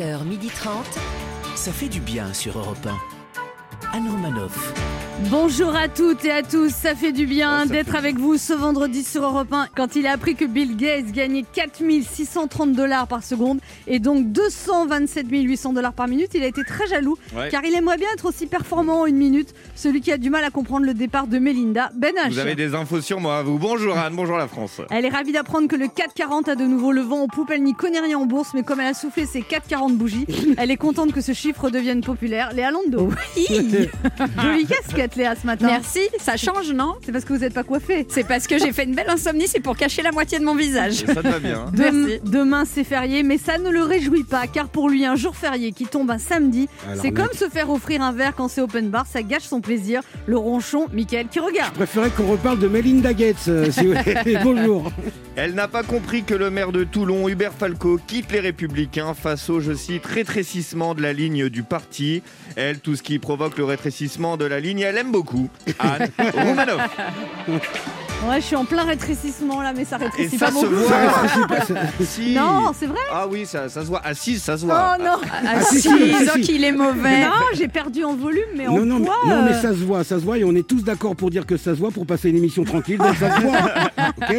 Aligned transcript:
11h30. 0.00 0.98
Ça 1.56 1.72
fait 1.72 1.88
du 1.88 2.00
bien 2.00 2.32
sur 2.32 2.58
Europe 2.58 2.86
1. 2.86 3.96
Anne 3.96 4.08
Romanoff. 4.08 5.09
Bonjour 5.28 5.76
à 5.76 5.86
toutes 5.88 6.24
et 6.24 6.30
à 6.30 6.42
tous, 6.42 6.70
ça 6.70 6.94
fait 6.94 7.12
du 7.12 7.26
bien 7.26 7.66
d'être 7.66 7.94
avec 7.94 8.16
vous 8.16 8.38
ce 8.38 8.52
vendredi 8.54 9.04
sur 9.04 9.22
Europe 9.22 9.52
1 9.52 9.66
quand 9.76 9.94
il 9.94 10.06
a 10.06 10.12
appris 10.12 10.34
que 10.34 10.44
Bill 10.46 10.76
Gates 10.76 11.12
gagnait 11.12 11.44
4630 11.52 12.72
dollars 12.72 13.06
par 13.06 13.22
seconde 13.22 13.60
et 13.86 13.98
donc 13.98 14.32
227 14.32 15.26
800 15.30 15.72
dollars 15.74 15.92
par 15.92 16.08
minute. 16.08 16.30
Il 16.34 16.42
a 16.42 16.46
été 16.46 16.64
très 16.64 16.86
jaloux 16.88 17.18
Ouais. 17.36 17.48
car 17.50 17.64
il 17.64 17.74
aimerait 17.74 17.98
bien 17.98 18.08
être 18.14 18.26
aussi 18.26 18.46
performant 18.46 19.02
en 19.02 19.06
une 19.06 19.16
minute, 19.16 19.54
celui 19.76 20.00
qui 20.00 20.10
a 20.10 20.16
du 20.16 20.30
mal 20.30 20.42
à 20.42 20.50
comprendre 20.50 20.86
le 20.86 20.94
départ 20.94 21.26
de 21.26 21.38
Melinda 21.38 21.90
Ben 21.94 22.14
H. 22.14 22.30
Vous 22.32 22.38
avez 22.38 22.54
des 22.56 22.74
infos 22.74 23.00
sur 23.00 23.20
moi, 23.20 23.42
vous. 23.42 23.58
Bonjour 23.58 23.96
Anne, 23.98 24.14
bonjour 24.16 24.36
la 24.38 24.48
France. 24.48 24.80
Elle 24.90 25.04
est 25.04 25.10
ravie 25.10 25.32
d'apprendre 25.32 25.68
que 25.68 25.76
le 25.76 25.86
440 25.88 26.48
a 26.48 26.54
de 26.56 26.64
nouveau 26.64 26.92
le 26.92 27.02
vent 27.02 27.22
en 27.22 27.28
poupe. 27.28 27.50
Elle 27.52 27.62
n'y 27.62 27.74
connaît 27.74 28.00
rien 28.00 28.18
en 28.18 28.26
bourse, 28.26 28.50
mais 28.54 28.62
comme 28.62 28.80
elle 28.80 28.88
a 28.88 28.94
soufflé 28.94 29.26
ses 29.26 29.42
440 29.42 29.96
bougies, 29.96 30.26
elle 30.56 30.70
est 30.70 30.76
contente 30.76 31.12
que 31.12 31.20
ce 31.20 31.32
chiffre 31.32 31.68
devienne 31.70 32.00
populaire. 32.00 32.52
Léa 32.54 32.70
Lando. 32.70 33.10
Jolie 34.42 34.66
casquette, 34.66 35.09
Léa, 35.16 35.34
ce 35.34 35.46
matin. 35.46 35.66
Merci, 35.66 36.00
ça 36.20 36.36
change, 36.36 36.72
non? 36.72 36.94
C'est 37.04 37.12
parce 37.12 37.24
que 37.24 37.32
vous 37.32 37.38
n'êtes 37.40 37.54
pas 37.54 37.62
coiffée. 37.64 38.06
C'est 38.08 38.26
parce 38.26 38.46
que 38.46 38.58
j'ai 38.58 38.72
fait 38.72 38.84
une 38.84 38.94
belle 38.94 39.08
insomnie, 39.10 39.46
c'est 39.46 39.60
pour 39.60 39.76
cacher 39.76 40.02
la 40.02 40.12
moitié 40.12 40.38
de 40.38 40.44
mon 40.44 40.54
visage. 40.54 41.04
Ça 41.06 41.14
te 41.16 41.20
va 41.28 41.38
bien. 41.38 41.64
hein 41.66 41.70
Dem- 41.72 42.06
Merci. 42.06 42.20
demain 42.24 42.64
c'est 42.64 42.84
férié, 42.84 43.22
mais 43.22 43.38
ça 43.38 43.58
ne 43.58 43.70
le 43.70 43.82
réjouit 43.82 44.24
pas, 44.24 44.46
car 44.46 44.68
pour 44.68 44.88
lui 44.88 45.04
un 45.04 45.16
jour 45.16 45.36
férié 45.36 45.72
qui 45.72 45.86
tombe 45.86 46.10
un 46.10 46.18
samedi, 46.18 46.68
c'est 47.00 47.12
comme 47.12 47.32
se 47.32 47.48
faire 47.48 47.70
offrir 47.70 48.02
un 48.02 48.12
verre 48.12 48.34
quand 48.36 48.48
c'est 48.48 48.60
open 48.60 48.88
bar, 48.90 49.06
ça 49.06 49.22
gâche 49.22 49.44
son 49.44 49.60
plaisir. 49.60 50.02
Le 50.26 50.36
ronchon, 50.36 50.86
Mickaël 50.92 51.28
qui 51.28 51.40
regarde. 51.40 51.70
Je 51.74 51.78
préférais 51.78 52.10
qu'on 52.10 52.26
reparle 52.26 52.58
de 52.58 52.68
Melinda 52.68 53.12
Gates. 53.12 53.36
euh, 53.48 53.70
si 53.70 53.86
vous 53.86 53.94
voulez. 53.94 54.38
Bonjour. 54.44 54.90
Elle 55.36 55.54
n'a 55.54 55.68
pas 55.68 55.82
compris 55.82 56.22
que 56.22 56.34
le 56.34 56.50
maire 56.50 56.72
de 56.72 56.84
Toulon, 56.84 57.28
Hubert 57.28 57.52
Falco, 57.52 57.98
quitte 58.06 58.32
les 58.32 58.40
Républicains 58.40 59.14
face 59.14 59.48
au, 59.50 59.60
je 59.60 59.72
cite, 59.72 60.04
rétrécissement 60.06 60.94
de 60.94 61.02
la 61.02 61.12
ligne 61.12 61.48
du 61.48 61.62
parti. 61.62 62.22
Elle, 62.56 62.78
tout 62.80 62.96
ce 62.96 63.02
qui 63.02 63.18
provoque 63.18 63.56
le 63.58 63.64
rétrécissement 63.64 64.36
de 64.36 64.44
la 64.44 64.60
ligne, 64.60 64.80
elle 64.80 64.98
beaucoup. 65.04 65.48
Anne 65.78 66.10
Romanoff. 66.34 66.96
Ouais, 68.28 68.40
je 68.40 68.46
suis 68.46 68.56
en 68.56 68.64
plein 68.66 68.84
rétrécissement 68.84 69.62
là, 69.62 69.72
mais 69.74 69.84
ça 69.86 69.96
Et 69.98 70.04
rétrécit 70.04 70.36
ça 70.38 70.46
pas 70.46 70.52
se 70.52 70.66
beaucoup. 70.66 70.76
voit. 70.76 71.76
Si. 72.04 72.34
Non, 72.34 72.72
c'est 72.78 72.86
vrai. 72.86 72.98
Ah 73.10 73.26
oui, 73.28 73.46
ça, 73.46 73.68
ça 73.70 73.80
se 73.80 73.86
voit. 73.86 74.02
Assise, 74.04 74.42
ça 74.42 74.58
se 74.58 74.66
voit. 74.66 74.94
Oh 74.98 75.02
non, 75.02 75.16
Ah, 75.32 75.62
si, 75.62 75.80
si, 75.80 75.88
si, 75.88 75.98
disons 76.18 76.32
si. 76.34 76.40
qu'il 76.42 76.62
est 76.64 76.72
mauvais. 76.72 77.22
non, 77.24 77.30
j'ai 77.54 77.66
perdu 77.68 78.04
en 78.04 78.14
volume, 78.14 78.42
mais 78.56 78.66
en 78.68 78.76
non, 78.76 78.84
non, 78.84 78.98
mais, 78.98 79.06
poids. 79.06 79.16
non, 79.26 79.42
mais 79.44 79.52
euh, 79.52 79.60
ça 79.62 79.70
se 79.70 79.82
voit, 79.84 80.04
ça 80.04 80.18
se 80.20 80.24
voit, 80.24 80.36
et 80.38 80.44
on 80.44 80.54
est 80.54 80.66
tous 80.66 80.82
d'accord 80.84 81.16
pour 81.16 81.30
dire 81.30 81.46
que 81.46 81.56
ça 81.56 81.74
se 81.74 81.78
voit 81.80 81.90
pour 81.90 82.06
passer 82.06 82.28
une 82.28 82.36
émission 82.36 82.62
tranquille, 82.64 82.98
donc 82.98 83.16
ça 83.16 83.34
se 83.36 83.40
voit. 83.40 83.58
Ok 84.20 84.36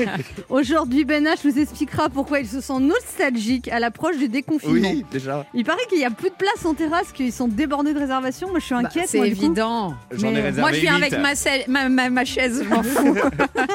Aujourd'hui, 0.50 1.06
Ben 1.06 1.24
H 1.26 1.38
nous 1.46 1.58
expliquera 1.58 2.10
pourquoi 2.10 2.40
il 2.40 2.48
se 2.48 2.62
sent 2.62 2.80
nostalgique 2.80 3.68
à 3.70 3.80
l'approche 3.80 4.18
du 4.18 4.28
déconfinement. 4.28 4.90
Oui, 4.92 5.06
déjà. 5.12 5.46
Il 5.54 5.64
paraît 5.64 5.86
qu'il 5.90 6.00
y 6.00 6.06
a 6.06 6.10
plus 6.12 6.30
de 6.30 6.36
place 6.36 6.66
en 6.66 6.74
terrasse, 6.74 7.12
qu'ils 7.14 7.32
sont 7.32 7.48
débordés 7.48 7.94
de 7.94 8.00
réservations. 8.00 8.50
Moi, 8.50 8.60
je 8.60 8.66
suis 8.66 8.76
Bah, 8.76 8.82
inquiète. 8.86 9.06
c'est 9.08 9.18
moi, 9.18 9.28
évident. 9.28 9.94
J'en 10.12 10.30
ai 10.30 10.34
Mais- 10.34 10.42
réservé 10.42 10.62
Moi, 10.62 10.72
je 10.74 10.80
viens 10.82 10.98
huit. 10.98 11.04
avec 11.14 11.20
ma, 11.20 11.36
selle- 11.36 11.64
ma, 11.68 11.90
ma- 11.90 12.10
ma 12.10 12.26
chaise, 12.26 12.64
je 12.64 12.70
m'en 12.70 12.84
fous. 12.84 13.16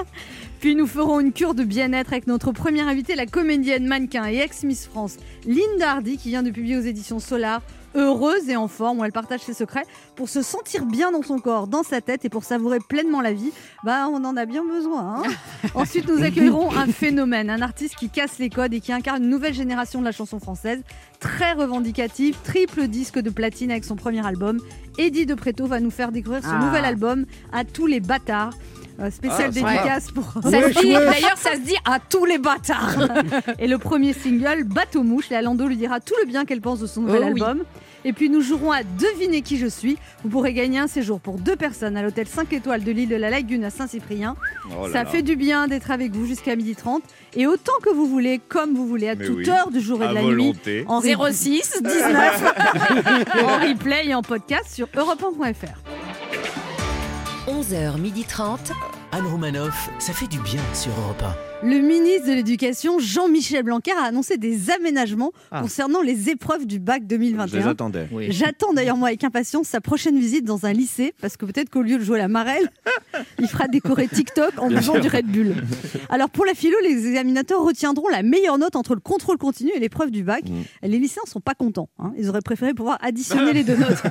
Puis 0.61 0.75
nous 0.75 0.87
ferons 0.87 1.21
une 1.21 1.33
cure 1.33 1.55
de 1.55 1.65
bien-être 1.65 2.13
avec 2.13 2.27
notre 2.27 2.51
première 2.53 2.89
invitée, 2.89 3.15
la 3.15 3.27
comédienne 3.27 3.87
mannequin 3.87 4.27
et 4.27 4.39
ex-Miss 4.39 4.87
France, 4.87 5.17
Linda 5.47 5.93
Hardy, 5.93 6.17
qui 6.17 6.31
vient 6.31 6.43
de 6.43 6.51
publier 6.51 6.77
aux 6.79 6.81
éditions 6.83 7.19
Solar. 7.21 7.61
Heureuse 7.95 8.51
et 8.51 8.57
en 8.57 8.69
forme, 8.69 8.99
où 8.99 9.05
elle 9.07 9.13
partage 9.13 9.41
ses 9.41 9.55
secrets 9.55 9.85
pour 10.17 10.29
se 10.29 10.43
sentir 10.43 10.85
bien 10.85 11.13
dans 11.13 11.23
son 11.23 11.39
corps, 11.39 11.67
dans 11.67 11.83
sa 11.83 12.03
tête 12.03 12.27
et 12.27 12.29
pour 12.29 12.45
savourer 12.45 12.79
pleinement 12.87 13.23
la 13.23 13.33
vie. 13.33 13.53
Bah, 13.85 14.07
on 14.11 14.23
en 14.25 14.37
a 14.37 14.45
bien 14.45 14.65
besoin. 14.67 15.23
hein. 15.25 15.31
Ensuite, 15.75 16.07
nous 16.07 16.23
accueillerons 16.23 16.75
un 16.77 16.87
phénomène, 16.89 17.49
un 17.49 17.63
artiste 17.63 17.95
qui 17.97 18.11
casse 18.11 18.39
les 18.39 18.51
codes 18.51 18.75
et 18.75 18.81
qui 18.81 18.93
incarne 18.93 19.23
une 19.25 19.31
nouvelle 19.31 19.55
génération 19.55 20.01
de 20.01 20.05
la 20.05 20.13
chanson 20.13 20.39
française, 20.41 20.83
très 21.21 21.53
revendicative, 21.53 22.37
triple 22.45 22.87
disque 22.89 23.19
de 23.19 23.31
platine 23.31 23.71
avec 23.71 23.85
son 23.85 23.97
premier 23.97 24.27
album. 24.27 24.61
Eddie 24.99 25.25
De 25.25 25.33
Preto 25.35 25.65
va 25.67 25.81
nous 25.81 25.91
faire 25.91 26.13
découvrir 26.13 26.43
son 26.43 26.51
Ah. 26.53 26.65
nouvel 26.67 26.85
album 26.85 27.25
à 27.53 27.65
tous 27.65 27.87
les 27.87 28.01
bâtards. 28.01 28.53
Euh, 28.99 29.11
spécial 29.11 29.51
Ah, 29.51 29.53
sympa. 29.53 29.73
dédicace 29.73 30.11
pour 30.11 30.25
Ça 30.43 30.51
dit-. 30.71 30.93
D'ailleurs, 30.93 31.37
ça 31.37 31.53
se 31.55 31.61
dit 31.61 31.77
à 31.85 31.99
tous 31.99 32.25
les 32.25 32.39
bâtards. 32.39 32.97
Et 33.59 33.67
le 33.67 33.77
premier 33.79 34.13
single, 34.15 34.65
Bateau 34.65 35.03
Mouche, 35.03 35.29
Léa 35.29 35.43
Lando 35.43 35.67
lui 35.67 35.77
dira 35.77 36.01
tout 36.01 36.15
le 36.23 36.27
bien 36.27 36.45
qu'elle 36.47 36.61
pense 36.63 36.81
de 36.81 36.87
son 36.87 37.03
nouvel 37.03 37.21
Oh 37.23 37.31
oui. 37.35 37.43
album. 37.43 37.65
Et 38.07 38.13
puis 38.13 38.31
nous 38.31 38.41
jouerons 38.41 38.71
à 38.71 38.83
deviner 38.85 39.43
qui 39.43 39.59
je 39.59 39.67
suis. 39.67 39.99
Vous 40.23 40.29
pourrez 40.31 40.53
gagner 40.55 40.79
un 40.79 40.87
séjour 40.87 41.19
pour 41.21 41.39
deux 41.39 41.57
personnes 41.57 41.97
à 41.97 42.03
l'hôtel 42.03 42.27
5 42.29 42.53
étoiles 42.53 42.85
de 42.85 42.93
l'île 42.93 43.09
de 43.09 43.17
la 43.17 43.31
Lagune 43.31 43.65
à 43.65 43.71
Saint-Cyprien. 43.71 44.37
Oh 44.71 44.87
là 44.87 44.93
Ça 44.93 45.03
là. 45.05 45.11
fait 45.11 45.23
du 45.23 45.35
bien 45.35 45.67
d'être 45.67 45.91
avec 45.91 46.13
vous 46.13 46.25
jusqu'à 46.25 46.55
12h30 46.55 47.01
et 47.35 47.47
autant 47.49 47.73
que 47.83 47.91
vous 47.91 48.07
voulez, 48.07 48.41
comme 48.49 48.75
vous 48.75 48.87
voulez, 48.87 49.09
à 49.09 49.15
Mais 49.17 49.27
toute 49.27 49.39
oui. 49.39 49.51
heure 49.51 49.71
du 49.73 49.81
jour 49.81 50.01
et 50.03 50.07
À 50.07 50.11
de 50.11 50.15
la 50.15 50.23
nuit. 50.23 50.55
En, 50.87 51.01
re- 51.01 51.33
06 51.33 51.83
19. 51.83 52.55
en 53.43 53.59
replay 53.69 54.07
et 54.07 54.15
en 54.15 54.23
podcast 54.23 54.67
sur 54.73 54.87
europe1.fr. 54.89 56.06
11h30. 57.47 59.06
Anne 59.17 59.27
Romanoff. 59.29 59.89
Ça 59.99 60.13
fait 60.13 60.27
du 60.27 60.39
bien 60.41 60.61
sur 60.75 60.91
Europe 61.01 61.23
Le 61.63 61.79
ministre 61.79 62.29
de 62.29 62.35
l'Éducation, 62.35 62.99
Jean-Michel 62.99 63.63
Blanquer, 63.63 63.93
a 63.93 64.05
annoncé 64.05 64.37
des 64.37 64.71
aménagements 64.71 65.33
Ah. 65.51 65.63
concernant 65.63 66.03
les 66.03 66.29
épreuves 66.29 66.67
du 66.67 66.79
bac 66.79 66.97
Je 66.99 67.15
les 67.17 67.33
2021. 67.33 67.67
attendais. 67.69 68.09
J'attends 68.29 68.75
d'ailleurs 68.75 68.99
moi 68.99 69.09
avec 69.09 69.25
impatience 69.25 69.69
sa 69.69 69.81
prochaine 69.81 70.19
visite 70.19 70.45
dans 70.45 70.67
un 70.67 70.75
lycée 70.75 71.15
parce 71.23 71.39
que 71.39 71.47
peut-être 71.47 71.71
qu'au 71.71 71.81
lieu 71.81 71.97
de 71.97 72.05
jouer 72.05 72.19
la 72.19 72.29
marelle, 72.29 72.71
il 73.39 73.49
fera 73.49 73.69
décorer 73.69 74.07
TikTok 74.07 74.59
en 74.59 74.69
buvant 74.69 74.99
du 74.99 75.09
Red 75.09 75.27
Bull. 75.27 75.55
Alors 76.11 76.29
pour 76.29 76.45
la 76.45 76.53
philo, 76.53 76.77
les 76.83 77.07
examinateurs 77.09 77.63
retiendront 77.65 78.09
la 78.09 78.23
meilleure 78.23 78.59
note 78.59 78.77
entre 78.77 78.95
le 78.95 79.01
contrôle 79.01 79.39
continu 79.39 79.71
et 79.75 79.79
l'épreuve 79.79 80.11
du 80.11 80.25
bac. 80.25 80.45
Mm. 80.47 80.87
Les 80.89 80.99
lycéens 80.99 81.23
sont 81.27 81.41
pas 81.41 81.55
contents. 81.55 81.89
hein. 81.99 82.13
Ils 82.19 82.29
auraient 82.29 82.43
préféré 82.43 82.75
pouvoir 82.75 82.99
additionner 83.01 83.53
les 83.55 83.65
deux 83.65 83.77
notes. 83.77 84.03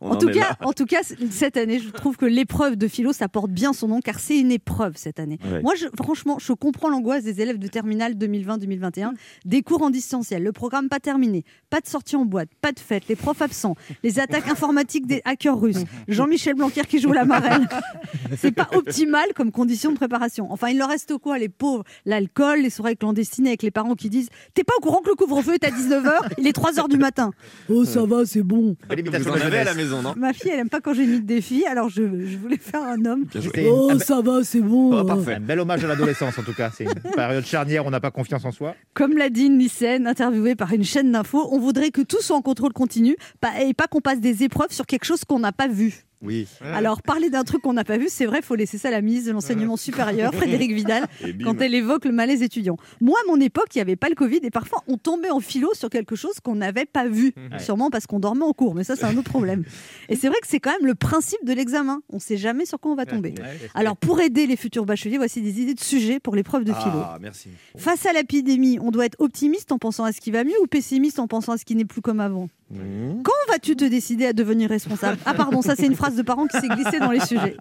On 0.00 0.10
En 0.10 0.16
tout, 0.16 0.28
cas, 0.28 0.56
en 0.60 0.72
tout 0.72 0.86
cas, 0.86 1.00
cette 1.30 1.56
année, 1.56 1.78
je 1.78 1.88
trouve 1.90 2.16
que 2.16 2.26
l'épreuve 2.26 2.74
de 2.76 2.88
philo, 2.88 3.12
ça 3.12 3.28
porte 3.28 3.50
bien 3.50 3.72
son 3.72 3.86
nom 3.88 4.00
car 4.00 4.18
c'est 4.24 4.38
une 4.38 4.50
épreuve 4.52 4.94
cette 4.96 5.20
année. 5.20 5.38
Ouais. 5.44 5.60
Moi, 5.62 5.74
je- 5.76 5.86
franchement, 6.02 6.38
je 6.38 6.52
comprends 6.52 6.88
l'angoisse 6.88 7.24
des 7.24 7.40
élèves 7.40 7.58
de 7.58 7.68
terminale 7.68 8.14
2020-2021. 8.14 9.12
Des 9.44 9.62
cours 9.62 9.82
en 9.82 9.90
distanciel, 9.90 10.42
le 10.42 10.52
programme 10.52 10.88
pas 10.88 11.00
terminé, 11.00 11.44
pas 11.70 11.80
de 11.80 11.86
sortie 11.86 12.16
en 12.16 12.24
boîte, 12.24 12.48
pas 12.60 12.72
de 12.72 12.80
fête, 12.80 13.04
les 13.08 13.16
profs 13.16 13.42
absents, 13.42 13.76
les 14.02 14.18
attaques 14.18 14.48
informatiques 14.48 15.06
des 15.06 15.20
hackers 15.24 15.58
russes, 15.60 15.84
Jean-Michel 16.08 16.54
Blanquer 16.54 16.82
qui 16.88 16.98
joue 17.00 17.12
la 17.12 17.24
marelle. 17.24 17.68
C'est 18.38 18.52
pas 18.52 18.68
optimal 18.74 19.24
comme 19.34 19.52
condition 19.52 19.90
de 19.92 19.96
préparation. 19.96 20.50
Enfin, 20.52 20.68
il 20.68 20.78
leur 20.78 20.88
reste 20.88 21.16
quoi, 21.18 21.38
les 21.38 21.48
pauvres? 21.48 21.84
L'alcool, 22.06 22.60
les 22.60 22.70
soirées 22.70 22.96
clandestines 22.96 23.46
avec 23.46 23.62
les 23.62 23.70
parents 23.70 23.94
qui 23.94 24.08
disent 24.10 24.28
T'es 24.54 24.64
pas 24.64 24.72
au 24.78 24.80
courant 24.80 25.00
que 25.00 25.08
le 25.10 25.14
couvre-feu 25.14 25.54
est 25.54 25.64
à 25.64 25.70
19h 25.70 26.10
Il 26.38 26.46
est 26.46 26.56
3h 26.56 26.88
du 26.88 26.96
matin. 26.98 27.30
Oh, 27.68 27.84
ça 27.84 28.04
va, 28.04 28.24
c'est 28.24 28.42
bon. 28.42 28.76
Vous 28.88 29.28
en 29.28 29.34
avez 29.34 29.58
à 29.58 29.64
la 29.64 29.74
maison, 29.74 30.02
non? 30.02 30.14
Ma 30.16 30.32
fille, 30.32 30.50
elle 30.52 30.60
aime 30.60 30.68
pas 30.68 30.80
quand 30.80 30.94
j'imite 30.94 31.26
des 31.26 31.40
filles, 31.40 31.66
alors 31.66 31.88
je, 31.88 32.02
je 32.26 32.36
voulais 32.38 32.56
faire 32.58 32.82
un 32.82 33.04
homme. 33.04 33.24
Oh, 33.70 33.90
un, 33.90 33.98
ça 34.14 34.20
va, 34.22 34.44
c'est 34.44 34.60
bon. 34.60 34.96
Oh, 34.96 35.04
parfait. 35.04 35.34
un 35.34 35.40
bel 35.40 35.58
hommage 35.58 35.84
à 35.84 35.88
l'adolescence 35.88 36.38
en 36.38 36.42
tout 36.42 36.52
cas. 36.54 36.70
C'est 36.74 36.84
une 36.84 36.94
période 37.14 37.44
charnière, 37.44 37.84
on 37.86 37.90
n'a 37.90 38.00
pas 38.00 38.10
confiance 38.10 38.44
en 38.44 38.52
soi. 38.52 38.74
Comme 38.94 39.16
l'a 39.16 39.28
dit 39.28 39.46
une 39.46 39.58
lycéenne 39.58 40.06
interviewée 40.06 40.54
par 40.54 40.72
une 40.72 40.84
chaîne 40.84 41.10
d'infos, 41.10 41.48
on 41.50 41.58
voudrait 41.58 41.90
que 41.90 42.00
tout 42.00 42.20
soit 42.20 42.36
en 42.36 42.42
contrôle 42.42 42.72
continu 42.72 43.16
et 43.60 43.74
pas 43.74 43.86
qu'on 43.86 44.00
passe 44.00 44.20
des 44.20 44.44
épreuves 44.44 44.70
sur 44.70 44.86
quelque 44.86 45.04
chose 45.04 45.24
qu'on 45.24 45.40
n'a 45.40 45.52
pas 45.52 45.68
vu. 45.68 46.04
Oui. 46.24 46.48
Alors, 46.60 47.02
parler 47.02 47.30
d'un 47.30 47.44
truc 47.44 47.62
qu'on 47.62 47.72
n'a 47.72 47.84
pas 47.84 47.98
vu, 47.98 48.06
c'est 48.08 48.26
vrai, 48.26 48.38
il 48.38 48.44
faut 48.44 48.54
laisser 48.54 48.78
ça 48.78 48.88
à 48.88 48.90
la 48.90 49.00
ministre 49.00 49.28
de 49.28 49.32
l'Enseignement 49.32 49.76
supérieur, 49.76 50.34
Frédéric 50.34 50.72
Vidal, 50.72 51.06
quand 51.42 51.60
elle 51.60 51.74
évoque 51.74 52.04
le 52.04 52.12
malaise 52.12 52.42
étudiant. 52.42 52.76
Moi, 53.00 53.18
à 53.24 53.30
mon 53.30 53.40
époque, 53.40 53.68
il 53.74 53.78
n'y 53.78 53.82
avait 53.82 53.96
pas 53.96 54.08
le 54.08 54.14
Covid 54.14 54.40
et 54.42 54.50
parfois 54.50 54.82
on 54.88 54.96
tombait 54.96 55.30
en 55.30 55.40
philo 55.40 55.72
sur 55.74 55.90
quelque 55.90 56.16
chose 56.16 56.40
qu'on 56.42 56.56
n'avait 56.56 56.86
pas 56.86 57.06
vu. 57.06 57.32
Ouais. 57.36 57.58
Sûrement 57.58 57.90
parce 57.90 58.06
qu'on 58.06 58.20
dormait 58.20 58.44
en 58.44 58.52
cours, 58.52 58.74
mais 58.74 58.84
ça, 58.84 58.96
c'est 58.96 59.04
un 59.04 59.16
autre 59.16 59.30
problème. 59.30 59.64
Et 60.08 60.16
c'est 60.16 60.28
vrai 60.28 60.36
que 60.40 60.46
c'est 60.46 60.60
quand 60.60 60.72
même 60.72 60.86
le 60.86 60.94
principe 60.94 61.44
de 61.44 61.52
l'examen. 61.52 62.00
On 62.10 62.16
ne 62.16 62.20
sait 62.20 62.36
jamais 62.36 62.66
sur 62.66 62.78
quoi 62.78 62.92
on 62.92 62.94
va 62.94 63.06
tomber. 63.06 63.34
Alors, 63.74 63.96
pour 63.96 64.20
aider 64.20 64.46
les 64.46 64.56
futurs 64.56 64.84
bacheliers, 64.84 65.18
voici 65.18 65.40
des 65.40 65.60
idées 65.60 65.74
de 65.74 65.80
sujets 65.80 66.20
pour 66.20 66.36
l'épreuve 66.36 66.64
de 66.64 66.72
philo. 66.72 66.98
Ah, 66.98 67.18
merci. 67.20 67.48
Face 67.76 68.06
à 68.06 68.12
l'épidémie, 68.12 68.78
on 68.80 68.90
doit 68.90 69.06
être 69.06 69.20
optimiste 69.20 69.72
en 69.72 69.78
pensant 69.78 70.04
à 70.04 70.12
ce 70.12 70.20
qui 70.20 70.30
va 70.30 70.44
mieux 70.44 70.60
ou 70.62 70.66
pessimiste 70.66 71.18
en 71.18 71.26
pensant 71.26 71.52
à 71.52 71.58
ce 71.58 71.64
qui 71.64 71.74
n'est 71.74 71.84
plus 71.84 72.02
comme 72.02 72.20
avant 72.20 72.48
Mmh. 72.70 73.22
Quand 73.22 73.43
vas-tu 73.54 73.76
te 73.76 73.84
décider 73.84 74.26
à 74.26 74.32
devenir 74.32 74.68
responsable? 74.68 75.16
Ah 75.24 75.34
pardon, 75.34 75.62
ça 75.62 75.74
c'est 75.76 75.86
une 75.86 75.94
phrase 75.94 76.16
de 76.16 76.22
parent 76.22 76.46
qui 76.46 76.58
s'est 76.58 76.68
glissée 76.68 76.98
dans 76.98 77.12
les 77.12 77.20
sujets. 77.26 77.56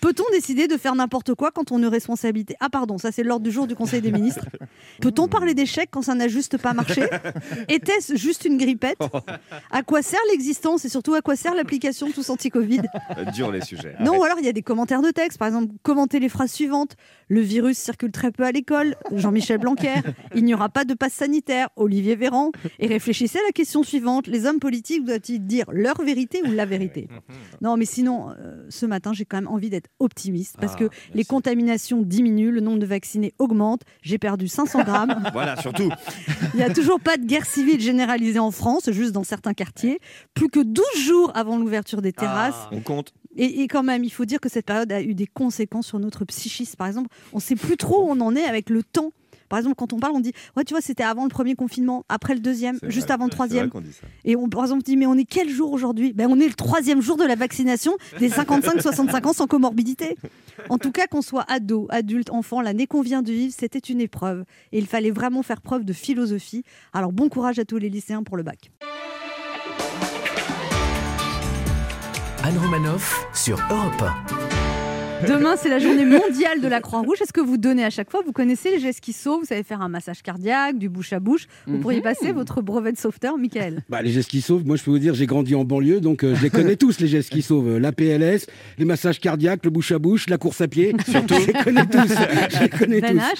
Peut-on 0.00 0.24
décider 0.32 0.68
de 0.68 0.76
faire 0.76 0.94
n'importe 0.94 1.34
quoi 1.34 1.50
quand 1.50 1.70
on 1.72 1.76
a 1.76 1.78
une 1.80 1.86
responsabilité? 1.86 2.56
Ah 2.60 2.68
pardon, 2.70 2.98
ça 2.98 3.10
c'est 3.12 3.22
l'ordre 3.22 3.44
du 3.44 3.50
jour 3.50 3.66
du 3.66 3.74
Conseil 3.74 4.00
des 4.00 4.12
ministres. 4.12 4.46
Peut-on 5.00 5.28
parler 5.28 5.54
d'échec 5.54 5.88
quand 5.90 6.02
ça 6.02 6.14
n'a 6.14 6.28
juste 6.28 6.56
pas 6.58 6.72
marché? 6.74 7.04
Était-ce 7.68 8.16
juste 8.16 8.44
une 8.44 8.56
grippette? 8.58 8.98
À 9.70 9.82
quoi 9.82 10.02
sert 10.02 10.20
l'existence 10.30 10.84
et 10.84 10.88
surtout 10.88 11.14
à 11.14 11.20
quoi 11.22 11.36
sert 11.36 11.54
l'application 11.54 12.10
tous 12.10 12.28
anti-Covid? 12.30 12.82
Dur 13.34 13.50
les 13.50 13.60
sujets. 13.62 13.96
non, 14.00 14.18
ou 14.18 14.24
alors 14.24 14.38
il 14.40 14.44
y 14.46 14.48
a 14.48 14.52
des 14.52 14.62
commentaires 14.62 15.02
de 15.02 15.10
texte. 15.10 15.38
Par 15.38 15.48
exemple, 15.48 15.72
commentez 15.82 16.20
les 16.20 16.28
phrases 16.28 16.52
suivantes. 16.52 16.96
Le 17.28 17.40
virus 17.40 17.78
circule 17.78 18.10
très 18.12 18.30
peu 18.30 18.44
à 18.44 18.52
l'école. 18.52 18.96
Jean-Michel 19.12 19.58
Blanquer. 19.58 19.94
Il 20.34 20.44
n'y 20.44 20.54
aura 20.54 20.68
pas 20.68 20.84
de 20.84 20.94
passe 20.94 21.14
sanitaire. 21.14 21.68
Olivier 21.76 22.16
Véran. 22.16 22.50
Et 22.78 22.86
réfléchissez 22.86 23.38
à 23.38 23.42
la 23.46 23.52
question 23.52 23.82
suivante. 23.82 24.26
Les 24.26 24.44
hommes 24.46 24.58
politiques 24.60 25.04
doivent-ils 25.04 25.33
de 25.38 25.46
dire 25.46 25.66
leur 25.72 26.00
vérité 26.02 26.42
ou 26.42 26.52
la 26.52 26.66
vérité. 26.66 27.08
Non, 27.60 27.76
mais 27.76 27.84
sinon, 27.84 28.30
euh, 28.30 28.64
ce 28.68 28.86
matin, 28.86 29.12
j'ai 29.12 29.24
quand 29.24 29.36
même 29.36 29.48
envie 29.48 29.70
d'être 29.70 29.90
optimiste 29.98 30.56
parce 30.60 30.76
que 30.76 30.88
les 31.14 31.24
contaminations 31.24 32.02
diminuent, 32.02 32.50
le 32.50 32.60
nombre 32.60 32.78
de 32.78 32.86
vaccinés 32.86 33.34
augmente. 33.38 33.82
J'ai 34.02 34.18
perdu 34.18 34.48
500 34.48 34.84
grammes. 34.84 35.22
Voilà, 35.34 35.60
surtout. 35.60 35.90
Il 36.52 36.58
n'y 36.58 36.62
a 36.62 36.72
toujours 36.72 37.00
pas 37.00 37.16
de 37.16 37.24
guerre 37.24 37.44
civile 37.44 37.80
généralisée 37.80 38.38
en 38.38 38.52
France, 38.52 38.90
juste 38.92 39.12
dans 39.12 39.24
certains 39.24 39.52
quartiers. 39.52 39.98
Plus 40.32 40.48
que 40.48 40.60
12 40.60 40.84
jours 40.98 41.32
avant 41.34 41.58
l'ouverture 41.58 42.02
des 42.02 42.12
terrasses. 42.12 42.68
On 42.70 42.80
compte. 42.80 43.12
Et, 43.36 43.62
et 43.62 43.68
quand 43.68 43.82
même, 43.82 44.04
il 44.04 44.10
faut 44.10 44.24
dire 44.24 44.40
que 44.40 44.48
cette 44.48 44.66
période 44.66 44.92
a 44.92 45.02
eu 45.02 45.14
des 45.14 45.26
conséquences 45.26 45.88
sur 45.88 45.98
notre 45.98 46.24
psychisme. 46.24 46.76
Par 46.76 46.86
exemple, 46.86 47.08
on 47.32 47.38
ne 47.38 47.42
sait 47.42 47.56
plus 47.56 47.76
trop 47.76 48.06
où 48.06 48.10
on 48.10 48.20
en 48.20 48.36
est 48.36 48.44
avec 48.44 48.70
le 48.70 48.82
temps. 48.82 49.12
Par 49.48 49.58
exemple, 49.58 49.76
quand 49.76 49.92
on 49.92 49.98
parle, 49.98 50.14
on 50.14 50.20
dit 50.20 50.32
Ouais, 50.56 50.64
tu 50.64 50.74
vois, 50.74 50.80
c'était 50.80 51.02
avant 51.02 51.24
le 51.24 51.30
premier 51.30 51.54
confinement, 51.54 52.04
après 52.08 52.34
le 52.34 52.40
deuxième, 52.40 52.78
juste 52.84 53.06
vrai, 53.06 53.14
avant 53.14 53.24
le 53.24 53.30
troisième. 53.30 53.70
Et 54.24 54.36
on, 54.36 54.48
par 54.48 54.62
exemple, 54.62 54.82
dit 54.82 54.96
Mais 54.96 55.06
on 55.06 55.14
est 55.14 55.24
quel 55.24 55.48
jour 55.48 55.72
aujourd'hui? 55.72 56.12
Ben, 56.12 56.28
On 56.30 56.40
est 56.40 56.48
le 56.48 56.54
troisième 56.54 57.00
jour 57.00 57.16
de 57.16 57.24
la 57.24 57.34
vaccination 57.34 57.96
des 58.18 58.28
55-65 58.28 59.26
ans 59.26 59.32
sans 59.32 59.46
comorbidité. 59.46 60.16
En 60.68 60.78
tout 60.78 60.92
cas, 60.92 61.06
qu'on 61.06 61.22
soit 61.22 61.44
ado, 61.48 61.86
adulte, 61.90 62.30
enfant, 62.30 62.60
l'année 62.60 62.86
qu'on 62.86 63.02
vient 63.02 63.22
de 63.22 63.32
vivre, 63.32 63.54
c'était 63.56 63.78
une 63.78 64.00
épreuve. 64.00 64.44
Et 64.72 64.78
il 64.78 64.86
fallait 64.86 65.10
vraiment 65.10 65.42
faire 65.42 65.60
preuve 65.60 65.84
de 65.84 65.92
philosophie. 65.92 66.64
Alors, 66.92 67.12
bon 67.12 67.28
courage 67.28 67.58
à 67.58 67.64
tous 67.64 67.78
les 67.78 67.88
lycéens 67.88 68.22
pour 68.22 68.36
le 68.36 68.42
bac. 68.42 68.70
Anne 72.42 72.58
Romanoff 72.58 73.26
sur 73.32 73.58
Europe 73.70 74.02
1. 74.02 74.43
Demain, 75.22 75.54
c'est 75.56 75.70
la 75.70 75.78
journée 75.78 76.04
mondiale 76.04 76.60
de 76.60 76.68
la 76.68 76.80
Croix-Rouge. 76.82 77.16
Est-ce 77.22 77.32
que 77.32 77.40
vous 77.40 77.56
donnez 77.56 77.82
à 77.82 77.88
chaque 77.88 78.10
fois? 78.10 78.20
Vous 78.26 78.32
connaissez 78.32 78.70
les 78.72 78.78
gestes 78.78 79.00
qui 79.00 79.14
sauvent? 79.14 79.40
Vous 79.40 79.46
savez 79.46 79.62
faire 79.62 79.80
un 79.80 79.88
massage 79.88 80.22
cardiaque, 80.22 80.76
du 80.78 80.90
bouche 80.90 81.14
à 81.14 81.20
bouche. 81.20 81.46
Vous 81.66 81.78
pourriez 81.78 82.02
passer 82.02 82.32
votre 82.32 82.60
brevet 82.60 82.92
de 82.92 82.98
sauveteur, 82.98 83.38
Michael. 83.38 83.82
Bah, 83.88 84.02
les 84.02 84.10
gestes 84.10 84.28
qui 84.28 84.42
sauvent, 84.42 84.66
moi 84.66 84.76
je 84.76 84.82
peux 84.82 84.90
vous 84.90 84.98
dire, 84.98 85.14
j'ai 85.14 85.24
grandi 85.24 85.54
en 85.54 85.64
banlieue, 85.64 86.00
donc 86.00 86.24
euh, 86.24 86.34
je 86.34 86.42
les 86.42 86.50
connais 86.50 86.76
tous, 86.76 87.00
les 87.00 87.06
gestes 87.08 87.30
qui 87.30 87.40
sauvent. 87.42 87.78
La 87.78 87.92
PLS, 87.92 88.46
les 88.76 88.84
massages 88.84 89.18
cardiaques, 89.18 89.64
le 89.64 89.70
bouche 89.70 89.92
à 89.92 89.98
bouche, 89.98 90.28
la 90.28 90.36
course 90.36 90.60
à 90.60 90.68
pied. 90.68 90.94
Surtout. 91.08 91.34
Je 91.40 91.46
les 91.46 91.52
connais 91.54 91.86
tous. 91.86 92.14
Je 92.50 92.62
les 92.62 92.68
connais 92.68 93.00
Ben 93.00 93.12
tous. 93.16 93.22
H, 93.22 93.34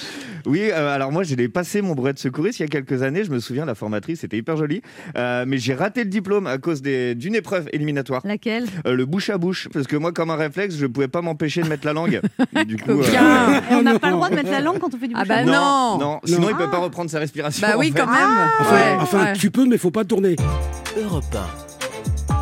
Oui, 0.47 0.61
euh, 0.71 0.95
alors 0.95 1.11
moi, 1.11 1.21
j'ai 1.23 1.35
passé 1.49 1.81
mon 1.83 1.93
brevet 1.93 2.13
de 2.13 2.19
secouriste 2.19 2.59
il 2.59 2.63
y 2.63 2.65
a 2.65 2.69
quelques 2.69 3.03
années. 3.03 3.23
Je 3.23 3.31
me 3.31 3.39
souviens, 3.39 3.65
la 3.65 3.75
formatrice, 3.75 4.21
c'était 4.21 4.37
hyper 4.37 4.57
joli. 4.57 4.81
Euh, 5.17 5.45
mais 5.47 5.57
j'ai 5.59 5.75
raté 5.75 6.03
le 6.03 6.09
diplôme 6.09 6.47
à 6.47 6.57
cause 6.57 6.81
des- 6.81 7.13
d'une 7.13 7.35
épreuve 7.35 7.67
éliminatoire. 7.73 8.21
laquelle? 8.25 8.65
Euh, 8.87 8.93
le 8.95 9.05
bouche 9.05 9.29
à 9.29 9.37
bouche. 9.37 9.67
Parce 9.71 9.85
que 9.85 9.95
moi, 9.97 10.11
comme 10.11 10.31
un 10.31 10.35
réflexe, 10.35 10.75
je 10.77 10.87
pouvais 10.87 11.07
pas 11.07 11.21
m'empêcher 11.21 11.61
de 11.65 11.69
mettre 11.69 11.85
la 11.85 11.93
langue. 11.93 12.21
Du 12.65 12.77
coup. 12.77 12.91
euh, 12.91 13.09
Bien. 13.09 13.61
Et 13.69 13.75
on 13.75 13.81
n'a 13.81 13.99
pas 13.99 14.07
le 14.07 14.13
droit 14.13 14.29
de 14.29 14.35
mettre 14.35 14.51
la 14.51 14.61
langue 14.61 14.79
quand 14.79 14.93
on 14.93 14.97
fait 14.97 15.07
du 15.07 15.15
Ah 15.17 15.25
bah 15.25 15.43
non. 15.43 15.97
non, 15.99 16.19
sinon 16.23 16.47
il 16.49 16.55
peut 16.55 16.63
Ah. 16.67 16.71
pas 16.71 16.77
reprendre 16.79 17.09
sa 17.09 17.19
respiration. 17.19 17.67
Bah 17.67 17.75
oui, 17.77 17.91
en 17.93 17.97
fait. 17.97 18.01
quand 18.05 18.11
même. 18.11 18.49
Enfin, 18.61 18.75
Ouais, 18.75 18.97
enfin, 19.01 19.23
ouais. 19.25 19.33
tu 19.33 19.51
peux, 19.51 19.65
mais 19.65 19.77
faut 19.77 19.91
pas 19.91 20.05
tourner. 20.05 20.35
Europe 20.97 21.23
1. 22.29 22.35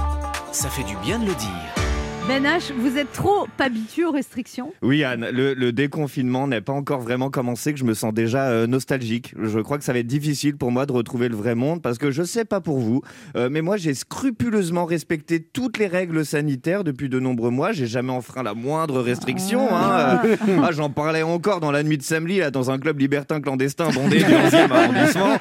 Ça 0.51 0.69
fait 0.69 0.83
du 0.83 0.95
bien 1.03 1.17
de 1.19 1.25
le 1.25 1.33
dire. 1.33 1.82
Ben 2.25 2.45
H, 2.45 2.71
vous 2.77 2.97
êtes 2.97 3.11
trop 3.11 3.47
habitué 3.59 4.05
aux 4.05 4.11
restrictions 4.11 4.71
Oui, 4.81 5.03
Anne, 5.03 5.27
le, 5.33 5.53
le 5.53 5.73
déconfinement 5.73 6.47
n'est 6.47 6.61
pas 6.61 6.71
encore 6.71 7.01
vraiment 7.01 7.29
commencé, 7.29 7.73
que 7.73 7.79
je 7.79 7.83
me 7.83 7.93
sens 7.93 8.13
déjà 8.13 8.45
euh, 8.49 8.65
nostalgique. 8.65 9.33
Je 9.41 9.59
crois 9.59 9.77
que 9.77 9.83
ça 9.83 9.91
va 9.91 9.99
être 9.99 10.07
difficile 10.07 10.55
pour 10.55 10.71
moi 10.71 10.85
de 10.85 10.93
retrouver 10.93 11.27
le 11.27 11.35
vrai 11.35 11.53
monde 11.53 11.81
parce 11.81 11.97
que 11.97 12.11
je 12.11 12.23
sais 12.23 12.45
pas 12.45 12.61
pour 12.61 12.79
vous, 12.79 13.01
euh, 13.35 13.49
mais 13.51 13.61
moi 13.61 13.75
j'ai 13.75 13.93
scrupuleusement 13.93 14.85
respecté 14.85 15.41
toutes 15.41 15.77
les 15.77 15.87
règles 15.87 16.25
sanitaires 16.25 16.85
depuis 16.85 17.09
de 17.09 17.19
nombreux 17.19 17.49
mois. 17.49 17.73
J'ai 17.73 17.87
jamais 17.87 18.13
enfreint 18.13 18.43
la 18.43 18.53
moindre 18.53 19.01
restriction. 19.01 19.67
hein. 19.75 20.21
Euh, 20.23 20.37
ah, 20.63 20.71
J'en 20.71 20.89
parlais 20.89 21.23
encore 21.23 21.59
dans 21.59 21.71
la 21.71 21.83
nuit 21.83 21.97
de 21.97 22.03
samedi, 22.03 22.37
là, 22.39 22.51
dans 22.51 22.71
un 22.71 22.79
club 22.79 22.99
libertin 22.99 23.41
clandestin 23.41 23.89
bondé 23.89 24.19
du 24.19 24.31
11e 24.31 24.71
arrondissement. 24.71 25.37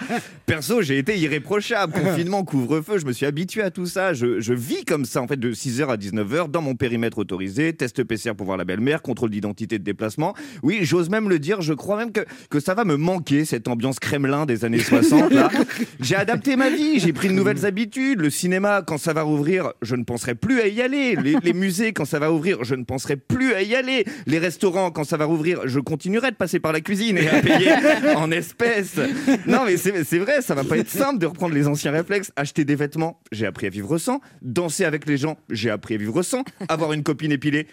Perso, 0.47 0.83
j'ai 0.83 0.99
été 0.99 1.17
irréprochable. 1.17 1.93
Confinement, 1.93 2.43
couvre-feu, 2.45 2.99
je 2.99 3.07
me 3.07 3.13
suis 3.13 3.25
habitué 3.27 3.63
à 3.63 3.71
tout 3.71 3.87
ça. 3.87 4.13
Je, 4.15 4.41
je 4.41 4.53
vis 4.53 4.85
comme 4.85 5.05
ça, 5.05 5.23
en 5.23 5.29
fait, 5.29 5.39
de 5.39 5.53
6h 5.53 5.87
à 5.87 5.97
19h, 5.97 6.51
dans 6.51 6.61
mon 6.61 6.72
périmètre 6.75 7.19
autorisé, 7.19 7.73
test 7.73 8.03
PCR 8.05 8.35
pour 8.35 8.47
voir 8.47 8.59
la 8.59 8.65
belle-mère, 8.65 9.03
contrôle 9.03 9.31
d'identité 9.31 9.79
de 9.79 9.85
déplacement. 9.85 10.35
Oui, 10.63 10.81
j'ose 10.83 11.09
même 11.09 11.29
le 11.29 11.39
dire, 11.39 11.61
je 11.61 11.73
crois 11.73 11.97
même 11.97 12.13
que, 12.13 12.21
que 12.51 12.61
ça 12.61 12.75
va 12.75 12.85
me 12.85 12.97
manquer, 12.97 13.45
cette 13.45 13.69
ambiance 13.69 13.99
Kremlin 13.99 14.47
des 14.47 14.65
années 14.65 14.79
60. 14.79 15.33
là. 15.33 15.51
J'ai 16.01 16.17
adapté 16.17 16.57
ma 16.57 16.71
vie, 16.71 16.99
j'ai 16.99 17.13
pris 17.13 17.29
de 17.29 17.33
nouvelles 17.33 17.65
habitudes. 17.65 18.21
Le 18.21 18.31
cinéma, 18.31 18.83
quand 18.87 18.99
ça 18.99 19.13
va 19.13 19.23
rouvrir, 19.23 19.73
je 19.83 19.95
ne 19.95 20.05
penserai 20.05 20.35
plus 20.35 20.61
à 20.61 20.67
y 20.67 20.83
aller. 20.83 21.17
Les, 21.17 21.37
les 21.43 21.53
musées, 21.53 21.93
quand 21.93 22.05
ça 22.05 22.19
va 22.19 22.33
ouvrir, 22.33 22.65
je 22.65 22.75
ne 22.75 22.85
penserai 22.85 23.17
plus 23.17 23.55
à 23.55 23.63
y 23.63 23.75
aller. 23.75 24.05
Les 24.27 24.39
restaurants, 24.39 24.91
quand 24.91 25.05
ça 25.05 25.17
va 25.17 25.25
rouvrir, 25.25 25.61
je 25.67 25.81
continuerai 25.81 26.31
de 26.31 26.37
passer 26.37 26.61
par 26.61 26.73
la 26.73 26.81
cuisine 26.81 27.19
et 27.19 27.29
à 27.29 27.41
payer 27.41 27.73
en 28.17 28.31
espèces. 28.31 28.97
Non, 29.47 29.61
mais 29.65 29.77
c'est 29.77 29.93
c'est 30.05 30.19
vrai, 30.19 30.43
ça 30.43 30.55
va 30.55 30.65
pas 30.65 30.79
être 30.79 30.91
simple 30.91 31.19
de 31.19 31.27
reprendre 31.27 31.55
les 31.55 31.69
anciens 31.69 31.93
réflexes. 31.93 32.33
Acheter 32.37 32.65
des 32.65 32.75
vêtements, 32.75 33.21
j'ai 33.31 33.47
appris 33.47 33.67
à 33.67 33.71
vivre 33.71 33.99
sans. 33.99 34.21
Danser 34.41 34.85
avec 34.85 35.07
les 35.07 35.17
gens, 35.17 35.37
j'ai 35.51 35.71
appris 35.71 35.95
à 35.95 35.99
vivre 35.99 36.23
sans. 36.23 36.45
Avoir 36.69 36.93
une 36.93 37.03
copine 37.03 37.33
épilée. 37.33 37.67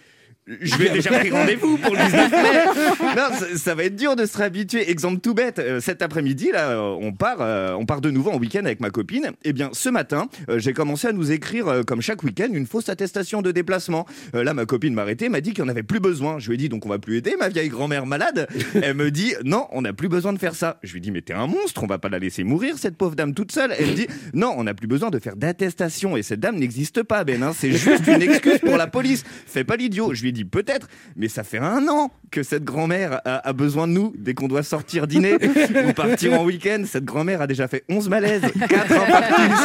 Je 0.62 0.76
vais 0.78 0.90
déjà 0.90 1.12
pris 1.20 1.30
rendez-vous 1.30 1.78
pour 1.78 1.94
le 1.96 2.00
19 2.06 2.32
mai. 2.32 2.86
Non, 3.16 3.30
ça, 3.38 3.58
ça 3.58 3.76
va 3.76 3.84
être 3.86 3.96
dur 3.96 4.16
de 4.16 4.26
se 4.26 4.38
réhabituer. 4.38 4.90
Exemple 4.90 5.20
tout 5.20 5.34
bête, 5.34 5.60
euh, 5.60 5.80
cet 5.80 6.02
après-midi, 6.02 6.50
là, 6.52 6.70
euh, 6.72 6.98
on 7.00 7.12
part, 7.12 7.38
euh, 7.42 7.74
on 7.74 7.86
part 7.86 8.02
de 8.02 8.10
nouveau 8.12 8.32
en 8.32 8.38
week-end 8.38 8.66
avec 8.66 8.80
ma 8.80 8.90
copine. 8.90 9.32
Eh 9.44 9.54
bien, 9.54 9.70
ce 9.74 9.90
matin, 9.90 10.28
euh, 10.50 10.60
j'ai 10.60 10.74
commencé 10.74 11.08
à 11.08 11.12
nous 11.12 11.32
écrire, 11.32 11.68
euh, 11.68 11.84
comme 11.84 12.02
chaque 12.02 12.24
week-end, 12.24 12.48
une 12.52 12.66
fausse 12.68 12.90
attestation 12.90 13.42
de 13.42 13.52
déplacement. 13.52 14.06
Euh, 14.36 14.44
là, 14.44 14.54
ma 14.54 14.66
copine 14.66 14.94
m'a 14.94 15.02
arrêté, 15.04 15.30
m'a 15.30 15.42
dit 15.42 15.54
qu'il 15.54 15.64
n'y 15.64 15.70
en 15.70 15.72
avait 15.72 15.84
plus 15.84 16.00
besoin. 16.00 16.40
Je 16.40 16.48
lui 16.50 16.56
ai 16.56 16.58
dit, 16.58 16.70
donc 16.70 16.86
on 16.86 16.90
va 16.90 17.00
plus 17.00 17.18
aider 17.18 17.36
ma 17.40 17.50
vieille 17.50 17.70
grand-mère 17.70 18.06
malade. 18.06 18.48
Elle 18.82 18.96
me 18.96 19.12
dit, 19.12 19.34
non, 19.44 19.68
on 19.72 19.82
n'a 19.82 19.94
plus 19.94 20.10
besoin 20.10 20.34
de 20.34 20.40
faire 20.40 20.56
ça. 20.56 20.80
Je 20.84 20.92
lui 20.94 20.98
ai 20.98 21.02
dit, 21.02 21.12
mais 21.12 21.22
t'es 21.22 21.34
un 21.34 21.48
monstre, 21.48 21.84
on 21.84 21.88
va 21.88 21.98
pas 22.00 22.10
la 22.10 22.20
laisser 22.20 22.44
mourir, 22.44 22.76
cette 22.78 22.98
pauvre 22.98 23.16
dame 23.16 23.34
toute 23.34 23.52
seule. 23.52 23.74
Elle 23.78 23.88
me 23.88 23.94
dit, 23.94 24.08
non, 24.34 24.54
on 24.58 24.64
n'a 24.64 24.74
plus 24.74 24.88
besoin 24.88 25.10
de 25.10 25.20
faire 25.20 25.36
d'attestation. 25.36 26.16
Et 26.18 26.24
cette 26.24 26.40
dame 26.40 26.58
n'existe 26.58 27.04
pas, 27.04 27.24
Ben. 27.24 27.44
hein. 27.44 27.52
C'est 27.56 27.72
juste 27.72 28.08
une 28.08 28.22
excuse 28.22 28.60
pour 28.60 28.78
la 28.78 28.88
police. 28.88 29.24
Fais 29.48 29.64
pas 29.64 29.76
l'idiot. 29.76 30.14
Je 30.14 30.22
lui 30.22 30.30
ai 30.30 30.32
dit, 30.32 30.39
peut-être, 30.46 30.88
mais 31.16 31.28
ça 31.28 31.44
fait 31.44 31.58
un 31.58 31.88
an 31.88 32.12
que 32.32 32.44
cette 32.44 32.64
grand-mère 32.64 33.22
a, 33.26 33.48
a 33.48 33.54
besoin 33.54 33.88
de 33.88 33.94
nous 33.94 34.14
dès 34.18 34.34
qu'on 34.34 34.48
doit 34.48 34.64
sortir 34.64 35.08
dîner 35.08 35.34
ou 35.88 35.94
partir 35.94 36.40
en 36.40 36.46
week-end. 36.46 36.84
Cette 36.86 37.06
grand-mère 37.06 37.42
a 37.42 37.48
déjà 37.48 37.68
fait 37.68 37.84
11 37.90 38.10
malaises, 38.10 38.42
4 38.42 38.92
infarctus. 38.92 39.60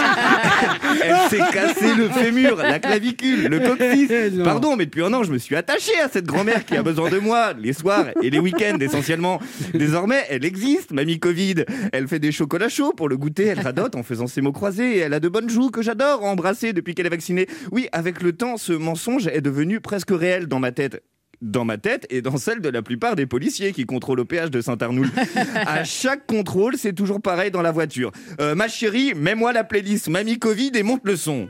Elle 1.03 1.31
s'est 1.31 1.53
cassé 1.53 1.95
le 1.95 2.09
fémur, 2.09 2.57
la 2.57 2.79
clavicule, 2.79 3.49
le 3.49 3.61
coccyx. 3.61 4.35
Non. 4.35 4.45
Pardon, 4.45 4.77
mais 4.77 4.87
depuis 4.87 5.03
un 5.03 5.13
an, 5.13 5.23
je 5.23 5.33
me 5.33 5.39
suis 5.39 5.57
attaché 5.57 5.93
à 6.03 6.09
cette 6.09 6.27
grand-mère 6.27 6.65
qui 6.65 6.77
a 6.77 6.83
besoin 6.83 7.11
de 7.11 7.19
moi 7.19 7.53
les 7.53 7.73
soirs 7.73 8.07
et 8.23 8.31
les 8.31 8.39
week-ends 8.39 8.79
essentiellement. 8.81 9.41
Désormais, 9.73 10.23
elle 10.31 10.45
existe, 10.45 10.93
mamie 10.93 11.19
Covid. 11.19 11.65
Elle 11.93 12.09
fait 12.09 12.19
des 12.19 12.33
chocolats 12.33 12.69
chauds 12.69 12.93
pour 12.93 13.09
le 13.09 13.17
goûter, 13.17 13.47
elle 13.47 13.61
radote 13.61 13.95
en 13.97 14.03
faisant 14.03 14.27
ses 14.27 14.41
mots 14.41 14.53
croisés 14.53 14.97
et 14.97 14.99
elle 14.99 15.15
a 15.15 15.21
de 15.21 15.29
bonnes 15.29 15.51
joues 15.51 15.71
que 15.71 15.83
j'adore 15.83 16.25
embrasser 16.25 16.73
depuis 16.73 16.95
qu'elle 16.95 17.07
est 17.07 17.11
vaccinée. 17.11 17.47
Oui, 17.73 17.89
avec 17.93 18.23
le 18.23 18.33
temps, 18.33 18.57
ce 18.57 18.73
mensonge 18.73 19.27
est 19.27 19.41
devenu 19.41 19.81
presque 19.81 20.11
réel 20.11 20.47
dans 20.47 20.61
ma 20.61 20.64
tête 20.73 21.03
dans 21.43 21.65
ma 21.65 21.79
tête 21.79 22.07
et 22.11 22.23
dans 22.23 22.37
celle 22.37 22.61
de 22.61 22.69
la 22.69 22.83
plupart 22.83 23.17
des 23.17 23.27
policiers 23.27 23.73
qui 23.73 23.85
contrôlent 23.85 24.21
au 24.21 24.25
péage 24.25 24.51
de 24.51 24.61
Saint-Arnoul. 24.61 25.11
à 25.55 25.85
chaque 25.85 26.27
contrôle, 26.27 26.77
c'est 26.77 26.93
toujours 26.93 27.21
pareil 27.21 27.51
dans 27.51 27.63
la 27.63 27.73
voiture. 27.73 28.13
Euh, 28.41 28.55
ma 28.55 28.69
chérie, 28.69 29.13
mets-moi 29.15 29.53
la 29.53 29.65
playlist 29.65 30.09
Mamie 30.09 30.39
Covid 30.39 30.73
et 30.75 30.83
monte 30.83 31.03
le 31.05 31.17
son. 31.17 31.49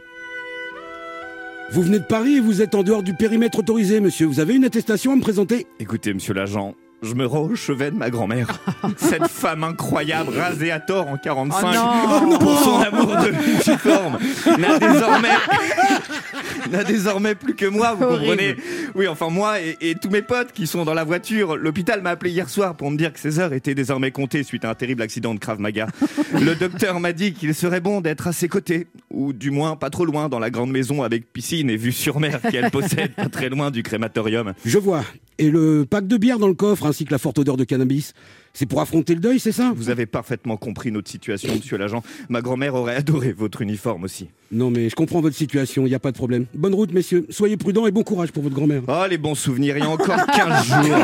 Vous 1.70 1.82
venez 1.82 1.98
de 1.98 2.04
Paris 2.04 2.36
et 2.36 2.40
vous 2.40 2.60
êtes 2.60 2.74
en 2.74 2.82
dehors 2.82 3.02
du 3.02 3.14
périmètre 3.14 3.58
autorisé, 3.58 4.00
monsieur. 4.00 4.26
Vous 4.26 4.40
avez 4.40 4.54
une 4.54 4.64
attestation 4.64 5.12
à 5.12 5.16
me 5.16 5.22
présenter? 5.22 5.66
Écoutez, 5.80 6.12
monsieur 6.12 6.34
l'agent, 6.34 6.74
je 7.04 7.14
me 7.14 7.26
rends 7.26 7.42
au 7.42 7.54
chevet 7.54 7.90
de 7.90 7.96
ma 7.96 8.10
grand-mère. 8.10 8.58
Cette 8.96 9.28
femme 9.28 9.64
incroyable, 9.64 10.32
rasée 10.36 10.70
à 10.70 10.80
tort 10.80 11.08
en 11.08 11.16
45, 11.16 11.74
Oh 11.76 12.26
non. 12.26 12.38
pour 12.38 12.58
son 12.60 12.80
amour 12.80 13.06
de 13.16 13.28
l'uniforme, 13.28 14.18
n'a 14.58 14.78
désormais, 14.78 15.28
n'a 16.70 16.84
désormais 16.84 17.34
plus 17.34 17.54
que 17.54 17.66
moi, 17.66 17.94
vous 17.94 18.04
Horrible. 18.04 18.20
comprenez 18.30 18.56
Oui, 18.94 19.08
enfin 19.08 19.28
moi 19.30 19.60
et, 19.60 19.76
et 19.80 19.94
tous 19.94 20.10
mes 20.10 20.22
potes 20.22 20.52
qui 20.52 20.66
sont 20.66 20.84
dans 20.84 20.94
la 20.94 21.04
voiture. 21.04 21.56
L'hôpital 21.56 22.02
m'a 22.02 22.10
appelé 22.10 22.30
hier 22.30 22.48
soir 22.48 22.74
pour 22.74 22.90
me 22.90 22.96
dire 22.96 23.12
que 23.12 23.20
ses 23.20 23.38
heures 23.38 23.52
étaient 23.52 23.74
désormais 23.74 24.10
comptées 24.10 24.42
suite 24.42 24.64
à 24.64 24.70
un 24.70 24.74
terrible 24.74 25.02
accident 25.02 25.34
de 25.34 25.38
Krav 25.40 25.60
Maga. 25.60 25.86
Le 26.32 26.54
docteur 26.54 27.00
m'a 27.00 27.12
dit 27.12 27.32
qu'il 27.32 27.54
serait 27.54 27.80
bon 27.80 28.00
d'être 28.00 28.26
à 28.26 28.32
ses 28.32 28.48
côtés, 28.48 28.86
ou 29.10 29.32
du 29.32 29.50
moins 29.50 29.76
pas 29.76 29.90
trop 29.90 30.04
loin 30.04 30.28
dans 30.28 30.38
la 30.38 30.50
grande 30.50 30.70
maison 30.70 31.02
avec 31.02 31.32
piscine 31.32 31.70
et 31.70 31.76
vue 31.76 31.92
sur 31.92 32.20
mer 32.20 32.40
qu'elle 32.50 32.70
possède, 32.70 33.14
pas 33.14 33.28
très 33.28 33.48
loin 33.48 33.70
du 33.70 33.82
crématorium. 33.82 34.52
Je 34.64 34.78
vois. 34.78 35.02
Et 35.38 35.50
le 35.50 35.84
pack 35.88 36.06
de 36.06 36.16
bière 36.16 36.38
dans 36.38 36.46
le 36.46 36.54
coffre, 36.54 36.86
ainsi 36.94 37.04
que 37.04 37.12
la 37.12 37.18
forte 37.18 37.40
odeur 37.40 37.56
de 37.56 37.64
cannabis, 37.64 38.14
c'est 38.54 38.66
pour 38.66 38.80
affronter 38.80 39.14
le 39.14 39.20
deuil, 39.20 39.40
c'est 39.40 39.52
ça? 39.52 39.72
Vous 39.76 39.90
avez 39.90 40.06
parfaitement 40.06 40.56
compris 40.56 40.92
notre 40.92 41.10
situation, 41.10 41.52
monsieur 41.54 41.76
l'agent. 41.76 42.02
Ma 42.28 42.40
grand-mère 42.40 42.74
aurait 42.76 42.94
adoré 42.94 43.32
votre 43.32 43.62
uniforme 43.62 44.04
aussi. 44.04 44.28
Non, 44.52 44.70
mais 44.70 44.88
je 44.88 44.94
comprends 44.94 45.20
votre 45.20 45.34
situation, 45.34 45.84
il 45.84 45.88
n'y 45.88 45.94
a 45.96 45.98
pas 45.98 46.12
de 46.12 46.16
problème. 46.16 46.46
Bonne 46.54 46.74
route, 46.74 46.92
messieurs. 46.92 47.26
Soyez 47.30 47.56
prudents 47.56 47.88
et 47.88 47.90
bon 47.90 48.04
courage 48.04 48.30
pour 48.30 48.44
votre 48.44 48.54
grand-mère. 48.54 48.82
Oh, 48.86 49.04
les 49.10 49.18
bons 49.18 49.34
souvenirs, 49.34 49.76
il 49.76 49.82
y 49.82 49.86
a 49.86 49.90
encore 49.90 50.24
15 50.36 50.66
jours. 50.66 50.98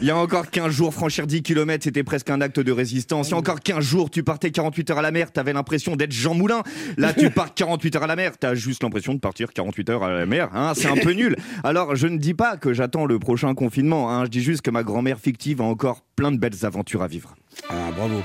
Il 0.00 0.06
y 0.06 0.10
a 0.12 0.16
encore 0.16 0.48
15 0.50 0.70
jours, 0.72 0.94
franchir 0.94 1.26
10 1.26 1.42
km, 1.42 1.82
c'était 1.82 2.04
presque 2.04 2.30
un 2.30 2.40
acte 2.40 2.60
de 2.60 2.70
résistance. 2.70 3.28
Il 3.28 3.32
y 3.32 3.34
a 3.34 3.38
encore 3.38 3.58
15 3.60 3.84
jours, 3.84 4.08
tu 4.08 4.22
partais 4.22 4.52
48 4.52 4.90
heures 4.90 4.98
à 4.98 5.02
la 5.02 5.10
mer, 5.10 5.32
t'avais 5.32 5.52
l'impression 5.52 5.96
d'être 5.96 6.12
Jean 6.12 6.34
Moulin. 6.34 6.62
Là, 6.96 7.12
tu 7.12 7.28
pars 7.34 7.52
48 7.52 7.96
heures 7.96 8.02
à 8.04 8.06
la 8.06 8.14
mer, 8.16 8.38
t'as 8.38 8.54
juste 8.54 8.84
l'impression 8.84 9.14
de 9.14 9.18
partir 9.18 9.52
48 9.52 9.90
heures 9.90 10.04
à 10.04 10.12
la 10.12 10.26
mer. 10.26 10.50
Hein, 10.54 10.72
c'est 10.76 10.86
un 10.88 10.96
peu 10.96 11.12
nul. 11.12 11.34
Alors, 11.64 11.96
je 11.96 12.06
ne 12.06 12.18
dis 12.18 12.34
pas 12.34 12.56
que 12.56 12.72
j'attends 12.72 13.06
le 13.06 13.18
prochain 13.18 13.52
confinement. 13.54 14.12
Hein, 14.12 14.26
je 14.26 14.30
dis 14.30 14.42
juste 14.42 14.62
que 14.62 14.70
ma 14.70 14.84
grand-mère 14.84 15.18
fictive 15.18 15.60
a 15.60 15.64
encore 15.64 16.04
plein 16.14 16.30
de 16.30 16.36
belles 16.38 16.64
aventures 16.64 16.91
à 17.00 17.06
vivre. 17.06 17.34
Ah, 17.70 17.90
bravo. 17.96 18.20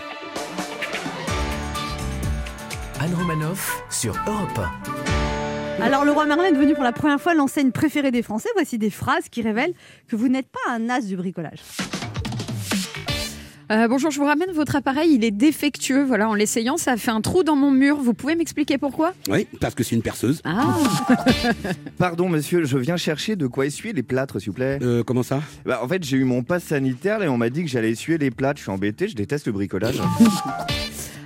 Anne 2.99 3.13
Romanoff 3.13 3.83
sur 3.89 4.15
Europe 4.27 4.59
1. 5.79 5.83
Alors, 5.83 6.03
le 6.03 6.11
roi 6.11 6.25
Merlin 6.25 6.45
est 6.45 6.53
devenu 6.53 6.73
pour 6.73 6.83
la 6.83 6.91
première 6.91 7.21
fois 7.21 7.35
l'enseigne 7.35 7.71
préférée 7.71 8.09
des 8.09 8.23
Français. 8.23 8.49
Voici 8.55 8.79
des 8.79 8.89
phrases 8.89 9.29
qui 9.29 9.43
révèlent 9.43 9.75
que 10.07 10.15
vous 10.15 10.27
n'êtes 10.27 10.49
pas 10.49 10.71
un 10.71 10.89
as 10.89 11.01
du 11.01 11.15
bricolage. 11.15 11.59
Euh, 13.69 13.89
bonjour, 13.89 14.11
je 14.11 14.19
vous 14.19 14.25
ramène 14.25 14.51
votre 14.53 14.77
appareil, 14.77 15.15
il 15.15 15.25
est 15.25 15.31
défectueux. 15.31 16.03
Voilà, 16.05 16.29
en 16.29 16.33
l'essayant, 16.33 16.77
ça 16.77 16.93
a 16.93 16.97
fait 16.97 17.11
un 17.11 17.19
trou 17.19 17.43
dans 17.43 17.57
mon 17.57 17.69
mur. 17.69 17.97
Vous 17.97 18.13
pouvez 18.13 18.35
m'expliquer 18.35 18.77
pourquoi? 18.77 19.13
Oui, 19.29 19.45
parce 19.59 19.75
que 19.75 19.83
c'est 19.83 19.95
une 19.95 20.01
perceuse. 20.01 20.41
Ah, 20.45 20.77
Pardon, 21.97 22.29
monsieur, 22.29 22.63
je 22.63 22.77
viens 22.77 22.95
chercher 22.95 23.35
de 23.35 23.45
quoi 23.45 23.65
essuyer 23.65 23.93
les 23.93 24.03
plâtres, 24.03 24.39
s'il 24.39 24.51
vous 24.51 24.55
plaît. 24.55 24.79
Euh, 24.81 25.03
comment 25.03 25.23
ça? 25.23 25.41
Bah, 25.65 25.81
en 25.83 25.87
fait, 25.87 26.01
j'ai 26.03 26.15
eu 26.15 26.23
mon 26.23 26.43
pass 26.43 26.63
sanitaire 26.63 27.21
et 27.23 27.27
on 27.27 27.37
m'a 27.37 27.49
dit 27.49 27.63
que 27.63 27.69
j'allais 27.69 27.91
essuyer 27.91 28.17
les 28.17 28.31
plâtres. 28.31 28.59
Je 28.59 28.63
suis 28.63 28.71
embêté, 28.71 29.09
je 29.09 29.15
déteste 29.15 29.47
le 29.47 29.51
bricolage. 29.51 30.01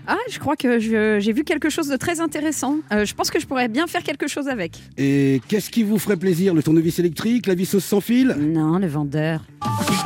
ah 0.08 0.18
je 0.30 0.40
crois 0.40 0.56
que 0.56 0.80
j'ai 0.80 1.34
vu 1.34 1.44
quelque 1.44 1.70
chose 1.70 1.88
de 1.88 1.96
très 1.98 2.22
intéressant. 2.22 2.78
Euh, 2.92 3.06
je 3.06 3.14
pense 3.14 3.30
que 3.32 3.40
je 3.40 3.46
pourrais 3.48 3.68
bien 3.68 3.88
faire 3.88 4.04
quelque 4.04 4.28
chose 4.28 4.48
avec. 4.48 4.74
Et 4.98 5.42
qu'est-ce 5.48 5.70
qui 5.70 5.84
vous 5.84 6.00
ferait 6.00 6.18
plaisir 6.18 6.54
Le 6.54 6.64
tournevis 6.64 7.00
électrique 7.00 7.48
La 7.48 7.56
visseuse 7.56 7.84
sans 7.84 8.02
fil? 8.02 8.36
Non, 8.40 8.78
le 8.80 8.88
vendeur. 8.88 9.42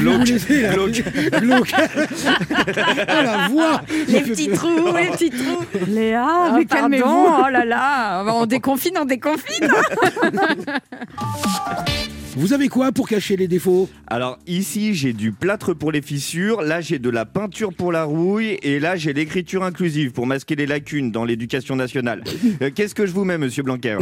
Glauque, 0.00 0.24
glauque, 0.24 1.02
glauque. 1.40 1.74
Oh 1.74 3.22
la 3.22 3.48
voix 3.50 3.82
Les 4.08 4.20
petits 4.22 4.48
trous, 4.48 4.86
les 4.96 5.10
petits 5.10 5.30
trous. 5.30 5.64
Léa, 5.88 6.24
Ah, 6.26 6.52
mais 6.56 6.64
calmez-vous. 6.64 7.04
oh 7.06 7.48
là 7.50 7.64
là, 7.64 8.24
on 8.34 8.46
déconfine, 8.46 8.94
on 9.00 9.04
déconfine. 9.04 9.68
Vous 12.34 12.54
avez 12.54 12.68
quoi 12.68 12.92
pour 12.92 13.08
cacher 13.08 13.36
les 13.36 13.46
défauts? 13.46 13.90
Alors 14.06 14.38
ici, 14.46 14.94
j'ai 14.94 15.12
du 15.12 15.32
plâtre 15.32 15.74
pour 15.74 15.92
les 15.92 16.00
fissures, 16.00 16.62
là 16.62 16.80
j'ai 16.80 16.98
de 16.98 17.10
la 17.10 17.26
peinture 17.26 17.74
pour 17.74 17.92
la 17.92 18.04
rouille 18.04 18.58
et 18.62 18.80
là 18.80 18.96
j'ai 18.96 19.12
l'écriture 19.12 19.62
inclusive 19.62 20.12
pour 20.12 20.26
masquer 20.26 20.56
les 20.56 20.64
lacunes 20.66 21.10
dans 21.10 21.24
l'éducation 21.24 21.76
nationale. 21.76 22.24
Euh, 22.60 22.70
Qu'est-ce 22.74 22.94
que 22.94 23.06
je 23.06 23.12
vous 23.12 23.24
mets, 23.24 23.38
monsieur 23.38 23.62
Blanquer? 23.62 23.98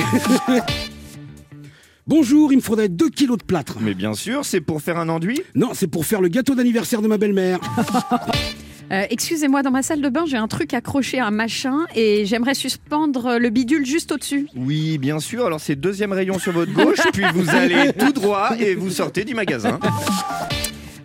Bonjour, 2.07 2.53
il 2.53 2.57
me 2.57 2.61
faudrait 2.63 2.89
2 2.89 3.09
kilos 3.11 3.39
de 3.39 3.45
plâtre. 3.45 3.79
Mais 3.81 3.95
bien 3.95 4.15
sûr, 4.15 4.45
c'est 4.45 4.61
pour 4.61 4.83
faire 4.83 4.99
un 4.99 5.09
enduit? 5.09 5.43
Non, 5.55 5.71
c'est 5.75 5.87
pour 5.87 6.05
faire 6.05 6.21
le 6.21 6.29
gâteau 6.29 6.55
d'anniversaire 6.55 7.01
de 7.03 7.09
ma 7.09 7.17
belle-mère. 7.19 7.61
Euh, 8.93 9.05
Excusez-moi, 9.11 9.63
dans 9.63 9.71
ma 9.71 9.83
salle 9.83 10.01
de 10.01 10.09
bain, 10.09 10.25
j'ai 10.27 10.37
un 10.37 10.49
truc 10.49 10.75
accroché 10.75 11.21
à 11.21 11.27
un 11.27 11.31
machin 11.31 11.87
et 11.95 12.27
j'aimerais 12.27 12.55
suspendre 12.55 13.39
le 13.39 13.49
bidule 13.51 13.87
juste 13.87 14.11
au-dessus. 14.13 14.49
Oui, 14.57 14.99
bien 14.99 15.21
sûr. 15.21 15.47
Alors 15.47 15.61
c'est 15.61 15.77
deuxième 15.77 16.13
rayon 16.13 16.39
sur 16.39 16.53
votre 16.53 16.73
gauche, 16.73 16.99
puis 17.13 17.25
vous 17.35 17.49
allez 17.51 17.93
tout 17.93 18.13
droit 18.13 18.51
et 18.59 18.75
vous 18.75 18.91
sortez 18.91 19.25
du 19.25 19.35
magasin. 19.35 19.79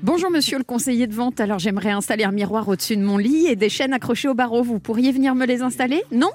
Bonjour 0.02 0.30
monsieur 0.32 0.58
le 0.58 0.64
conseiller 0.64 1.08
de 1.08 1.14
vente, 1.14 1.40
alors 1.40 1.60
j'aimerais 1.60 1.92
installer 1.92 2.24
un 2.24 2.32
miroir 2.32 2.68
au-dessus 2.68 2.96
de 2.98 3.04
mon 3.04 3.18
lit 3.18 3.48
et 3.48 3.56
des 3.56 3.70
chaînes 3.70 3.94
accrochées 3.94 4.28
au 4.28 4.34
barreau. 4.36 4.64
Vous 4.64 4.80
pourriez 4.80 5.12
venir 5.12 5.36
me 5.36 5.46
les 5.46 5.62
installer? 5.62 6.04
Non? 6.12 6.30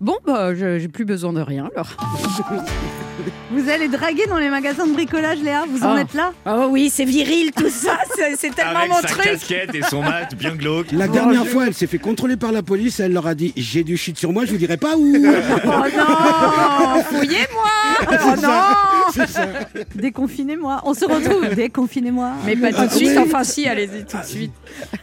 Bon, 0.00 0.16
bah, 0.26 0.54
je- 0.54 0.78
j'ai 0.78 0.88
plus 0.88 1.04
besoin 1.04 1.32
de 1.32 1.40
rien 1.40 1.68
alors. 1.74 1.96
Vous 3.50 3.68
allez 3.68 3.88
draguer 3.88 4.26
dans 4.26 4.38
les 4.38 4.48
magasins 4.50 4.86
de 4.86 4.92
bricolage, 4.92 5.38
Léa 5.42 5.64
Vous 5.68 5.82
en 5.84 5.94
Ah. 5.96 6.00
êtes 6.00 6.14
là 6.14 6.32
Oh 6.46 6.66
oui, 6.70 6.90
c'est 6.90 7.04
viril 7.04 7.50
tout 7.56 7.68
ça, 7.70 7.96
c'est 8.38 8.54
tellement 8.54 8.78
Avec 8.80 8.90
mon 8.90 8.96
sa 9.00 9.08
truc. 9.08 9.24
casquette 9.24 9.74
et 9.74 9.82
son 9.82 10.02
mat 10.02 10.34
bien 10.36 10.54
glauque. 10.54 10.92
La 10.92 11.08
dernière 11.08 11.46
fois, 11.46 11.66
elle 11.66 11.74
s'est 11.74 11.86
fait 11.86 11.98
contrôler 11.98 12.36
par 12.36 12.52
la 12.52 12.62
police. 12.62 13.00
Elle 13.00 13.12
leur 13.12 13.26
a 13.26 13.34
dit 13.34 13.52
J'ai 13.56 13.84
du 13.84 13.96
shit 13.96 14.18
sur 14.18 14.32
moi, 14.32 14.44
je 14.44 14.52
vous 14.52 14.58
dirai 14.58 14.76
pas 14.76 14.96
où. 14.96 15.14
Oh 15.64 15.68
non 15.96 17.02
Fouillez-moi 17.04 17.70
Oh 18.26 18.40
non. 18.42 19.82
Déconfinez-moi. 19.94 20.80
On 20.84 20.94
se 20.94 21.04
retrouve. 21.04 21.54
Déconfinez-moi. 21.54 22.32
Mais 22.44 22.56
pas 22.56 22.70
tout 22.70 22.76
Ah, 22.82 22.86
de 22.86 22.92
suite, 22.92 23.16
enfin 23.18 23.44
si, 23.44 23.66
allez-y 23.66 24.04
tout 24.04 24.18
de 24.18 24.24
suite. 24.24 24.52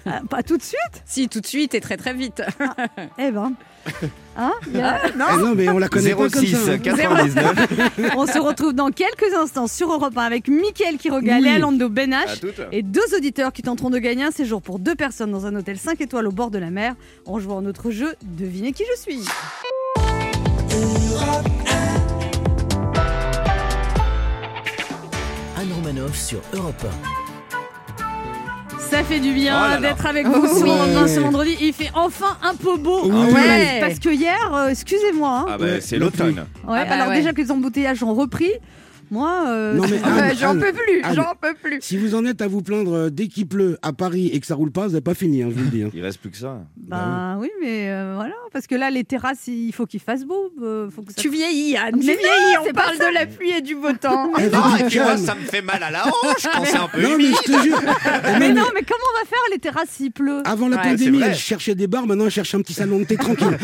Ah, 0.05 0.21
pas 0.29 0.43
tout 0.43 0.57
de 0.57 0.63
suite 0.63 1.03
Si, 1.05 1.27
tout 1.29 1.39
de 1.41 1.47
suite 1.47 1.73
et 1.75 1.81
très 1.81 1.97
très 1.97 2.13
vite. 2.13 2.41
Eh 3.17 3.31
ben. 3.31 3.53
Hein 4.35 4.51
Il 4.67 4.77
y 4.77 4.81
a- 4.81 4.99
Eh 5.13 5.17
non, 5.17 5.53
mais 5.55 5.69
on 5.69 5.77
la 5.77 5.87
connaît 5.89 6.15
pas 6.15 6.27
comme 6.29 6.43
06 6.43 6.55
ça. 6.55 6.71
hein. 6.71 6.77
99. 6.79 8.13
On 8.17 8.25
se 8.25 8.39
retrouve 8.39 8.73
dans 8.73 8.89
quelques 8.89 9.31
instants 9.39 9.67
sur 9.67 9.91
Europe 9.93 10.17
1 10.17 10.21
avec 10.23 10.47
Mickaël 10.47 10.97
qui 10.97 11.11
regarde 11.11 11.43
Oui. 11.43 11.49
et 11.49 11.51
Alando 11.51 11.85
À 11.85 11.89
Benache. 11.89 12.39
toutes. 12.39 12.61
Et 12.71 12.81
deux 12.81 13.15
auditeurs 13.15 13.53
qui 13.53 13.61
tenteront 13.61 13.91
de 13.91 13.99
gagner 13.99 14.23
un 14.23 14.31
séjour 14.31 14.61
pour 14.63 14.79
deux 14.79 14.95
personnes 14.95 15.31
dans 15.31 15.45
un 15.45 15.55
hôtel 15.55 15.77
5 15.77 16.01
étoiles 16.01 16.25
au 16.27 16.31
bord 16.31 16.49
de 16.49 16.57
la 16.57 16.71
mer 16.71 16.95
en 17.27 17.39
jouant 17.39 17.59
à 17.59 17.61
notre 17.61 17.91
jeu 17.91 18.15
Devinez 18.23 18.71
qui 18.71 18.83
je 18.95 18.99
suis. 18.99 19.19
Anne 25.57 25.71
Romanoff 25.73 26.17
sur 26.17 26.39
Europe 26.53 26.85
Ça 28.89 29.03
fait 29.03 29.19
du 29.19 29.33
bien 29.33 29.59
Oh 29.77 29.81
d'être 29.81 30.05
avec 30.05 30.27
Oh 30.29 30.39
vous 30.41 30.47
ce, 30.59 30.63
oui. 30.63 30.69
vendredi- 30.69 31.13
ce 31.15 31.19
vendredi. 31.19 31.57
Il 31.61 31.73
fait 31.73 31.89
enfin 31.95 32.37
un 32.43 32.53
peu 32.55 32.77
beau. 32.77 33.01
Oui. 33.05 33.33
Ouais. 33.33 33.79
Parce 33.81 33.97
que 33.99 34.09
hier, 34.09 34.37
euh, 34.53 34.67
excusez-moi. 34.69 35.29
hein. 35.39 35.45
Ah 35.49 35.57
bah 35.57 35.81
c'est 35.81 35.97
l'automne. 35.97 36.45
Ouais, 36.67 36.79
Ah 36.81 36.85
bah 36.85 36.93
alors 36.93 37.07
ouais. 37.07 37.15
déjà 37.15 37.33
que 37.33 37.41
les 37.41 37.51
embouteillages 37.51 38.03
ont 38.03 38.13
repris, 38.13 38.51
moi, 39.13 39.45
euh, 39.47 39.73
Non, 39.75 39.83
Euh, 40.13 40.31
j'en 40.39 40.53
peux 40.53 40.73
plus, 40.73 41.01
j'en 41.15 41.33
peux 41.39 41.53
plus. 41.61 41.77
Si 41.81 41.97
vous 41.97 42.15
en 42.15 42.25
êtes 42.25 42.41
à 42.41 42.47
vous 42.47 42.61
plaindre 42.61 43.09
dès 43.09 43.27
qu'il 43.27 43.47
pleut 43.47 43.77
à 43.81 43.93
Paris 43.93 44.29
et 44.33 44.39
que 44.39 44.45
ça 44.45 44.55
roule 44.55 44.71
pas, 44.71 44.81
vous 44.87 44.93
n'avez 44.93 45.01
pas 45.01 45.13
fini, 45.13 45.43
hein, 45.43 45.47
je 45.51 45.55
vous 45.55 45.63
le 45.65 45.69
dis. 45.69 45.83
hein. 45.83 45.89
Il 45.93 46.01
reste 46.01 46.19
plus 46.19 46.29
que 46.31 46.37
ça. 46.37 46.61
bah 46.77 47.37
oui, 47.39 47.49
mais 47.61 47.89
euh, 47.91 48.13
voilà, 48.15 48.33
parce 48.51 48.67
que 48.67 48.75
là, 48.75 48.89
les 48.89 49.03
terrasses, 49.03 49.47
il 49.47 49.71
faut 49.71 49.85
qu'il 49.85 49.99
fasse 49.99 50.25
beau. 50.25 50.51
euh, 50.61 50.89
faut 50.89 51.01
que 51.03 51.13
ça- 51.13 51.21
Tu 51.21 51.29
vieillis, 51.29 51.77
Anne, 51.77 51.91
tu 51.91 51.97
non, 52.07 52.13
vieillis, 52.13 52.57
on 52.69 52.73
parle 52.73 52.97
de 52.97 53.13
la 53.13 53.25
pluie 53.25 53.51
et 53.51 53.61
du 53.61 53.75
beau 53.75 53.93
temps. 53.93 54.31
Vous 54.31 54.39
dites 54.41 54.53
et 54.79 54.83
puis 54.85 54.97
moi, 54.99 55.07
calme. 55.13 55.25
ça 55.25 55.35
me 55.35 55.41
fait 55.41 55.61
mal 55.61 55.81
à 55.83 55.91
la 55.91 56.05
hanche 56.07 56.47
quand 56.53 56.65
c'est 56.65 56.77
un 56.77 56.87
peu 56.87 57.01
Non, 57.01 57.09
mais 57.17 57.23
humide. 57.25 57.35
je 57.45 57.51
te 57.53 57.61
jure. 57.63 57.79
Mais 58.39 58.51
non, 58.51 58.63
mais 58.73 58.81
comment 58.81 59.05
on 59.15 59.19
va 59.23 59.29
faire 59.29 59.39
les 59.51 59.59
terrasses 59.59 59.89
s'il 59.89 60.11
pleut? 60.11 60.41
Avant 60.45 60.67
la 60.67 60.77
Ouais, 60.77 60.83
pandémie, 60.83 61.21
elle 61.23 61.35
cherchait 61.35 61.75
des 61.75 61.87
bars, 61.87 62.07
maintenant 62.07 62.25
elle 62.25 62.31
cherche 62.31 62.53
un 62.55 62.61
petit 62.61 62.73
salon 62.73 62.99
de 62.99 63.03
thé 63.03 63.15
tranquille. 63.15 63.57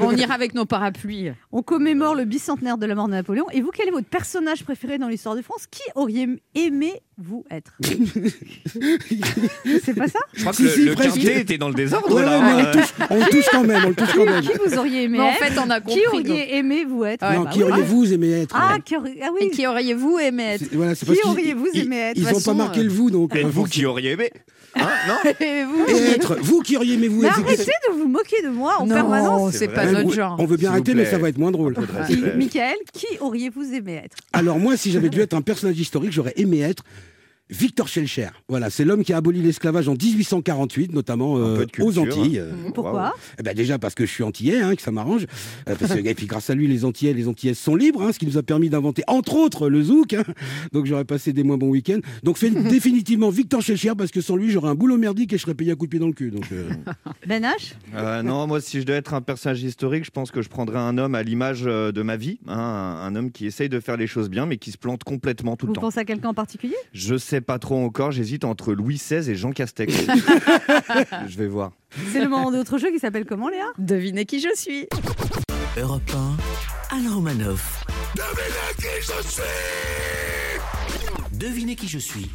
On 0.00 0.12
ira 0.12 0.34
avec 0.34 0.54
nos 0.54 0.64
parapluies. 0.64 1.32
On 1.52 1.62
commémore 1.62 2.14
le 2.14 2.24
bicentenaire 2.24 2.78
de 2.78 2.86
la 2.86 2.94
mort 2.94 3.06
de 3.08 3.12
Napoléon. 3.12 3.46
Et 3.52 3.60
vous, 3.60 3.70
quel 3.72 3.88
est 3.88 3.92
votre 3.92 4.06
personnage 4.08 4.62
préféré? 4.64 4.83
Dans 4.98 5.08
l'histoire 5.08 5.34
de 5.36 5.42
France 5.42 5.66
Qui 5.70 5.82
auriez 5.94 6.28
aimé 6.54 6.92
vous 7.18 7.44
être 7.50 7.72
C'est 9.84 9.94
pas 9.94 10.08
ça 10.08 10.18
Je 10.32 10.40
crois 10.40 10.52
que 10.52 10.56
Si, 10.58 10.62
le, 10.64 10.68
si, 10.70 10.84
le 10.84 10.94
presque. 10.94 11.14
quintet 11.16 11.40
était 11.40 11.58
dans 11.58 11.68
le 11.68 11.74
désordre 11.74 12.14
Ouais, 12.14 12.22
là. 12.24 12.38
ouais, 12.38 12.44
mais 12.44 12.52
on 12.52 12.58
le 12.66 12.72
touche, 12.72 12.94
on 13.10 13.20
touche 13.30 13.46
quand 13.50 13.64
même, 13.64 13.84
on 13.84 13.88
le 13.88 13.94
touche 13.94 14.14
quand 14.14 14.24
même. 14.24 14.42
Qui 14.42 14.52
vous 14.66 14.78
auriez 14.78 15.02
aimé 15.04 15.18
Mais 15.18 15.24
en 15.24 15.32
fait, 15.32 15.58
on 15.58 15.70
a 15.70 15.80
compris. 15.80 15.94
Qui 16.00 16.04
donc. 16.06 16.14
auriez 16.30 16.56
aimé 16.56 16.84
vous 16.84 17.04
être 17.04 17.22
Ouais, 17.28 17.36
non, 17.36 17.44
bah 17.44 17.50
qui 17.52 17.62
oui. 17.62 17.70
auriez-vous 17.70 18.12
aimé 18.12 18.30
être 18.42 18.56
Ah, 18.58 18.76
qui 18.84 18.94
ah 18.96 19.00
Et 19.26 19.28
oui. 19.32 19.50
qui 19.50 19.66
auriez-vous 19.66 20.18
aimé 20.18 20.42
être 20.54 20.64
Voilà, 20.72 20.94
Qui 20.94 21.04
auriez-vous 21.24 21.68
ils- 21.74 21.80
aimé 21.82 21.96
être 21.96 22.16
Ils 22.18 22.24
n'ont 22.32 22.40
pas 22.40 22.54
marqué 22.54 22.82
le 22.82 22.90
vous, 22.90 23.10
donc. 23.10 23.34
Et 23.36 23.44
euh, 23.44 23.48
vous 23.48 23.64
qui 23.64 23.84
auriez 23.86 24.12
aimé 24.12 24.30
Hein 24.76 24.88
Non 25.08 25.30
Et 25.40 25.64
vous 25.64 25.84
Et 25.88 26.10
être, 26.12 26.36
vous 26.40 26.60
qui 26.60 26.76
auriez 26.76 26.94
aimé 26.94 27.08
vous 27.08 27.22
Mais 27.22 27.28
être. 27.28 27.40
arrêtez 27.40 27.64
de 27.88 27.92
vous 27.94 28.08
moquer 28.08 28.42
de 28.42 28.48
moi 28.48 28.76
en 28.80 28.86
Non, 28.86 28.94
permanence. 28.94 29.52
c'est 29.52 29.58
C'est 29.58 29.68
pas 29.68 29.86
notre 29.90 30.12
genre. 30.12 30.36
On 30.38 30.46
veut 30.46 30.56
bien 30.56 30.70
arrêter, 30.70 30.94
mais 30.94 31.04
ça 31.06 31.18
va 31.18 31.28
être 31.28 31.38
moins 31.38 31.50
drôle. 31.52 31.74
Michael, 32.36 32.76
qui 32.92 33.06
auriez-vous 33.20 33.72
aimé 33.74 34.00
être? 34.04 34.16
Alors 34.32 34.58
moi, 34.58 34.76
si 34.76 34.90
j'avais 34.90 35.08
dû 35.10 35.20
être 35.20 35.34
un 35.34 35.42
personnage 35.42 35.78
historique, 35.78 36.12
j'aurais 36.12 36.34
aimé 36.36 36.60
être 36.60 36.82
Victor 37.50 37.88
Schellcher. 37.88 38.28
Voilà, 38.48 38.70
c'est 38.70 38.84
l'homme 38.86 39.04
qui 39.04 39.12
a 39.12 39.18
aboli 39.18 39.42
l'esclavage 39.42 39.86
en 39.88 39.92
1848, 39.92 40.92
notamment 40.94 41.36
euh, 41.36 41.62
aux 41.62 41.66
culture. 41.66 42.02
Antilles. 42.02 42.38
Euh, 42.38 42.52
Pourquoi 42.74 43.14
eh 43.38 43.42
ben 43.42 43.54
déjà 43.54 43.78
parce 43.78 43.94
que 43.94 44.06
je 44.06 44.10
suis 44.10 44.22
antillais, 44.24 44.60
hein, 44.62 44.74
que 44.74 44.80
ça 44.82 44.90
m'arrange. 44.90 45.26
Euh, 45.68 45.74
parce 45.78 45.94
que- 45.94 46.06
et 46.06 46.14
puis 46.14 46.26
grâce 46.26 46.48
à 46.48 46.54
lui, 46.54 46.66
les 46.66 46.84
antillais, 46.86 47.12
les 47.12 47.28
antillaises 47.28 47.58
sont 47.58 47.76
libres, 47.76 48.02
hein, 48.02 48.12
ce 48.12 48.18
qui 48.18 48.26
nous 48.26 48.38
a 48.38 48.42
permis 48.42 48.70
d'inventer 48.70 49.02
entre 49.08 49.36
autres 49.36 49.68
le 49.68 49.82
zouk. 49.82 50.14
hein. 50.14 50.24
Donc 50.72 50.86
j'aurais 50.86 51.04
passé 51.04 51.32
des 51.34 51.42
moins 51.44 51.58
bons 51.58 51.68
week-ends. 51.68 52.00
Donc 52.22 52.38
fait 52.38 52.50
définitivement 52.50 53.28
Victor 53.28 53.60
Schellcher 53.60 53.92
parce 53.96 54.10
que 54.10 54.20
sans 54.22 54.36
lui, 54.36 54.50
j'aurais 54.50 54.70
un 54.70 54.74
boulot 54.74 54.96
merdique 54.96 55.32
et 55.32 55.36
je 55.36 55.42
serais 55.42 55.54
payé 55.54 55.70
à 55.72 55.74
coup 55.76 55.84
de 55.86 55.90
pied 55.90 56.00
dans 56.00 56.06
le 56.06 56.12
cul. 56.14 56.30
Donc 56.30 56.46
euh, 56.52 56.70
Ben 57.26 57.42
H? 57.44 57.74
Euh, 57.94 58.22
non, 58.22 58.46
moi, 58.46 58.60
si 58.62 58.80
je 58.80 58.86
dois 58.86 58.96
être 58.96 59.12
un 59.14 59.20
personnage 59.20 59.62
historique, 59.62 60.04
je 60.06 60.10
pense 60.10 60.30
que 60.30 60.40
je 60.40 60.48
prendrais 60.48 60.78
un 60.78 60.96
homme 60.96 61.14
à 61.14 61.22
l'image 61.22 61.62
de 61.64 62.02
ma 62.02 62.16
vie. 62.16 62.38
hein, 62.48 62.54
un, 62.58 63.06
un 63.06 63.16
homme 63.16 63.30
qui 63.30 63.44
essaye 63.46 63.68
de 63.68 63.80
faire 63.80 63.96
les 63.98 64.06
choses 64.06 64.30
bien, 64.30 64.46
mais 64.46 64.56
qui 64.56 64.70
se 64.72 64.78
plante 64.78 65.04
complètement 65.04 65.56
tout 65.56 65.66
Vous 65.66 65.72
le 65.72 65.76
temps. 65.76 65.82
pensez 65.82 66.00
à 66.00 66.04
quelqu'un 66.04 66.30
en 66.30 66.34
particulier? 66.34 66.74
Je 66.92 67.16
sais 67.16 67.33
pas 67.40 67.58
trop 67.58 67.76
encore, 67.76 68.12
j'hésite 68.12 68.44
entre 68.44 68.72
Louis 68.72 68.96
XVI 68.96 69.30
et 69.30 69.34
Jean 69.34 69.52
Castex. 69.52 69.92
je 71.28 71.36
vais 71.36 71.46
voir. 71.46 71.72
C'est 72.12 72.20
le 72.20 72.28
moment 72.28 72.50
d'autre 72.50 72.78
jeu 72.78 72.90
qui 72.90 72.98
s'appelle 72.98 73.24
comment, 73.24 73.48
Léa? 73.48 73.66
Devinez 73.78 74.24
qui 74.24 74.40
je 74.40 74.54
suis. 74.54 74.86
Europe 75.76 76.02
1, 76.90 76.96
Anne 76.96 77.08
Romanoff. 77.08 77.84
Devinez 81.32 81.76
qui 81.76 81.88
je 81.88 81.98
suis. 81.98 82.30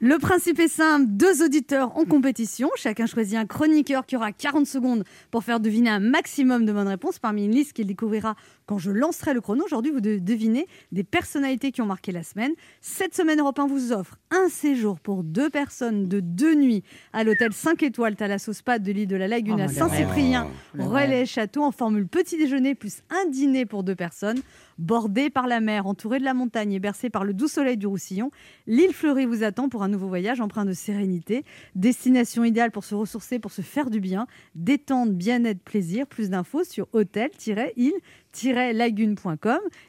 Le 0.00 0.18
principe 0.18 0.60
est 0.60 0.68
simple, 0.68 1.06
deux 1.08 1.42
auditeurs 1.42 1.96
en 1.96 2.04
compétition. 2.04 2.68
Chacun 2.76 3.06
choisit 3.06 3.38
un 3.38 3.46
chroniqueur 3.46 4.04
qui 4.04 4.16
aura 4.16 4.32
40 4.32 4.66
secondes 4.66 5.04
pour 5.30 5.44
faire 5.44 5.60
deviner 5.60 5.88
un 5.88 6.00
maximum 6.00 6.66
de 6.66 6.72
bonnes 6.72 6.88
réponses 6.88 7.18
parmi 7.18 7.46
une 7.46 7.52
liste 7.52 7.72
qu'il 7.72 7.86
découvrira 7.86 8.34
quand 8.66 8.78
je 8.78 8.90
lancerai 8.90 9.34
le 9.34 9.40
chrono. 9.40 9.64
Aujourd'hui, 9.64 9.92
vous 9.92 10.00
devez 10.00 10.20
deviner 10.20 10.66
des 10.92 11.04
personnalités 11.04 11.72
qui 11.72 11.82
ont 11.82 11.86
marqué 11.86 12.12
la 12.12 12.22
semaine. 12.22 12.52
Cette 12.80 13.14
semaine, 13.14 13.40
Europe 13.40 13.58
1 13.58 13.66
vous 13.66 13.92
offre 13.92 14.18
un 14.30 14.48
séjour 14.48 15.00
pour 15.00 15.22
deux 15.22 15.50
personnes 15.50 16.08
de 16.08 16.20
deux 16.20 16.54
nuits 16.54 16.82
à 17.12 17.24
l'hôtel 17.24 17.52
5 17.52 17.82
étoiles 17.82 18.16
Thalasso 18.16 18.52
Spa 18.52 18.78
de 18.78 18.92
l'île 18.92 19.08
de 19.08 19.16
la 19.16 19.28
Lagune 19.28 19.56
Oh, 19.58 19.62
à 19.62 19.68
Saint-Cyprien, 19.68 20.48
relais 20.78 21.26
château 21.26 21.62
en 21.62 21.70
formule 21.70 22.06
petit 22.06 22.36
déjeuner 22.36 22.74
plus 22.74 23.02
un 23.10 23.28
dîner 23.30 23.66
pour 23.66 23.84
deux 23.84 23.94
personnes. 23.94 24.40
Bordé 24.78 25.30
par 25.30 25.46
la 25.46 25.60
mer, 25.60 25.86
entouré 25.86 26.18
de 26.18 26.24
la 26.24 26.34
montagne 26.34 26.72
et 26.72 26.80
bercé 26.80 27.08
par 27.08 27.24
le 27.24 27.32
doux 27.32 27.46
soleil 27.46 27.76
du 27.76 27.86
Roussillon, 27.86 28.30
l'île 28.66 28.92
fleurie 28.92 29.24
vous 29.24 29.44
attend 29.44 29.68
pour 29.68 29.84
un 29.84 29.88
nouveau 29.88 30.08
voyage 30.08 30.40
empreint 30.40 30.64
de 30.64 30.72
sérénité. 30.72 31.44
Destination 31.76 32.42
idéale 32.44 32.72
pour 32.72 32.84
se 32.84 32.94
ressourcer, 32.94 33.38
pour 33.38 33.52
se 33.52 33.62
faire 33.62 33.90
du 33.90 34.00
bien. 34.00 34.26
Détente, 34.54 35.12
bien-être, 35.12 35.62
plaisir. 35.62 36.06
Plus 36.06 36.30
d'infos 36.30 36.64
sur 36.64 36.88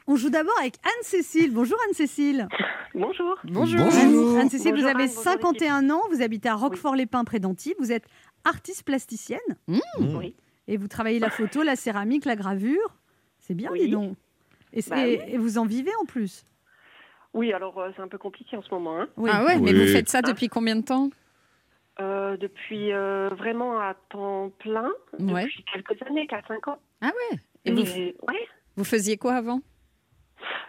On 0.06 0.16
joue 0.16 0.30
d'abord 0.30 0.54
avec 0.60 0.74
Anne-Cécile. 0.84 1.52
Bonjour 1.52 1.76
Anne-Cécile. 1.88 2.48
Bonjour. 2.94 3.36
Bonjour. 3.44 3.80
Bonjour. 3.84 4.38
Anne-Cécile, 4.38 4.72
vous 4.74 4.86
avez 4.86 5.04
Anne, 5.04 5.08
bonjour 5.08 5.22
51 5.22 5.90
ans, 5.90 6.02
vous 6.10 6.22
habitez 6.22 6.48
à 6.48 6.54
Roquefort-les-Pins 6.54 7.24
près 7.24 7.40
d'Antibes. 7.40 7.76
Vous 7.78 7.92
êtes 7.92 8.04
artiste 8.44 8.84
plasticienne 8.84 9.40
Oui. 9.66 10.34
et 10.68 10.76
vous 10.76 10.88
travaillez 10.88 11.18
la 11.18 11.30
photo, 11.30 11.62
la 11.62 11.76
céramique, 11.76 12.24
la 12.24 12.36
gravure. 12.36 12.94
C'est 13.40 13.54
bien, 13.54 13.70
Oui. 13.72 13.80
dis 13.86 13.90
donc. 13.90 14.16
Et, 14.72 14.80
Bah 14.88 14.96
oui. 14.98 15.18
et 15.26 15.38
vous 15.38 15.58
en 15.58 15.66
vivez 15.66 15.90
en 16.00 16.04
plus? 16.04 16.44
Oui, 17.34 17.52
alors 17.52 17.78
euh, 17.78 17.90
c'est 17.96 18.02
un 18.02 18.08
peu 18.08 18.18
compliqué 18.18 18.56
en 18.56 18.62
ce 18.62 18.70
moment. 18.72 19.00
Hein. 19.00 19.08
Oui. 19.16 19.30
Ah 19.32 19.44
ouais, 19.44 19.58
mais 19.58 19.72
vous 19.72 19.86
faites 19.92 20.08
ça 20.08 20.22
depuis 20.22 20.48
combien 20.48 20.76
de 20.76 20.82
temps? 20.82 21.10
Euh, 22.00 22.36
depuis 22.36 22.92
euh, 22.92 23.30
vraiment 23.30 23.78
à 23.80 23.94
temps 24.10 24.50
plein, 24.58 24.90
Ouais. 25.18 25.44
depuis 25.44 25.64
quelques 25.72 26.02
années, 26.06 26.26
4-5 26.26 26.70
ans. 26.70 26.78
Ah 27.00 27.10
ouais. 27.30 27.38
Et 27.66 27.72
vous, 27.72 27.80
Et- 27.82 28.16
ouais. 28.28 28.48
vous 28.76 28.84
faisiez 28.84 29.16
quoi 29.16 29.34
avant? 29.34 29.60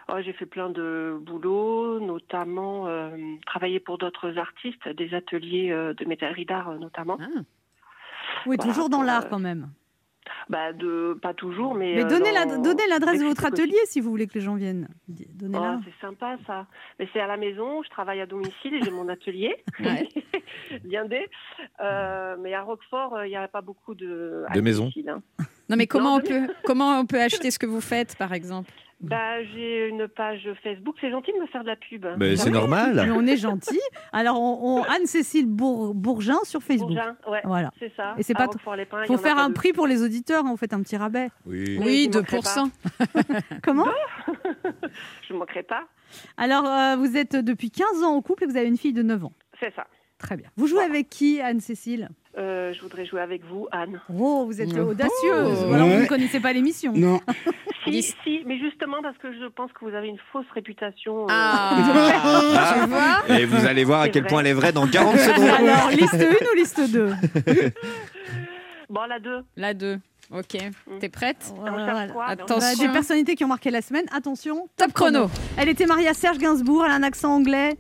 Oh, 0.10 0.16
j'ai 0.24 0.34
fait 0.34 0.46
plein 0.46 0.70
de 0.70 1.18
boulot, 1.22 2.00
notamment 2.00 2.88
euh, 2.88 3.10
travailler 3.46 3.80
pour 3.82 3.98
d'autres 3.98 4.38
artistes, 4.38 4.88
des 4.88 5.14
ateliers 5.14 5.70
euh, 5.72 5.94
de 5.94 6.06
métallerie 6.06 6.46
d'art 6.46 6.70
euh, 6.70 6.78
notamment. 6.78 7.18
Ah. 7.22 7.42
Oui, 8.46 8.58
toujours 8.58 8.90
dans 8.90 9.04
l'art 9.04 9.26
euh, 9.26 9.30
quand 9.30 9.40
même? 9.40 9.70
Bah, 10.50 10.72
de, 10.74 11.18
pas 11.22 11.34
toujours, 11.34 11.74
mais. 11.76 11.96
Mais 11.96 12.04
euh, 12.06 12.08
donnez 12.08 12.32
la- 12.32 12.46
l'adresse 12.90 13.20
de 13.20 13.26
votre 13.26 13.46
atelier 13.46 13.78
si 13.86 14.00
vous 14.00 14.10
voulez 14.10 14.28
que 14.28 14.36
les 14.36 14.42
gens 14.42 14.56
viennent. 14.56 14.88
Oh, 15.10 15.80
c'est 15.86 16.02
sympa 16.06 16.38
ça. 16.46 16.68
Mais 17.00 17.08
c'est 17.12 17.20
à 17.20 17.28
la 17.28 17.38
maison, 17.38 17.84
je 17.84 17.90
travaille 17.90 18.22
à 18.22 18.26
domicile 18.26 18.76
et 18.76 18.82
j'ai 18.82 18.92
mon 18.92 19.10
atelier. 19.10 19.56
Ouais. 19.80 20.08
Bien 20.84 21.06
des. 21.06 21.28
Euh, 21.82 22.36
mais 22.40 22.54
à 22.54 22.62
Roquefort, 22.62 23.26
il 23.26 23.30
n'y 23.30 23.36
a 23.36 23.48
pas 23.50 23.62
beaucoup 23.62 23.94
de. 23.94 24.46
De 24.54 24.62
maisons. 24.62 24.84
domicile, 24.84 25.10
hein. 25.10 25.22
Non, 25.70 25.76
mais 25.78 25.88
comment 25.88 26.18
Non, 26.18 26.24
on 26.24 26.28
peut 26.28 26.48
comment 26.66 27.00
on 27.00 27.06
peut 27.06 27.20
acheter 27.22 27.52
ce 27.52 27.60
que 27.60 27.66
vous 27.66 27.82
faites, 27.82 28.16
par 28.16 28.34
exemple? 28.34 28.72
Bah, 29.00 29.44
j'ai 29.54 29.90
une 29.90 30.08
page 30.08 30.50
Facebook. 30.64 30.96
C'est 31.00 31.12
gentil 31.12 31.32
de 31.32 31.38
me 31.40 31.46
faire 31.46 31.62
de 31.62 31.68
la 31.68 31.76
pub. 31.76 32.04
Mais 32.18 32.36
Ça 32.36 32.46
c'est 32.46 32.50
normal. 32.50 32.96
Mais 32.96 33.12
on 33.12 33.28
est 33.28 33.38
gentil. 33.38 33.80
Alors, 34.12 34.42
on, 34.42 34.80
on- 34.80 34.84
Anne-Cécile 34.86 35.46
Bour- 35.46 35.94
Bourgin 35.94 36.40
sur 36.46 36.64
Facebook. 36.64 36.90
Bourgin, 36.90 37.16
ouais, 37.30 37.42
Voilà. 37.44 37.70
c'est 37.78 37.94
ça. 37.96 38.16
Et 38.18 38.24
c'est 38.24 38.34
pas- 38.34 38.48
y 38.48 39.06
faut 39.08 39.18
faire 39.20 39.38
un 39.38 39.50
de- 39.50 39.54
prix 39.54 39.72
pour 39.72 39.86
les 39.86 40.02
auditeurs. 40.02 40.46
hein, 40.46 40.50
Vous 40.50 40.58
faites 40.58 40.74
un 40.74 40.82
petit 40.82 40.98
rabais. 40.98 41.30
Oui. 41.46 41.78
Oui, 41.78 41.80
Oui, 41.80 42.10
je 42.12 42.18
manquerai 42.18 42.38
2%. 42.40 42.72
Comment? 43.64 43.86
Je 45.28 45.34
ne 45.34 45.38
manquerai 45.40 45.64
pas. 45.64 45.84
Alors, 46.38 46.66
euh, 46.66 46.96
vous 46.96 47.18
êtes 47.18 47.36
depuis 47.36 47.70
15 47.70 48.02
ans 48.04 48.16
en 48.16 48.22
couple 48.24 48.46
et 48.46 48.48
vous 48.48 48.58
avez 48.58 48.68
une 48.68 48.78
fille 48.78 48.94
de 48.94 49.04
9 49.04 49.24
ans. 49.26 49.34
C'est 49.60 49.74
ça. 49.76 49.86
Très 50.20 50.36
bien. 50.38 50.50
Vous 50.58 50.68
jouez 50.68 50.84
avec 50.84 51.10
qui, 51.10 51.40
Anne-Cécile? 51.42 52.10
Euh, 52.38 52.72
je 52.74 52.82
voudrais 52.82 53.06
jouer 53.06 53.22
avec 53.22 53.44
vous, 53.46 53.68
Anne. 53.72 54.00
Oh, 54.16 54.46
vous 54.46 54.62
êtes 54.62 54.70
Oh. 54.78 54.90
audacieuse. 54.92 55.64
Alors 55.74 55.88
vous 55.88 56.02
ne 56.02 56.06
connaissez 56.08 56.40
pas 56.40 56.54
l'émission. 56.54 56.94
Non. 56.96 57.20
Si, 57.90 58.02
si, 58.04 58.42
mais 58.46 58.60
justement 58.60 58.98
parce 59.02 59.18
que 59.18 59.32
je 59.32 59.48
pense 59.48 59.72
que 59.72 59.86
vous 59.86 59.96
avez 59.96 60.10
une 60.10 60.18
fausse 60.34 60.46
réputation. 60.54 61.22
euh, 61.24 61.28
Ah, 61.30 62.76
tu 62.84 62.90
vois 62.90 63.40
Et 63.40 63.46
vous 63.46 63.66
allez 63.66 63.86
voir 63.86 64.02
à 64.02 64.10
quel 64.10 64.24
vrai. 64.24 64.30
point 64.30 64.40
elle 64.42 64.48
est 64.48 64.54
vraie 64.54 64.74
dans 64.74 64.86
40 64.88 65.16
secondes. 65.18 65.48
Alors, 65.50 65.90
liste 65.92 66.14
1 66.16 66.18
ou 66.52 66.56
liste 66.58 66.92
2 66.92 67.14
Bon, 68.90 69.02
la 69.08 69.20
2. 69.20 69.42
La 69.56 69.74
2. 69.74 70.00
Ok. 70.32 70.58
T'es 71.00 71.08
prête? 71.10 71.54
Quoi 72.12 72.26
Attention. 72.26 72.58
Bah, 72.60 72.88
Des 72.88 72.92
personnalités 72.92 73.36
qui 73.36 73.46
ont 73.46 73.50
marqué 73.50 73.72
la 73.72 73.82
semaine. 73.82 74.04
Attention. 74.14 74.68
Top 74.76 74.92
chrono. 74.92 75.30
Elle 75.58 75.70
était 75.70 75.86
mariée 75.86 76.10
à 76.10 76.14
Serge 76.14 76.38
Gainsbourg. 76.40 76.84
Elle 76.86 76.92
a 76.92 76.96
un 76.96 77.04
accent 77.04 77.34
anglais. 77.34 77.78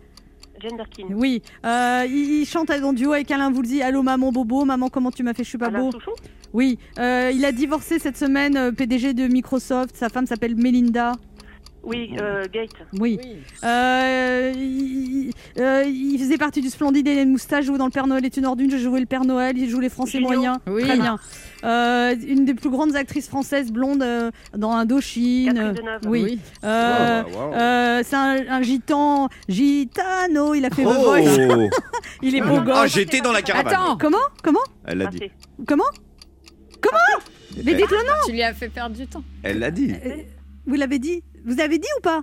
Jane 0.59 0.77
Birkin. 0.77 1.07
Oui. 1.11 1.41
Euh, 1.65 2.05
il, 2.07 2.41
il 2.41 2.45
chante 2.45 2.69
en 2.71 2.93
duo 2.93 3.13
avec 3.13 3.29
Alain 3.31 3.51
Voulzy. 3.51 3.81
Allô, 3.81 4.01
maman 4.03 4.31
Bobo. 4.31 4.65
Maman, 4.65 4.89
comment 4.89 5.11
tu 5.11 5.23
m'as 5.23 5.33
fait 5.33 5.43
Je 5.43 5.49
suis 5.49 5.57
pas 5.57 5.67
Alain 5.67 5.79
beau. 5.81 5.91
Souchon 5.91 6.11
Oui. 6.53 6.77
Euh, 6.99 7.31
il 7.33 7.43
a 7.45 7.51
divorcé 7.51 7.99
cette 7.99 8.17
semaine. 8.17 8.57
euh, 8.57 8.71
PDG 8.71 9.13
de 9.13 9.27
Microsoft. 9.27 9.95
Sa 9.95 10.09
femme 10.09 10.25
s'appelle 10.25 10.55
Melinda. 10.55 11.13
Oui, 11.87 12.11
euh, 12.21 12.43
Gate. 12.51 12.71
Oui. 12.99 13.17
Euh, 13.63 14.51
il, 14.55 15.31
euh, 15.57 15.83
il 15.85 16.19
faisait 16.19 16.37
partie 16.37 16.61
du 16.61 16.69
Splendide 16.69 17.07
Hélène 17.07 17.31
Moustache, 17.31 17.65
joue 17.65 17.77
dans 17.77 17.85
le 17.85 17.91
Père 17.91 18.07
Noël 18.07 18.25
est 18.25 18.35
une 18.35 18.45
ordure, 18.45 18.67
j'ai 18.69 18.77
joué 18.77 18.99
le 18.99 19.05
Père 19.05 19.23
Noël, 19.23 19.57
il 19.57 19.69
joue 19.69 19.79
les 19.79 19.89
Français 19.89 20.19
moyens. 20.19 20.57
Oui. 20.67 20.83
Très 20.83 20.97
bien. 20.97 21.17
Euh, 21.63 22.13
une 22.27 22.43
des 22.45 22.53
plus 22.53 22.69
grandes 22.69 22.95
actrices 22.95 23.27
françaises 23.29 23.71
blondes 23.71 24.03
euh, 24.03 24.31
dans 24.55 24.73
Indochine. 24.73 25.53
Deneuve. 25.53 26.01
Oui. 26.07 26.39
Euh, 26.63 27.23
Oh, 27.25 27.29
wow. 27.37 27.53
euh, 27.53 28.01
c'est 28.05 28.15
un, 28.15 28.35
un 28.49 28.61
gitan, 28.61 29.29
gitano, 29.47 30.53
il 30.53 30.65
a 30.65 30.69
fait 30.69 30.83
The 30.83 30.87
Oh, 30.89 31.03
Voice. 31.03 31.69
Il 32.21 32.35
est 32.35 32.41
beau 32.41 32.57
Ah, 32.57 32.81
gosse. 32.83 32.93
j'étais 32.93 33.21
dans 33.21 33.31
la 33.31 33.41
caravane. 33.41 33.73
Attends, 33.73 33.97
Comment 33.97 34.17
Comment 34.43 34.59
Elle 34.85 34.97
l'a 34.99 35.05
dit. 35.07 35.19
Passé. 35.19 35.31
Comment 35.67 35.83
Comment 36.81 36.97
Mais 37.63 37.71
Elle- 37.71 37.77
dites-le 37.77 37.97
non 37.97 38.13
tu 38.25 38.31
lui 38.33 38.43
as 38.43 38.53
fait 38.53 38.69
perdre 38.69 38.95
du 38.95 39.07
temps. 39.07 39.23
Elle 39.43 39.59
l'a 39.59 39.71
dit. 39.71 39.93
Vous 40.65 40.75
l'avez 40.75 40.99
dit 40.99 41.23
Vous 41.47 41.59
avez 41.59 41.79
dit 41.79 41.87
ou 41.97 42.01
pas? 42.01 42.21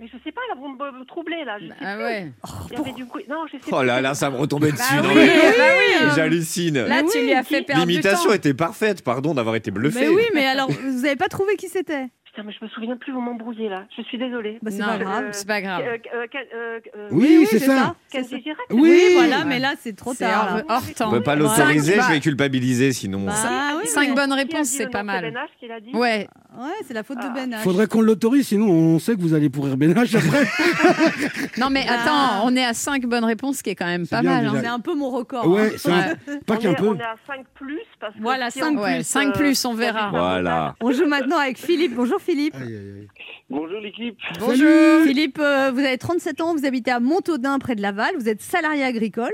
Mais 0.00 0.06
je 0.06 0.16
sais 0.24 0.30
pas, 0.30 0.40
là, 0.48 0.54
vous 0.56 0.68
me 0.68 1.04
troublez, 1.04 1.44
là. 1.44 1.58
Je 1.60 1.66
sais 1.66 1.74
Ah 1.80 1.94
plus. 1.96 2.04
ouais. 2.04 2.32
Il 2.70 2.76
y 2.78 2.80
avait 2.80 2.92
du 2.92 3.04
coup. 3.04 3.18
Non, 3.28 3.46
je 3.46 3.58
sais 3.58 3.72
Oh 3.72 3.82
là 3.82 4.00
là, 4.00 4.14
ça 4.14 4.30
me 4.30 4.36
retombait 4.36 4.70
dessus. 4.70 4.82
Bah 4.94 5.02
non, 5.02 5.08
oui, 5.08 5.14
mais- 5.26 5.58
bah 5.58 5.64
oui. 5.76 6.08
J'hallucine. 6.14 6.84
Là, 6.84 7.02
tu 7.02 7.18
oui, 7.18 7.24
lui 7.24 7.34
as 7.34 7.42
fait 7.42 7.62
perdre 7.62 7.84
du 7.84 7.88
L'imitation 7.90 8.32
était 8.32 8.54
parfaite, 8.54 9.02
pardon 9.02 9.34
d'avoir 9.34 9.56
été 9.56 9.72
bluffé. 9.72 10.00
Mais 10.02 10.08
oui, 10.08 10.22
mais 10.34 10.46
alors, 10.46 10.70
vous 10.70 11.02
n'avez 11.02 11.16
pas 11.16 11.26
trouvé 11.28 11.56
qui 11.56 11.68
c'était? 11.68 12.06
Putain, 12.38 12.46
mais 12.46 12.54
je 12.56 12.64
me 12.64 12.70
souviens 12.70 12.96
plus, 12.96 13.12
vous 13.12 13.20
m'embrouillez, 13.20 13.68
là. 13.68 13.84
Je 13.96 14.02
suis 14.02 14.16
désolée. 14.16 14.58
bah, 14.62 14.70
C'est 14.70 14.78
pas 14.78 14.96
grave. 14.98 15.24
Euh, 15.24 15.28
c'est 15.32 15.46
pas 15.48 15.60
grave. 15.60 15.82
Euh, 15.84 15.96
euh, 16.14 16.26
euh, 16.54 16.80
euh, 16.96 17.08
Oui, 17.10 17.44
c'est 17.50 17.58
ça. 17.58 17.96
Kenji 18.12 18.40
Girac 18.42 18.58
Oui. 18.70 19.00
voilà, 19.14 19.44
mais 19.44 19.58
là, 19.58 19.72
c'est 19.80 19.96
trop 19.96 20.14
C'est 20.14 20.24
tard. 20.24 20.62
hors, 20.68 20.76
hors 20.76 20.82
On 20.88 20.92
temps. 20.92 21.10
peut 21.10 21.22
pas 21.22 21.34
l'autoriser, 21.34 21.94
Cinq, 21.96 22.02
je 22.08 22.12
vais 22.12 22.20
culpabiliser 22.20 22.92
sinon. 22.92 23.24
Bah, 23.26 23.32
oui, 23.80 23.88
Cinq 23.88 24.14
bonnes 24.14 24.32
réponses, 24.32 24.68
c'est 24.68 24.86
pas 24.88 25.02
mal. 25.02 25.22
Ben 25.22 25.34
H 25.34 25.46
qu'il 25.58 25.72
a 25.72 25.80
dit 25.80 25.90
Ouais. 25.94 26.28
Ouais, 26.56 26.70
c'est 26.86 26.94
la 26.94 27.02
faute 27.02 27.18
de 27.18 27.24
Ah. 27.26 27.32
Ben 27.34 27.50
H. 27.54 27.58
Faudrait 27.58 27.86
qu'on 27.88 28.00
l'autorise, 28.00 28.46
sinon 28.48 28.68
on 28.68 28.98
sait 29.00 29.14
que 29.16 29.20
vous 29.20 29.34
allez 29.34 29.50
pourrir 29.50 29.76
Benach 29.76 30.14
après. 30.14 30.44
Non, 31.58 31.70
mais 31.70 31.84
Ah. 31.88 31.94
attends, 32.40 32.46
on 32.46 32.54
est 32.56 32.64
à 32.64 32.72
5 32.74 33.04
bonnes 33.06 33.24
réponses, 33.24 33.58
ce 33.58 33.62
qui 33.64 33.70
est 33.70 33.74
quand 33.74 33.86
même 33.86 34.04
C'est 34.04 34.14
pas 34.16 34.22
mal. 34.22 34.46
hein. 34.46 34.54
C'est 34.60 34.66
un 34.66 34.78
peu 34.80 34.94
mon 34.94 35.10
record. 35.10 35.46
Ouais, 35.48 35.72
hein. 35.74 36.14
c'est 36.24 36.44
pas 36.46 36.54
on 36.54 36.56
qu'un 36.56 36.74
peu. 36.74 36.88
on 36.88 36.94
est 36.98 37.02
à 37.02 37.16
5 37.26 37.44
plus 37.54 37.80
parce 38.00 38.14
que 38.14 38.20
Voilà, 38.20 38.50
si 38.50 38.60
5 38.60 38.78
on- 38.78 38.82
Ouais, 38.82 38.96
plus, 38.96 39.04
5 39.06 39.28
euh, 39.28 39.32
plus, 39.32 39.64
on 39.64 39.74
verra. 39.74 40.10
Voilà. 40.10 40.74
On 40.80 40.92
joue 40.92 41.06
maintenant 41.06 41.38
avec 41.38 41.58
Philippe. 41.58 41.94
Bonjour 41.94 42.20
Philippe. 42.28 42.56
Aïe, 42.56 42.76
aïe, 42.76 42.92
aïe. 43.00 43.08
Bonjour 43.48 43.80
l'équipe. 43.80 44.18
Bonjour. 44.38 45.02
Philippe, 45.06 45.38
euh, 45.38 45.70
vous 45.70 45.78
avez 45.78 45.96
37 45.96 46.42
ans, 46.42 46.54
vous 46.54 46.66
habitez 46.66 46.90
à 46.90 47.00
Montaudin, 47.00 47.58
près 47.58 47.74
de 47.74 47.80
Laval. 47.80 48.16
Vous 48.18 48.28
êtes 48.28 48.42
salarié 48.42 48.84
agricole, 48.84 49.32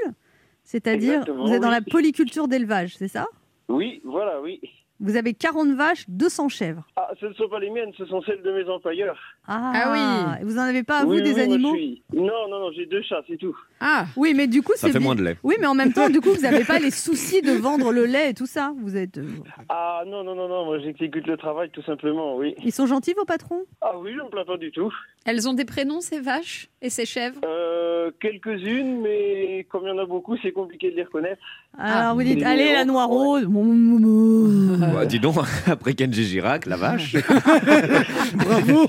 c'est-à-dire 0.62 1.24
vous 1.26 1.52
êtes 1.52 1.61
dans 1.61 1.70
oui. 1.70 1.74
la 1.74 1.80
polyculture 1.80 2.46
d'élevage, 2.46 2.94
c'est 2.96 3.09
ça? 3.09 3.26
Oui, 3.68 4.00
voilà, 4.04 4.40
oui. 4.40 4.61
Vous 5.00 5.16
avez 5.16 5.35
40 5.35 5.70
vaches, 5.74 6.04
200 6.09 6.48
chèvres. 6.48 6.87
Ah, 6.96 7.09
ce 7.20 7.26
ne 7.26 7.33
sont 7.35 7.48
pas 7.48 7.59
les 7.59 7.68
miennes, 7.70 7.90
ce 7.98 8.07
sont 8.07 8.22
celles 8.22 8.42
de 8.42 8.52
mes 8.52 8.68
employeurs. 8.70 9.18
Ah, 9.46 9.72
Ah 9.74 9.92
oui. 10.38 10.44
Vous 10.46 10.57
en 10.57 10.62
avez 10.62 10.85
pas, 10.85 11.04
oui, 11.04 11.18
vous, 11.18 11.22
des 11.24 11.35
oui, 11.35 11.40
animaux? 11.40 11.74
suis- 11.74 12.02
Non, 12.14 12.48
non, 12.48 12.61
non, 12.61 12.70
j'ai 12.72 12.87
deux 12.87 13.02
chats, 13.02 13.22
c'est 13.28 13.37
tout. 13.37 13.54
Ah, 13.80 14.07
Oui, 14.16 14.33
mais 14.35 14.46
du 14.46 14.62
coup, 14.62 14.72
Ça 14.76 14.87
c'est 14.87 14.92
fait 14.92 14.98
bien. 14.98 15.04
moins 15.07 15.14
de 15.16 15.22
lait. 15.24 15.37
Oui, 15.42 15.57
mais 15.61 15.66
en 15.66 15.74
même 15.74 15.92
temps, 15.92 16.09
du 16.09 16.20
coup, 16.20 16.30
vous 16.30 16.42
n'avez 16.42 16.64
pas 16.64 16.78
les 16.78 16.90
soucis 16.92 17.42
de 17.42 17.52
vendre 17.52 17.92
le 17.92 18.07
lait 18.07 18.30
et 18.30 18.35
tout 18.35 18.46
ça. 18.46 18.72
Vous 18.80 18.96
êtes. 18.96 19.18
euh, 19.18 19.26
Ah 19.68 20.02
non, 20.07 20.22
non, 20.22 20.35
non, 20.37 20.48
non, 20.48 20.64
moi 20.64 20.78
j'exécute 20.78 21.26
le 21.26 21.37
travail 21.37 21.70
tout 21.70 21.83
simplement, 21.83 22.37
oui. 22.37 22.54
Ils 22.64 22.72
sont 22.72 22.87
gentils, 22.87 23.14
vos 23.16 23.24
patrons? 23.24 23.64
Ah 23.80 23.98
oui, 23.98 24.12
je 24.12 24.18
ne 24.18 24.22
me 24.24 24.28
plains 24.30 24.44
pas 24.44 24.57
du 24.57 24.70
tout. 24.70 24.92
Elles 25.25 25.49
ont 25.49 25.55
des 25.55 25.65
prénoms, 25.65 26.01
ces 26.01 26.21
vaches 26.21 26.69
et 26.83 26.91
ces 26.91 27.07
chèvres? 27.07 27.41
Euh, 27.45 28.11
Quelques-unes, 28.21 29.01
mais 29.01 29.67
comme 29.71 29.85
il 29.85 29.89
y 29.89 29.91
en 29.91 29.99
a 29.99 30.05
beaucoup, 30.07 30.37
c'est 30.43 30.53
compliqué 30.53 30.91
de 30.91 30.97
les 30.97 31.05
reconnaître. 31.05 31.41
Alors 31.79 32.15
vous 32.15 32.23
dites, 32.23 32.43
allez, 32.43 32.73
la 32.73 32.85
noire 32.85 33.11
ouais. 33.11 33.43
Bah, 34.95 35.07
dis 35.07 35.19
donc, 35.21 35.37
après 35.67 35.95
Kenji 35.95 36.25
Girac, 36.25 36.67
la 36.67 36.77
vache. 36.77 37.17
Bravo. 38.35 38.87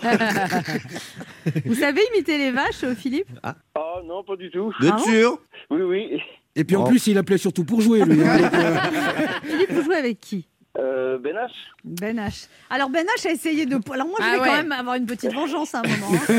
Vous 1.65 1.75
savez 1.75 2.01
imiter 2.13 2.37
les 2.37 2.51
vaches, 2.51 2.83
euh, 2.83 2.93
Philippe? 2.95 3.27
Ah 3.43 3.55
non, 4.05 4.23
pas 4.23 4.35
du 4.35 4.49
tout. 4.51 4.71
De 4.81 4.89
Ah 4.91 4.97
sûr 4.99 5.39
Oui, 5.69 5.81
oui. 5.81 6.19
Et 6.57 6.63
puis 6.63 6.75
en 6.75 6.83
Oh. 6.83 6.87
plus, 6.87 7.05
il 7.07 7.17
appelait 7.17 7.37
surtout 7.37 7.65
pour 7.65 7.81
jouer, 7.81 8.03
lui. 8.05 8.21
hein, 8.21 8.49
euh, 8.53 8.75
Philippe, 9.43 9.71
vous 9.71 9.83
jouez 9.83 9.95
avec 9.95 10.19
qui? 10.19 10.47
Euh, 10.77 11.17
ben 11.17 11.35
H. 11.37 11.51
Ben 11.85 12.17
H. 12.19 12.47
Alors 12.69 12.89
Ben 12.89 13.05
H 13.05 13.27
a 13.27 13.31
essayé 13.31 13.65
de. 13.65 13.77
Alors 13.93 14.07
moi, 14.07 14.17
je 14.19 14.25
Ah 14.25 14.31
vais 14.33 14.39
ouais. 14.41 14.47
quand 14.47 14.55
même 14.57 14.71
avoir 14.73 14.95
une 14.95 15.05
petite 15.05 15.33
vengeance 15.33 15.73
à 15.73 15.79
un 15.79 15.83
moment. 15.83 16.11
hein. 16.13 16.33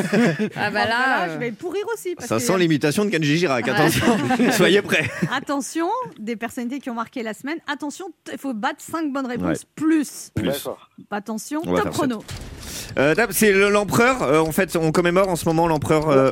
Ah 0.56 0.70
bah 0.70 0.80
Alors, 0.82 0.88
là, 1.26 1.28
je 1.34 1.38
vais 1.38 1.52
pourrir 1.52 1.84
aussi. 1.94 2.14
Parce 2.14 2.28
Ça 2.28 2.36
que- 2.36 2.42
sent 2.42 2.58
l'imitation 2.58 3.04
de 3.06 3.10
Kenji 3.10 3.38
Girac, 3.38 3.66
attention. 3.66 4.04
Soyez 4.52 4.82
prêts. 4.82 5.08
Attention, 5.32 5.88
des 6.18 6.36
personnalités 6.36 6.80
qui 6.80 6.90
ont 6.90 6.94
marqué 6.94 7.22
la 7.22 7.32
semaine. 7.32 7.58
Attention, 7.66 8.06
t- 8.24 8.32
il 8.32 8.38
faut 8.38 8.52
battre 8.52 8.80
5 8.82 9.10
bonnes 9.12 9.26
réponses 9.26 9.60
Ouais. 9.60 9.68
plus. 9.74 10.30
Plus. 10.34 10.44
D'accord. 10.46 10.90
Attention, 11.10 11.62
On 11.64 11.70
va 11.72 11.76
top 11.78 11.84
faire 11.84 11.92
chrono. 11.92 12.24
Euh, 12.98 13.14
c'est 13.30 13.52
le- 13.52 13.68
l'empereur. 13.70 14.22
euh, 14.22 14.38
en 14.38 14.52
fait, 14.52 14.74
on 14.76 14.90
commémore 14.92 15.28
en 15.28 15.36
ce 15.36 15.44
moment 15.46 15.66
l'empereur. 15.68 16.08
euh, 16.08 16.30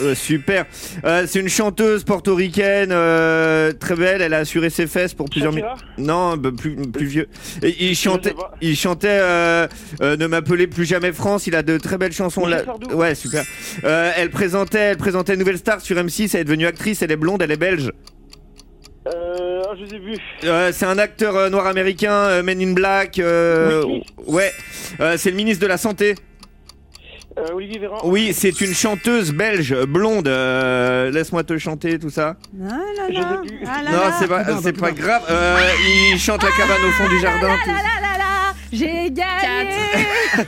euh, 0.00 0.14
super. 0.14 0.64
Euh, 1.04 1.24
c'est 1.28 1.40
une 1.40 1.48
chanteuse 1.48 2.04
portoricaine 2.04 2.90
euh, 2.92 3.72
très 3.72 3.94
belle. 3.94 4.20
Elle 4.22 4.34
a 4.34 4.38
assuré 4.38 4.70
ses 4.70 4.86
fesses 4.86 5.14
pour 5.14 5.28
plusieurs 5.30 5.52
minutes. 5.52 5.70
Non, 5.98 6.36
bah, 6.36 6.50
plus, 6.56 6.74
plus 6.76 7.06
vieux. 7.06 7.28
Et 7.62 7.74
il 7.90 7.94
chantait. 7.96 8.34
Il 8.60 8.76
chantait. 8.76 9.08
euh, 9.10 9.66
euh, 10.02 10.16
ne 10.16 10.26
m'appelez 10.26 10.66
plus 10.66 10.84
jamais 10.84 11.12
France. 11.12 11.46
Il 11.46 11.54
a 11.54 11.62
de 11.62 11.78
très 11.78 11.96
belles 11.98 12.12
chansons. 12.12 12.46
Là. 12.46 12.62
Ouais, 12.92 13.14
super. 13.14 13.44
Euh, 13.84 14.10
elle 14.16 14.30
présentait. 14.30 14.78
Elle 14.78 14.96
présentait 14.96 15.36
Nouvelle 15.36 15.58
Star 15.58 15.80
sur 15.80 15.96
M6. 15.96 16.30
Elle 16.34 16.40
est 16.40 16.44
devenue 16.44 16.66
actrice. 16.66 17.02
Elle 17.02 17.12
est 17.12 17.16
blonde. 17.16 17.42
Elle 17.42 17.52
est 17.52 17.56
belge. 17.56 17.92
Euh, 19.06 19.62
ah, 19.68 19.74
je. 19.78 20.46
Euh, 20.48 20.72
c'est 20.72 20.86
un 20.86 20.98
acteur 20.98 21.36
euh, 21.36 21.50
noir 21.50 21.66
américain, 21.66 22.12
euh, 22.12 22.42
Men 22.42 22.60
in 22.60 22.72
Black. 22.72 23.18
euh, 23.18 23.82
Oui. 23.84 24.02
ouais. 24.26 24.52
Euh, 25.00 25.16
c'est 25.18 25.30
le 25.30 25.36
ministre 25.36 25.62
de 25.62 25.66
la 25.68 25.76
santé. 25.76 26.14
Euh, 27.36 27.48
Olivier 27.52 27.80
Véran. 27.80 27.98
Oui, 28.04 28.32
c'est 28.32 28.60
une 28.60 28.72
chanteuse 28.72 29.32
belge 29.32 29.74
blonde. 29.86 30.28
euh, 30.28 31.10
Laisse-moi 31.10 31.42
te 31.44 31.58
chanter, 31.58 31.98
tout 31.98 32.08
ça. 32.10 32.36
Ah 32.62 32.74
là 32.96 33.02
Je 33.08 33.14
là. 33.14 33.42
Ah 33.66 33.82
là 33.82 33.90
non, 33.90 33.98
là. 33.98 34.16
c'est 34.18 34.28
pas, 34.28 34.44
c'est 34.62 34.94
grave. 34.94 35.22
Euh, 35.28 35.58
il 36.12 36.18
chante 36.18 36.42
la 36.44 36.50
cabane 36.52 36.82
au 36.86 36.90
fond 36.92 37.08
du 37.08 37.18
jardin. 37.20 37.48
Ah 37.50 37.56
tout- 37.64 37.70
là 37.70 37.76
là 38.00 38.18
là, 38.18 38.54
j'ai 38.72 39.10
gagné. 39.10 40.06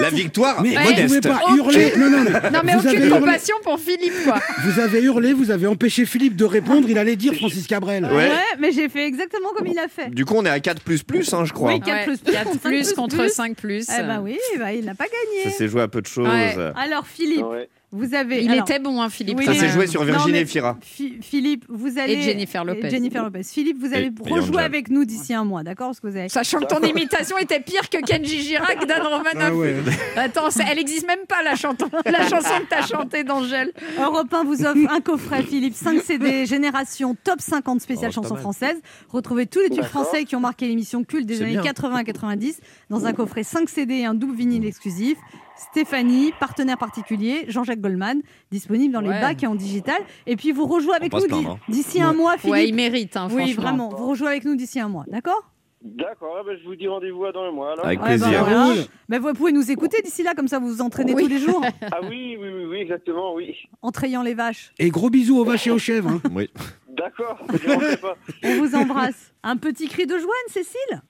La 0.00 0.10
victoire 0.10 0.62
Mais 0.62 0.70
vous 0.70 0.82
modeste. 0.82 1.06
pouvez 1.06 1.20
pas 1.20 1.40
Aucune- 1.44 1.56
hurler. 1.58 1.92
Non, 1.96 2.10
non, 2.10 2.18
non. 2.24 2.30
Non, 2.52 2.60
mais 2.64 2.74
vous 2.76 2.86
aucune 2.88 3.10
compassion 3.10 3.56
pour 3.62 3.78
Philippe, 3.80 4.12
quoi. 4.24 4.38
vous 4.64 4.80
avez 4.80 5.02
hurlé, 5.02 5.32
vous 5.32 5.50
avez 5.50 5.66
empêché 5.66 6.06
Philippe 6.06 6.36
de 6.36 6.44
répondre. 6.44 6.86
Il 6.88 6.98
allait 6.98 7.16
dire 7.16 7.34
Francis 7.34 7.66
Cabrel. 7.66 8.04
Ouais. 8.04 8.10
Ouais, 8.28 8.30
mais 8.58 8.72
j'ai 8.72 8.88
fait 8.88 9.06
exactement 9.06 9.48
comme 9.56 9.66
il 9.66 9.78
a 9.78 9.88
fait. 9.88 10.10
Du 10.14 10.24
coup, 10.24 10.34
on 10.36 10.44
est 10.44 10.50
à 10.50 10.60
4 10.60 10.82
plus 10.82 11.02
plus, 11.02 11.32
hein, 11.34 11.44
je 11.44 11.52
crois. 11.52 11.72
Oui, 11.72 11.80
4 11.80 12.04
plus 12.04 12.18
plus 12.18 12.32
4 12.32 12.44
contre 12.44 12.60
plus 12.60 12.84
5 12.84 12.94
contre 12.96 13.16
plus. 13.16 13.30
5 13.32 13.56
plus. 13.56 13.86
Eh 13.98 14.02
ben 14.02 14.20
oui, 14.22 14.38
bah, 14.58 14.72
il 14.72 14.84
n'a 14.84 14.94
pas 14.94 15.04
Ça 15.04 15.10
gagné. 15.44 15.56
s'est 15.56 15.68
joué 15.68 15.82
à 15.82 15.88
peu 15.88 16.00
de 16.00 16.06
choses. 16.06 16.28
Ouais. 16.28 16.54
Alors 16.76 17.06
Philippe, 17.06 17.44
Ouais. 17.46 17.68
Vous 17.90 18.14
avez. 18.14 18.42
Il 18.44 18.50
alors, 18.50 18.68
était 18.68 18.78
bon, 18.78 19.00
hein, 19.00 19.08
Philippe. 19.08 19.38
Oui, 19.38 19.46
Ça 19.46 19.54
s'est 19.54 19.68
joué 19.70 19.86
sur 19.86 20.00
Non, 20.04 20.06
Virginie 20.12 20.44
Fira. 20.44 20.76
Phi- 20.82 21.18
Philippe, 21.22 21.64
vous 21.68 21.98
allez. 21.98 22.14
Et 22.14 22.22
Jennifer 22.22 22.64
Lopez. 22.64 22.86
et 22.86 22.90
Jennifer 22.90 23.24
Lopez. 23.24 23.42
Philippe, 23.44 23.78
vous 23.80 23.94
allez 23.94 24.10
Et- 24.26 24.30
rejouer 24.30 24.62
avec 24.62 24.90
nous 24.90 25.04
d'ici 25.06 25.32
un 25.32 25.44
mois, 25.44 25.62
d'accord 25.62 25.88
Parce 25.88 26.00
que 26.00 26.06
vous 26.08 26.16
avez. 26.16 26.28
Sachant 26.28 26.60
que 26.60 26.66
ton 26.66 26.80
imitation 26.86 27.38
était 27.38 27.60
pire 27.60 27.88
que 27.88 27.98
Kenji 28.04 28.42
Girac 28.42 28.86
d'Anne 28.86 29.02
Romanoff. 29.02 29.34
Ah 29.40 29.54
ouais. 29.54 29.76
Attends, 30.16 30.48
elle 30.70 30.78
existe 30.78 31.06
même 31.06 31.24
pas 31.26 31.42
la, 31.42 31.54
chanton- 31.54 31.88
la 32.04 32.28
chanson 32.28 32.60
que 32.60 32.68
t'as 32.68 32.86
chantée 32.86 33.24
d'Angèle. 33.24 33.72
Europe 33.98 34.32
1 34.34 34.44
vous 34.44 34.64
offre 34.66 34.92
un 34.92 35.00
coffret 35.00 35.42
Philippe 35.42 35.74
5 35.74 36.02
CD 36.02 36.44
Génération 36.46 37.16
Top 37.24 37.40
50 37.40 37.80
spéciale 37.80 38.12
Oh, 38.16 38.20
mal. 38.20 38.38
françaises. 38.40 38.80
Retrouvez 39.08 39.46
tous 39.46 39.60
les 39.60 39.70
tubes 39.70 39.84
français 39.84 40.24
qui 40.24 40.36
ont 40.36 40.40
marqué 40.40 40.66
l'émission 40.66 41.04
culte 41.04 41.24
des 41.26 41.40
années 41.40 41.52
bien. 41.52 41.62
80 41.62 42.04
90 42.04 42.60
dans 42.90 43.06
un 43.06 43.12
coffret 43.12 43.42
5 43.44 43.68
CD 43.68 43.94
et 43.94 44.04
un 44.04 44.14
double 44.14 44.34
vinyle 44.34 44.66
exclusif. 44.66 45.16
Stéphanie, 45.58 46.32
partenaire 46.38 46.78
particulier, 46.78 47.44
Jean-Jacques 47.48 47.80
Goldman, 47.80 48.22
disponible 48.50 48.92
dans 48.94 49.00
les 49.00 49.08
Ouais. 49.08 49.20
bacs 49.20 49.42
et 49.42 49.46
en 49.46 49.54
digital. 49.54 50.00
Et 50.26 50.36
puis 50.36 50.52
vous 50.52 50.66
rejouez 50.66 50.94
avec 50.94 51.12
On 51.12 51.18
nous 51.18 51.42
là. 51.42 51.56
d'ici 51.68 52.00
un 52.00 52.12
mois, 52.12 52.36
Philippe. 52.38 52.52
Ouais, 52.52 52.68
il 52.68 52.74
mérite, 52.74 53.16
hein, 53.16 53.28
oui, 53.32 53.52
vraiment. 53.54 53.88
Vous 53.88 54.06
rejouez 54.08 54.28
avec 54.28 54.44
nous 54.44 54.54
d'ici 54.56 54.78
un 54.80 54.88
mois, 54.88 55.04
d'accord? 55.08 55.50
D'accord, 55.80 56.36
ah, 56.40 56.42
bah, 56.44 56.52
je 56.60 56.66
vous 56.66 56.74
dis 56.74 56.88
rendez-vous 56.88 57.24
à 57.24 57.30
dans 57.32 57.42
un 57.44 57.52
mois 57.52 57.72
alors. 57.72 57.86
Avec 57.86 58.00
Ouais, 58.02 58.18
bah, 58.18 58.26
plaisir. 58.26 58.88
Ben, 59.08 59.20
vous 59.20 59.32
pouvez 59.32 59.52
nous 59.52 59.70
écouter 59.70 60.02
d'ici 60.02 60.22
là, 60.24 60.34
comme 60.34 60.48
ça 60.48 60.58
vous 60.58 60.68
vous 60.68 60.80
entraînez 60.82 61.14
Oui. 61.14 61.22
tous 61.22 61.28
les 61.28 61.38
jours 61.38 61.60
Ah 61.92 61.98
oui, 62.02 62.36
oui, 62.40 62.48
oui, 62.52 62.64
oui, 62.64 62.76
exactement, 62.78 63.34
oui. 63.34 63.54
en 63.82 63.90
trayant 63.92 64.22
les 64.22 64.34
vaches. 64.34 64.72
Et 64.80 64.90
gros 64.90 65.08
bisous 65.08 65.38
aux 65.38 65.44
vaches 65.44 65.66
et 65.68 65.70
aux 65.70 65.78
chèvres. 65.78 66.10
hein. 66.10 66.20
Oui. 66.34 66.50
D'accord. 66.88 67.38
On 68.44 68.54
vous 68.58 68.74
embrasse. 68.74 69.32
Un 69.44 69.56
petit 69.56 69.86
cri 69.88 70.04
de 70.06 70.18
joie, 70.18 70.34
Cécile 70.48 71.00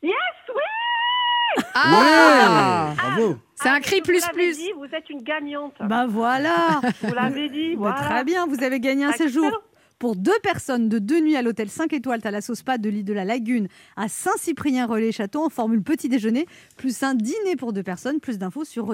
Ah 1.74 2.90
Ouais, 2.90 2.94
bravo. 2.96 3.36
C'est 3.60 3.68
un 3.68 3.80
cri 3.80 4.00
plus 4.02 4.20
Vous 4.22 4.32
plus. 4.32 4.56
dit, 4.56 4.70
vous 4.76 4.84
êtes 4.94 5.08
une 5.10 5.22
gagnante. 5.22 5.74
Bah 5.80 6.06
voilà 6.08 6.80
Vous 7.02 7.14
l'avez 7.14 7.48
dit, 7.48 7.76
Bah. 7.76 7.94
Très 7.98 8.24
bien, 8.24 8.46
vous 8.46 8.62
avez 8.62 8.78
gagné 8.80 9.04
un 9.04 9.10
Excellent. 9.10 9.28
séjour 9.28 9.62
pour 9.98 10.14
deux 10.14 10.38
personnes 10.44 10.88
de 10.88 11.00
deux 11.00 11.20
nuits 11.20 11.34
à 11.36 11.42
l'hôtel 11.42 11.68
5 11.68 11.92
étoiles 11.92 12.22
Thalasso 12.22 12.54
Spa 12.54 12.78
de 12.78 12.88
l'île 12.88 13.04
de 13.04 13.12
la 13.12 13.24
Lagune 13.24 13.66
à 13.96 14.06
Saint-Cyprien-Relais-Château 14.08 15.44
en 15.44 15.48
formule 15.48 15.82
petit 15.82 16.08
déjeuner, 16.08 16.46
plus 16.76 17.02
un 17.02 17.14
dîner 17.14 17.56
pour 17.58 17.72
deux 17.72 17.82
personnes. 17.82 18.20
Plus 18.20 18.38
d'infos 18.38 18.64
sur 18.64 18.88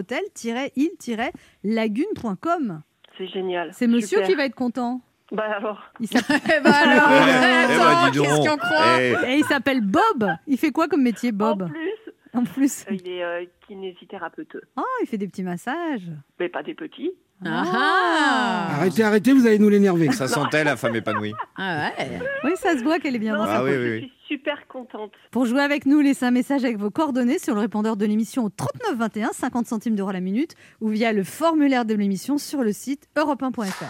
hôtel-île-lagune.com. 1.65 2.83
C'est 3.19 3.29
génial. 3.29 3.71
C'est 3.73 3.87
monsieur 3.87 4.17
Super. 4.19 4.29
qui 4.29 4.35
va 4.35 4.45
être 4.47 4.55
content. 4.55 5.01
Bah 5.33 5.45
alors, 5.57 5.83
Il 6.01 6.09
s'appelle- 6.09 6.41
Eh 6.57 6.61
ben 6.61 6.71
alors, 6.73 7.09
Eh 7.11 7.77
bah, 7.79 8.11
dis 8.11 8.19
donc. 8.19 8.27
qu'est-ce 8.27 8.49
qu'on 8.49 8.57
croit 8.57 9.01
Eh, 9.01 9.33
Et 9.33 9.39
il 9.39 9.45
s'appelle 9.45 9.81
Bob. 9.81 10.31
Il 10.47 10.59
fait 10.59 10.71
quoi 10.71 10.87
comme 10.89 11.03
métier, 11.03 11.31
en 11.31 11.35
Bob 11.35 11.69
plus, 11.71 12.04
En 12.39 12.45
plus. 12.45 12.85
il 12.91 13.07
est 13.09 13.23
euh, 13.23 13.45
kinésithérapeute. 13.69 14.57
Oh, 14.77 14.83
il 15.03 15.07
fait 15.07 15.19
des 15.19 15.29
petits 15.29 15.43
massages. 15.45 16.11
Mais 16.41 16.49
pas 16.49 16.63
des 16.63 16.75
petits. 16.75 17.13
Ah, 17.45 17.65
ah. 17.67 18.69
Arrêtez, 18.79 19.03
arrêtez, 19.03 19.33
vous 19.33 19.47
allez 19.47 19.59
nous 19.59 19.69
l'énerver. 19.69 20.11
Ça 20.13 20.29
sentait 20.29 20.65
la 20.65 20.77
femme 20.77 20.97
épanouie. 20.97 21.33
Ah 21.57 21.91
ouais. 21.99 22.19
Oui, 22.45 22.51
ça 22.57 22.77
se 22.77 22.83
voit 22.83 22.99
qu'elle 22.99 23.15
est 23.15 23.21
bien 23.21 23.37
dans 23.37 23.45
sa 23.47 23.59
Ah 23.59 23.65
oui, 23.65 23.71
je 23.73 23.79
oui, 23.79 23.91
oui. 23.91 24.01
suis 24.27 24.37
super 24.37 24.67
contente. 24.67 25.13
Pour 25.31 25.47
jouer 25.47 25.61
avec 25.63 25.87
nous, 25.87 26.01
laissez 26.01 26.25
un 26.25 26.31
message 26.33 26.65
avec 26.65 26.79
vos 26.79 26.91
coordonnées 26.91 27.39
sur 27.39 27.55
le 27.55 27.61
répondeur 27.61 27.97
de 27.97 28.05
l'émission 28.07 28.45
au 28.45 28.49
39 28.51 28.97
21, 28.97 29.29
50 29.33 29.67
centimes 29.67 29.95
d'euros 29.95 30.11
la 30.13 30.21
minute, 30.21 30.55
ou 30.81 30.89
via 30.89 31.13
le 31.13 31.23
formulaire 31.23 31.85
de 31.85 31.95
l'émission 31.95 32.39
sur 32.39 32.63
le 32.63 32.73
site 32.73 33.07
europe1.fr. 33.17 33.85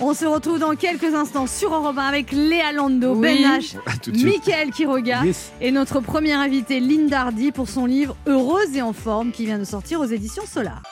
On 0.00 0.14
se 0.14 0.24
retrouve 0.24 0.58
dans 0.58 0.74
quelques 0.74 1.14
instants 1.14 1.46
sur 1.46 1.72
Europe 1.74 1.96
1 1.98 2.02
avec 2.02 2.32
Léa 2.32 2.72
Lando, 2.72 3.14
Oui. 3.14 3.20
Ben 3.42 3.60
H. 3.60 3.76
Michael 4.24 4.70
Quiroga 4.70 5.24
Yes. 5.24 5.52
et 5.60 5.70
notre 5.70 6.00
première 6.00 6.40
invitée 6.40 6.80
Linda 6.80 7.22
Hardy 7.22 7.52
pour 7.52 7.68
son 7.68 7.86
livre 7.86 8.16
Heureuse 8.26 8.74
et 8.76 8.82
en 8.82 8.92
forme 8.92 9.30
qui 9.32 9.44
vient 9.44 9.58
de 9.58 9.64
sortir 9.64 10.00
aux 10.00 10.04
éditions 10.06 10.44
Solar. 10.46 10.82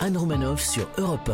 Anne 0.00 0.16
Romanoff 0.16 0.62
sur 0.62 0.88
Europe 0.98 1.30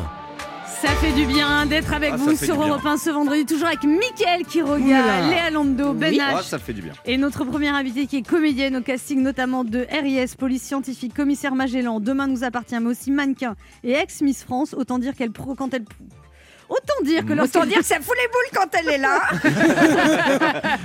Ça 0.83 0.89
fait 0.97 1.13
du 1.13 1.27
bien 1.27 1.65
d'être 1.67 1.93
avec 1.93 2.11
Ah, 2.15 2.17
vous 2.17 2.35
sur. 2.37 2.61
Europe 2.61 2.85
1 2.85 2.97
ce 2.97 3.11
vendredi, 3.11 3.47
toujours 3.47 3.69
avec 3.69 3.85
Michael 3.85 4.45
Quiroga. 4.45 5.29
Léa 5.31 5.51
Lando, 5.51 5.93
Ben 5.95 6.11
Oui. 6.11 6.19
H, 6.19 6.23
Ah, 6.39 6.43
ça 6.43 6.59
fait 6.59 6.73
du 6.73 6.83
bien. 6.83 6.93
Et 7.07 7.17
notre 7.17 7.45
première 7.45 7.75
invitée 7.77 8.07
qui 8.07 8.17
est 8.17 8.27
comédienne 8.29 8.77
au 8.77 8.81
casting 8.83 9.23
notamment 9.23 9.63
de 9.63 9.87
RIS, 9.91 10.35
police 10.37 10.63
scientifique, 10.63 11.15
commissaire 11.15 11.55
Magellan, 11.55 12.01
Demain 12.01 12.27
nous 12.27 12.43
appartient, 12.43 12.79
mais 12.81 12.91
aussi 12.91 13.13
mannequin 13.13 13.55
et 13.85 13.93
ex-Miss 13.93 14.43
France. 14.43 14.75
Autant 14.77 14.99
dire 14.99 15.15
qu'elle 15.15 15.31
pro- 15.31 15.55
quand 15.55 15.73
elle 15.73 15.85
Autant 16.69 17.05
dire 17.05 17.25
que 17.25 17.33
Autant 17.33 17.43
lorsqu'elle 17.43 17.69
dire 17.69 17.79
que 17.79 17.85
ça 17.85 18.01
fout 18.01 18.17
les 18.17 18.29
boules 18.29 18.61
quand 18.61 18.79
elle 18.79 18.89
est 18.89 18.99
là. 18.99 19.21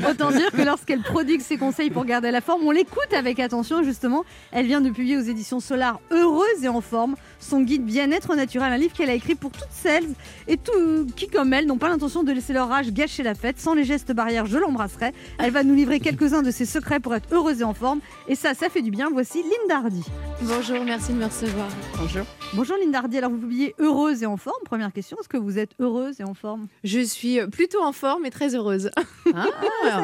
Autant 0.09 0.31
dire 0.31 0.51
que 0.51 0.61
lorsqu'elle 0.61 1.01
prodigue 1.01 1.41
ses 1.41 1.57
conseils 1.57 1.89
pour 1.89 2.05
garder 2.05 2.31
la 2.31 2.41
forme, 2.41 2.63
on 2.65 2.71
l'écoute 2.71 3.13
avec 3.13 3.39
attention. 3.39 3.83
Justement, 3.83 4.25
elle 4.51 4.65
vient 4.65 4.81
de 4.81 4.89
publier 4.89 5.17
aux 5.17 5.21
éditions 5.21 5.59
Solar 5.59 5.99
Heureuse 6.11 6.63
et 6.63 6.67
en 6.67 6.81
forme 6.81 7.15
son 7.39 7.61
guide 7.61 7.85
bien-être 7.85 8.35
naturel, 8.35 8.71
un 8.73 8.77
livre 8.77 8.93
qu'elle 8.93 9.09
a 9.09 9.13
écrit 9.13 9.35
pour 9.35 9.51
toutes 9.51 9.67
celles 9.71 10.07
et 10.47 10.57
tout 10.57 11.07
qui, 11.15 11.27
comme 11.27 11.53
elle, 11.53 11.65
n'ont 11.65 11.77
pas 11.77 11.89
l'intention 11.89 12.23
de 12.23 12.31
laisser 12.31 12.53
leur 12.53 12.71
âge 12.71 12.91
gâcher 12.91 13.23
la 13.23 13.35
fête. 13.35 13.59
Sans 13.59 13.73
les 13.73 13.83
gestes 13.83 14.11
barrières, 14.11 14.45
je 14.45 14.57
l'embrasserai. 14.57 15.11
Elle 15.39 15.51
va 15.51 15.63
nous 15.63 15.75
livrer 15.75 15.99
quelques-uns 15.99 16.41
de 16.41 16.51
ses 16.51 16.65
secrets 16.65 16.99
pour 16.99 17.15
être 17.15 17.33
heureuse 17.33 17.61
et 17.61 17.63
en 17.63 17.73
forme. 17.73 17.99
Et 18.27 18.35
ça, 18.35 18.53
ça 18.53 18.69
fait 18.69 18.81
du 18.81 18.91
bien. 18.91 19.09
Voici 19.11 19.43
Linda 19.43 19.83
Hardy. 19.83 20.03
Bonjour, 20.41 20.83
merci 20.83 21.13
de 21.13 21.17
me 21.17 21.25
recevoir. 21.25 21.67
Bonjour. 21.97 22.25
Bonjour 22.53 22.77
Linda 22.77 22.99
Hardy. 22.99 23.17
Alors 23.17 23.31
vous 23.31 23.37
publiez 23.37 23.75
Heureuse 23.79 24.23
et 24.23 24.25
en 24.25 24.37
forme. 24.37 24.61
Première 24.65 24.91
question, 24.91 25.17
est-ce 25.19 25.29
que 25.29 25.37
vous 25.37 25.57
êtes 25.57 25.71
heureuse 25.79 26.19
et 26.19 26.23
en 26.23 26.33
forme 26.33 26.67
Je 26.83 26.99
suis 26.99 27.39
plutôt 27.47 27.81
en 27.83 27.91
forme 27.91 28.25
et 28.25 28.31
très 28.31 28.55
heureuse. 28.55 28.89
Ah. 29.35 29.45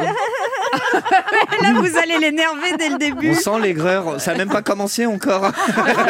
Là, 1.62 1.74
vous 1.80 1.98
allez 1.98 2.18
l'énerver 2.20 2.76
dès 2.78 2.90
le 2.90 2.98
début. 2.98 3.32
On 3.32 3.34
sent 3.36 3.60
l'aigreur. 3.62 4.20
Ça 4.20 4.32
n'a 4.32 4.40
même 4.40 4.50
pas 4.50 4.62
commencé 4.62 5.06
encore. 5.06 5.52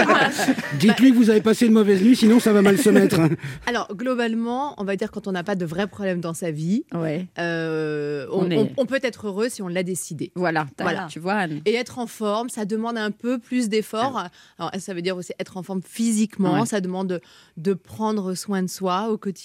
Dites-lui 0.79 1.11
que 1.11 1.15
vous 1.17 1.29
avez 1.29 1.41
passé 1.41 1.67
une 1.67 1.73
mauvaise 1.73 2.01
nuit, 2.01 2.15
sinon 2.15 2.39
ça 2.39 2.53
va 2.53 2.61
mal 2.61 2.77
se 2.77 2.89
mettre. 2.89 3.19
Alors, 3.67 3.87
globalement, 3.95 4.73
on 4.77 4.83
va 4.83 4.95
dire 4.95 5.11
quand 5.11 5.27
on 5.27 5.31
n'a 5.31 5.43
pas 5.43 5.55
de 5.55 5.65
vrais 5.65 5.87
problèmes 5.87 6.21
dans 6.21 6.33
sa 6.33 6.51
vie, 6.51 6.85
Ouais. 6.93 7.27
euh, 7.39 8.25
on, 8.31 8.45
On 8.45 8.49
est- 8.51 8.57
on- 8.57 8.69
on 8.77 8.85
peut 8.85 8.99
être 9.03 9.27
heureux 9.27 9.49
si 9.49 9.61
on 9.61 9.67
l'a 9.67 9.83
décidé. 9.83 10.31
Voilà, 10.35 10.65
tu 11.09 11.19
vois, 11.19 11.33
Anne. 11.33 11.61
Et 11.65 11.75
être 11.75 11.99
en 11.99 12.07
forme, 12.07 12.49
ça 12.49 12.65
demande 12.65 12.97
un 12.97 13.11
peu 13.11 13.37
plus 13.39 13.69
d'efforts. 13.69 14.23
Alors, 14.57 14.71
ça 14.79 14.93
veut 14.93 15.01
dire 15.01 15.17
aussi 15.17 15.33
être 15.39 15.57
en 15.57 15.63
forme 15.63 15.81
physiquement. 15.87 16.61
Ouais. 16.61 16.65
Ça 16.65 16.81
demande 16.81 17.07
de, 17.07 17.21
de 17.57 17.73
prendre 17.73 18.33
soin 18.33 18.63
de 18.63 18.69
soi 18.69 19.09
au 19.09 19.17
quotidien. 19.17 19.42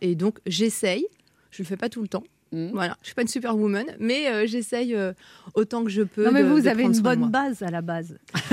Et 0.00 0.14
donc, 0.14 0.38
j'essaye. 0.46 1.06
Je 1.50 1.62
le 1.62 1.66
fais 1.66 1.76
pas 1.76 1.88
tout 1.88 2.02
le 2.02 2.08
temps. 2.08 2.24
Mm. 2.52 2.70
Voilà, 2.72 2.96
je 3.00 3.06
suis 3.06 3.14
pas 3.14 3.22
une 3.22 3.28
superwoman, 3.28 3.84
mais 3.98 4.28
euh, 4.28 4.46
j'essaye 4.46 4.94
euh, 4.94 5.12
autant 5.54 5.82
que 5.82 5.90
je 5.90 6.02
peux. 6.02 6.24
Non 6.24 6.30
mais 6.30 6.44
de- 6.44 6.48
vous 6.48 6.60
de 6.60 6.68
avez 6.68 6.84
une 6.84 7.00
bonne 7.00 7.28
base 7.28 7.62
à 7.62 7.70
la 7.70 7.82
base. 7.82 8.16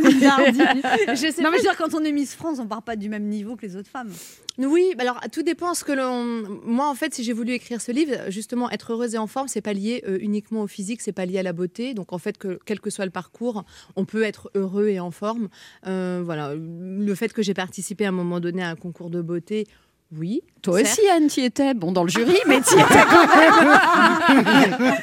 Je 0.00 1.30
sais 1.30 1.42
Non 1.42 1.50
pas 1.50 1.50
mais 1.50 1.56
je 1.56 1.56
veux 1.56 1.60
dire, 1.62 1.76
quand 1.76 1.94
on 1.94 2.02
est 2.04 2.12
Miss 2.12 2.34
France, 2.34 2.58
on 2.58 2.66
part 2.66 2.82
pas 2.82 2.96
du 2.96 3.08
même 3.08 3.24
niveau 3.24 3.56
que 3.56 3.66
les 3.66 3.76
autres 3.76 3.90
femmes. 3.90 4.10
Oui, 4.58 4.94
bah 4.96 5.02
alors 5.02 5.20
tout 5.32 5.42
dépend 5.42 5.74
ce 5.74 5.84
que 5.84 5.92
l'on. 5.92 6.60
Moi, 6.64 6.88
en 6.88 6.94
fait, 6.94 7.14
si 7.14 7.22
j'ai 7.24 7.32
voulu 7.32 7.52
écrire 7.52 7.80
ce 7.80 7.92
livre, 7.92 8.12
justement, 8.28 8.70
être 8.70 8.92
heureuse 8.92 9.14
et 9.14 9.18
en 9.18 9.26
forme, 9.26 9.48
c'est 9.48 9.60
pas 9.60 9.72
lié 9.72 10.02
euh, 10.06 10.18
uniquement 10.20 10.62
au 10.62 10.66
physique, 10.66 11.00
c'est 11.02 11.12
pas 11.12 11.26
lié 11.26 11.38
à 11.38 11.42
la 11.42 11.52
beauté. 11.52 11.92
Donc, 11.94 12.12
en 12.12 12.18
fait, 12.18 12.38
que 12.38 12.58
quel 12.64 12.80
que 12.80 12.90
soit 12.90 13.04
le 13.04 13.10
parcours, 13.10 13.64
on 13.96 14.04
peut 14.04 14.22
être 14.22 14.50
heureux 14.54 14.88
et 14.88 15.00
en 15.00 15.10
forme. 15.10 15.48
Euh, 15.86 16.22
voilà, 16.24 16.54
le 16.54 17.14
fait 17.14 17.32
que 17.32 17.42
j'ai 17.42 17.54
participé 17.54 18.04
à 18.04 18.08
un 18.08 18.12
moment 18.12 18.40
donné 18.40 18.62
à 18.62 18.68
un 18.70 18.76
concours 18.76 19.10
de 19.10 19.20
beauté. 19.22 19.66
Oui. 20.16 20.42
Toi 20.62 20.80
aussi, 20.82 21.00
Anne, 21.08 21.28
tu 21.28 21.40
y 21.40 21.44
étais. 21.44 21.72
Bon, 21.74 21.92
dans 21.92 22.02
le 22.02 22.08
jury, 22.10 22.36
mais 22.46 22.60
tu 22.60 22.76
y 22.76 22.80
étais 22.80 23.04
quand 23.08 23.36
même. 23.36 24.94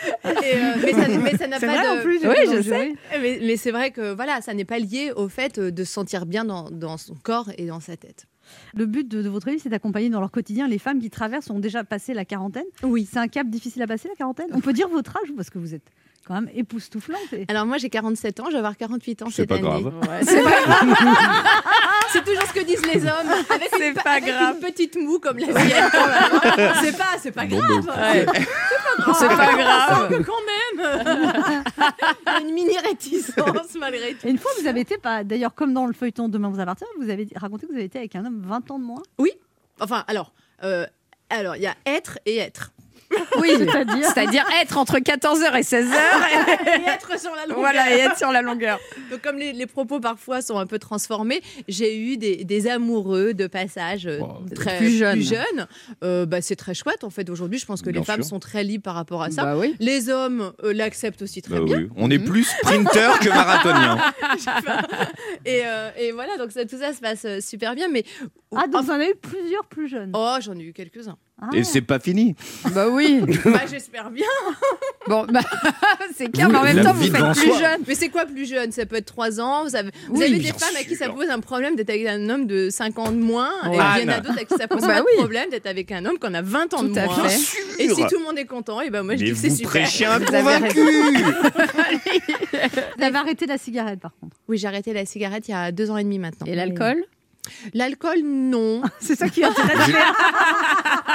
Et, 0.44 0.56
euh, 0.56 0.76
mais 0.84 0.92
ça 0.92 1.08
mais 1.08 1.38
ça 1.38 1.48
n'a 1.48 1.60
C'est 1.60 1.66
pas 1.68 1.74
vrai 1.82 1.96
de. 1.96 2.00
en 2.00 2.04
plus. 2.04 2.20
Oui, 2.24 2.36
je 2.46 2.56
sais. 2.58 2.64
jury. 2.64 2.96
Mais, 3.22 3.40
mais 3.42 3.58
c'est 3.58 3.72
vrai 3.72 3.92
que 3.92 4.14
voilà, 4.14 4.42
ça 4.42 4.54
n'est 4.54 4.66
pas 4.66 4.80
lié 4.80 5.12
au 5.16 5.30
fait 5.30 5.58
euh, 5.58 5.72
de 5.72 5.84
se 5.84 5.92
sentir 5.94 6.26
bien 6.26 6.46
dans, 6.46 6.70
dans 6.70 6.98
son 6.98 7.16
corps 7.16 7.50
et 7.58 7.66
dans 7.66 7.80
sa 7.80 7.96
tête. 7.98 8.26
Le 8.76 8.86
but 8.86 9.08
de, 9.08 9.22
de 9.22 9.30
votre 9.30 9.50
livre, 9.50 9.62
c'est 9.62 9.70
d'accompagner 9.70 10.10
dans 10.10 10.20
leur 10.22 10.32
quotidien 10.32 10.68
les 10.68 10.78
femmes 10.80 11.00
qui 11.00 11.10
traversent, 11.10 11.50
ont 11.50 11.60
déjà 11.60 11.84
passé 11.84 12.14
la 12.14 12.24
quarantaine? 12.26 12.66
Oui. 12.84 13.08
C'est 13.12 13.20
un 13.20 13.28
cap 13.28 13.48
difficile 13.50 13.82
à 13.82 13.88
passer, 13.88 14.08
la 14.08 14.16
quarantaine? 14.16 14.48
On 14.54 14.62
peut 14.62 14.74
dire 14.74 14.88
votre 14.88 15.18
âge, 15.18 15.30
parce 15.36 15.50
que 15.50 15.58
vous 15.60 15.74
êtes 15.74 15.84
quand 16.28 16.34
même 16.36 16.50
époustouflante. 16.54 17.20
Alors 17.48 17.66
moi 17.66 17.78
j'ai 17.78 17.90
47 17.90 18.40
ans, 18.42 18.46
je 18.48 18.52
vais 18.52 18.58
avoir 18.58 18.76
48 18.78 19.22
ans 19.22 19.26
C'est 19.30 19.36
cette 19.44 19.50
pas 19.50 19.56
année. 19.56 19.64
grave. 19.64 19.86
Ouais, 19.86 20.20
c'est 20.24 20.44
pas 20.44 20.50
grave. 20.62 20.96
c'est 22.12 22.24
toujours 22.26 22.44
ce 22.44 22.54
que 22.54 22.66
disent 22.66 22.86
les 22.86 23.02
hommes. 23.04 23.32
Avec, 23.50 23.70
C'est 23.78 23.88
une, 23.90 23.94
pas 23.96 24.12
avec 24.12 24.26
grave. 24.26 24.56
une 24.56 24.60
petite 24.68 24.96
moue 24.98 25.20
comme 25.20 25.38
la 25.38 25.46
sienne. 25.46 25.90
quand 25.92 26.08
même. 26.08 26.74
c'est 26.84 26.98
pas, 26.98 27.06
c'est 27.22 27.32
pas 27.32 27.46
Bon, 27.46 27.58
grave. 27.58 27.88
Ouais. 27.88 28.26
C'est 29.18 29.28
pas 29.28 29.56
grave. 29.56 30.10
Oh, 30.12 30.24
quand 30.26 30.80
même. 30.82 31.04
Il 32.28 32.32
y 32.32 32.36
a 32.36 32.40
une 32.42 32.54
mini 32.54 32.78
réticence 32.78 33.76
malgré 33.80 34.14
tout. 34.16 34.28
Et 34.28 34.32
une 34.32 34.38
fois, 34.38 34.52
vous 34.60 34.68
avez 34.68 34.82
été, 34.82 34.98
pas- 34.98 35.24
d'ailleurs, 35.24 35.54
comme 35.56 35.74
dans 35.74 35.86
le 35.86 35.94
feuilleton 35.94 36.28
Demain 36.30 36.50
vous 36.50 36.60
appartient, 36.60 36.86
vous 37.00 37.10
avez 37.10 37.28
raconté 37.36 37.66
que 37.68 37.72
vous 37.72 37.78
avez 37.78 37.86
été 37.86 38.00
avec 38.00 38.16
un 38.16 38.26
homme 38.26 38.42
20 38.46 38.72
ans 38.72 38.80
de 38.80 38.84
moins? 38.84 39.02
Enfin 39.80 40.04
alors, 40.08 40.34
euh, 40.64 40.86
alors 41.30 41.56
il 41.56 41.62
y 41.62 41.68
a 41.68 41.76
être 41.86 42.18
et 42.26 42.38
être. 42.38 42.72
Oui, 43.40 43.50
C'est-à-dire 43.58 44.06
c'est-à-dire 44.06 44.46
être 44.62 44.78
entre 44.78 44.98
14h 44.98 45.56
et 45.58 45.62
16h. 45.62 45.94
Et 46.86 46.90
être 46.90 47.20
sur 47.20 47.32
la 47.36 47.44
longueur. 47.44 47.60
voilà, 47.60 47.96
et 47.96 48.00
être 48.00 48.18
sur 48.18 48.32
la 48.32 48.42
longueur. 48.42 48.80
Donc 49.12 49.22
comme 49.22 49.38
les, 49.38 49.54
les 49.54 49.66
propos 49.68 50.00
parfois 50.00 50.42
sont 50.42 50.58
un 50.58 50.66
peu 50.66 50.80
transformés, 50.80 51.42
j'ai 51.68 51.98
eu 51.98 52.18
des, 52.18 52.44
des 52.44 52.68
amoureux 52.68 53.34
de 53.34 53.48
passage 53.48 54.08
euh, 54.08 54.20
Wow. 54.20 54.46
très 54.56 54.78
Plus 54.78 54.98
jeunes. 54.98 55.68
Euh, 56.04 56.26
bah, 56.26 56.42
c'est 56.42 56.56
très 56.56 56.74
chouette 56.74 57.04
en 57.04 57.10
fait. 57.10 57.30
Aujourd'hui, 57.30 57.60
je 57.60 57.66
pense 57.66 57.82
que 57.82 57.90
Bien 57.90 58.02
les 58.02 58.06
femmes 58.06 58.24
sont 58.24 58.40
très 58.40 58.64
libres 58.64 58.84
par 58.84 58.96
rapport 58.96 59.22
à 59.22 59.30
ça. 59.32 59.44
Bah 59.44 59.58
oui. 59.58 59.76
Les 59.80 60.10
hommes 60.10 60.54
euh, 60.64 60.74
l'acceptent 60.74 61.22
aussi 61.22 61.42
très 61.42 61.60
Bah 61.60 61.66
bien. 61.66 61.78
oui, 61.78 61.90
On 61.96 62.10
est 62.10 62.20
plus 62.20 62.44
sprinter 62.46 63.20
que 63.20 63.30
marathonien. 63.30 63.98
Et, 65.46 65.62
euh, 65.66 65.90
et 65.98 66.12
voilà, 66.12 66.38
donc 66.38 66.52
ça- 66.52 66.66
tout 66.66 66.78
ça 66.78 66.94
se 66.94 67.00
passe 67.00 67.26
super 67.46 67.76
bien. 67.76 67.88
Mais 67.90 68.04
Ah, 68.56 68.68
donc 68.68 68.84
vous 68.84 68.92
en 68.92 68.96
avez 68.96 69.12
eu 69.12 69.16
plusieurs 69.16 69.66
plus 69.66 69.88
jeunes. 69.88 70.12
oh, 70.14 70.36
j'en 70.42 70.58
ai 70.58 70.64
eu 70.64 70.74
quelques-uns. 70.74 71.18
Ah. 71.40 71.50
Et 71.54 71.64
c'est 71.64 71.82
pas 71.82 72.00
fini. 72.00 72.36
Bah 72.74 72.88
oui. 72.90 73.22
bah, 73.46 73.62
j'espère 73.70 74.10
bien. 74.10 74.26
Bon, 75.08 75.26
bah, 75.32 75.40
c'est 76.18 76.30
clair, 76.30 76.48
Oui, 76.48 76.52
mais 76.54 76.60
en 76.60 76.64
même 76.64 76.84
temps, 76.84 76.92
vous 76.94 77.04
faites 77.04 77.32
plus 77.32 77.48
soi. 77.48 77.60
jeune. 77.60 77.82
Mais 77.88 77.96
c'est 77.96 78.10
quoi 78.10 78.26
plus 78.26 78.46
jeune? 78.46 78.74
Ça 78.74 78.86
peut 78.86 78.98
être 78.98 79.06
3 79.06 79.40
ans. 79.40 79.64
Vous 79.64 79.74
avez, 79.78 79.90
vous 80.10 80.18
Oui, 80.18 80.24
avez 80.26 80.38
des 80.40 80.48
femmes 80.50 80.76
à 80.78 80.84
qui 80.84 80.96
ça 80.98 81.08
pose 81.08 81.30
un 81.30 81.40
problème 81.40 81.78
d'être 81.78 81.90
avec 81.92 82.06
un 82.08 82.30
homme 82.30 82.46
de 82.46 82.70
5 82.70 83.00
ans 83.00 83.12
de 83.14 83.18
moins. 83.18 83.52
Et 83.68 83.70
il 83.70 83.76
y 83.76 83.78
en 83.78 83.80
a 84.10 84.16
Anne. 84.16 84.22
d'autres 84.24 84.40
à 84.40 84.44
qui 84.44 84.56
ça 84.58 84.68
pose 84.68 84.82
Bah 84.82 84.88
pas 84.88 85.00
oui. 85.04 85.12
de 85.14 85.18
problème 85.20 85.50
d'être 85.50 85.68
avec 85.68 85.94
un 85.94 86.04
homme 86.06 86.20
qui 86.20 86.28
en 86.28 86.34
a 86.34 86.42
20 86.42 86.74
ans 86.74 86.80
Tout 86.80 86.90
de 86.90 87.00
à 87.00 87.06
moins. 87.06 87.30
fait. 87.30 87.84
Et 87.84 87.88
si 87.88 88.02
tout 88.08 88.18
le 88.20 88.24
monde 88.26 88.38
est 88.38 88.44
content, 88.46 88.82
et 88.82 88.90
ben 88.90 89.04
moi 89.04 89.16
je 89.16 89.22
Mais 89.24 89.26
dis 89.28 89.32
que 89.32 89.38
c'est 89.38 89.48
vous 89.48 89.56
super. 89.56 89.70
prêchez 89.70 90.06
un 90.06 90.20
convaincu. 90.20 90.82
Vous 92.98 93.04
avez 93.04 93.16
arrêté 93.18 93.46
la 93.46 93.58
cigarette, 93.58 94.00
par 94.02 94.12
contre. 94.20 94.36
Oui, 94.50 94.58
j'ai 94.58 94.68
arrêté 94.68 94.92
la 94.92 95.06
cigarette 95.06 95.48
il 95.48 95.52
y 95.52 95.54
a 95.54 95.72
deux 95.72 95.90
ans 95.90 95.98
et 95.98 96.04
demi 96.04 96.20
maintenant. 96.20 96.48
Et 96.48 96.56
l'alcool? 96.56 97.04
L'alcool, 97.74 98.20
non. 98.24 98.82
C'est 99.00 99.16
ça 99.16 99.30
qui 99.30 99.44
intéresse. 99.44 99.78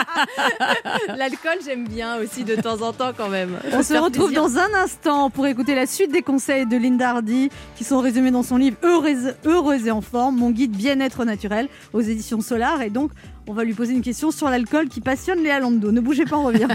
L'alcool, 1.17 1.59
j'aime 1.65 1.87
bien 1.89 2.17
aussi 2.17 2.45
de 2.45 2.57
temps 2.57 2.81
en 2.83 2.93
temps 2.93 3.13
quand 3.17 3.29
même. 3.29 3.59
On 3.73 3.83
se 3.83 3.95
retrouve 3.95 4.33
dans 4.33 4.59
un 4.59 4.75
instant 4.75 5.31
pour 5.31 5.47
écouter 5.47 5.75
la 5.75 5.87
suite 5.87 6.13
des 6.13 6.23
conseils 6.23 6.67
de 6.67 6.77
Linda 6.77 7.11
Hardy 7.11 7.51
qui 7.77 7.85
sont 7.85 8.01
résumés 8.01 8.31
dans 8.31 8.43
son 8.43 8.57
livre 8.57 8.77
Heureuse, 8.83 9.35
Heureuse 9.45 9.87
et 9.87 9.91
en 9.91 10.01
forme, 10.01 10.37
mon 10.37 10.51
guide 10.51 10.73
bien-être 10.73 11.25
naturel 11.25 11.69
aux 11.93 12.01
éditions 12.01 12.41
Solar. 12.41 12.83
Et 12.83 12.91
donc, 12.91 13.11
on 13.47 13.53
va 13.53 13.65
lui 13.65 13.75
poser 13.75 13.93
une 13.93 14.03
question 14.03 14.31
sur 14.31 14.49
l'alcool 14.49 14.89
qui 14.89 15.01
passionne 15.01 15.43
Léa 15.43 15.61
Lando. 15.61 15.93
Ne 15.93 16.01
bougez 16.01 16.25
pas, 16.25 16.37
on 16.37 16.45
revient. 16.45 16.69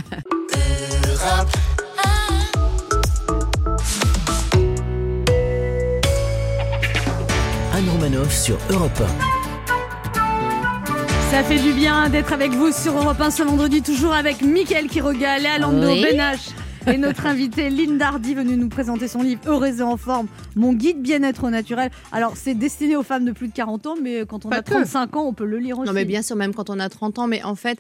Anne 7.73 7.89
Romanoff 7.89 8.33
sur 8.33 8.57
Europe 8.71 9.03
Ça 11.31 11.43
fait 11.43 11.59
du 11.59 11.73
bien 11.73 12.09
d'être 12.09 12.31
avec 12.33 12.51
vous 12.51 12.71
sur 12.71 12.95
Europe 12.97 13.19
1 13.19 13.31
ce 13.31 13.43
vendredi, 13.43 13.81
toujours 13.81 14.13
avec 14.13 14.41
Mickaël 14.41 14.87
Quiroga, 14.87 15.37
Léa 15.37 15.59
Lando, 15.59 15.87
Oui. 15.87 16.01
Ben 16.01 16.17
H 16.19 16.51
et 16.91 16.97
notre 16.97 17.25
invitée 17.25 17.69
Linda 17.69 18.07
Hardy 18.07 18.33
venue 18.33 18.55
nous 18.55 18.69
présenter 18.69 19.09
son 19.09 19.21
livre 19.21 19.41
Heureuse 19.45 19.79
et 19.81 19.83
en 19.83 19.97
forme, 19.97 20.27
mon 20.55 20.71
guide 20.71 21.01
bien-être 21.01 21.43
au 21.43 21.49
naturel. 21.49 21.91
Alors, 22.13 22.37
c'est 22.37 22.55
destiné 22.55 22.95
aux 22.95 23.03
femmes 23.03 23.25
de 23.25 23.33
plus 23.33 23.49
de 23.49 23.53
40 23.53 23.87
ans, 23.87 23.95
mais 24.01 24.25
quand 24.25 24.45
on 24.45 24.49
Pas 24.49 24.57
a 24.57 24.61
que. 24.61 24.71
35 24.71 25.15
ans, 25.17 25.25
on 25.27 25.33
peut 25.33 25.45
le 25.45 25.57
lire 25.57 25.77
aussi. 25.79 25.87
Non, 25.87 25.93
mais 25.93 26.05
bien 26.05 26.21
sûr, 26.21 26.37
même 26.37 26.53
quand 26.53 26.69
on 26.69 26.79
a 26.79 26.87
30 26.87 27.19
ans. 27.19 27.27
Mais 27.27 27.43
en 27.43 27.55
fait, 27.55 27.79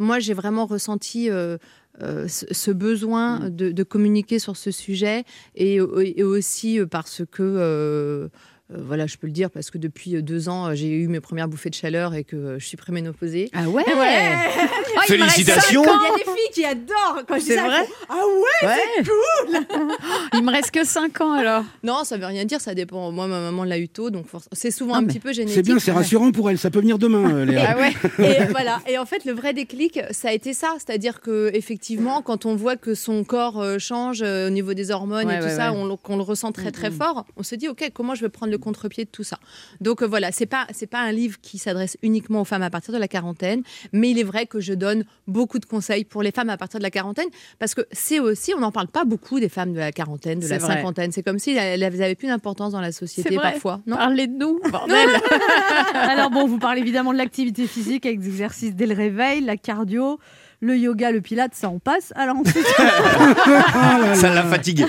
moi, 0.00 0.18
j'ai 0.18 0.34
vraiment 0.34 0.66
ressenti 0.66 1.30
euh, 1.30 1.56
euh, 2.02 2.26
ce, 2.26 2.70
besoin 2.72 3.48
de, 3.48 3.70
de 3.70 3.82
communiquer 3.84 4.40
sur 4.40 4.56
ce 4.56 4.72
sujet 4.72 5.22
et, 5.54 5.76
et 5.76 6.22
aussi 6.24 6.80
euh, 6.80 6.86
parce 6.86 7.22
que. 7.30 7.42
euh, 7.44 8.28
voilà, 8.70 9.06
je 9.06 9.16
peux 9.16 9.26
le 9.26 9.32
dire 9.32 9.50
parce 9.50 9.70
que 9.70 9.78
depuis 9.78 10.16
euh, 10.16 10.22
deux 10.22 10.48
ans, 10.48 10.66
euh, 10.68 10.74
j'ai 10.74 10.88
eu 10.88 11.08
mes 11.08 11.20
premières 11.20 11.48
bouffées 11.48 11.70
de 11.70 11.74
chaleur 11.74 12.14
et 12.14 12.24
que 12.24 12.36
euh, 12.36 12.58
je 12.58 12.66
suis 12.66 12.76
préménopausée. 12.76 13.50
Ah 13.54 13.68
ouais, 13.68 13.84
Ouais. 13.96 14.32
Oh, 15.00 15.00
il 15.10 15.18
me 15.18 15.22
reste 15.24 15.34
Félicitations. 15.36 15.84
cinq 15.84 15.90
ans. 15.92 15.98
Il 16.02 16.08
y 16.08 16.12
a 16.12 16.16
des 16.16 16.24
filles 16.24 16.52
qui 16.52 16.64
adorent 16.64 17.22
quand 17.28 17.34
je 17.36 17.40
dis 17.40 17.46
C'est 17.46 17.54
ça. 17.56 17.64
vrai 17.66 17.86
Ah 18.08 18.14
ouais 18.16 18.68
Ouais. 18.68 19.04
Il 20.34 20.42
me 20.42 20.50
reste 20.50 20.70
que 20.72 20.84
5 20.84 21.20
ans 21.20 21.32
alors. 21.32 21.64
Non, 21.82 22.04
ça 22.04 22.16
veut 22.16 22.26
rien 22.26 22.44
dire, 22.44 22.60
ça 22.60 22.74
dépend. 22.74 23.10
Moi, 23.12 23.26
ma 23.26 23.40
maman 23.40 23.64
l'a 23.64 23.78
eu 23.78 23.88
tôt, 23.88 24.10
donc 24.10 24.26
c'est 24.52 24.70
souvent 24.70 24.94
Ah, 24.94 24.98
un 24.98 25.04
petit 25.04 25.20
peu 25.20 25.32
génétique. 25.32 25.54
C'est 25.54 25.62
bien, 25.62 25.78
c'est 25.78 25.92
rassurant 25.92 26.32
pour 26.32 26.50
elle. 26.50 26.58
Ça 26.58 26.70
peut 26.70 26.80
venir 26.80 26.98
demain, 26.98 27.30
euh, 27.32 27.44
Léa. 27.44 27.74
Ah 27.76 27.78
ouais. 27.78 27.92
Et 28.18 28.44
voilà. 28.50 28.80
Et 28.88 28.98
en 28.98 29.06
fait, 29.06 29.24
le 29.24 29.32
vrai 29.32 29.52
déclic, 29.54 30.00
ça 30.10 30.28
a 30.28 30.32
été 30.32 30.52
ça. 30.52 30.74
C'est-à-dire 30.78 31.20
que 31.20 31.50
effectivement, 31.54 32.20
quand 32.22 32.44
on 32.46 32.56
voit 32.56 32.76
que 32.76 32.94
son 32.94 33.22
corps 33.24 33.60
euh, 33.60 33.78
change 33.78 34.20
euh, 34.22 34.48
au 34.48 34.50
niveau 34.50 34.74
des 34.74 34.90
hormones 34.90 35.26
Ouais, 35.28 35.36
et 35.36 35.38
tout 35.38 35.44
ouais, 35.46 35.56
ça, 35.56 35.72
ouais. 35.72 35.78
on, 35.78 35.86
le- 35.86 35.96
qu'on 35.96 36.16
le 36.16 36.22
ressent 36.22 36.50
très 36.52 36.72
très 36.72 36.90
Mm, 36.90 36.94
mm. 36.94 36.96
fort, 36.98 37.26
on 37.36 37.42
se 37.42 37.54
dit 37.54 37.68
ok, 37.68 37.90
comment 37.94 38.14
je 38.14 38.22
vais 38.22 38.28
prendre 38.28 38.50
le 38.52 38.57
contre-pied 38.58 39.04
de 39.04 39.10
tout 39.10 39.24
ça. 39.24 39.38
Donc 39.80 40.02
euh, 40.02 40.06
voilà, 40.06 40.32
c'est 40.32 40.46
pas 40.46 40.66
c'est 40.72 40.86
pas 40.86 41.00
un 41.00 41.12
livre 41.12 41.40
qui 41.40 41.58
s'adresse 41.58 41.96
uniquement 42.02 42.42
aux 42.42 42.44
femmes 42.44 42.62
à 42.62 42.70
partir 42.70 42.92
de 42.92 42.98
la 42.98 43.08
quarantaine, 43.08 43.62
mais 43.92 44.10
il 44.10 44.18
est 44.18 44.24
vrai 44.24 44.46
que 44.46 44.60
je 44.60 44.72
donne 44.74 45.04
beaucoup 45.26 45.58
de 45.58 45.66
conseils 45.66 46.04
pour 46.04 46.22
les 46.22 46.30
femmes 46.30 46.50
à 46.50 46.56
partir 46.56 46.78
de 46.78 46.82
la 46.82 46.90
quarantaine 46.90 47.28
parce 47.58 47.74
que 47.74 47.82
c'est 47.92 48.20
aussi, 48.20 48.54
on 48.54 48.60
n'en 48.60 48.72
parle 48.72 48.88
pas 48.88 49.04
beaucoup 49.04 49.40
des 49.40 49.48
femmes 49.48 49.72
de 49.72 49.78
la 49.78 49.92
quarantaine, 49.92 50.40
de 50.40 50.48
la 50.48 50.58
vrai. 50.58 50.74
cinquantaine. 50.74 51.12
C'est 51.12 51.22
comme 51.22 51.38
si 51.38 51.52
elles 51.52 51.80
n'avaient 51.80 52.14
plus 52.14 52.28
d'importance 52.28 52.72
dans 52.72 52.80
la 52.80 52.92
société 52.92 53.36
vrai. 53.36 53.52
parfois. 53.52 53.80
Non 53.86 53.96
Parlez 53.96 54.26
de 54.26 54.36
nous, 54.36 54.60
bordel. 54.70 55.08
Alors 55.94 56.30
bon, 56.30 56.46
vous 56.46 56.58
parlez 56.58 56.80
évidemment 56.80 57.12
de 57.12 57.18
l'activité 57.18 57.66
physique 57.66 58.06
avec 58.06 58.20
des 58.20 58.28
exercices 58.28 58.74
dès 58.74 58.86
le 58.86 58.94
réveil, 58.94 59.40
la 59.40 59.56
cardio, 59.56 60.18
le 60.60 60.76
yoga, 60.76 61.10
le 61.12 61.20
pilate, 61.20 61.54
ça 61.54 61.68
on 61.70 61.78
passe. 61.78 62.12
Alors 62.16 62.36
ensuite, 62.36 62.66
Ça 64.14 64.34
l'a 64.34 64.42
fatigué. 64.44 64.84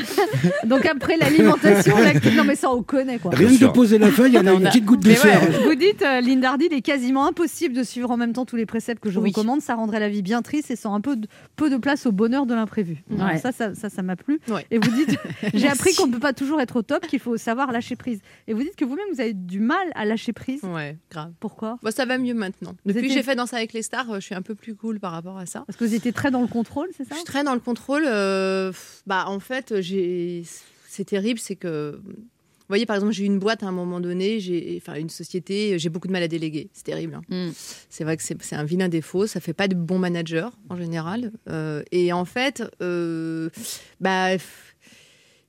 donc 0.65 0.85
après 0.85 1.17
l'alimentation, 1.17 1.97
l'activité, 1.97 2.35
non 2.37 2.43
mais 2.43 2.55
ça 2.55 2.71
on 2.71 2.81
connaît 2.83 3.19
quoi. 3.19 3.31
Rien 3.33 3.49
que 3.49 3.61
de 3.61 3.67
poser 3.67 3.97
la 3.97 4.09
feuille, 4.11 4.35
elle 4.35 4.47
a 4.47 4.53
On 4.53 4.59
une 4.59 4.65
a- 4.67 4.69
petite 4.69 4.85
goutte 4.85 5.01
de. 5.01 5.09
Vous 5.67 5.75
dites, 5.75 6.01
euh, 6.01 6.21
Linda 6.21 6.49
Hardy, 6.49 6.67
il 6.71 6.73
est 6.75 6.81
quasiment 6.81 7.27
impossible 7.27 7.75
de 7.75 7.83
suivre 7.83 8.09
en 8.11 8.17
même 8.17 8.33
temps 8.33 8.45
tous 8.45 8.55
les 8.55 8.65
préceptes 8.65 9.01
que 9.03 9.09
je 9.11 9.19
Oui. 9.19 9.29
recommande. 9.29 9.61
Ça 9.61 9.75
rendrait 9.75 9.99
la 9.99 10.09
vie 10.09 10.21
bien 10.21 10.41
triste 10.41 10.71
et 10.71 10.75
sans 10.75 10.93
un 10.95 11.01
peu 11.01 11.15
de, 11.15 11.27
peu 11.55 11.69
de 11.69 11.77
place 11.77 12.05
au 12.05 12.11
bonheur 12.11 12.45
de 12.45 12.53
l'imprévu. 12.55 13.03
Ouais. 13.09 13.37
Ça, 13.37 13.51
ça, 13.51 13.73
ça, 13.75 13.89
ça 13.89 14.01
m'a 14.01 14.15
plu. 14.15 14.39
Ouais. 14.47 14.65
Et 14.71 14.77
vous 14.79 14.91
dites, 14.91 15.17
j'ai 15.53 15.67
appris 15.69 15.93
qu'on 15.95 16.07
ne 16.07 16.13
peut 16.13 16.19
pas 16.19 16.33
toujours 16.33 16.61
être 16.61 16.77
au 16.77 16.81
top, 16.81 17.05
qu'il 17.07 17.19
faut 17.19 17.37
savoir 17.37 17.71
lâcher 17.71 17.95
prise. 17.95 18.19
Et 18.47 18.53
vous 18.53 18.61
dites 18.63 18.75
que 18.75 18.85
vous-même, 18.85 19.05
vous 19.13 19.21
avez 19.21 19.33
du 19.33 19.59
mal 19.59 19.77
à 19.95 20.05
lâcher 20.05 20.33
prise. 20.33 20.61
Ouais, 20.63 20.97
grave. 21.11 21.31
Pourquoi? 21.39 21.77
Bon, 21.83 21.91
ça 21.91 22.05
va 22.05 22.17
mieux 22.17 22.33
maintenant. 22.33 22.73
Vous 22.85 22.93
Depuis 22.93 23.07
que 23.09 23.13
j'ai 23.13 23.23
fait 23.23 23.35
Danse 23.35 23.53
avec 23.53 23.73
les 23.73 23.81
stars, 23.81 24.09
euh, 24.11 24.15
je 24.19 24.25
suis 24.25 24.35
un 24.35 24.41
peu 24.41 24.55
plus 24.55 24.75
cool 24.75 24.99
par 24.99 25.11
rapport 25.11 25.37
à 25.37 25.45
ça. 25.45 25.58
Parce 25.67 25.77
que 25.77 25.85
vous 25.85 25.93
étiez 25.93 26.13
très 26.13 26.31
dans 26.31 26.41
le 26.41 26.47
contrôle, 26.47 26.89
c'est 26.95 27.03
ça? 27.03 27.11
Je 27.11 27.15
suis 27.15 27.25
très 27.25 27.43
dans 27.43 27.53
le 27.53 27.59
contrôle. 27.59 28.03
euh, 28.05 28.71
bah, 29.07 29.25
en 29.27 29.39
fait, 29.39 29.81
j'ai... 29.81 30.43
c'est 30.87 31.05
terrible, 31.05 31.39
c'est 31.39 31.55
que. 31.55 31.99
Vous 32.03 32.73
voyez, 32.73 32.85
par 32.85 32.97
exemple, 32.97 33.13
j'ai 33.13 33.23
eu 33.23 33.25
une 33.25 33.39
boîte 33.39 33.63
à 33.63 33.65
un 33.65 33.71
moment 33.71 33.99
donné, 33.99 34.39
j'ai, 34.39 34.79
enfin, 34.79 34.93
une 34.99 35.09
société, 35.09 35.79
j'ai 35.79 35.89
beaucoup 35.89 36.07
de 36.07 36.11
mal 36.11 36.21
à 36.21 36.27
déléguer. 36.27 36.69
C'est 36.71 36.83
terrible. 36.83 37.15
hein. 37.15 37.47
Mm. 37.47 37.51
C'est 37.89 38.03
vrai 38.03 38.15
que 38.15 38.21
c'est, 38.21 38.39
c'est 38.43 38.55
un 38.55 38.63
vilain 38.63 38.89
défaut. 38.89 39.25
Ça 39.25 39.39
fait 39.39 39.53
pas 39.53 39.67
de 39.67 39.73
bons 39.73 39.97
managers 39.97 40.49
en 40.69 40.77
général. 40.77 41.31
Euh, 41.49 41.81
et 41.91 42.13
en 42.13 42.25
fait, 42.25 42.61
euh, 42.83 43.49
bah, 43.99 44.37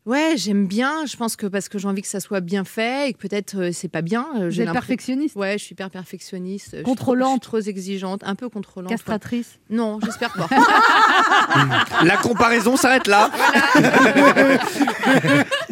ouais, 0.06 0.34
j'aime 0.36 0.66
bien. 0.66 1.06
Je 1.06 1.16
pense 1.16 1.36
que 1.36 1.46
parce 1.46 1.68
que 1.68 1.78
j'ai 1.78 1.88
envie 1.88 2.02
que 2.02 2.08
ça 2.08 2.20
soit 2.20 2.40
bien 2.40 2.64
fait 2.64 3.08
et 3.10 3.12
que 3.12 3.18
peut-être 3.18 3.56
euh, 3.56 3.70
c'est 3.72 3.88
pas 3.88 4.02
bien. 4.02 4.26
euh, 4.38 4.44
Vous 4.46 4.50
j'ai 4.50 4.64
perfectionniste, 4.64 5.36
Ouais, 5.36 5.58
je 5.58 5.64
suis 5.64 5.72
hyper 5.72 5.90
perfectionniste. 5.90 6.68
Je 6.72 6.76
suis 6.76 6.82
trop- 6.84 6.90
Contrôlante. 6.94 7.42
je 7.44 7.48
suis 7.48 7.62
trop 7.62 7.70
exigeante, 7.70 8.22
un 8.24 8.34
peu 8.34 8.48
contrôlante. 8.48 8.90
castratrice. 8.90 9.58
Non, 9.70 9.98
j'espère 10.04 10.32
pas. 10.32 10.48
La 12.04 12.16
comparaison 12.16 12.76
s'arrête 12.76 13.06
là. 13.06 13.30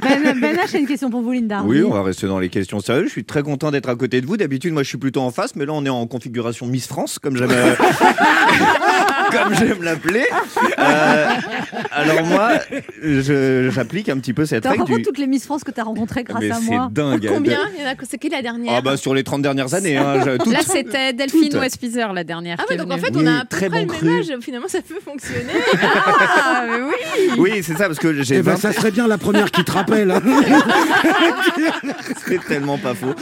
Ben, 0.01 0.41
ben 0.41 0.57
H, 0.57 0.71
j'ai 0.73 0.79
une 0.79 0.87
question 0.87 1.11
pour 1.11 1.23
vous, 1.23 1.33
Linda. 1.33 1.63
Oui, 1.65 1.83
on 1.83 1.91
va 1.91 2.03
rester 2.03 2.27
dans 2.27 2.39
les 2.39 2.49
questions 2.49 2.81
sérieuses. 2.81 3.07
Je 3.07 3.11
suis 3.13 3.25
très 3.25 3.43
content 3.43 3.71
d'être 3.71 3.89
à 3.89 3.97
côté 3.97 4.21
de 4.21 4.27
vous. 4.27 4.37
D'habitude, 4.37 4.73
moi, 4.73 4.83
je 4.83 4.89
suis 4.89 4.99
plutôt 4.99 5.21
en 5.21 5.31
face, 5.31 5.55
mais 5.57 5.67
là, 5.67 5.73
on 5.75 5.85
est 5.85 5.89
en 5.91 6.07
configuration 6.07 6.67
Miss 6.67 6.87
France, 6.87 7.19
comme 7.19 7.37
j'aime. 7.37 7.51
euh, 7.51 7.75
comme 9.33 9.55
j'aime 9.55 9.83
l'appeler. 9.83 10.27
Euh, 10.79 11.29
alors 11.91 12.25
moi, 12.27 12.53
je- 13.03 13.71
j'applique 13.73 14.09
un 14.09 14.18
petit 14.19 14.33
peu 14.35 14.47
cette 14.47 14.65
règle 14.65 14.79
rencontré 14.81 14.99
du... 14.99 15.03
toutes 15.05 15.19
les 15.19 15.27
Miss 15.27 15.45
France 15.45 15.65
que 15.65 15.71
t'as 15.71 15.85
rencontrées 15.85 16.25
grâce 16.25 16.41
Mais 16.41 16.51
à 16.51 16.55
c'est 16.55 16.65
moi. 16.71 16.89
dingue. 16.91 17.27
Combien 17.29 17.59
Il 17.77 17.83
y 17.83 17.87
en 17.87 17.91
a- 17.91 17.95
C'est 18.09 18.19
qui 18.19 18.29
la 18.29 18.43
dernière 18.43 18.73
Ah 18.77 18.81
bah 18.81 18.97
sur 18.97 19.15
les 19.15 19.25
30 19.25 19.43
dernières 19.43 19.75
années. 19.75 19.97
Hein, 19.97 20.37
toutes- 20.43 20.53
Là, 20.53 20.61
c'était 20.65 21.13
Delphine 21.13 21.51
toutes. 21.51 21.61
Westpizer, 21.61 22.13
la 22.13 22.25
dernière. 22.25 22.57
Ah 22.61 22.65
ouais, 22.71 22.77
donc 22.77 22.91
en 22.93 22.99
fait, 22.99 23.11
Oui, 23.15 23.23
on 23.25 23.27
a 23.27 23.41
peu 23.43 23.47
très 23.49 23.69
bon 23.69 23.87
le 24.01 24.07
même 24.07 24.19
âge. 24.21 24.27
Finalement, 24.41 24.69
ça 24.69 24.79
peut 24.87 25.01
fonctionner. 25.05 25.53
Ah, 26.51 26.65
mais 26.67 26.83
oui. 26.83 27.31
Oui, 27.39 27.51
c'est 27.63 27.75
ça, 27.75 27.87
parce 27.87 27.99
que 27.99 28.23
j'ai 28.23 28.37
Eh 28.37 28.43
ben, 28.43 28.53
20 28.53 28.57
ça 28.59 28.73
serait 28.73 28.91
bien 28.91 29.07
la 29.07 29.19
première 29.19 29.51
qui 29.51 29.65
te 29.65 29.71
rappelle. 29.73 30.11
hein. 30.11 30.23
C'est 32.27 32.45
tellement 32.47 32.79
pas 32.79 32.95
faux. 32.95 33.15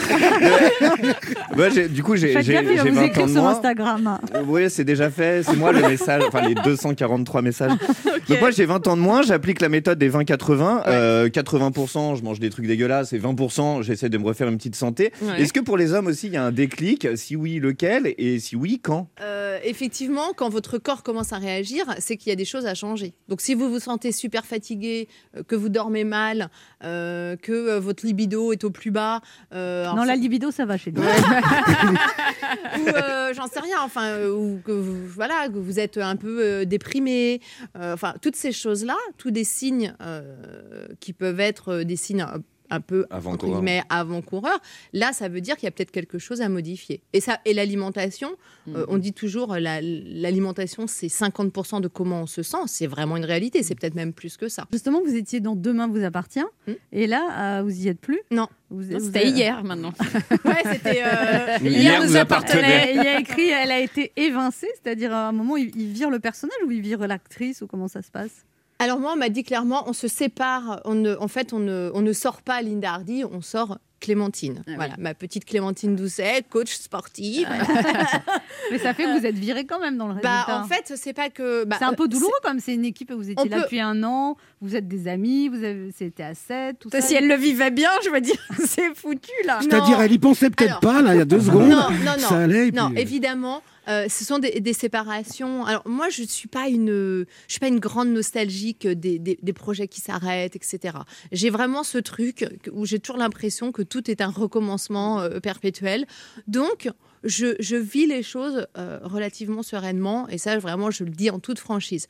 J'ai- 1.74 1.88
du 1.88 2.02
coup, 2.02 2.16
j'ai 2.16 2.40
j'ai- 2.42 2.52
gaffe, 2.52 2.64
il 2.70 2.76
va 2.78 2.84
j'ai 2.84 2.90
vous 2.90 2.96
20 2.96 3.02
ans 3.02 3.06
écrire 3.06 3.26
de 3.26 3.32
sur 3.32 3.42
moins. 3.42 3.50
Instagram. 3.52 4.18
Oui, 4.46 4.62
c'est 4.68 4.84
déjà 4.84 5.10
fait. 5.10 5.42
C'est 5.42 5.56
moi 5.56 5.72
le 5.72 5.80
message, 5.82 6.22
enfin 6.28 6.46
les 6.46 6.54
243 6.54 7.42
messages. 7.42 7.72
Donc 8.28 8.40
moi, 8.40 8.50
j'ai 8.50 8.66
20 8.66 8.86
ans 8.88 8.96
de 8.96 9.02
moins. 9.02 9.22
J'applique 9.22 9.60
la 9.60 9.68
méthode 9.68 9.98
des 9.98 10.10
20-80. 10.10 10.82
Euh, 10.86 11.28
80%, 11.28 12.16
je 12.16 12.22
mange 12.22 12.40
des 12.40 12.50
trucs 12.50 12.66
dégueulasses. 12.66 13.12
Et 13.12 13.18
20%, 13.18 13.82
j'essaie 13.82 14.08
de 14.08 14.18
me 14.18 14.24
refaire 14.24 14.48
une 14.48 14.56
petite 14.56 14.76
santé. 14.76 15.12
Ouais. 15.22 15.42
Est-ce 15.42 15.52
que 15.52 15.60
pour 15.60 15.76
les 15.76 15.92
hommes 15.92 16.06
aussi, 16.06 16.26
il 16.28 16.32
y 16.32 16.36
a 16.36 16.44
un 16.44 16.52
déclic 16.52 17.08
Si 17.16 17.36
oui, 17.36 17.58
lequel 17.58 18.14
Et 18.18 18.38
si 18.38 18.56
oui, 18.56 18.80
quand? 18.82 19.08
Euh, 19.20 19.58
effectivement, 19.64 20.32
quand 20.36 20.48
votre 20.48 20.78
corps 20.78 21.02
commence 21.02 21.32
à 21.32 21.38
réagir, 21.38 21.84
c'est 21.98 22.16
qu'il 22.16 22.30
y 22.30 22.32
a 22.32 22.36
des 22.36 22.44
choses 22.44 22.66
à 22.66 22.74
changer. 22.74 23.14
Donc, 23.28 23.40
si 23.40 23.54
vous 23.54 23.68
vous 23.68 23.80
sentez 23.80 24.12
super 24.12 24.46
fatigué, 24.46 25.08
euh, 25.36 25.42
que 25.42 25.56
vous 25.56 25.68
dormez 25.68 26.04
mal, 26.04 26.50
euh, 26.84 27.36
que 27.36 27.52
euh, 27.52 27.80
votre 27.80 28.06
libido 28.06 28.52
est 28.52 28.64
au 28.64 28.70
plus 28.70 28.90
bas, 28.90 29.20
euh, 29.52 29.86
Non, 29.94 30.04
la 30.04 30.16
libido, 30.16 30.50
ça 30.50 30.66
va 30.66 30.76
chez 30.76 30.92
nous. 30.92 31.02
ou 32.78 32.88
euh, 32.88 33.32
j'en 33.34 33.46
sais 33.46 33.60
rien, 33.60 33.78
enfin, 33.82 34.06
euh, 34.06 34.30
ou 34.32 34.60
que 34.64 34.72
vous, 34.72 35.06
voilà, 35.08 35.48
que 35.48 35.58
vous 35.58 35.80
êtes 35.80 35.98
un 35.98 36.16
peu 36.16 36.42
euh, 36.42 36.64
déprimé, 36.64 37.40
euh, 37.76 37.94
enfin, 37.94 38.14
toutes 38.20 38.36
ces 38.36 38.52
choses-là, 38.52 38.96
tous 39.18 39.30
des 39.30 39.44
signes 39.44 39.94
euh, 40.00 40.75
qui 41.00 41.12
peuvent 41.12 41.40
être 41.40 41.68
euh, 41.72 41.84
des 41.84 41.96
signes 41.96 42.22
un- 42.22 42.40
peu 42.80 43.06
guillemets 43.44 43.82
avant-coureurs. 43.90 44.58
Là, 44.92 45.12
ça 45.12 45.28
veut 45.28 45.40
dire 45.40 45.54
qu'il 45.54 45.66
y 45.66 45.68
a 45.68 45.70
peut-être 45.70 45.92
quelque 45.92 46.18
chose 46.18 46.40
à 46.40 46.48
modifier. 46.48 47.00
Et 47.12 47.20
ça, 47.20 47.38
et 47.44 47.54
l'alimentation, 47.54 48.30
euh, 48.74 48.84
on 48.88 48.98
dit 48.98 49.12
toujours 49.12 49.54
euh, 49.54 49.60
la- 49.60 49.80
l'alimentation, 49.80 50.88
c'est 50.88 51.06
50% 51.06 51.80
de 51.80 51.86
comment 51.86 52.22
on 52.22 52.26
se 52.26 52.42
sent. 52.42 52.56
C'est 52.66 52.88
vraiment 52.88 53.16
une 53.16 53.24
réalité. 53.24 53.62
C'est 53.62 53.76
peut-être 53.76 53.94
même 53.94 54.12
plus 54.12 54.36
que 54.36 54.48
ça. 54.48 54.66
Justement, 54.72 55.00
vous 55.00 55.14
étiez 55.14 55.38
dans 55.38 55.54
Demain 55.54 55.86
vous 55.86 56.02
appartient. 56.02 56.40
Hmm. 56.66 56.72
Et 56.90 57.06
là, 57.06 57.58
euh, 57.60 57.62
vous 57.62 57.84
y 57.84 57.86
êtes 57.86 58.00
plus 58.00 58.20
Non. 58.32 58.48
Vous, 58.70 58.82
Non, 58.82 58.98
vous 58.98 59.04
C'était 59.06 59.20
avez- 59.20 59.30
hier 59.30 59.62
maintenant. 59.62 59.92
Ouais, 60.44 60.62
c'était. 60.72 61.02
euh, 61.04 61.58
Hier 61.62 62.04
nous 62.04 62.16
appartenait. 62.16 62.94
Il 62.94 62.96
y 62.96 63.06
a 63.06 63.20
écrit, 63.20 63.48
elle 63.48 63.70
a 63.70 63.78
été 63.78 64.10
évincée, 64.16 64.66
c'est-à-dire 64.82 65.12
à 65.14 65.28
un 65.28 65.32
moment, 65.32 65.56
il, 65.56 65.70
il 65.76 65.92
vire 65.92 66.10
le 66.10 66.18
personnage 66.18 66.58
ou 66.66 66.70
il 66.72 66.80
vire 66.80 66.98
l'actrice 67.06 67.62
ou 67.62 67.68
comment 67.68 67.86
ça 67.86 68.02
se 68.02 68.10
passe? 68.10 68.44
Alors 68.78 68.98
moi, 69.00 69.12
on 69.14 69.16
m'a 69.16 69.28
dit 69.30 69.42
clairement, 69.42 69.84
on 69.88 69.92
se 69.92 70.06
sépare. 70.08 70.80
On 70.84 70.94
ne, 70.94 71.16
en 71.18 71.28
fait, 71.28 71.52
on 71.52 71.58
ne, 71.58 71.90
on 71.94 72.02
ne 72.02 72.12
sort 72.12 72.42
pas 72.42 72.60
Linda 72.62 72.92
Hardy, 72.92 73.24
on 73.24 73.40
sort 73.40 73.78
Clémentine. 73.98 74.56
Ah 74.58 74.62
oui. 74.68 74.74
voilà, 74.76 74.94
ma 74.98 75.14
petite 75.14 75.46
Clémentine 75.46 75.96
Doucet, 75.96 76.42
coach 76.50 76.74
sportive. 76.76 77.48
Mais 78.70 78.78
ça 78.78 78.92
fait 78.94 79.04
que 79.04 79.18
vous 79.18 79.24
êtes 79.26 79.34
viré 79.38 79.64
quand 79.64 79.80
même 79.80 79.96
dans 79.96 80.06
le 80.06 80.12
résultat. 80.14 80.44
Bah, 80.46 80.60
en 80.62 80.64
fait, 80.68 80.92
c'est 80.96 81.14
pas 81.14 81.30
que. 81.30 81.64
bah, 81.64 81.76
c'est 81.78 81.84
un 81.86 81.94
peu 81.94 82.06
douloureux 82.06 82.32
comme 82.42 82.60
c'est 82.60 82.74
une 82.74 82.84
équipe, 82.84 83.10
vous 83.12 83.30
étiez 83.30 83.36
On 83.38 83.44
là 83.48 83.56
peut- 83.56 83.62
depuis 83.62 83.80
un 83.80 84.02
an, 84.02 84.36
vous 84.60 84.76
êtes 84.76 84.86
des 84.86 85.08
amis, 85.08 85.48
vous 85.48 85.64
avez 85.64 85.90
c'était 85.96 86.22
à 86.24 86.34
7, 86.34 86.78
tout 86.78 86.90
Ça, 86.90 87.00
ça. 87.00 87.06
si 87.08 87.14
elle 87.14 87.26
le 87.28 87.36
vivait 87.36 87.70
bien, 87.70 87.88
je 88.04 88.10
veux 88.10 88.20
dire, 88.20 88.36
c'est 88.66 88.94
foutu 88.94 89.30
là. 89.46 89.60
C'est-à-dire, 89.62 90.00
elle 90.00 90.12
y 90.12 90.18
pensait 90.18 90.50
peut-être 90.50 90.68
Alors- 90.72 90.80
pas, 90.80 91.02
là, 91.02 91.14
il 91.14 91.18
y 91.18 91.22
a 91.22 91.24
deux 91.24 91.40
secondes. 91.40 91.68
Non, 91.68 91.90
non, 91.90 92.12
non. 92.18 92.28
Ça 92.28 92.40
allait. 92.40 92.70
Non, 92.72 92.90
puis- 92.90 93.00
évidemment, 93.00 93.62
euh, 93.88 94.08
ce 94.08 94.24
sont 94.24 94.38
des, 94.38 94.72
séparations. 94.72 95.64
Alors 95.64 95.82
moi, 95.86 96.08
je 96.08 96.22
suis 96.22 96.48
pas 96.48 96.68
une, 96.68 96.88
je 96.88 97.26
suis 97.52 97.60
pas 97.60 97.68
une 97.68 97.78
grande 97.78 98.08
nostalgique 98.08 98.86
des, 98.86 99.18
des- 99.18 99.38
des 99.40 99.52
projets 99.52 99.88
qui 99.88 100.00
s'arrêtent, 100.00 100.56
etc. 100.56 100.98
J'ai 101.32 101.50
vraiment 101.50 101.82
ce 101.84 101.98
truc 101.98 102.46
où 102.72 102.84
j'ai 102.86 102.98
toujours 102.98 103.18
l'impression 103.18 103.72
que 103.72 103.82
tout 103.82 104.10
est 104.10 104.20
un 104.20 104.30
recommencement 104.30 105.20
euh, 105.20 105.40
perpétuel. 105.40 106.06
Donc 106.48 106.90
je, 107.24 107.54
je 107.60 107.76
vis 107.76 108.06
les 108.06 108.22
choses 108.22 108.66
euh, 108.76 108.98
relativement 109.02 109.62
sereinement, 109.62 110.28
et 110.28 110.38
ça, 110.38 110.58
vraiment, 110.58 110.90
je 110.90 111.04
le 111.04 111.10
dis 111.10 111.30
en 111.30 111.38
toute 111.38 111.58
franchise. 111.58 112.06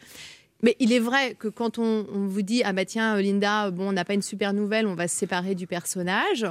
Mais 0.62 0.74
il 0.80 0.92
est 0.92 0.98
vrai 0.98 1.34
que 1.38 1.48
quand 1.48 1.78
on, 1.78 2.06
on 2.10 2.26
vous 2.26 2.40
dit 2.40 2.62
ah 2.64 2.72
bah 2.72 2.86
tiens 2.86 3.20
Linda 3.20 3.70
bon 3.70 3.90
on 3.90 3.92
n'a 3.92 4.06
pas 4.06 4.14
une 4.14 4.22
super 4.22 4.54
nouvelle 4.54 4.86
on 4.86 4.94
va 4.94 5.06
se 5.06 5.14
séparer 5.14 5.54
du 5.54 5.66
personnage 5.66 6.46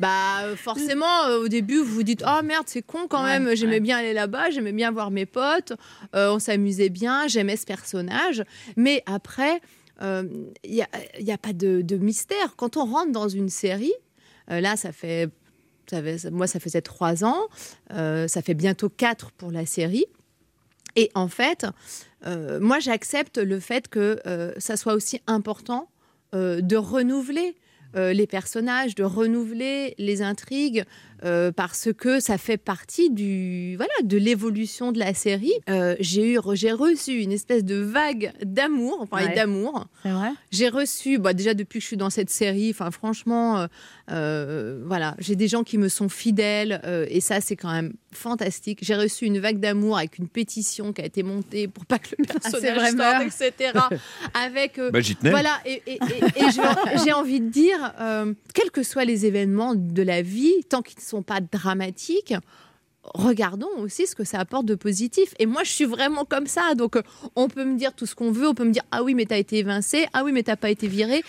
bah 0.00 0.42
euh, 0.44 0.56
forcément 0.56 1.24
euh, 1.26 1.38
au 1.44 1.48
début 1.48 1.76
vous 1.78 1.94
vous 1.94 2.02
dites 2.02 2.24
oh 2.26 2.42
merde 2.42 2.64
c'est 2.66 2.82
con 2.82 3.06
quand 3.08 3.22
Ouais, 3.22 3.38
même. 3.38 3.54
j'aimais 3.54 3.74
ouais. 3.74 3.80
bien 3.80 3.98
aller 3.98 4.12
là-bas 4.14 4.50
j'aimais 4.50 4.72
bien 4.72 4.90
voir 4.90 5.10
mes 5.10 5.26
potes 5.26 5.72
euh, 6.16 6.32
on 6.32 6.38
s'amusait 6.40 6.88
bien 6.88 7.28
j'aimais 7.28 7.56
ce 7.56 7.66
personnage. 7.66 8.42
Mais 8.76 9.02
après 9.06 9.60
euh, 10.02 10.24
il 10.64 10.72
n'y 10.72 10.82
a, 10.82 10.88
il 11.18 11.26
y 11.26 11.32
a 11.32 11.38
pas 11.38 11.52
de, 11.52 11.82
de 11.82 11.96
mystère. 11.96 12.56
Quand 12.56 12.76
on 12.78 12.86
rentre 12.86 13.12
dans 13.12 13.28
une 13.28 13.50
série 13.50 13.92
euh, 14.50 14.60
là 14.60 14.76
ça 14.76 14.90
fait, 14.92 15.28
ça 15.90 16.02
fait- 16.02 16.30
moi 16.30 16.46
ça 16.46 16.58
faisait 16.58 16.80
trois 16.80 17.22
ans 17.22 17.42
euh, 17.92 18.26
ça 18.26 18.40
fait 18.42 18.54
bientôt 18.54 18.88
quatre 18.88 19.30
pour 19.32 19.50
la 19.52 19.66
série. 19.66 20.06
Et 20.96 21.10
en 21.14 21.28
fait 21.28 21.66
euh, 22.26 22.60
moi, 22.60 22.80
j'accepte 22.80 23.38
le 23.38 23.58
fait 23.60 23.88
que 23.88 24.20
euh, 24.26 24.52
ça 24.58 24.76
soit 24.76 24.92
aussi 24.92 25.22
important 25.26 25.88
euh, 26.34 26.60
de 26.60 26.76
renouveler 26.76 27.48
euh, 27.50 27.69
les 27.94 28.26
personnages, 28.26 28.94
de 28.94 29.04
renouveler 29.04 29.94
les 29.98 30.22
intrigues, 30.22 30.84
euh, 31.24 31.52
parce 31.52 31.88
que 31.96 32.20
ça 32.20 32.38
fait 32.38 32.56
partie 32.56 33.10
du 33.10 33.76
voilà 33.76 33.92
de 34.02 34.16
l'évolution 34.16 34.92
de 34.92 34.98
la 34.98 35.14
série. 35.14 35.52
Euh, 35.68 35.94
j'ai 36.00 36.32
eu, 36.34 36.38
j'ai 36.54 36.72
reçu 36.72 37.20
une 37.20 37.32
espèce 37.32 37.64
de 37.64 37.76
vague 37.76 38.32
d'amour, 38.44 38.98
on 39.00 39.06
parlait 39.06 39.26
Ouais. 39.28 39.34
d'amour. 39.34 39.86
C'est 40.02 40.10
vrai 40.10 40.30
J'ai 40.50 40.68
reçu, 40.68 41.18
bah, 41.18 41.32
déjà 41.34 41.54
depuis 41.54 41.78
que 41.78 41.82
je 41.82 41.86
suis 41.88 41.96
dans 41.96 42.10
cette 42.10 42.30
série, 42.30 42.70
enfin 42.70 42.90
franchement, 42.90 43.58
euh, 43.58 43.66
euh, 44.10 44.82
voilà, 44.86 45.14
j'ai 45.18 45.36
des 45.36 45.48
gens 45.48 45.62
qui 45.62 45.78
me 45.78 45.88
sont 45.88 46.08
fidèles 46.08 46.80
euh, 46.84 47.06
et 47.08 47.20
ça 47.20 47.40
c'est 47.40 47.56
quand 47.56 47.70
même 47.72 47.92
fantastique. 48.12 48.80
J'ai 48.82 48.96
reçu 48.96 49.24
une 49.26 49.38
vague 49.38 49.60
d'amour 49.60 49.96
avec 49.98 50.18
une 50.18 50.28
pétition 50.28 50.92
qui 50.92 51.00
a 51.02 51.04
été 51.04 51.22
montée 51.22 51.68
pour 51.68 51.86
pas 51.86 51.98
que 51.98 52.08
le 52.18 52.24
personnage 52.40 52.94
vrai 52.94 53.30
sorte, 53.30 53.42
etc. 53.50 53.78
avec 54.34 54.78
euh, 54.78 54.90
Bah, 54.90 55.00
voilà, 55.30 55.58
et, 55.64 55.82
et- 55.86 55.92
et- 55.92 56.42
et 56.42 56.50
je- 56.50 57.00
j'ai 57.04 57.12
envie 57.12 57.40
de 57.40 57.48
dire, 57.50 57.94
euh, 58.00 58.32
quels 58.54 58.70
que 58.70 58.82
soient 58.82 59.04
les 59.04 59.26
événements 59.26 59.74
de 59.76 60.02
la 60.02 60.22
vie, 60.22 60.54
tant 60.68 60.82
qu'ils 60.82 60.98
ne 60.98 61.04
sont 61.10 61.22
pas 61.22 61.40
dramatiques, 61.40 62.34
regardons 63.02 63.70
aussi 63.78 64.06
ce 64.06 64.14
que 64.14 64.24
ça 64.24 64.38
apporte 64.38 64.66
de 64.66 64.74
positif. 64.74 65.34
Et 65.38 65.46
moi, 65.46 65.64
je 65.64 65.70
suis 65.70 65.84
vraiment 65.84 66.24
comme 66.24 66.46
ça. 66.46 66.74
Donc, 66.74 66.96
euh, 66.96 67.02
on 67.36 67.48
peut 67.48 67.64
me 67.64 67.76
dire 67.76 67.94
tout 67.94 68.06
ce 68.06 68.14
qu'on 68.14 68.30
veut, 68.30 68.48
on 68.48 68.54
peut 68.54 68.64
me 68.64 68.72
dire, 68.72 68.84
ah 68.90 69.02
oui, 69.02 69.14
mais 69.14 69.26
t'as 69.26 69.38
été 69.38 69.58
évincé, 69.58 70.06
ah 70.12 70.22
oui, 70.24 70.32
mais 70.32 70.42
t'as 70.42 70.56
pas 70.56 70.70
été 70.70 70.86
viré. 70.86 71.22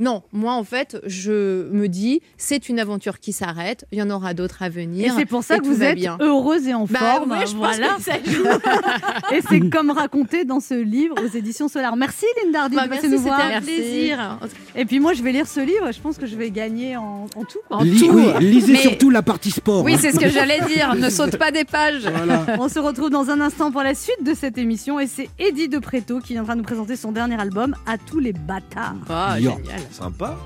Non, 0.00 0.22
moi, 0.32 0.54
en 0.54 0.64
fait, 0.64 0.98
je 1.06 1.68
me 1.70 1.86
dis, 1.86 2.20
c'est 2.38 2.68
une 2.68 2.80
aventure 2.80 3.20
qui 3.20 3.32
s'arrête, 3.32 3.84
il 3.92 3.98
y 3.98 4.02
en 4.02 4.10
aura 4.10 4.34
d'autres 4.34 4.62
à 4.62 4.68
venir. 4.68 5.12
Et 5.12 5.16
c'est 5.16 5.26
pour 5.26 5.44
ça 5.44 5.58
que 5.58 5.66
vous 5.66 5.82
êtes 5.82 5.94
bien. 5.94 6.16
heureuse 6.20 6.66
et 6.66 6.74
en 6.74 6.86
Bah 6.86 6.98
forme. 6.98 7.30
ouais, 7.32 7.46
je 7.46 7.54
pense 7.54 7.76
que 7.76 8.02
ça 8.02 8.12
joue. 8.24 8.44
Et 9.34 9.40
c'est 9.48 9.60
comme 9.70 9.90
raconté 9.90 10.44
dans 10.44 10.58
ce 10.60 10.74
livre 10.74 11.14
aux 11.22 11.36
éditions 11.36 11.68
Solar. 11.68 11.94
Merci 11.96 12.24
Linda 12.42 12.62
Hardy 12.62 12.76
Bah, 12.76 12.84
de 12.86 12.90
merci, 12.90 13.08
nous 13.08 13.18
voir. 13.18 13.40
c'était 13.42 13.54
un 13.54 13.60
plaisir. 13.60 14.38
Et 14.74 14.84
puis 14.86 14.98
moi, 15.00 15.12
je 15.12 15.22
vais 15.22 15.32
lire 15.32 15.46
ce 15.46 15.60
livre. 15.60 15.92
Je 15.92 16.00
pense 16.00 16.16
que 16.16 16.26
je 16.26 16.34
vais 16.34 16.50
gagner 16.50 16.96
en, 16.96 17.26
en 17.36 17.44
tout. 17.44 17.58
quoi. 17.68 17.76
En 17.78 17.82
Li- 17.84 17.98
tout. 18.00 18.10
oui, 18.12 18.24
lisez 18.40 18.72
Mais- 18.72 18.78
surtout 18.78 19.10
la 19.10 19.22
partie 19.22 19.50
sport. 19.50 19.84
Oui, 19.84 19.94
hein. 19.94 19.98
c'est 20.00 20.12
ce 20.12 20.18
que 20.18 20.28
j'allais 20.30 20.60
dire. 20.62 20.94
Ne 20.94 21.10
saute 21.10 21.36
pas 21.36 21.50
des 21.52 21.64
pages. 21.64 22.02
Voilà. 22.08 22.46
On 22.58 22.68
se 22.68 22.78
retrouve 22.78 23.10
dans 23.10 23.28
un 23.30 23.40
instant 23.40 23.70
pour 23.70 23.82
la 23.82 23.94
suite 23.94 24.24
de 24.24 24.34
cette 24.34 24.56
émission. 24.58 24.98
Et 24.98 25.06
c'est 25.06 25.28
Eddie 25.38 25.68
de 25.68 25.78
Préto 25.78 26.20
qui 26.20 26.32
viendra 26.32 26.54
nous 26.54 26.62
présenter 26.62 26.96
son 26.96 27.12
dernier 27.12 27.38
album, 27.40 27.76
À 27.86 27.98
tous 27.98 28.18
les 28.18 28.32
bâtards. 28.32 28.94
Ah, 29.08 29.34
génial. 29.36 29.58
Sympa. 29.90 30.36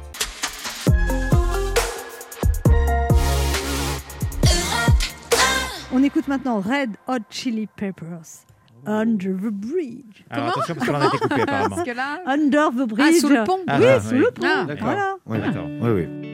On 5.93 6.03
écoute 6.03 6.27
maintenant 6.29 6.61
Red 6.61 6.97
Hot 7.07 7.19
Chili 7.31 7.69
Peppers, 7.77 8.45
Under 8.87 9.37
the 9.37 9.51
Bridge. 9.51 10.25
Alors 10.31 10.49
attention 10.49 10.75
parce 10.75 10.89
qu'on 10.89 10.95
a 10.95 11.07
été 11.07 11.19
coupé 11.19 11.43
apparemment. 11.43 11.69
Parce 11.77 11.89
que 11.89 11.95
là. 11.95 12.21
Under 12.27 12.71
the 12.71 12.89
Bridge. 12.89 13.15
Ah, 13.17 13.21
sous 13.21 13.29
le 13.29 13.45
pont. 13.45 13.61
Ah, 13.69 13.79
oui, 13.79 13.87
ah, 13.89 14.01
sous 14.01 14.11
oui. 14.15 14.19
le 14.19 14.31
pont. 14.33 14.43
Ah, 14.45 14.65
D'accord. 14.67 14.85
voilà. 14.87 15.15
Oui, 15.27 15.39
d'accord. 15.39 15.67
Oui, 15.81 15.91
oui. 15.91 16.34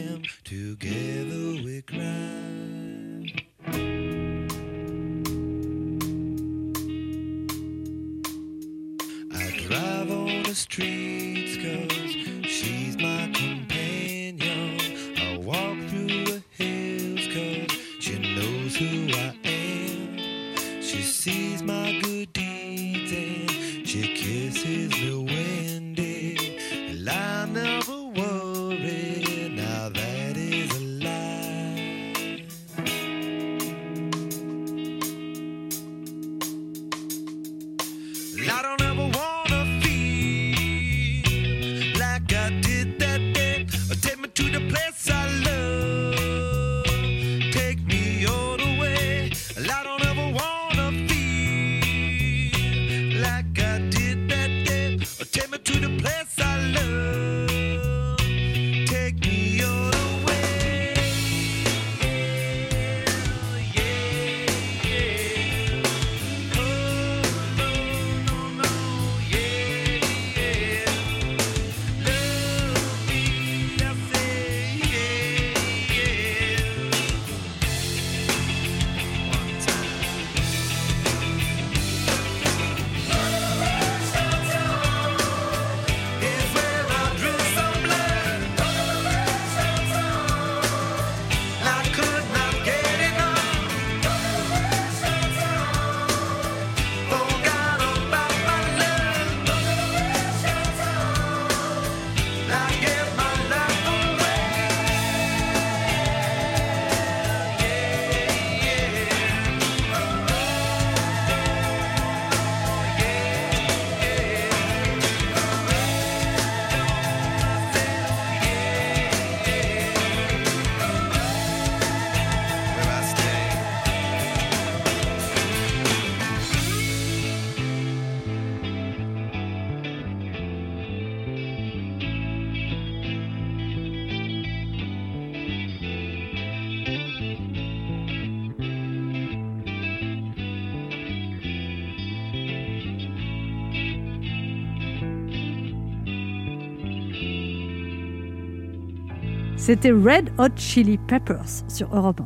C'était 149.61 149.91
Red 149.91 150.31
Hot 150.39 150.47
Chili 150.55 150.97
Peppers 150.97 151.61
sur 151.67 151.95
Europe 151.95 152.21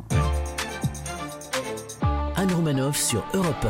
1. 2.02 2.06
Anne 2.34 2.50
Romanoff 2.54 2.96
sur 2.96 3.22
Europe 3.34 3.66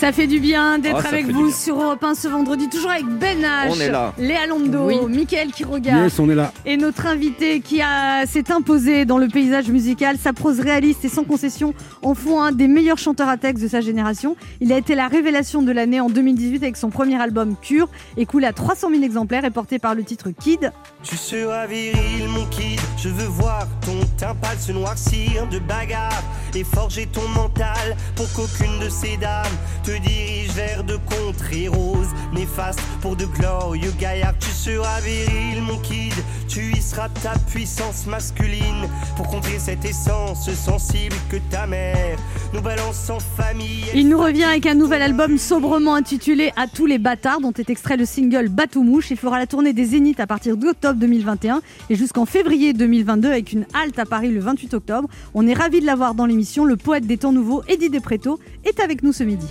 Ça 0.00 0.12
fait 0.12 0.26
du 0.26 0.38
bien 0.38 0.78
d'être 0.78 1.00
Oh, 1.02 1.08
avec 1.08 1.26
vous 1.30 1.50
sur 1.50 1.80
Europe 1.80 2.02
1 2.04 2.14
ce 2.14 2.28
vendredi, 2.28 2.68
toujours 2.68 2.90
avec 2.90 3.06
Ben 3.06 3.40
H, 3.40 3.68
On 3.70 3.80
est 3.80 3.90
là. 3.90 4.12
Léa 4.18 4.46
Londo, 4.46 4.86
Oui. 4.86 4.96
Mickaël 5.08 5.50
Quiroga 5.50 6.02
Yes, 6.02 6.18
on 6.18 6.28
est 6.28 6.34
là. 6.34 6.52
et 6.66 6.76
notre 6.76 7.06
invité 7.06 7.60
qui 7.60 7.80
a- 7.80 8.26
s'est 8.26 8.52
imposé 8.52 9.06
dans 9.06 9.16
le 9.16 9.28
paysage 9.28 9.68
musical. 9.70 10.16
Sa 10.18 10.34
prose 10.34 10.60
réaliste 10.60 11.04
et 11.06 11.08
sans 11.08 11.24
concession 11.24 11.72
en 12.02 12.14
font 12.14 12.42
un 12.42 12.52
des 12.52 12.68
meilleurs 12.68 12.98
chanteurs 12.98 13.28
à 13.28 13.38
texte 13.38 13.62
de 13.62 13.68
sa 13.68 13.80
génération. 13.80 14.36
Il 14.60 14.72
a 14.74 14.78
été 14.78 14.94
la 14.94 15.08
révélation 15.08 15.62
de 15.62 15.72
l'année 15.72 16.00
en 16.00 16.10
2018 16.10 16.62
avec 16.64 16.76
son 16.76 16.90
premier 16.90 17.18
album 17.20 17.54
Cure, 17.62 17.88
écoulé 18.18 18.46
à 18.46 18.52
300 18.52 18.90
000 18.90 19.02
exemplaires 19.04 19.44
et 19.46 19.50
porté 19.50 19.78
par 19.78 19.94
le 19.94 20.02
titre 20.02 20.28
Kid. 20.38 20.70
Tu 21.02 21.16
seras 21.16 21.66
viril, 21.66 22.28
mon 22.28 22.44
kid. 22.46 22.80
Je 22.98 23.08
veux 23.08 23.26
voir 23.28 23.66
ton 23.80 24.00
pâle 24.22 24.58
se 24.58 24.72
noircir 24.72 25.46
de 25.48 25.58
bagarre 25.58 26.22
et 26.54 26.64
forger 26.64 27.06
ton 27.06 27.26
mental 27.28 27.96
pour 28.14 28.30
qu'aucune 28.32 28.78
de 28.80 28.88
ces 28.88 29.16
dames 29.16 29.44
te 29.82 29.90
dirige 29.90 30.50
vers 30.52 30.84
de 30.84 30.96
contrées 30.96 31.68
roses 31.68 32.10
néfastes 32.32 32.80
pour 33.00 33.16
de 33.16 33.26
glorieux 33.26 33.92
gaillards. 33.98 34.38
Tu 34.38 34.50
seras 34.50 35.00
viril, 35.00 35.62
mon 35.62 35.78
kid. 35.78 36.14
Tu 36.48 36.72
y 36.72 36.80
seras 36.80 37.08
ta 37.08 37.32
puissance 37.50 38.06
masculine 38.06 38.88
pour 39.16 39.26
contrer 39.28 39.58
cette 39.58 39.84
essence 39.84 40.50
sensible 40.52 41.16
que 41.28 41.36
ta 41.50 41.66
mère 41.66 42.18
nous 42.52 42.60
balance 42.60 43.10
en 43.10 43.18
famille. 43.18 43.84
Il 43.94 44.08
nous 44.08 44.18
revient 44.18 44.44
avec 44.44 44.66
un 44.66 44.74
nouvel 44.74 45.02
album 45.02 45.38
sobrement 45.38 45.94
intitulé 45.94 46.52
À 46.56 46.66
tous 46.68 46.86
les 46.86 46.98
bâtards, 46.98 47.40
dont 47.40 47.52
est 47.52 47.70
extrait 47.70 47.96
le 47.96 48.04
single 48.04 48.48
Bateau 48.48 48.82
Mouche. 48.82 49.10
Il 49.10 49.16
fera 49.16 49.38
la 49.38 49.46
tournée 49.46 49.72
des 49.72 49.86
Zéniths 49.86 50.20
à 50.20 50.26
partir 50.26 50.56
d'octobre 50.56 50.98
2021 51.00 51.60
et 51.90 51.96
jusqu'en 51.96 52.26
février 52.26 52.72
2022 52.72 53.28
avec 53.28 53.52
une 53.52 53.66
halte 53.74 53.98
à 53.98 54.03
Paris 54.06 54.30
le 54.30 54.40
28 54.40 54.74
octobre. 54.74 55.08
On 55.34 55.46
est 55.46 55.54
ravis 55.54 55.80
de 55.80 55.86
l'avoir 55.86 56.14
dans 56.14 56.26
l'émission. 56.26 56.64
Le 56.64 56.76
poète 56.76 57.06
des 57.06 57.18
temps 57.18 57.32
nouveaux, 57.32 57.62
Eddie 57.68 57.90
Depreto, 57.90 58.38
est 58.64 58.80
avec 58.80 59.02
nous 59.02 59.12
ce 59.12 59.24
midi. 59.24 59.46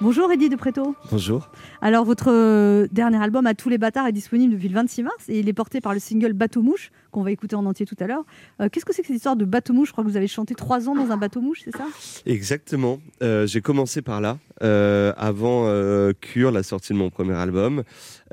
Bonjour 0.00 0.30
Eddie 0.30 0.48
Depreto. 0.48 0.94
Bonjour. 1.10 1.50
Alors 1.82 2.04
votre 2.04 2.30
euh, 2.30 2.86
dernier 2.92 3.20
album 3.20 3.46
À 3.46 3.54
tous 3.54 3.68
les 3.68 3.78
bâtards 3.78 4.06
est 4.06 4.12
disponible 4.12 4.54
depuis 4.54 4.68
le 4.68 4.74
26 4.74 5.02
mars 5.02 5.28
et 5.28 5.40
il 5.40 5.48
est 5.48 5.52
porté 5.52 5.80
par 5.80 5.92
le 5.92 5.98
single 5.98 6.34
Bateau 6.34 6.62
Mouche 6.62 6.92
qu'on 7.10 7.22
va 7.22 7.30
écouter 7.32 7.56
en 7.56 7.64
entier 7.66 7.86
tout 7.86 7.96
à 8.00 8.06
l'heure. 8.06 8.24
Euh, 8.60 8.68
Qu'est-ce 8.70 8.84
que 8.84 8.92
c'est 8.94 9.02
que 9.02 9.08
cette 9.08 9.16
histoire 9.16 9.36
de 9.36 9.44
Bateau 9.44 9.72
Mouche 9.72 9.88
Je 9.88 9.92
crois 9.92 10.04
que 10.04 10.08
vous 10.10 10.16
avez 10.16 10.26
chanté 10.28 10.54
trois 10.54 10.88
ans 10.88 10.94
dans 10.94 11.10
un 11.10 11.16
bateau 11.16 11.40
mouche, 11.40 11.62
c'est 11.64 11.76
ça? 11.76 11.86
Exactement. 12.26 13.00
Euh, 13.22 13.46
J'ai 13.46 13.60
commencé 13.60 14.02
par 14.02 14.20
là. 14.20 14.38
Euh, 14.62 15.12
avant 15.16 15.64
euh, 15.68 16.12
Cure, 16.20 16.50
la 16.50 16.62
sortie 16.64 16.92
de 16.92 16.98
mon 16.98 17.10
premier 17.10 17.34
album, 17.34 17.84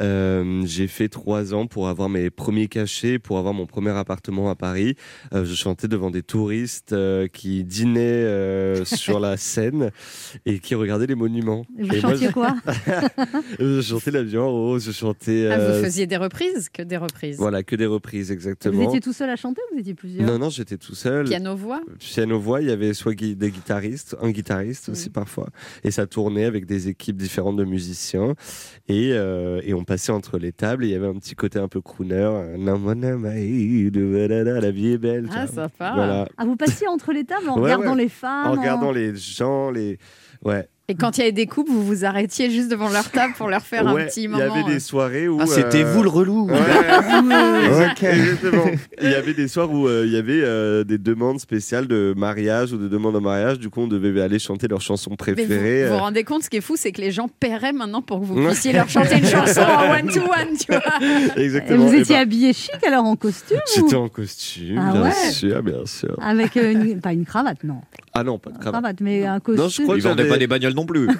euh, 0.01 0.63
j'ai 0.65 0.87
fait 0.87 1.07
trois 1.07 1.53
ans 1.53 1.67
pour 1.67 1.87
avoir 1.87 2.09
mes 2.09 2.29
premiers 2.31 2.67
cachets, 2.67 3.19
pour 3.19 3.37
avoir 3.37 3.53
mon 3.53 3.65
premier 3.67 3.91
appartement 3.91 4.49
à 4.49 4.55
Paris. 4.55 4.95
Euh, 5.33 5.45
je 5.45 5.53
chantais 5.53 5.87
devant 5.87 6.09
des 6.09 6.23
touristes 6.23 6.93
euh, 6.93 7.27
qui 7.27 7.63
dînaient 7.63 8.01
euh, 8.01 8.83
sur 8.85 9.19
la 9.19 9.37
Seine 9.37 9.91
et 10.47 10.57
qui 10.59 10.73
regardaient 10.75 11.05
les 11.07 11.15
monuments. 11.15 11.65
Vous 11.77 11.93
Et 11.93 12.01
moi, 12.01 12.11
chantiez 12.11 12.27
je- 12.29 12.33
quoi? 12.33 12.55
Je 13.59 13.81
chantais 13.81 14.11
La 14.11 14.23
vie 14.23 14.37
en 14.37 14.49
rose, 14.51 14.85
je 14.85 14.91
chantais. 14.91 15.49
Ah, 15.51 15.57
vous 15.59 15.83
faisiez 15.83 16.07
des 16.07 16.17
reprises 16.17 16.69
Que 16.69 16.81
des 16.81 16.97
reprises. 16.97 17.37
Voilà, 17.37 17.63
que 17.63 17.75
des 17.75 17.85
reprises, 17.85 18.31
Vous 18.31 18.47
exactement. 18.69 18.89
étiez 18.89 18.99
tout 19.01 19.13
seul 19.13 19.29
à 19.29 19.35
chanter 19.35 19.61
ou 19.69 19.75
vous 19.75 19.79
étiez 19.81 19.93
plusieurs 19.93 20.25
Non, 20.27 20.37
non, 20.39 20.49
j'étais 20.49 20.77
tout 20.77 20.95
seul. 20.95 21.25
Piano-voix 21.25 21.81
Piano-voix, 21.99 22.61
il 22.61 22.67
y 22.67 22.71
avait 22.71 22.93
soit 22.93 23.13
gui- 23.13 23.35
des 23.35 23.51
guitaristes, 23.51 24.15
un 24.21 24.31
guitariste 24.31 24.89
aussi 24.89 25.09
parfois. 25.09 25.49
Et 25.83 25.91
ça 25.91 26.07
tournait 26.07 26.45
avec 26.45 26.65
des 26.65 26.87
équipes 26.87 27.17
différentes 27.17 27.57
de 27.57 27.63
musiciens. 27.65 28.33
Et, 28.87 29.11
euh, 29.13 29.61
et 29.63 29.73
on 29.73 29.83
passait 29.83 30.11
entre 30.11 30.37
les 30.37 30.51
tables 30.51 30.83
et 30.85 30.87
il 30.87 30.91
y 30.91 30.95
avait 30.95 31.07
un 31.07 31.15
petit 31.15 31.35
côté 31.35 31.59
un 31.59 31.67
peu 31.67 31.81
crooner. 31.81 32.15
euh, 32.15 32.57
La 34.61 34.71
vie 34.71 34.87
est 34.93 34.97
belle. 34.97 35.27
Ah, 35.33 35.47
sympa. 35.47 35.93
Voilà. 35.95 36.27
Ah, 36.37 36.45
vous 36.45 36.55
passiez 36.55 36.87
entre 36.87 37.11
les 37.11 37.23
tables 37.23 37.49
en 37.49 37.55
Ouais, 37.59 37.73
regardant 37.73 37.95
ouais. 37.95 38.03
les 38.03 38.09
femmes 38.09 38.47
En 38.47 38.51
regardant 38.51 38.91
les 38.91 39.15
gens, 39.15 39.71
les. 39.71 39.97
Ouais. 40.43 40.67
Et 40.87 40.93
quand 40.93 41.17
il 41.17 41.21
y 41.21 41.23
avait 41.23 41.31
des 41.31 41.47
couples, 41.47 41.71
vous 41.71 41.83
vous 41.83 42.05
arrêtiez 42.05 42.51
juste 42.51 42.69
devant 42.69 42.89
leur 42.89 43.09
table 43.09 43.33
pour 43.35 43.47
leur 43.49 43.63
faire 43.63 43.85
Ouais, 43.91 44.03
un 44.03 44.05
petit 44.05 44.23
Il 44.23 44.29
moment. 44.29 44.43
y 44.43 44.47
avait 44.59 44.63
des 44.69 44.75
euh. 44.75 44.79
soirées 44.79 45.27
où. 45.27 45.39
Ah, 45.41 45.47
c'était 45.47 45.83
euh, 45.83 45.91
vous 45.91 46.03
le 46.03 46.09
relou. 46.09 46.47
Ouais. 46.47 46.55
Ok. 47.91 48.03
Exactement. 48.03 48.65
Il 49.01 49.09
y 49.09 49.13
avait 49.15 49.33
des 49.33 49.47
soirs 49.47 49.71
où 49.71 49.87
euh, 49.87 50.03
il 50.05 50.11
y 50.13 50.17
avait 50.17 50.41
euh, 50.43 50.83
des 50.83 50.97
demandes 50.97 51.39
spéciales 51.39 51.87
de 51.87 52.13
mariage 52.15 52.71
ou 52.73 52.77
de 52.77 52.87
demandes 52.87 53.15
en 53.15 53.21
mariage. 53.21 53.59
Du 53.59 53.69
coup, 53.69 53.81
on 53.81 53.87
devait 53.87 54.21
aller 54.21 54.37
chanter 54.39 54.67
leurs 54.67 54.81
chansons 54.81 55.09
Mais 55.11 55.13
vous 55.31 55.35
préférées. 55.35 55.85
vous 55.87 55.93
vous 55.93 55.99
rendez 55.99 56.23
compte, 56.23 56.43
ce 56.43 56.49
qui 56.51 56.57
est 56.57 56.61
fou, 56.61 56.75
c'est 56.77 56.91
que 56.91 57.01
les 57.01 57.11
gens 57.11 57.27
paieraient 57.39 57.73
maintenant 57.73 58.01
pour 58.03 58.19
que 58.19 58.25
vous 58.25 58.45
puissiez 58.45 58.71
leur 58.73 58.87
chanter 58.89 59.17
une 59.17 59.25
chanson 59.25 59.61
en 59.61 59.91
one-to-one, 59.99 60.55
tu 60.59 60.67
vois. 60.71 60.81
Et 61.37 61.41
Exactement. 61.45 61.85
vous 61.85 61.93
Et 61.95 61.99
étiez 62.01 62.15
bah, 62.15 62.21
habillé 62.21 62.53
chic 62.53 62.71
alors 62.87 63.05
en 63.05 63.15
costume 63.15 63.57
ou- 63.57 63.75
J'étais 63.81 63.95
en 63.95 64.07
costume, 64.09 64.79
Ah 64.79 64.91
bien 64.91 65.01
ouais 65.03 65.31
sûr, 65.31 65.63
bien 65.63 65.85
sûr. 65.85 66.15
Avec 66.21 66.57
euh, 66.57 66.71
une- 66.71 67.01
pas 67.01 67.13
une 67.13 67.25
cravate, 67.25 67.63
non. 67.63 67.81
Ah 68.13 68.23
non, 68.23 68.37
pas 68.39 68.51
de 68.51 68.57
cravate. 68.59 68.81
Cravate, 68.81 69.01
mais 69.01 69.25
un 69.25 69.39
costume. 69.39 69.63
Non, 69.63 69.69
je 69.69 69.81
crois 69.81 69.97
Ils 69.97 70.03
que 70.03 70.29
pas 70.29 70.37
des 70.37 70.47
bagnoles 70.47 70.73
non 70.75 70.85
plus. 70.85 71.07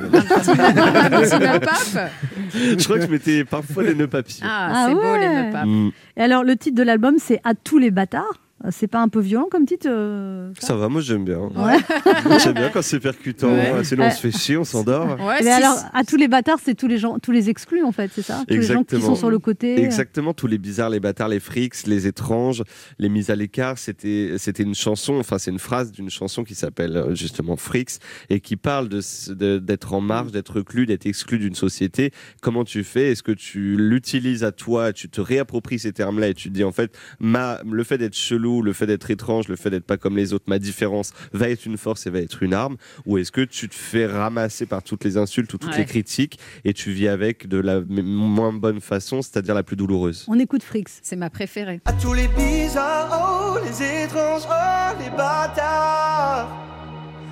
Je 2.54 2.84
crois 2.84 2.98
que 3.00 3.06
je 3.06 3.12
mettais 3.12 3.44
parfois 3.44 3.84
les 3.84 3.96
nœuds 3.96 4.08
papillons. 4.08 4.46
Ah, 4.50 4.70
Ah 4.72 4.86
c'est 4.88 4.94
beau 4.94 5.02
les 5.02 5.28
ouais. 5.28 5.44
nœuds 5.46 5.52
papes. 5.52 5.66
Mm. 5.66 5.90
Et 6.18 6.22
alors, 6.22 6.44
le 6.44 6.56
titre 6.56 6.78
de 6.78 6.84
l'album, 6.84 7.16
c'est 7.18 7.40
À 7.44 7.54
tous 7.56 7.78
les 7.78 7.92
bâtards? 7.92 8.42
Euh, 8.64 8.70
C'est 8.72 8.88
pas 8.88 9.02
un 9.02 9.10
peu 9.10 9.20
violent 9.20 9.48
comme 9.52 9.66
titre 9.66 9.88
euh, 9.90 10.50
Ça 10.60 10.76
va, 10.76 10.88
moi 10.88 11.02
j'aime 11.02 11.26
bien. 11.26 11.40
Ouais. 11.40 11.78
J'aime 12.42 12.54
bien 12.54 12.70
quand 12.70 12.82
c'est 12.82 13.02
percutant. 13.02 13.50
Ouais. 13.54 13.84
Sinon 13.84 14.04
on 14.04 14.08
Euh, 14.08 14.12
se 14.12 14.20
fait 14.22 14.32
chier, 14.32 14.56
on 14.58 14.64
s'endort. 14.64 15.18
Mais 15.44 15.52
alors, 15.52 15.78
à 15.94 16.04
tous 16.06 16.16
les 16.16 16.30
bâtards, 16.30 16.60
c'est 16.64 16.74
tous 16.74 16.88
les 16.88 16.98
gens, 16.98 17.20
tous 17.20 17.32
les 17.34 17.50
exclus 17.50 17.84
en 17.84 17.92
fait, 17.92 18.10
c'est 18.16 18.22
ça? 18.22 18.44
Tous 18.48 18.54
les 18.54 18.62
gens 18.62 18.84
qui 18.86 19.02
sont 19.02 19.16
sur 19.16 19.30
le 19.30 19.40
côté. 19.40 19.82
Exactement, 19.84 20.34
tous 20.34 20.48
les 20.48 20.58
bizarres, 20.58 20.90
les 20.90 21.02
bâtards, 21.02 21.28
les 21.28 21.42
frics, 21.42 21.86
les 21.86 22.08
étranges, 22.08 22.64
les 22.98 23.10
mises 23.10 23.30
à 23.30 23.36
l'écart. 23.36 23.78
C'était, 23.78 24.36
c'était 24.38 24.64
une 24.64 24.74
chanson, 24.76 25.16
enfin, 25.20 25.38
c'est 25.38 25.52
une 25.52 25.60
phrase 25.60 25.92
d'une 25.92 26.10
chanson 26.10 26.44
qui 26.46 26.56
s'appelle 26.56 27.08
justement 27.14 27.58
Frics 27.58 28.00
et 28.30 28.40
qui 28.40 28.56
parle 28.56 28.88
de, 28.88 29.00
s- 29.00 29.30
de- 29.30 29.60
d'être 29.60 29.94
en 29.94 30.00
marge, 30.02 30.32
d'être 30.32 30.56
reclus, 30.58 30.86
d'être 30.86 31.06
exclu 31.06 31.40
d'une 31.40 31.56
société. 31.56 32.12
Comment 32.42 32.64
tu 32.64 32.84
fais? 32.86 33.12
Est-ce 33.12 33.24
que 33.24 33.34
tu 33.34 33.76
l'utilises 33.76 34.44
à 34.46 34.52
toi? 34.54 34.94
Tu 34.94 35.10
te 35.10 35.20
réappropries 35.20 35.80
ces 35.80 35.92
termes-là 35.92 36.30
et 36.30 36.34
tu 36.34 36.48
te 36.50 36.54
dis 36.54 36.64
en 36.64 36.72
fait, 36.72 36.98
ma, 37.20 37.60
le 37.70 37.84
fait 37.84 37.98
d'être 37.98 38.16
chelou, 38.16 38.45
le 38.46 38.74
fait 38.74 38.88
d'être 38.88 39.10
étrange, 39.12 39.48
le 39.48 39.56
fait 39.56 39.70
d'être 39.70 39.86
pas 39.86 39.98
comme 39.98 40.16
les 40.18 40.34
autres, 40.34 40.46
ma 40.48 40.60
différence 40.60 41.14
va 41.34 41.50
être 41.50 41.66
une 41.66 41.78
force 41.78 42.06
et 42.08 42.10
va 42.10 42.20
être 42.20 42.42
une 42.44 42.54
arme 42.54 42.78
Ou 43.06 43.18
est-ce 43.18 43.32
que 43.32 43.42
tu 43.42 43.68
te 43.70 43.76
fais 43.76 44.06
ramasser 44.08 44.66
par 44.66 44.84
toutes 44.84 45.04
les 45.04 45.18
insultes 45.18 45.54
ou 45.54 45.58
toutes 45.58 45.72
Ouais. 45.72 45.80
les 45.80 45.86
critiques 45.86 46.40
et 46.64 46.74
tu 46.74 46.92
vis 46.92 47.08
avec 47.08 47.48
de 47.48 47.58
la 47.58 47.82
moins 47.82 48.54
bonne 48.54 48.82
façon, 48.82 49.22
c'est-à-dire 49.22 49.56
la 49.56 49.64
plus 49.64 49.76
douloureuse? 49.76 50.26
On 50.28 50.40
écoute 50.40 50.64
Frix. 50.64 50.86
C'est 51.02 51.16
ma 51.16 51.30
préférée. 51.30 51.82
À 51.86 51.94
tous 51.94 52.14
les 52.14 52.28
bizarres, 52.28 53.56
oh, 53.56 53.58
les 53.66 54.04
étranges, 54.04 54.44
oh, 54.50 54.96
les 55.04 55.10
bâtards. 55.10 56.62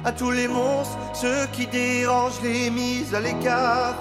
À 0.05 0.11
tous 0.11 0.31
les 0.31 0.47
monstres, 0.47 0.97
ceux 1.13 1.45
qui 1.53 1.65
dérangent 1.67 2.41
les 2.43 2.69
mises 2.69 3.13
à 3.15 3.21
l'écart. 3.21 3.95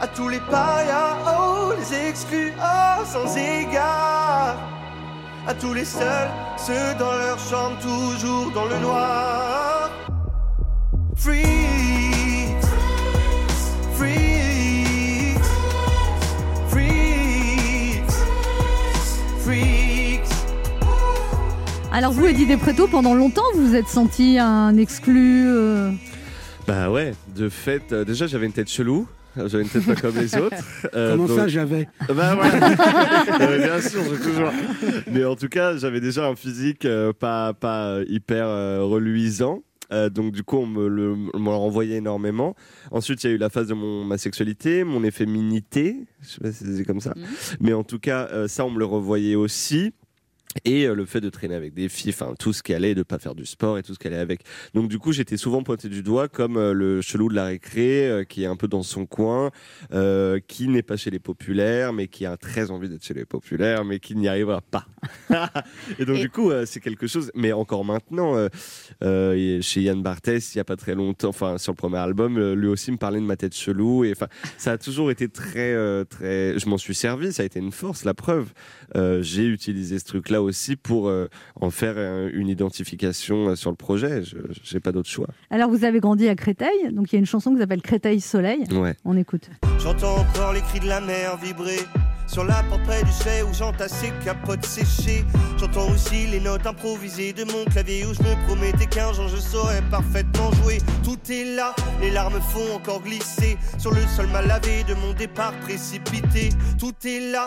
À 0.00 0.06
tous 0.08 0.28
les 0.28 0.38
parias, 0.40 1.16
oh, 1.26 1.72
les 1.78 2.08
exclus, 2.08 2.52
oh, 2.60 3.04
sans 3.04 3.36
égard. 3.36 4.56
À 5.48 5.54
tous 5.54 5.72
les 5.72 5.86
seuls, 5.86 6.28
ceux 6.58 6.94
dans 6.98 7.10
leur 7.10 7.38
chambre, 7.38 7.78
toujours 7.80 8.52
dans 8.52 8.66
le 8.66 8.78
noir. 8.80 9.90
Freaks, 11.16 11.46
freaks, 13.94 15.38
freaks, 16.68 18.12
freaks. 19.40 20.20
Alors 21.92 22.12
vous, 22.12 22.26
Eddie 22.26 22.44
Despréto, 22.44 22.86
pendant 22.86 23.14
longtemps, 23.14 23.40
vous 23.54 23.68
vous 23.68 23.74
êtes 23.74 23.88
senti 23.88 24.38
un 24.38 24.76
exclu. 24.76 25.46
euh, 25.48 25.90
Bah 26.66 26.90
ouais, 26.90 27.14
de 27.34 27.48
fait, 27.48 27.92
euh, 27.92 28.04
déjà 28.04 28.26
j'avais 28.26 28.44
une 28.44 28.52
tête 28.52 28.68
chelou. 28.68 29.08
J'avais 29.46 29.62
une 29.64 29.68
tête 29.70 29.86
pas 29.86 29.94
comme 29.94 30.16
les 30.16 30.36
autres. 30.38 30.56
Euh, 30.94 31.16
Comment 31.16 31.28
ça, 31.28 31.48
j'avais 31.48 31.88
Bah 32.14 32.36
ouais. 32.36 32.50
Euh, 33.40 33.58
bien 33.58 33.80
sûr, 33.80 34.00
j'ai 34.04 34.18
toujours. 34.18 34.50
Mais 35.10 35.24
en 35.24 35.36
tout 35.36 35.48
cas, 35.48 35.76
j'avais 35.76 36.00
déjà 36.00 36.26
un 36.26 36.34
physique 36.36 36.84
euh, 36.84 37.12
pas, 37.12 37.54
pas 37.54 37.88
euh, 37.88 38.04
hyper 38.08 38.46
euh, 38.46 38.82
reluisant. 38.84 39.62
Euh, 39.90 40.10
donc 40.10 40.32
du 40.32 40.42
coup, 40.42 40.58
on 40.58 40.66
me 40.66 40.86
le, 40.88 41.14
on 41.32 41.38
m'en 41.38 41.58
renvoyait 41.58 41.96
énormément. 41.96 42.54
Ensuite, 42.90 43.24
il 43.24 43.28
y 43.28 43.30
a 43.30 43.36
eu 43.36 43.38
la 43.38 43.48
phase 43.48 43.68
de 43.68 43.74
mon, 43.74 44.04
ma 44.04 44.18
sexualité, 44.18 44.84
mon 44.84 45.02
efféminité. 45.04 45.96
Je 46.20 46.28
sais 46.28 46.40
pas 46.40 46.52
si 46.52 46.64
c'est 46.76 46.84
comme 46.84 47.00
ça. 47.00 47.14
Mais 47.60 47.72
en 47.72 47.84
tout 47.84 47.98
cas, 47.98 48.28
euh, 48.32 48.48
ça, 48.48 48.64
on 48.66 48.70
me 48.70 48.78
le 48.78 48.84
revoyait 48.84 49.34
aussi. 49.34 49.92
Et 50.64 50.86
euh, 50.86 50.94
le 50.94 51.04
fait 51.04 51.20
de 51.20 51.30
traîner 51.30 51.54
avec 51.54 51.74
des 51.74 51.88
filles, 51.88 52.10
enfin 52.10 52.34
tout 52.38 52.52
ce 52.52 52.62
qui 52.62 52.74
allait, 52.74 52.94
de 52.94 53.02
pas 53.02 53.18
faire 53.18 53.34
du 53.34 53.46
sport 53.46 53.78
et 53.78 53.82
tout 53.82 53.94
ce 53.94 53.98
qui 53.98 54.06
allait 54.06 54.16
avec. 54.16 54.40
Donc 54.74 54.88
du 54.88 54.98
coup, 54.98 55.12
j'étais 55.12 55.36
souvent 55.36 55.62
pointé 55.62 55.88
du 55.88 56.02
doigt 56.02 56.28
comme 56.28 56.56
euh, 56.56 56.72
le 56.72 57.00
chelou 57.00 57.28
de 57.28 57.34
la 57.34 57.46
récré, 57.46 58.08
euh, 58.08 58.24
qui 58.24 58.44
est 58.44 58.46
un 58.46 58.56
peu 58.56 58.68
dans 58.68 58.82
son 58.82 59.06
coin, 59.06 59.50
euh, 59.92 60.40
qui 60.46 60.68
n'est 60.68 60.82
pas 60.82 60.96
chez 60.96 61.10
les 61.10 61.18
populaires, 61.18 61.92
mais 61.92 62.08
qui 62.08 62.26
a 62.26 62.36
très 62.36 62.70
envie 62.70 62.88
d'être 62.88 63.04
chez 63.04 63.14
les 63.14 63.24
populaires, 63.24 63.84
mais 63.84 64.00
qui 64.00 64.16
n'y 64.16 64.28
arrivera 64.28 64.60
pas. 64.60 64.86
et 65.98 66.04
donc 66.04 66.16
du 66.16 66.30
coup, 66.30 66.50
c'est 66.64 66.80
quelque 66.80 67.06
chose. 67.06 67.30
Mais 67.34 67.52
encore 67.52 67.84
maintenant, 67.84 68.48
chez 69.00 69.82
Yann 69.82 70.02
Barthès, 70.02 70.54
il 70.54 70.58
y 70.58 70.60
a 70.60 70.64
pas 70.64 70.76
très 70.76 70.94
longtemps, 70.94 71.28
enfin 71.28 71.58
sur 71.58 71.72
le 71.72 71.76
premier 71.76 71.98
album, 71.98 72.38
lui 72.54 72.68
aussi 72.68 72.90
me 72.90 72.96
parlait 72.96 73.20
de 73.20 73.24
ma 73.24 73.36
tête 73.36 73.54
chelou. 73.54 74.04
Et 74.04 74.12
enfin, 74.12 74.28
ça 74.56 74.72
a 74.72 74.78
toujours 74.78 75.10
été 75.10 75.28
très, 75.28 76.04
très. 76.06 76.58
Je 76.58 76.68
m'en 76.68 76.78
suis 76.78 76.94
servi. 76.94 77.32
Ça 77.32 77.42
a 77.42 77.46
été 77.46 77.58
une 77.58 77.72
force. 77.72 78.04
La 78.04 78.14
preuve, 78.14 78.52
j'ai 78.94 79.46
utilisé 79.46 79.98
ce 79.98 80.04
truc-là 80.04 80.37
aussi 80.40 80.76
pour 80.76 81.08
euh, 81.08 81.28
en 81.60 81.70
faire 81.70 81.94
euh, 81.96 82.30
une 82.32 82.48
identification 82.48 83.48
euh, 83.48 83.56
sur 83.56 83.70
le 83.70 83.76
projet. 83.76 84.22
Je 84.22 84.36
j'ai 84.62 84.80
pas 84.80 84.92
d'autre 84.92 85.08
choix. 85.08 85.28
Alors 85.50 85.70
vous 85.70 85.84
avez 85.84 86.00
grandi 86.00 86.28
à 86.28 86.34
Créteil, 86.34 86.92
donc 86.92 87.12
il 87.12 87.16
y 87.16 87.16
a 87.16 87.20
une 87.20 87.26
chanson 87.26 87.52
qui 87.52 87.58
s'appelle 87.58 87.82
Créteil 87.82 88.20
Soleil. 88.20 88.64
Ouais. 88.72 88.94
On 89.04 89.16
écoute. 89.16 89.50
J'entends 89.78 90.18
encore 90.18 90.52
les 90.52 90.60
cris 90.60 90.80
de 90.80 90.86
la 90.86 91.00
mer 91.00 91.36
vibrer 91.36 91.78
sur 92.28 92.44
la 92.44 92.62
porte 92.64 92.82
près 92.84 93.02
du 93.02 93.10
chai 93.10 93.42
où 93.42 93.52
j'entasse 93.52 93.92
ses 93.92 94.12
capotes 94.24 94.64
séchées. 94.64 95.24
J'entends 95.58 95.90
aussi 95.90 96.26
les 96.26 96.40
notes 96.40 96.66
improvisées 96.66 97.32
de 97.32 97.44
mon 97.44 97.64
clavier 97.64 98.04
où 98.06 98.14
je 98.14 98.22
me 98.22 98.46
promettais 98.46 98.86
qu'un 98.86 99.12
jour 99.12 99.28
je 99.28 99.38
saurais 99.38 99.82
parfaitement 99.90 100.52
jouer. 100.62 100.78
Tout 101.02 101.18
est 101.30 101.56
là, 101.56 101.74
les 102.00 102.10
larmes 102.10 102.40
font 102.40 102.76
encore 102.76 103.02
glisser 103.02 103.56
sur 103.78 103.92
le 103.92 104.02
sol 104.14 104.26
mal 104.28 104.46
lavé 104.46 104.84
de 104.84 104.94
mon 104.94 105.12
départ 105.14 105.52
précipité. 105.60 106.50
Tout 106.78 106.94
est 107.04 107.32
là, 107.32 107.46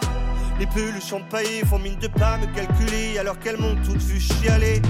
les 0.59 0.65
peluches 0.65 1.13
empaillées 1.13 1.63
font 1.65 1.79
mine 1.79 1.97
de 1.99 2.07
pas 2.07 2.37
me 2.37 2.47
calculer 2.53 3.19
alors 3.19 3.39
qu'elles 3.39 3.57
m'ont 3.57 3.75
toutes 3.85 4.01
vu 4.01 4.19
chialer. 4.19 4.81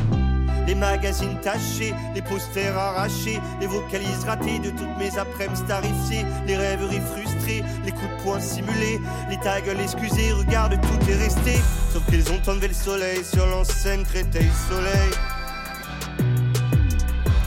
Les 0.68 0.76
magazines 0.76 1.38
tachés, 1.42 1.94
les 2.14 2.22
posters 2.22 2.78
arrachés, 2.78 3.40
les 3.60 3.68
vocalises 3.68 4.24
ratées 4.26 4.60
de 4.60 4.70
toutes 4.70 4.98
mes 4.98 5.18
après-midi 5.18 5.62
starifiées, 5.66 6.26
les 6.48 6.56
rêveries 6.56 7.02
frustrées, 7.02 7.64
les 7.86 7.92
coups 7.92 8.10
de 8.18 8.24
poing 8.24 8.40
simulés, 8.40 9.00
les 9.30 9.38
ta 9.38 9.60
gueule 9.62 9.80
excusée, 9.82 10.32
regarde 10.34 10.80
tout 10.82 11.10
est 11.10 11.16
resté. 11.16 11.60
Sauf 11.92 12.06
qu'ils 12.06 12.32
ont 12.32 12.42
enlevé 12.48 12.70
le 12.70 12.74
soleil 12.74 13.24
sur 13.24 13.46
l'enseigne 13.46 14.04
Créteil 14.04 14.50
Soleil. 14.70 15.12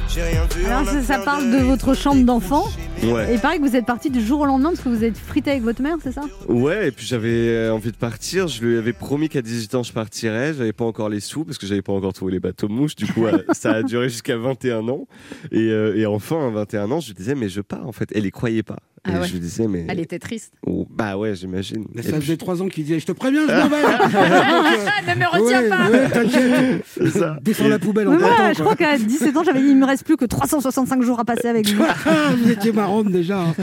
J'ai 0.09 0.23
rien 0.23 0.47
vu. 0.55 0.67
Alors 0.67 0.87
ça, 1.05 1.19
parle 1.19 1.51
de 1.51 1.59
votre 1.59 1.95
chambre 1.95 2.25
d'enfant. 2.25 2.67
Ouais. 3.05 3.31
Et 3.31 3.35
il 3.35 3.41
paraît 3.41 3.59
que 3.59 3.63
vous 3.63 3.77
êtes 3.77 3.87
parti 3.87 4.11
du 4.11 4.25
jour 4.25 4.41
au 4.41 4.47
lendemain 4.47 4.71
parce 4.71 4.81
que 4.81 4.89
vous 4.89 5.05
êtes 5.05 5.17
frité 5.17 5.51
avec 5.51 5.63
votre 5.63 5.83
mère, 5.83 5.97
c'est 6.03 6.13
ça? 6.13 6.23
Ouais, 6.49 6.89
et 6.89 6.91
puis 6.91 7.07
j'avais 7.07 7.49
euh, 7.49 7.75
envie 7.75 7.93
de 7.93 7.97
partir. 7.97 8.49
Je 8.49 8.65
lui 8.65 8.79
avais 8.79 8.93
promis 8.93 9.29
qu'à 9.29 9.43
18 9.43 9.75
ans 9.75 9.83
je 9.83 9.93
partirais. 9.93 10.55
J'avais 10.55 10.73
pas 10.73 10.85
encore 10.85 11.09
les 11.09 11.21
sous 11.21 11.45
parce 11.45 11.59
que 11.59 11.67
j'avais 11.67 11.83
pas 11.83 11.93
encore 11.93 12.13
trouvé 12.13 12.33
les 12.33 12.41
bateaux 12.41 12.69
mouches. 12.69 12.97
Du 12.97 13.07
coup, 13.07 13.27
euh, 13.27 13.43
ça 13.53 13.73
a 13.73 13.83
duré 13.83 14.09
jusqu'à 14.09 14.37
21 14.37 14.89
ans. 14.89 15.07
Et, 15.53 15.71
euh, 15.71 15.97
et 15.97 16.07
enfin, 16.07 16.47
à 16.47 16.51
21 16.51 16.91
ans, 16.91 17.01
je 17.01 17.09
lui 17.09 17.15
disais, 17.15 17.35
mais 17.35 17.49
je 17.49 17.61
pars 17.61 17.87
en 17.87 17.93
fait. 17.93 18.11
Elle 18.15 18.27
y 18.27 18.31
croyait 18.31 18.63
pas. 18.63 18.79
Ah 19.07 19.11
et 19.17 19.19
ouais. 19.21 19.27
je 19.27 19.33
lui 19.35 19.41
disais, 19.41 19.67
mais. 19.69 19.85
Elle 19.89 20.01
était 20.01 20.19
triste. 20.19 20.55
Oh, 20.67 20.87
bah 20.91 21.17
ouais, 21.19 21.35
j'imagine. 21.35 21.85
Mais 21.95 22.01
Et 22.01 22.05
ça 22.05 22.13
puis- 22.13 22.23
faisait 22.23 22.37
trois 22.39 22.63
ans 22.63 22.69
qu'il 22.69 22.85
disait 22.85 22.99
Je 23.01 23.07
te 23.07 23.13
préviens, 23.13 23.43
je 23.47 23.53
m'en 23.53 23.69
vais 23.69 23.83
ne 25.15 25.21
me 25.21 25.27
retiens 25.27 25.61
Ouais, 25.63 25.69
pas 25.69 25.91
ouais, 25.91 26.09
t'inquiète. 26.09 27.43
Descends 27.43 27.69
la 27.69 27.79
poubelle 27.79 28.09
en 28.09 28.17
partant, 28.19 28.53
je 28.55 28.61
crois 28.63 28.77
qu'à 28.77 28.97
17 28.97 29.37
ans, 29.37 29.43
j'avais 29.45 29.61
dit 29.61 29.69
il 29.69 29.77
me 29.77 29.85
reste 29.87 30.05
plus 30.05 30.17
que 30.17 30.25
365 30.25 31.03
jours 31.03 31.21
à 31.21 31.25
passer 31.25 31.49
avec 31.49 31.69
vous. 31.69 31.85
Ah, 32.07 32.31
vous 32.37 32.51
étiez 32.51 32.73
marrante 32.73 33.09
déjà. 33.11 33.41
hein. 33.41 33.55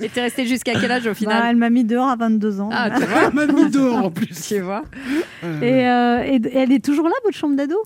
Et 0.00 0.08
t'es 0.08 0.22
resté 0.22 0.46
jusqu'à 0.46 0.72
quel 0.74 0.90
âge 0.90 1.04
au 1.06 1.10
Bah, 1.10 1.14
final 1.14 1.42
elle 1.50 1.56
m'a 1.56 1.70
mis 1.70 1.84
dehors 1.84 2.08
à 2.08 2.16
22 2.16 2.60
ans. 2.60 2.70
Ah, 2.72 2.90
tu 2.90 3.04
vois 3.04 3.30
Même 3.30 3.54
mis 3.54 3.70
dehors 3.70 3.96
en 4.06 4.10
plus. 4.10 4.28
Tu 4.48 4.60
vois 4.60 4.82
et, 5.62 5.86
euh, 5.88 6.22
et- 6.24 6.36
et 6.36 6.56
elle 6.58 6.72
est 6.72 6.84
toujours 6.84 7.08
là, 7.08 7.14
votre 7.24 7.36
chambre 7.36 7.56
d'ado? 7.56 7.76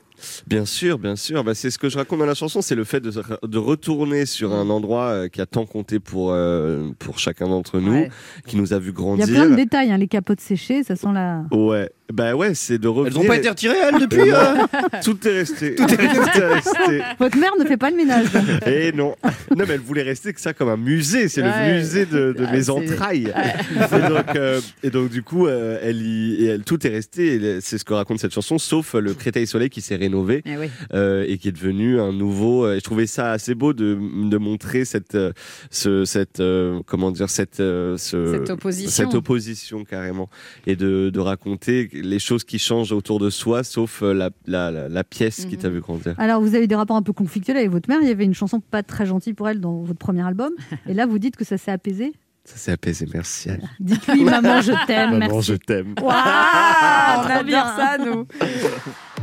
Bien 0.47 0.64
sûr, 0.64 0.99
bien 0.99 1.17
sûr. 1.17 1.45
Bah, 1.45 1.55
c'est 1.55 1.71
ce 1.71 1.79
que 1.79 1.89
je 1.89 1.97
raconte 1.99 2.19
dans 2.19 2.27
la 2.27 2.35
chanson, 2.35 2.62
c'est 2.62 2.75
le 2.75 2.85
fait 2.85 3.01
de, 3.01 3.11
de 3.47 3.59
retourner 3.59 4.27
sur 4.27 4.53
un 4.55 4.69
endroit 4.71 5.07
euh, 5.09 5.29
qui 5.29 5.41
a 5.41 5.47
tant 5.47 5.67
compté 5.67 5.99
pour, 6.01 6.31
euh, 6.33 6.89
pour 6.99 7.19
chacun 7.19 7.49
d'entre 7.49 7.81
nous, 7.81 7.93
Ouais. 7.93 8.11
qui 8.47 8.57
nous 8.57 8.73
a 8.73 8.79
vu 8.79 8.87
Il 8.89 8.91
y 8.91 8.93
grandir. 8.95 9.25
a 9.25 9.29
plein 9.29 9.51
de 9.51 9.55
détails, 9.57 9.91
hein, 9.93 9.99
les 9.99 10.09
capotes 10.09 10.41
séchées, 10.41 10.83
ça 10.85 10.97
sent 10.97 11.09
la. 11.12 11.45
Ouais, 11.51 11.91
bah 12.12 12.35
ouais, 12.35 12.55
c'est 12.55 12.79
de 12.79 12.89
revenir. 12.89 13.21
ont 13.21 13.25
pas 13.25 13.37
été 13.37 13.49
retirées, 13.49 13.77
elles, 13.83 14.01
depuis, 14.01 14.31
euh 14.33 14.55
Tout 15.05 15.27
est 15.27 15.33
resté. 15.33 15.75
Tout 15.75 15.85
est 15.85 16.47
resté. 16.55 17.03
Votre 17.19 17.37
mère 17.39 17.53
ne 17.59 17.64
fait 17.64 17.77
pas 17.77 17.91
le 17.91 17.97
ménage. 17.97 18.27
Et 18.67 18.93
non. 18.93 19.14
Non, 19.57 19.64
mais 19.67 19.75
elle 19.75 19.81
voulait 19.81 20.03
rester 20.03 20.33
que 20.33 20.41
ça 20.41 20.53
comme 20.55 20.69
un 20.69 20.77
musée. 20.77 21.29
C'est 21.29 21.43
Ouais. 21.43 21.73
le 21.73 21.79
musée 21.79 22.07
de, 22.07 22.33
de 22.33 22.45
Ah, 22.49 22.53
mes 22.53 22.71
entrailles. 22.71 23.33
Et, 23.77 24.09
donc, 24.09 24.37
euh, 24.37 24.61
et 24.83 24.91
donc, 24.91 25.11
du 25.11 25.23
coup, 25.23 25.47
euh, 25.47 25.79
elle 25.83 26.01
y, 26.03 26.45
et 26.45 26.47
elle, 26.47 26.62
tout 26.62 26.85
est 26.87 26.91
resté. 26.91 27.61
C'est 27.61 27.79
ce 27.79 27.85
que 27.85 27.95
raconte 27.95 28.21
cette 28.21 28.33
chanson, 28.35 28.59
sauf 28.59 28.95
le 28.95 29.14
Créteil 29.14 29.47
Soleil 29.47 29.71
qui 29.71 29.81
s'est 29.81 29.97
rénové 30.07 30.43
Eh 30.45 30.57
oui. 30.57 30.67
euh, 30.95 31.25
et 31.29 31.39
qui 31.39 31.49
est 31.49 31.53
devenu 31.53 32.01
un 32.01 32.13
nouveau. 32.13 32.65
euh, 32.65 32.77
je 32.77 32.81
trouvais 32.85 33.07
ça 33.07 33.33
assez 33.33 33.55
beau 33.55 33.73
de, 33.73 33.99
de 34.31 34.37
montrer 34.39 34.85
cette, 34.85 35.15
euh, 35.15 35.33
ce, 35.71 36.05
cette, 36.05 36.41
euh, 36.41 36.81
comment 36.87 37.11
dire, 37.11 37.29
cette, 37.31 37.61
euh, 37.61 37.97
ce- 37.97 38.33
Cette 38.33 38.51
opposition. 38.51 38.91
cette 38.91 39.15
opposition 39.15 39.85
carrément, 39.85 40.29
et 40.67 40.77
de, 40.77 41.11
de 41.11 41.21
raconter 41.21 41.89
les 41.93 42.19
choses 42.19 42.45
qui 42.45 42.59
changent 42.59 42.93
autour 42.93 43.19
de 43.19 43.31
soi, 43.31 43.65
sauf 43.65 44.03
la, 44.03 44.31
la, 44.47 44.71
la, 44.71 44.89
la 44.89 45.05
pièce 45.05 45.45
qui 45.47 45.57
Mhm. 45.57 45.63
t'a 45.63 45.69
vu 45.69 45.81
grandir. 45.81 46.15
Alors, 46.19 46.41
vous 46.41 46.55
avez 46.55 46.67
des 46.67 46.75
rapports 46.75 46.97
un 46.97 47.03
peu 47.03 47.13
conflictuels 47.13 47.57
avec 47.57 47.71
votre 47.71 47.89
mère. 47.89 47.99
Il 48.03 48.09
y 48.09 48.11
avait 48.13 48.25
une 48.25 48.35
chanson 48.35 48.61
pas 48.61 48.83
très 48.83 49.07
gentille 49.07 49.35
pour 49.35 49.49
elle 49.49 49.61
dans 49.61 49.83
votre 49.83 49.99
premier 49.99 50.23
album. 50.23 50.53
Et 50.89 50.95
là, 50.95 51.07
vous 51.07 51.19
dites 51.19 51.37
que 51.37 51.45
ça 51.45 51.59
s'est 51.59 51.71
apaisé. 51.73 52.13
Ça 52.47 52.57
s'est 52.57 52.72
apaisé, 52.72 53.07
merci. 53.12 53.51
Anne. 53.51 53.68
Dites-lui, 53.80 54.24
maman, 54.24 54.61
je 54.62 54.72
t'aime. 54.86 55.18
Maman, 55.18 55.34
merci. 55.34 55.53
je 55.53 55.55
t'aime. 55.55 55.94
Waouh, 56.01 56.14
on 56.14 57.28
adore 57.28 57.44
bien. 57.44 57.64
ça, 57.76 57.99
nous. 57.99 58.26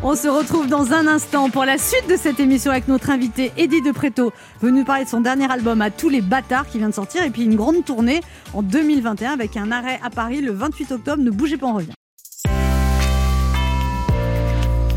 On 0.03 0.15
se 0.15 0.27
retrouve 0.27 0.67
dans 0.67 0.91
un 0.91 1.07
instant 1.07 1.49
pour 1.49 1.63
la 1.63 1.77
suite 1.77 2.09
de 2.09 2.17
cette 2.17 2.41
émission 2.41 2.71
avec 2.71 2.89
notre 2.89 3.09
invité 3.09 3.53
Eddie 3.57 3.81
De 3.81 3.91
Preto, 3.91 4.33
venu 4.61 4.79
nous 4.79 4.85
parler 4.85 5.05
de 5.05 5.09
son 5.09 5.21
dernier 5.21 5.49
album 5.49 5.81
à 5.81 5.89
tous 5.89 6.09
les 6.09 6.19
bâtards 6.19 6.67
qui 6.67 6.77
vient 6.79 6.89
de 6.89 6.93
sortir 6.93 7.23
et 7.23 7.29
puis 7.29 7.45
une 7.45 7.55
grande 7.55 7.85
tournée 7.85 8.19
en 8.53 8.61
2021 8.61 9.31
avec 9.31 9.55
un 9.55 9.71
arrêt 9.71 10.01
à 10.03 10.09
Paris 10.09 10.41
le 10.41 10.51
28 10.51 10.91
octobre. 10.91 11.23
Ne 11.23 11.31
bougez 11.31 11.55
pas, 11.55 11.67
on 11.67 11.75
revient. 11.75 11.93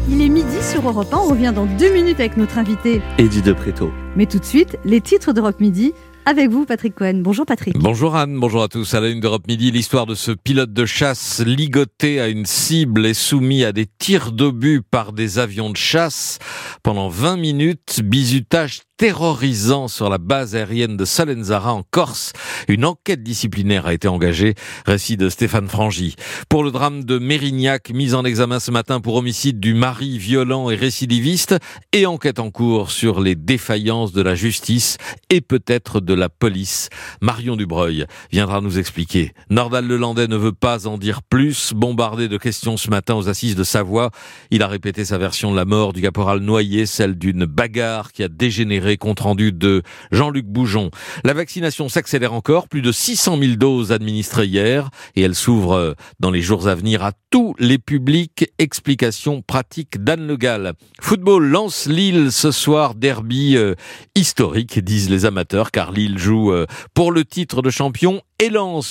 Il 0.08 0.22
est 0.22 0.28
midi 0.28 0.62
sur 0.62 0.88
Europe 0.88 1.12
1, 1.12 1.16
on 1.16 1.28
revient 1.30 1.52
dans 1.54 1.66
deux 1.66 1.92
minutes 1.92 2.20
avec 2.20 2.36
notre 2.36 2.58
invité. 2.58 3.02
Eddie 3.18 3.42
de 3.42 3.52
Préto. 3.52 3.90
Mais 4.14 4.26
tout 4.26 4.38
de 4.38 4.44
suite, 4.44 4.78
les 4.84 5.00
titres 5.00 5.32
d'Europe 5.32 5.58
Midi 5.60 5.92
avec 6.26 6.50
vous, 6.50 6.66
Patrick 6.66 6.94
Cohen. 6.94 7.20
Bonjour 7.22 7.46
Patrick. 7.46 7.78
Bonjour 7.78 8.16
Anne, 8.16 8.38
bonjour 8.38 8.62
à 8.62 8.68
tous. 8.68 8.92
À 8.94 9.00
la 9.00 9.08
une 9.08 9.20
d'Europe 9.20 9.46
Midi, 9.46 9.70
l'histoire 9.70 10.06
de 10.06 10.14
ce 10.14 10.32
pilote 10.32 10.72
de 10.72 10.84
chasse 10.84 11.40
ligoté 11.40 12.20
à 12.20 12.28
une 12.28 12.44
cible 12.44 13.06
et 13.06 13.14
soumis 13.14 13.64
à 13.64 13.72
des 13.72 13.86
tirs 13.86 14.32
d'obus 14.32 14.82
par 14.82 15.12
des 15.12 15.38
avions 15.38 15.70
de 15.70 15.76
chasse 15.76 16.38
pendant 16.82 17.08
20 17.08 17.36
minutes. 17.36 18.00
Bizutage 18.02 18.80
terrorisant 18.96 19.88
sur 19.88 20.08
la 20.08 20.18
base 20.18 20.54
aérienne 20.54 20.96
de 20.96 21.04
Salenzara 21.04 21.74
en 21.74 21.82
Corse. 21.82 22.32
Une 22.66 22.84
enquête 22.84 23.22
disciplinaire 23.22 23.86
a 23.86 23.92
été 23.92 24.08
engagée. 24.08 24.54
Récit 24.86 25.18
de 25.18 25.28
Stéphane 25.28 25.68
Frangy. 25.68 26.16
Pour 26.48 26.64
le 26.64 26.70
drame 26.70 27.04
de 27.04 27.18
Mérignac, 27.18 27.90
mise 27.90 28.14
en 28.14 28.24
examen 28.24 28.58
ce 28.58 28.70
matin 28.70 29.00
pour 29.00 29.16
homicide 29.16 29.60
du 29.60 29.74
mari 29.74 30.18
violent 30.18 30.70
et 30.70 30.76
récidiviste 30.76 31.56
et 31.92 32.06
enquête 32.06 32.38
en 32.38 32.50
cours 32.50 32.90
sur 32.90 33.20
les 33.20 33.34
défaillances 33.34 34.12
de 34.12 34.22
la 34.22 34.34
justice 34.34 34.96
et 35.28 35.42
peut-être 35.42 36.00
de 36.00 36.14
la 36.14 36.30
police. 36.30 36.88
Marion 37.20 37.56
Dubreuil 37.56 38.06
viendra 38.32 38.62
nous 38.62 38.78
expliquer. 38.78 39.32
Nordal 39.50 39.86
Lelandais 39.86 40.28
ne 40.28 40.36
veut 40.36 40.52
pas 40.52 40.86
en 40.86 40.96
dire 40.96 41.22
plus. 41.22 41.74
Bombardé 41.74 42.28
de 42.28 42.38
questions 42.38 42.78
ce 42.78 42.88
matin 42.88 43.14
aux 43.14 43.28
assises 43.28 43.56
de 43.56 43.64
Savoie, 43.64 44.10
il 44.50 44.62
a 44.62 44.68
répété 44.68 45.04
sa 45.04 45.18
version 45.18 45.50
de 45.50 45.56
la 45.56 45.66
mort 45.66 45.92
du 45.92 46.00
caporal 46.00 46.40
Noyer, 46.40 46.86
celle 46.86 47.16
d'une 47.18 47.44
bagarre 47.44 48.12
qui 48.12 48.22
a 48.22 48.28
dégénéré 48.28 48.85
compte 48.94 49.20
rendu 49.20 49.52
de 49.52 49.82
Jean-Luc 50.12 50.46
Boujon. 50.46 50.90
La 51.24 51.34
vaccination 51.34 51.88
s'accélère 51.88 52.32
encore, 52.32 52.68
plus 52.68 52.82
de 52.82 52.92
600 52.92 53.38
000 53.38 53.52
doses 53.56 53.92
administrées 53.92 54.46
hier 54.46 54.90
et 55.16 55.22
elle 55.22 55.34
s'ouvre 55.34 55.96
dans 56.20 56.30
les 56.30 56.42
jours 56.42 56.68
à 56.68 56.74
venir 56.74 57.04
à 57.04 57.12
tous 57.30 57.54
les 57.58 57.78
publics. 57.78 58.50
Explication 58.58 59.42
pratique 59.42 60.02
d'Anne 60.02 60.26
Le 60.26 60.36
Gall. 60.36 60.74
Football 61.00 61.46
lance 61.46 61.86
Lille 61.86 62.32
ce 62.32 62.50
soir, 62.50 62.94
derby 62.94 63.56
euh, 63.56 63.74
historique, 64.14 64.78
disent 64.82 65.10
les 65.10 65.24
amateurs, 65.24 65.70
car 65.70 65.92
Lille 65.92 66.18
joue 66.18 66.52
euh, 66.52 66.66
pour 66.94 67.12
le 67.12 67.24
titre 67.24 67.62
de 67.62 67.70
champion 67.70 68.22
et 68.38 68.50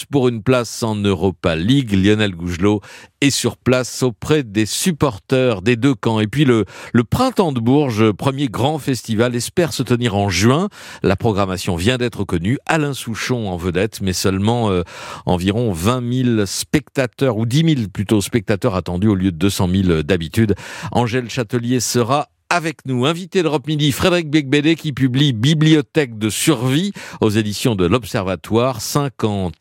pour 0.10 0.28
une 0.28 0.42
place 0.42 0.82
en 0.82 0.96
Europa 0.96 1.56
League. 1.56 1.92
Lionel 1.92 2.36
Gougelot 2.36 2.82
est 3.22 3.30
sur 3.30 3.58
place 3.58 4.02
auprès 4.02 4.42
des 4.42 4.66
supporters 4.66 5.62
des 5.62 5.76
deux 5.76 5.94
camps. 5.94 6.20
Et 6.20 6.26
puis 6.26 6.46
le, 6.46 6.66
le 6.94 7.04
Printemps 7.04 7.52
de 7.52 7.60
Bourges, 7.60 8.12
premier 8.12 8.48
grand 8.48 8.80
festival, 8.80 9.36
espère 9.36 9.72
se 9.72 9.84
tenir 9.84 10.16
en 10.16 10.30
juin. 10.30 10.70
La 11.04 11.16
programmation 11.16 11.76
vient 11.76 11.98
d'être 11.98 12.24
connue. 12.24 12.58
Alain 12.66 12.94
Souchon 12.94 13.48
en 13.48 13.56
vedette, 13.56 14.02
mais 14.02 14.14
seulement 14.14 14.72
euh, 14.72 14.82
environ 15.28 15.72
20 15.72 16.24
000 16.36 16.46
spectateurs, 16.48 17.38
ou 17.38 17.46
10 17.46 17.76
000 17.76 17.90
plutôt 17.94 18.22
spectateurs 18.22 18.74
attendus 18.74 19.10
au 19.10 19.16
lieu 19.16 19.32
de 19.32 19.38
200 19.38 19.70
000 19.70 20.02
d'habitude. 20.02 20.56
Angèle 20.92 21.30
Châtelier 21.30 21.80
sera 21.80 22.30
avec 22.50 22.86
nous, 22.86 23.06
invité 23.06 23.44
d'Europe 23.44 23.68
Midi, 23.68 23.92
Frédéric 23.92 24.30
Becbédé 24.30 24.76
qui 24.76 24.94
publie 24.94 25.34
Bibliothèque 25.34 26.18
de 26.18 26.30
survie 26.30 26.94
aux 27.22 27.30
éditions 27.30 27.76
de 27.76 27.86
l'Observatoire, 27.86 28.82
50 28.82 29.54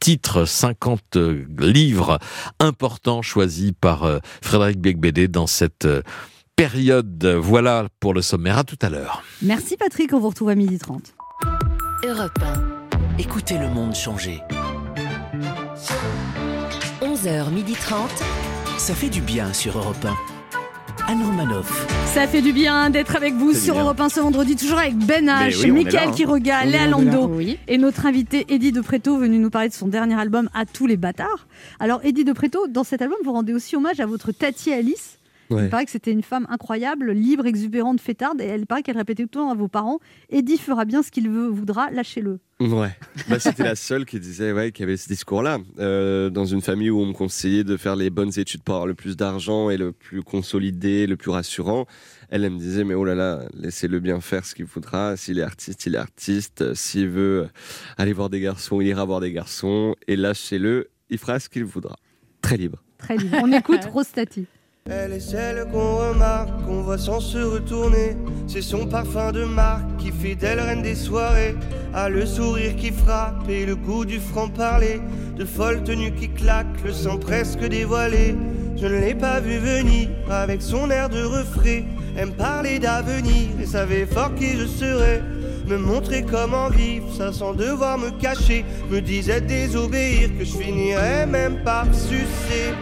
titres, 0.00 0.44
50 0.44 1.16
livres 1.58 2.18
importants 2.60 3.22
choisis 3.22 3.72
par 3.78 4.04
euh, 4.04 4.18
Frédéric 4.42 4.78
Becbédé 4.80 5.28
dans 5.28 5.46
cette 5.46 5.86
euh, 5.86 6.02
période. 6.56 7.24
Voilà 7.24 7.88
pour 8.00 8.14
le 8.14 8.22
sommaire. 8.22 8.58
À 8.58 8.64
tout 8.64 8.78
à 8.80 8.88
l'heure. 8.88 9.22
Merci 9.42 9.76
Patrick, 9.76 10.12
on 10.12 10.20
vous 10.20 10.28
retrouve 10.28 10.48
à 10.50 10.54
12h30. 10.54 11.12
Europe 12.04 12.38
1. 12.42 13.18
Écoutez 13.18 13.58
le 13.58 13.68
monde 13.68 13.94
changer. 13.94 14.40
11h30. 17.02 17.94
Ça 18.78 18.94
fait 18.94 19.08
du 19.08 19.20
bien 19.20 19.52
sur 19.52 19.78
Europe 19.78 20.04
1. 20.04 20.35
Anne 21.08 21.22
Romanoff. 21.22 21.86
Ça 22.14 22.26
fait 22.26 22.42
du 22.42 22.52
bien 22.52 22.90
d'être 22.90 23.14
avec 23.16 23.34
vous 23.34 23.52
sur 23.52 23.74
bien. 23.74 23.84
Europe 23.84 24.00
1 24.00 24.08
ce 24.08 24.20
vendredi, 24.20 24.56
toujours 24.56 24.78
avec 24.78 24.96
Ben 24.96 25.26
H, 25.28 25.70
oui, 25.70 25.84
là, 25.84 26.04
hein. 26.08 26.10
Quiroga, 26.12 26.64
Léa. 26.64 26.86
Lando 26.88 27.28
Oui. 27.28 27.58
et 27.68 27.78
notre 27.78 28.06
invité 28.06 28.44
Eddie 28.48 28.72
De 28.72 28.80
Preto 28.80 29.16
venu 29.16 29.38
nous 29.38 29.50
parler 29.50 29.68
de 29.68 29.74
son 29.74 29.86
dernier 29.88 30.18
album 30.18 30.48
À 30.54 30.64
tous 30.66 30.86
les 30.86 30.96
bâtards. 30.96 31.46
Alors 31.78 32.00
Eddie 32.04 32.24
De 32.24 32.32
Preto, 32.32 32.66
dans 32.68 32.84
cet 32.84 33.02
album, 33.02 33.18
vous 33.24 33.32
rendez 33.32 33.52
aussi 33.54 33.76
hommage 33.76 34.00
à 34.00 34.06
votre 34.06 34.32
tati 34.32 34.72
Alice. 34.72 35.18
Ouais. 35.50 35.64
Il 35.64 35.68
paraît 35.70 35.84
que 35.84 35.90
c'était 35.90 36.12
une 36.12 36.22
femme 36.22 36.46
incroyable, 36.50 37.12
libre, 37.12 37.46
exubérante, 37.46 38.00
fêtarde, 38.00 38.40
et 38.40 38.44
elle 38.44 38.66
paraît 38.66 38.82
qu'elle 38.82 38.96
répétait 38.96 39.24
tout 39.24 39.38
le 39.38 39.44
temps 39.44 39.50
à 39.50 39.54
vos 39.54 39.68
parents 39.68 39.98
Eddie 40.30 40.58
fera 40.58 40.84
bien 40.84 41.02
ce 41.02 41.10
qu'il 41.10 41.28
veut, 41.28 41.48
voudra, 41.48 41.90
lâchez-le. 41.90 42.40
Ouais, 42.58 42.96
bah, 43.28 43.38
c'était 43.38 43.64
la 43.64 43.76
seule 43.76 44.06
qui 44.06 44.18
disait 44.18 44.52
ouais, 44.52 44.72
qui 44.72 44.82
avait 44.82 44.96
ce 44.96 45.08
discours-là. 45.08 45.58
Euh, 45.78 46.30
dans 46.30 46.46
une 46.46 46.62
famille 46.62 46.90
où 46.90 47.00
on 47.00 47.06
me 47.06 47.12
conseillait 47.12 47.64
de 47.64 47.76
faire 47.76 47.96
les 47.96 48.10
bonnes 48.10 48.32
études 48.38 48.62
pour 48.62 48.74
avoir 48.76 48.86
le 48.86 48.94
plus 48.94 49.16
d'argent 49.16 49.70
et 49.70 49.76
le 49.76 49.92
plus 49.92 50.22
consolidé, 50.22 51.06
le 51.06 51.16
plus 51.16 51.30
rassurant, 51.30 51.86
elle, 52.30 52.44
elle 52.44 52.52
me 52.52 52.58
disait 52.58 52.84
mais 52.84 52.94
oh 52.94 53.04
là 53.04 53.14
là, 53.14 53.42
laissez-le 53.54 54.00
bien 54.00 54.20
faire 54.20 54.44
ce 54.44 54.54
qu'il 54.54 54.64
voudra. 54.64 55.16
S'il 55.16 55.38
est 55.38 55.42
artiste, 55.42 55.86
il 55.86 55.94
est 55.94 55.98
artiste. 55.98 56.62
Euh, 56.62 56.74
S'il 56.74 57.08
veut 57.08 57.48
aller 57.98 58.12
voir 58.12 58.30
des 58.30 58.40
garçons, 58.40 58.80
il 58.80 58.88
ira 58.88 59.04
voir 59.04 59.20
des 59.20 59.32
garçons. 59.32 59.94
Et 60.08 60.16
lâchez-le, 60.16 60.88
il 61.10 61.18
fera 61.18 61.38
ce 61.38 61.48
qu'il 61.48 61.64
voudra. 61.64 61.96
Très 62.40 62.56
libre. 62.56 62.82
Très 62.98 63.16
libre. 63.16 63.36
On 63.42 63.52
écoute 63.52 63.84
Rostati. 63.92 64.46
Elle 64.88 65.14
est 65.14 65.20
celle 65.20 65.66
qu'on 65.72 65.96
remarque, 65.96 66.64
qu'on 66.64 66.82
voit 66.82 66.98
sans 66.98 67.18
se 67.18 67.38
retourner. 67.38 68.16
C'est 68.46 68.62
son 68.62 68.86
parfum 68.86 69.32
de 69.32 69.42
marque 69.42 69.96
qui 69.98 70.12
fait 70.12 70.36
d'elle 70.36 70.60
reine 70.60 70.82
des 70.82 70.94
soirées. 70.94 71.56
A 71.92 72.08
le 72.08 72.24
sourire 72.24 72.76
qui 72.76 72.92
frappe 72.92 73.48
et 73.48 73.66
le 73.66 73.74
goût 73.74 74.04
du 74.04 74.20
franc-parler. 74.20 75.00
De 75.36 75.44
folles 75.44 75.82
tenues 75.82 76.12
qui 76.12 76.28
claquent, 76.28 76.84
le 76.84 76.92
sang 76.92 77.18
presque 77.18 77.66
dévoilé. 77.66 78.36
Je 78.76 78.86
ne 78.86 79.00
l'ai 79.00 79.16
pas 79.16 79.40
vu 79.40 79.58
venir 79.58 80.08
avec 80.30 80.62
son 80.62 80.88
air 80.90 81.08
de 81.08 81.24
refrain. 81.24 81.82
Elle 82.16 82.26
me 82.26 82.32
parlait 82.32 82.78
d'avenir 82.78 83.48
et 83.60 83.66
savait 83.66 84.06
fort 84.06 84.36
qui 84.36 84.56
je 84.56 84.66
serais. 84.66 85.20
Me 85.66 85.78
montrer 85.78 86.22
comment 86.22 86.68
vivre, 86.68 87.12
ça 87.12 87.32
sans 87.32 87.54
devoir 87.54 87.98
me 87.98 88.10
cacher. 88.20 88.64
Me 88.88 89.00
disait 89.00 89.40
désobéir 89.40 90.28
que 90.38 90.44
je 90.44 90.56
finirais 90.56 91.26
même 91.26 91.64
par 91.64 91.86
sucer. 91.92 92.72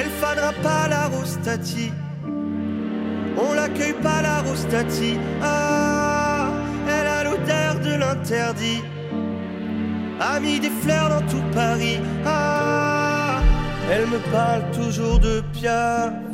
Elle 0.00 0.08
fanera 0.08 0.52
pas 0.62 0.88
la 0.88 1.08
rostati. 1.08 1.92
On 3.36 3.52
l'accueille 3.52 3.98
pas 4.02 4.22
la 4.22 4.40
rostati. 4.40 5.18
Ah, 5.42 6.48
elle 6.88 7.06
a 7.06 7.24
l'odeur 7.24 7.74
de 7.80 7.98
l'interdit. 7.98 8.82
A 10.18 10.40
mis 10.40 10.58
des 10.58 10.70
fleurs 10.70 11.10
dans 11.10 11.26
tout 11.26 11.44
Paris. 11.52 11.98
Ah, 12.24 13.40
elle 13.92 14.06
me 14.06 14.18
parle 14.32 14.62
toujours 14.70 15.18
de 15.18 15.42
Piaf. 15.52 16.29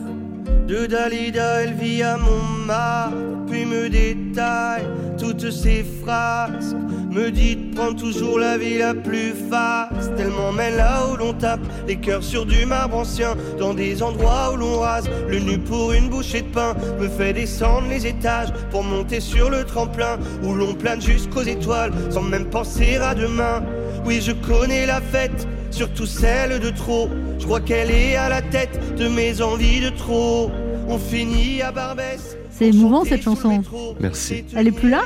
De 0.67 0.87
Dalida, 0.87 1.63
elle 1.63 1.75
vit 1.75 2.03
à 2.03 2.17
Montmartre, 2.17 3.17
puis 3.49 3.65
me 3.65 3.89
détaille 3.89 4.87
toutes 5.19 5.51
ses 5.51 5.85
phrases. 6.03 6.77
Me 7.11 7.31
dit 7.31 7.57
de 7.57 7.75
prendre 7.75 7.97
toujours 7.97 8.39
la 8.39 8.59
vie 8.59 8.79
la 8.79 8.95
plus 8.95 9.33
faste. 9.49 10.13
Elle 10.19 10.29
m'emmène 10.29 10.77
là 10.77 11.07
où 11.07 11.17
l'on 11.17 11.33
tape 11.33 11.61
les 11.87 11.97
cœurs 11.97 12.23
sur 12.23 12.45
du 12.45 12.67
marbre 12.67 12.97
ancien, 12.97 13.35
dans 13.59 13.75
des 13.75 14.03
endroits 14.03 14.53
où 14.53 14.57
l'on 14.57 14.79
rase 14.81 15.09
le 15.29 15.39
nu 15.39 15.59
pour 15.59 15.93
une 15.93 16.09
bouchée 16.09 16.43
de 16.43 16.49
pain. 16.49 16.75
Me 17.01 17.09
fait 17.09 17.33
descendre 17.33 17.89
les 17.89 18.07
étages 18.07 18.53
pour 18.71 18.83
monter 18.83 19.21
sur 19.21 19.49
le 19.51 19.65
tremplin 19.65 20.19
où 20.43 20.53
l'on 20.53 20.75
plane 20.75 21.01
jusqu'aux 21.01 21.43
étoiles 21.43 21.93
sans 22.11 22.23
même 22.23 22.51
penser 22.51 22.97
à 22.97 23.15
demain. 23.15 23.63
Oui, 24.05 24.21
je 24.21 24.33
connais 24.33 24.85
la 24.85 25.01
fête, 25.01 25.49
surtout 25.71 26.07
celle 26.07 26.61
de 26.61 26.71
trop. 26.71 27.09
Je 27.39 27.45
crois 27.45 27.61
qu'elle 27.61 27.91
est 27.91 28.17
à 28.17 28.29
la 28.29 28.43
tête 28.43 28.97
de 28.97 29.09
mes 29.09 29.41
envies 29.43 29.81
de 29.81 29.91
trop. 29.91 30.51
On 30.89 30.99
finit 30.99 31.63
à 31.63 31.73
Barbès. 31.73 32.37
C'est 32.51 32.69
émouvant 32.69 33.05
cette 33.05 33.21
chanson. 33.23 33.63
Merci. 34.01 34.45
Elle 34.55 34.69
est 34.69 34.73
plus 34.73 34.89
là 34.89 35.03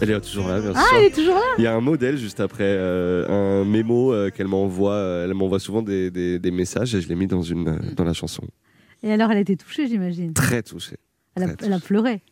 Elle 0.00 0.10
est 0.10 0.20
toujours 0.20 0.48
là, 0.48 0.58
bien 0.60 0.72
Ah, 0.74 0.84
elle 0.96 1.04
est 1.04 1.14
toujours 1.14 1.34
là 1.34 1.42
Il 1.58 1.64
y 1.64 1.66
a 1.66 1.74
un 1.74 1.80
modèle 1.82 2.16
juste 2.16 2.40
après, 2.40 2.64
euh, 2.64 3.28
un 3.28 3.64
mémo 3.66 4.12
euh, 4.14 4.30
qu'elle 4.30 4.46
m'envoie. 4.46 4.92
euh, 4.94 5.24
Elle 5.26 5.34
m'envoie 5.34 5.58
souvent 5.60 5.82
des, 5.82 6.10
des- 6.10 6.38
des 6.38 6.50
messages 6.50 6.94
et 6.94 7.00
je 7.02 7.08
l'ai 7.08 7.14
mis 7.14 7.26
dans, 7.26 7.42
une, 7.42 7.68
euh, 7.68 7.78
dans 7.94 8.04
la 8.04 8.14
chanson. 8.14 8.42
Et 9.02 9.12
alors 9.12 9.30
elle 9.30 9.36
a 9.36 9.40
été 9.40 9.56
touchée, 9.56 9.86
j'imagine. 9.86 10.32
Très 10.32 10.62
touchée. 10.62 10.96
Elle 11.36 11.42
a, 11.42 11.48
Très 11.54 11.66
elle 11.66 11.72
a 11.74 11.78
pleuré. 11.78 12.22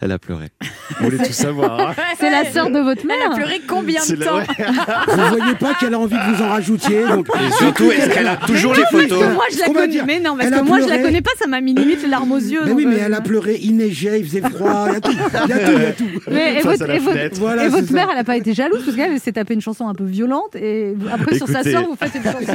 Elle 0.00 0.12
a 0.12 0.18
pleuré. 0.18 0.48
On 1.00 1.04
voulait 1.04 1.18
tout 1.18 1.32
savoir. 1.32 1.80
hein. 1.80 1.94
C'est 2.18 2.30
la 2.30 2.44
sœur 2.50 2.70
de 2.70 2.78
votre 2.80 3.04
mère. 3.06 3.16
Elle 3.26 3.32
a 3.32 3.34
pleuré 3.34 3.60
combien 3.66 4.00
de 4.06 4.14
la- 4.16 4.26
temps 4.26 4.36
ouais. 4.36 4.44
Vous 5.08 5.36
voyez 5.36 5.54
pas 5.54 5.74
qu'elle 5.74 5.94
a 5.94 5.98
envie 5.98 6.16
que 6.16 6.36
vous 6.36 6.42
en 6.42 6.48
rajoutiez 6.48 7.06
donc... 7.08 7.26
Et 7.28 7.50
surtout, 7.52 7.90
est-ce 7.90 8.10
qu'elle 8.10 8.26
a 8.28 8.36
toujours 8.36 8.74
les 8.74 8.82
Parce 8.82 8.92
photos 8.92 9.18
que 9.24 9.32
moi 9.34 9.44
je 9.52 9.58
la 9.58 9.66
connais. 9.66 10.02
Mais 10.06 10.20
non, 10.20 10.36
parce 10.36 10.50
que 10.50 10.54
a 10.54 10.62
moi 10.62 10.76
je 10.78 10.82
la 10.82 10.88
pleuré. 10.88 11.02
connais 11.02 11.22
pas, 11.22 11.30
ça 11.38 11.46
m'a 11.48 11.60
mis 11.60 11.74
limite 11.74 12.02
les 12.02 12.08
larmes 12.08 12.32
aux 12.32 12.38
yeux. 12.38 12.60
Mais 12.64 12.72
oui, 12.72 12.86
mais 12.86 12.96
euh, 12.96 13.06
elle 13.06 13.14
a 13.14 13.20
pleuré, 13.20 13.58
il 13.62 13.76
neigeait, 13.76 14.20
il 14.20 14.26
faisait 14.26 14.40
froid, 14.42 14.86
il 14.88 14.94
y 14.94 14.96
a 14.96 15.00
tout, 15.00 15.10
il 15.12 15.50
y 15.50 15.52
a 15.52 15.58
tout, 15.58 15.72
il 15.76 15.82
y 15.82 15.86
a 15.86 15.92
tout. 15.92 16.04
Mais, 16.30 16.58
et 16.58 16.62
votre, 16.62 16.82
à 16.82 16.86
la 16.86 16.94
et 16.94 16.98
votre- 16.98 17.16
fenêtre. 17.16 17.36
Voilà, 17.38 17.62
et 17.62 17.64
c'est 17.66 17.70
votre 17.70 17.88
ça. 17.88 17.94
mère, 17.94 18.08
elle 18.10 18.16
n'a 18.16 18.24
pas 18.24 18.36
été 18.36 18.54
jalouse 18.54 18.82
parce 18.84 18.96
qu'elle 18.96 19.18
s'est 19.20 19.32
tapé 19.32 19.54
une 19.54 19.60
chanson 19.60 19.88
un 19.88 19.94
peu 19.94 20.04
violente 20.04 20.54
et 20.56 20.94
après 21.12 21.36
sur 21.36 21.48
sa 21.48 21.62
sœur, 21.62 21.84
vous 21.86 21.96
faites 21.96 22.14
une 22.14 22.22
chanson. 22.22 22.52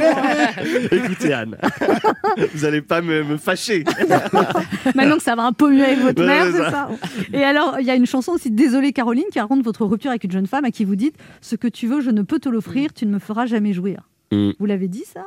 Écoutez, 0.90 1.32
Anne, 1.32 1.56
vous 2.54 2.64
allez 2.64 2.80
pas 2.82 3.00
me, 3.02 3.22
me 3.24 3.36
fâcher. 3.36 3.84
Maintenant 4.94 5.16
que 5.16 5.22
ça 5.22 5.34
va 5.34 5.42
un 5.44 5.52
peu 5.52 5.70
mieux 5.70 5.84
avec 5.84 6.00
votre 6.00 6.22
mère, 6.24 6.46
c'est 6.52 6.70
ça. 6.70 6.88
Et 7.32 7.42
alors, 7.44 7.76
il 7.80 7.86
y 7.86 7.90
a 7.90 7.94
une 7.94 8.06
chanson 8.06 8.32
aussi, 8.32 8.50
Désolée 8.50 8.92
Caroline, 8.92 9.24
qui 9.32 9.40
raconte 9.40 9.62
votre 9.64 9.84
rupture 9.86 10.10
avec 10.10 10.24
une 10.24 10.32
jeune 10.32 10.46
femme 10.46 10.64
à 10.64 10.70
qui 10.70 10.84
vous 10.84 10.96
dites 10.96 11.14
Ce 11.40 11.56
que 11.56 11.68
tu 11.68 11.86
veux, 11.86 12.00
je 12.00 12.10
ne 12.10 12.22
peux 12.22 12.38
te 12.38 12.48
l'offrir, 12.48 12.92
tu 12.92 13.06
ne 13.06 13.12
me 13.12 13.18
feras 13.18 13.46
jamais 13.46 13.72
jouir. 13.72 14.08
Mm. 14.32 14.50
Vous 14.58 14.66
l'avez 14.66 14.88
dit 14.88 15.04
ça? 15.12 15.26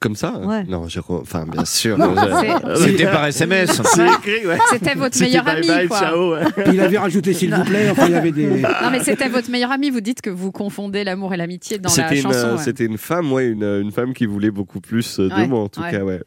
Comme 0.00 0.14
ça? 0.14 0.38
Ouais. 0.40 0.62
Non, 0.64 0.84
re- 0.86 1.20
enfin 1.22 1.44
bien 1.50 1.64
sûr. 1.64 1.98
Non, 1.98 2.14
je- 2.14 2.76
c'est- 2.76 2.84
C'était 2.90 3.06
par 3.10 3.24
SMS. 3.26 3.80
C'est 3.94 4.06
écrit, 4.06 4.46
ouais. 4.46 4.58
C'était 4.70 4.94
votre 4.94 5.18
meilleur 5.18 5.48
ami, 5.48 5.66
bye, 5.66 5.88
quoi. 5.88 5.98
ciao. 5.98 6.34
ouais. 6.34 6.44
Puis 6.56 6.74
il 6.74 6.80
avait 6.80 6.98
rajouté 6.98 7.32
s'il 7.32 7.52
vous 7.52 7.64
plaît, 7.64 7.88
enfin 7.90 8.06
il 8.06 8.12
y 8.12 8.14
avait 8.14 8.30
des... 8.30 8.46
Non, 8.60 8.90
mais 8.92 9.00
c'était 9.02 9.28
votre 9.28 9.50
meilleur 9.50 9.72
ami. 9.72 9.90
Vous 9.90 10.02
dites 10.02 10.20
que 10.20 10.30
vous 10.30 10.52
confondez 10.52 11.02
l'amour 11.04 11.34
et 11.34 11.36
l'amitié 11.36 11.78
dans 11.78 11.88
la 11.88 11.94
C'était 11.94 12.16
une, 12.16 12.22
chanson. 12.22 12.36
euh, 12.38 12.56
ouais. 12.56 12.62
c'était 12.62 12.84
une 12.84 12.98
femme, 12.98 13.32
ouais, 13.32 13.48
une, 13.48 13.64
une 13.64 13.90
femme 13.90 14.12
qui 14.12 14.26
voulait 14.26 14.50
beaucoup 14.52 14.80
plus 14.80 15.18
euh, 15.18 15.30
de 15.30 15.34
Ouais, 15.34 15.48
moi 15.48 15.60
en 15.62 15.68
tout 15.68 15.80
ouais. 15.80 15.90
cas, 15.90 16.04
ouais. 16.04 16.20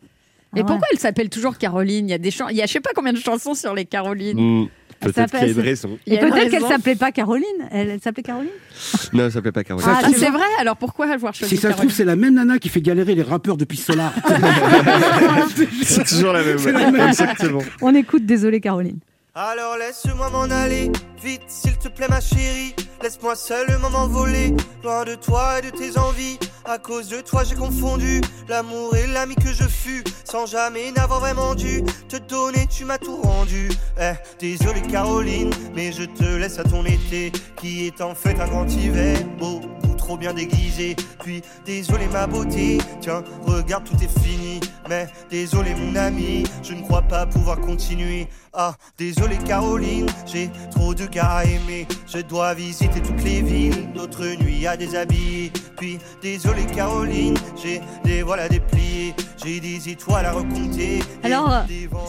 Et 0.55 0.59
Ah 0.61 0.63
pourquoi 0.65 0.87
elle 0.91 0.99
s'appelle 0.99 1.29
toujours 1.29 1.57
Caroline? 1.57 2.07
Il 2.07 2.11
y 2.11 2.13
a 2.13 2.17
des 2.17 2.31
chans... 2.31 2.49
il 2.49 2.57
y 2.57 2.61
a 2.61 2.65
je 2.65 2.71
sais 2.73 2.79
pas 2.81 2.91
combien 2.95 3.13
de 3.13 3.17
chansons 3.19 3.53
sur 3.53 3.73
les 3.73 3.85
Carolines. 3.85 4.37
Mm, 4.63 4.67
Peut-être 4.99 5.31
qu'il 5.31 5.47
y 5.47 5.49
a 5.49 5.53
une 5.53 5.59
raison. 5.61 5.97
Et 6.05 6.19
peut-être 6.19 6.49
qu'elle 6.51 6.61
s'appelait 6.61 6.95
pas 6.95 7.11
Caroline? 7.11 7.45
Elle, 7.71 7.89
elle 7.89 8.01
s'appelait 8.01 8.21
Caroline? 8.23 8.51
Non, 9.13 9.23
ça 9.23 9.31
s'appelait 9.31 9.51
pas 9.51 9.63
Caroline. 9.63 9.87
Ah, 9.89 10.01
Ah, 10.03 10.09
c'est 10.15 10.29
vrai 10.29 10.45
Alors 10.59 10.77
pourquoi 10.77 11.09
avoir 11.09 11.33
choisi 11.33 11.55
Si 11.55 11.61
ça 11.61 11.71
se 11.71 11.77
trouve, 11.77 11.91
c'est 11.91 12.05
la 12.05 12.15
même 12.15 12.35
nana 12.35 12.59
qui 12.59 12.69
fait 12.69 12.81
galérer 12.81 13.15
les 13.15 13.23
rappeurs 13.23 13.57
depuis 13.57 13.77
Solar. 13.77 14.13
C'est 15.83 16.05
toujours 16.05 16.33
la 16.33 16.43
même. 16.43 16.57
C'est 16.57 16.71
la 16.71 16.91
même. 16.91 17.07
Exactement. 17.07 17.61
On 17.81 17.95
écoute 17.95 18.25
Désolée 18.25 18.59
Caroline. 18.61 18.99
Alors 19.33 19.77
laisse-moi 19.77 20.29
m'en 20.29 20.53
aller, 20.53 20.91
vite 21.23 21.43
s'il 21.47 21.77
te 21.77 21.87
plaît 21.87 22.09
ma 22.09 22.19
chérie. 22.19 22.75
Laisse-moi 23.01 23.37
seulement 23.37 23.89
m'envoler, 23.89 24.53
loin 24.83 25.05
de 25.05 25.15
toi 25.15 25.59
et 25.59 25.61
de 25.61 25.69
tes 25.69 25.97
envies. 25.97 26.37
À 26.65 26.77
cause 26.77 27.07
de 27.07 27.21
toi 27.21 27.45
j'ai 27.45 27.55
confondu 27.55 28.19
l'amour 28.49 28.93
et 28.93 29.07
l'ami 29.07 29.35
que 29.35 29.53
je 29.53 29.63
fus, 29.63 30.03
sans 30.25 30.45
jamais 30.47 30.91
n'avoir 30.91 31.21
vraiment 31.21 31.55
dû 31.55 31.81
te 32.09 32.17
donner, 32.17 32.67
tu 32.67 32.83
m'as 32.83 32.97
tout 32.97 33.21
rendu. 33.21 33.69
Eh, 33.97 34.11
désolé 34.37 34.81
Caroline, 34.81 35.49
mais 35.73 35.93
je 35.93 36.03
te 36.03 36.25
laisse 36.25 36.59
à 36.59 36.63
ton 36.63 36.83
été, 36.83 37.31
qui 37.55 37.87
est 37.87 38.01
en 38.01 38.13
fait 38.13 38.37
un 38.37 38.47
grand 38.47 38.67
hiver, 38.69 39.17
beaucoup 39.39 39.95
bien 40.17 40.33
déguisé. 40.33 40.95
Puis 41.19 41.41
désolé 41.65 42.07
ma 42.07 42.27
beauté, 42.27 42.79
tiens, 42.99 43.23
regarde 43.45 43.83
tout 43.83 43.95
est 44.03 44.19
fini. 44.19 44.59
Mais 44.89 45.07
désolé 45.29 45.73
mon 45.75 45.95
ami, 45.95 46.43
je 46.63 46.73
ne 46.73 46.81
crois 46.81 47.01
pas 47.01 47.25
pouvoir 47.25 47.59
continuer. 47.59 48.27
Ah, 48.53 48.75
désolé 48.97 49.37
Caroline, 49.37 50.07
j'ai 50.25 50.49
trop 50.71 50.93
de 50.93 51.05
gars 51.05 51.37
à 51.37 51.45
aimer. 51.45 51.87
Je 52.07 52.19
dois 52.19 52.53
visiter 52.53 52.99
toutes 53.01 53.23
les 53.23 53.41
villes, 53.41 53.87
d'autres 54.01 54.25
nuits 54.43 54.65
à 54.65 54.75
déshabiller. 54.75 55.51
Puis 55.77 55.99
désolé 56.23 56.65
Caroline, 56.75 57.35
j'ai 57.61 57.81
des 58.03 58.23
voiles 58.23 58.39
à 58.39 58.49
déplier. 58.49 59.13
J'ai 59.43 59.59
des 59.59 59.89
étoiles 59.89 60.25
à 60.25 60.31
recompter. 60.31 60.99
Alors, 61.23 61.51
euh, 61.53 61.59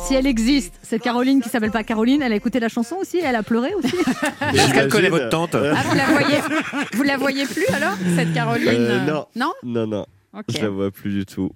si 0.07 0.15
elle 0.15 0.27
existe, 0.27 0.73
cette 0.83 1.03
Caroline 1.03 1.43
qui 1.43 1.51
s'appelle 1.51 1.71
pas 1.71 1.83
Caroline, 1.85 2.23
elle 2.23 2.33
a 2.33 2.37
écouté 2.37 2.61
la 2.61 2.69
chanson 2.69 2.97
aussi 2.97 3.19
Elle 3.19 3.37
a 3.37 3.43
pleuré 3.43 3.75
aussi 3.75 3.95
Est-ce 4.55 4.73
qu'elle 4.73 4.89
connaît 4.89 5.09
votre 5.11 5.29
tante 5.29 5.55
Euh, 5.55 5.75
Ah, 5.77 5.83
vous 5.83 5.97
la 5.97 6.07
voyez 6.07 6.39
Vous 6.95 7.03
la 7.03 7.17
voyez 7.19 7.45
plus 7.47 7.67
alors 7.75 7.95
cette 8.17 8.33
Caroline 8.33 8.69
Euh, 8.69 9.05
non. 9.07 9.27
Non? 9.37 9.53
Non, 9.63 9.87
non, 9.87 10.07
Ok. 10.35 10.45
je 10.49 10.63
la 10.63 10.69
vois 10.71 10.91
plus 10.91 11.11
du 11.13 11.27
tout. 11.27 11.51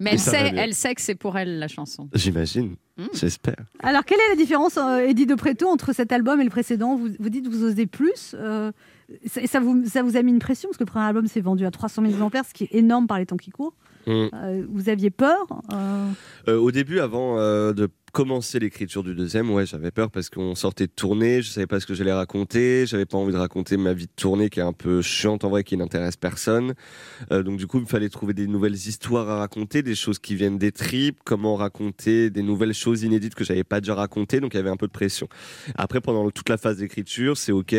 Mais 0.00 0.12
elle 0.12 0.18
sait, 0.18 0.52
elle 0.56 0.74
sait 0.74 0.94
que 0.94 1.00
c'est 1.02 1.14
pour 1.14 1.36
elle 1.38 1.58
la 1.58 1.68
chanson. 1.68 2.08
J'imagine, 2.14 2.76
Mm. 2.98 3.04
j'espère. 3.14 3.56
Alors, 3.82 4.04
quelle 4.04 4.18
est 4.18 4.28
la 4.30 4.36
différence, 4.36 4.76
euh, 4.76 5.06
Eddie 5.08 5.24
de 5.26 5.34
Préto, 5.34 5.66
entre 5.68 5.94
cet 5.94 6.12
album 6.12 6.40
et 6.40 6.44
le 6.44 6.50
précédent? 6.50 6.96
Vous, 6.96 7.08
vous 7.18 7.28
dites 7.30 7.44
que 7.44 7.50
vous 7.50 7.64
osez 7.64 7.86
plus. 7.86 8.34
euh, 8.34 8.70
ça, 9.26 9.46
ça 9.46 9.60
vous, 9.60 9.84
ça 9.86 10.02
vous 10.02 10.16
a 10.16 10.22
mis 10.22 10.32
une 10.32 10.38
pression 10.38 10.68
Parce 10.68 10.78
que 10.78 10.84
le 10.84 10.90
premier 10.90 11.04
album 11.04 11.26
s'est 11.26 11.40
vendu 11.40 11.64
à 11.64 11.70
300 11.70 12.02
000 12.02 12.12
exemplaires, 12.12 12.44
ce 12.44 12.54
qui 12.54 12.64
est 12.64 12.74
énorme 12.74 13.06
par 13.06 13.18
les 13.18 13.26
temps 13.26 13.36
qui 13.36 13.50
courent. 13.50 13.74
Mm. 14.06 14.26
Euh, 14.34 14.66
vous 14.68 14.88
aviez 14.88 15.10
peur 15.10 15.46
euh, 15.72 16.08
Euh, 16.48 16.58
au 16.58 16.70
début, 16.70 16.98
avant 17.00 17.36
de 17.36 17.88
commencer 18.12 18.58
l'écriture 18.58 19.02
du 19.02 19.14
deuxième, 19.14 19.50
ouais, 19.50 19.64
j'avais 19.64 19.90
peur 19.90 20.10
parce 20.10 20.28
qu'on 20.28 20.54
sortait 20.54 20.86
de 20.86 20.92
tournée, 20.94 21.40
je 21.40 21.48
savais 21.48 21.66
pas 21.66 21.80
ce 21.80 21.86
que 21.86 21.94
j'allais 21.94 22.12
raconter, 22.12 22.84
j'avais 22.86 23.06
pas 23.06 23.16
envie 23.16 23.32
de 23.32 23.38
raconter 23.38 23.78
ma 23.78 23.94
vie 23.94 24.04
de 24.04 24.12
tournée 24.14 24.50
qui 24.50 24.60
est 24.60 24.62
un 24.62 24.74
peu 24.74 25.00
chiante 25.00 25.44
en 25.44 25.48
vrai, 25.48 25.64
qui 25.64 25.76
n'intéresse 25.78 26.16
personne. 26.16 26.74
Euh, 27.32 27.42
donc 27.42 27.56
du 27.58 27.66
coup, 27.66 27.78
il 27.78 27.82
me 27.84 27.86
fallait 27.86 28.10
trouver 28.10 28.34
des 28.34 28.46
nouvelles 28.46 28.74
histoires 28.74 29.30
à 29.30 29.38
raconter, 29.38 29.82
des 29.82 29.94
choses 29.94 30.18
qui 30.18 30.34
viennent 30.34 30.58
des 30.58 30.72
tripes, 30.72 31.20
comment 31.24 31.56
raconter 31.56 32.28
des 32.28 32.42
nouvelles 32.42 32.74
choses 32.74 33.02
inédites 33.02 33.34
que 33.34 33.44
j'avais 33.44 33.64
pas 33.64 33.80
déjà 33.80 33.94
racontées, 33.94 34.40
donc 34.40 34.52
il 34.52 34.58
y 34.58 34.60
avait 34.60 34.68
un 34.70 34.76
peu 34.76 34.86
de 34.86 34.92
pression. 34.92 35.26
Après, 35.74 36.00
pendant 36.02 36.30
toute 36.30 36.50
la 36.50 36.58
phase 36.58 36.76
d'écriture, 36.76 37.36
c'est 37.38 37.52
ok, 37.52 37.74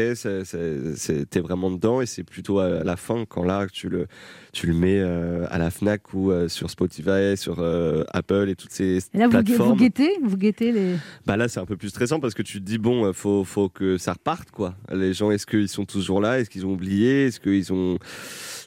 t'es 1.29 1.39
vraiment 1.39 1.71
dedans 1.71 2.01
et 2.01 2.05
c'est 2.05 2.23
plutôt 2.23 2.59
à 2.59 2.83
la 2.83 2.95
fin 2.95 3.25
quand 3.25 3.43
là 3.43 3.67
tu 3.71 3.89
le 3.89 4.07
tu 4.51 4.67
le 4.67 4.73
mets 4.73 4.99
euh, 4.99 5.45
à 5.49 5.57
la 5.57 5.71
Fnac 5.71 6.13
ou 6.13 6.31
euh, 6.31 6.47
sur 6.47 6.69
Spotify, 6.69 7.35
sur 7.35 7.57
euh, 7.59 8.03
Apple 8.13 8.49
et 8.49 8.55
toutes 8.55 8.71
ces 8.71 8.95
là, 8.95 9.01
gu- 9.01 9.23
vous 9.23 9.29
plateformes. 9.29 9.77
guettez, 9.79 10.11
vous 10.23 10.37
guettez 10.37 10.71
les. 10.71 10.95
Bah 11.25 11.37
là, 11.37 11.47
c'est 11.47 11.59
un 11.59 11.65
peu 11.65 11.77
plus 11.77 11.89
stressant 11.89 12.19
parce 12.19 12.33
que 12.33 12.41
tu 12.41 12.59
te 12.59 12.65
dis 12.65 12.77
bon, 12.77 13.05
euh, 13.05 13.13
faut 13.13 13.43
faut 13.43 13.69
que 13.69 13.97
ça 13.97 14.13
reparte 14.13 14.51
quoi. 14.51 14.75
Les 14.91 15.13
gens, 15.13 15.31
est-ce 15.31 15.45
qu'ils 15.45 15.69
sont 15.69 15.85
toujours 15.85 16.21
là? 16.21 16.39
Est-ce 16.39 16.49
qu'ils 16.49 16.65
ont 16.65 16.73
oublié? 16.73 17.27
Est-ce 17.27 17.39
qu'ils 17.39 17.71
ont 17.73 17.97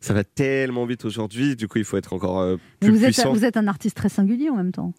Ça 0.01 0.15
va 0.15 0.25
tellement 0.25 0.85
vite 0.87 1.05
aujourd'hui. 1.05 1.57
Du 1.57 1.69
coup, 1.69 1.79
il 1.79 1.85
faut 1.85 1.97
être 1.97 2.13
encore 2.13 2.41
euh, 2.41 2.57
Mais 2.83 2.89
plus 2.89 2.97
vous, 2.97 3.05
êtes, 3.05 3.13
puissant. 3.15 3.33
vous 3.33 3.45
êtes 3.45 3.57
un 3.57 3.67
artiste 3.67 3.97
très 3.97 4.09
singulier 4.09 4.51
en 4.51 4.57
même 4.57 4.73
temps. 4.73 4.93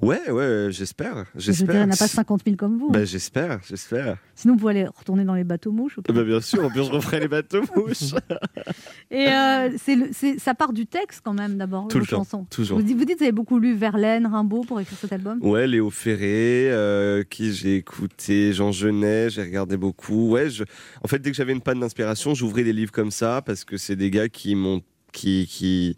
Ouais, 0.00 0.30
ouais, 0.30 0.68
j'espère, 0.70 1.14
Je 1.34 1.40
dire, 1.40 1.54
j'espère. 1.54 1.74
il 1.74 1.78
n'y 1.78 1.84
en 1.84 1.90
a 1.90 1.96
pas 1.96 2.08
50 2.08 2.42
000 2.44 2.56
comme 2.56 2.78
vous. 2.78 2.90
Bah 2.90 3.04
j'espère, 3.04 3.60
j'espère. 3.68 4.16
Sinon, 4.34 4.54
vous 4.54 4.60
pouvez 4.60 4.70
aller 4.80 4.86
retourner 4.86 5.24
dans 5.24 5.34
les 5.34 5.44
bateaux 5.44 5.72
mouches. 5.72 5.98
au 5.98 6.02
pire. 6.02 6.14
Bah 6.14 6.24
bien 6.24 6.40
sûr, 6.40 6.64
en 6.64 6.70
plus 6.70 6.84
je 6.84 6.90
referai 6.90 7.20
les 7.20 7.28
bateaux 7.28 7.62
mouches. 7.76 8.14
Et 9.10 9.28
euh, 9.28 9.70
c'est 9.78 10.38
ça 10.38 10.54
part 10.54 10.72
du 10.72 10.86
texte 10.86 11.20
quand 11.24 11.34
même 11.34 11.56
d'abord, 11.56 11.88
Tout 11.88 11.98
le 11.98 12.06
temps, 12.06 12.18
chansons. 12.24 12.44
toujours. 12.50 12.78
Vous, 12.78 12.84
dites- 12.84 12.96
vous 12.96 13.04
dites 13.04 13.14
que 13.14 13.18
vous 13.20 13.24
avez 13.24 13.32
beaucoup 13.32 13.58
lu 13.58 13.74
Verlaine, 13.74 14.26
Rimbaud 14.26 14.62
pour 14.62 14.80
écrire 14.80 14.98
cet 14.98 15.12
album 15.12 15.38
Ouais, 15.42 15.66
Léo 15.66 15.90
Ferré, 15.90 16.70
euh, 16.70 17.22
qui 17.22 17.52
j'ai 17.52 17.76
écouté, 17.76 18.52
Jean 18.52 18.72
Genet, 18.72 19.30
j'ai 19.30 19.42
regardé 19.42 19.76
beaucoup. 19.76 20.30
Ouais, 20.30 20.48
je... 20.50 20.64
en 21.04 21.08
fait, 21.08 21.18
dès 21.18 21.30
que 21.30 21.36
j'avais 21.36 21.52
une 21.52 21.60
panne 21.60 21.80
d'inspiration, 21.80 22.34
j'ouvrais 22.34 22.64
des 22.64 22.72
livres 22.72 22.92
comme 22.92 23.10
ça 23.10 23.42
parce 23.44 23.64
que 23.64 23.76
c'est 23.76 23.96
des 23.96 24.10
gars 24.10 24.28
qui 24.28 24.51
m'ont, 24.54 24.82
qui, 25.12 25.46
qui, 25.48 25.96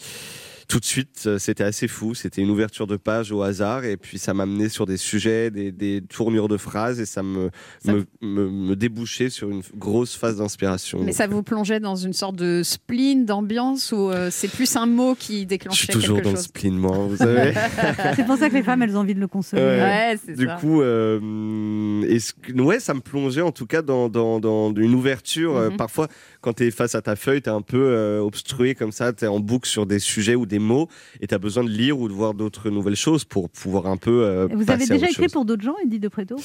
tout 0.69 0.81
de 0.81 0.85
suite, 0.85 1.25
euh, 1.27 1.39
c'était 1.39 1.65
assez 1.65 1.89
fou. 1.89 2.15
C'était 2.15 2.43
une 2.43 2.51
ouverture 2.51 2.87
de 2.87 2.97
page 2.97 3.33
au 3.33 3.43
hasard 3.43 3.85
et 3.85 3.97
puis 3.97 4.19
ça 4.19 4.35
m'amenait 4.35 4.69
sur 4.69 4.87
des 4.87 4.97
sujets, 4.97 5.51
des, 5.51 5.73
des 5.73 6.01
tournures 6.03 6.49
de 6.49 6.57
phrases 6.57 7.01
et 7.01 7.07
ça 7.07 7.23
me, 7.23 7.51
Ça- 7.85 7.93
me, 7.93 8.05
me, 8.23 8.49
me 8.51 8.77
débouchait 8.77 9.31
sur 9.31 9.51
une 9.51 9.63
grosse 9.77 10.15
phase 10.17 10.37
d'inspiration. 10.39 11.01
Mais 11.03 11.13
ça 11.13 11.27
vous 11.27 11.43
plongeait 11.43 11.81
dans 11.81 11.97
une 11.97 12.13
sorte 12.13 12.37
de 12.37 12.63
spleen, 12.65 13.25
d'ambiance, 13.27 13.93
ou 13.93 14.11
euh, 14.11 14.29
c'est 14.31 14.49
plus 14.49 14.75
un 14.77 14.87
mot 14.87 15.15
qui 15.15 15.41
Je 15.43 15.47
déclenchait 15.47 15.85
suis 15.85 15.93
toujours 15.93 16.17
quelque 16.17 16.25
dans 16.25 16.31
le 16.31 16.37
chose 16.37 16.45
spleen, 16.45 16.77
moi, 16.77 16.97
vous 16.99 17.17
savez. 17.17 17.53
C'est 18.17 18.27
pour 18.27 18.37
ça 18.37 18.49
que 18.49 18.55
les 18.55 18.63
femmes, 18.63 18.83
elles 18.83 18.97
ont 18.97 19.01
envie 19.01 19.15
de 19.15 19.21
le 19.21 19.29
consommer. 19.29 19.63
Ouais. 19.63 20.17
Ouais, 20.27 20.35
du 20.35 20.47
ça. 20.47 20.57
coup, 20.61 20.81
euh, 20.83 22.03
est-ce 22.03 22.33
que- 22.35 22.53
ouais, 22.61 22.81
ça 22.81 22.95
me 22.95 23.01
plongeait 23.01 23.41
en 23.43 23.53
tout 23.53 23.67
cas 23.67 23.83
dans, 23.83 24.09
dans, 24.09 24.41
dans 24.41 24.73
une 24.75 24.95
ouverture. 24.95 25.57
Euh, 25.57 25.71
Mhm. 25.71 25.77
parfois, 25.77 26.09
quand 26.41 26.53
tu 26.55 26.65
es 26.67 26.71
face 26.71 26.95
à 26.95 27.03
ta 27.03 27.17
feuille, 27.17 27.43
tu 27.43 27.49
es 27.49 27.53
un 27.53 27.63
peu 27.63 27.79
euh, 27.83 28.21
obstrué 28.21 28.75
comme 28.75 28.93
ça, 28.93 29.13
tu 29.13 29.25
es 29.25 29.29
en 29.29 29.41
boucle 29.41 29.69
sur 29.69 29.87
des 29.87 29.99
sujets 29.99 30.35
ou 30.35 30.47
des 30.47 30.54
mots 30.59 30.89
et 31.21 31.27
tu 31.27 31.35
as 31.35 31.39
besoin 31.39 31.65
de 31.65 31.71
lire 31.71 31.99
ou 31.99 32.09
de 32.09 32.13
voir 32.13 32.35
d'autres 32.35 32.71
nouvelles 32.71 32.97
choses 32.97 33.25
pour 33.25 33.49
pouvoir 33.51 33.87
un 33.87 33.97
peu. 33.97 34.25
euh, 34.25 34.49
vous 34.53 34.71
avez 34.71 34.87
déjà 34.87 35.09
écrit 35.09 35.25
chose. 35.25 35.33
pour 35.33 35.45
d'autres 35.45 35.63
gens, 35.63 35.77
Eddie 35.85 36.01
de 36.01 36.09
Préto? 36.09 36.37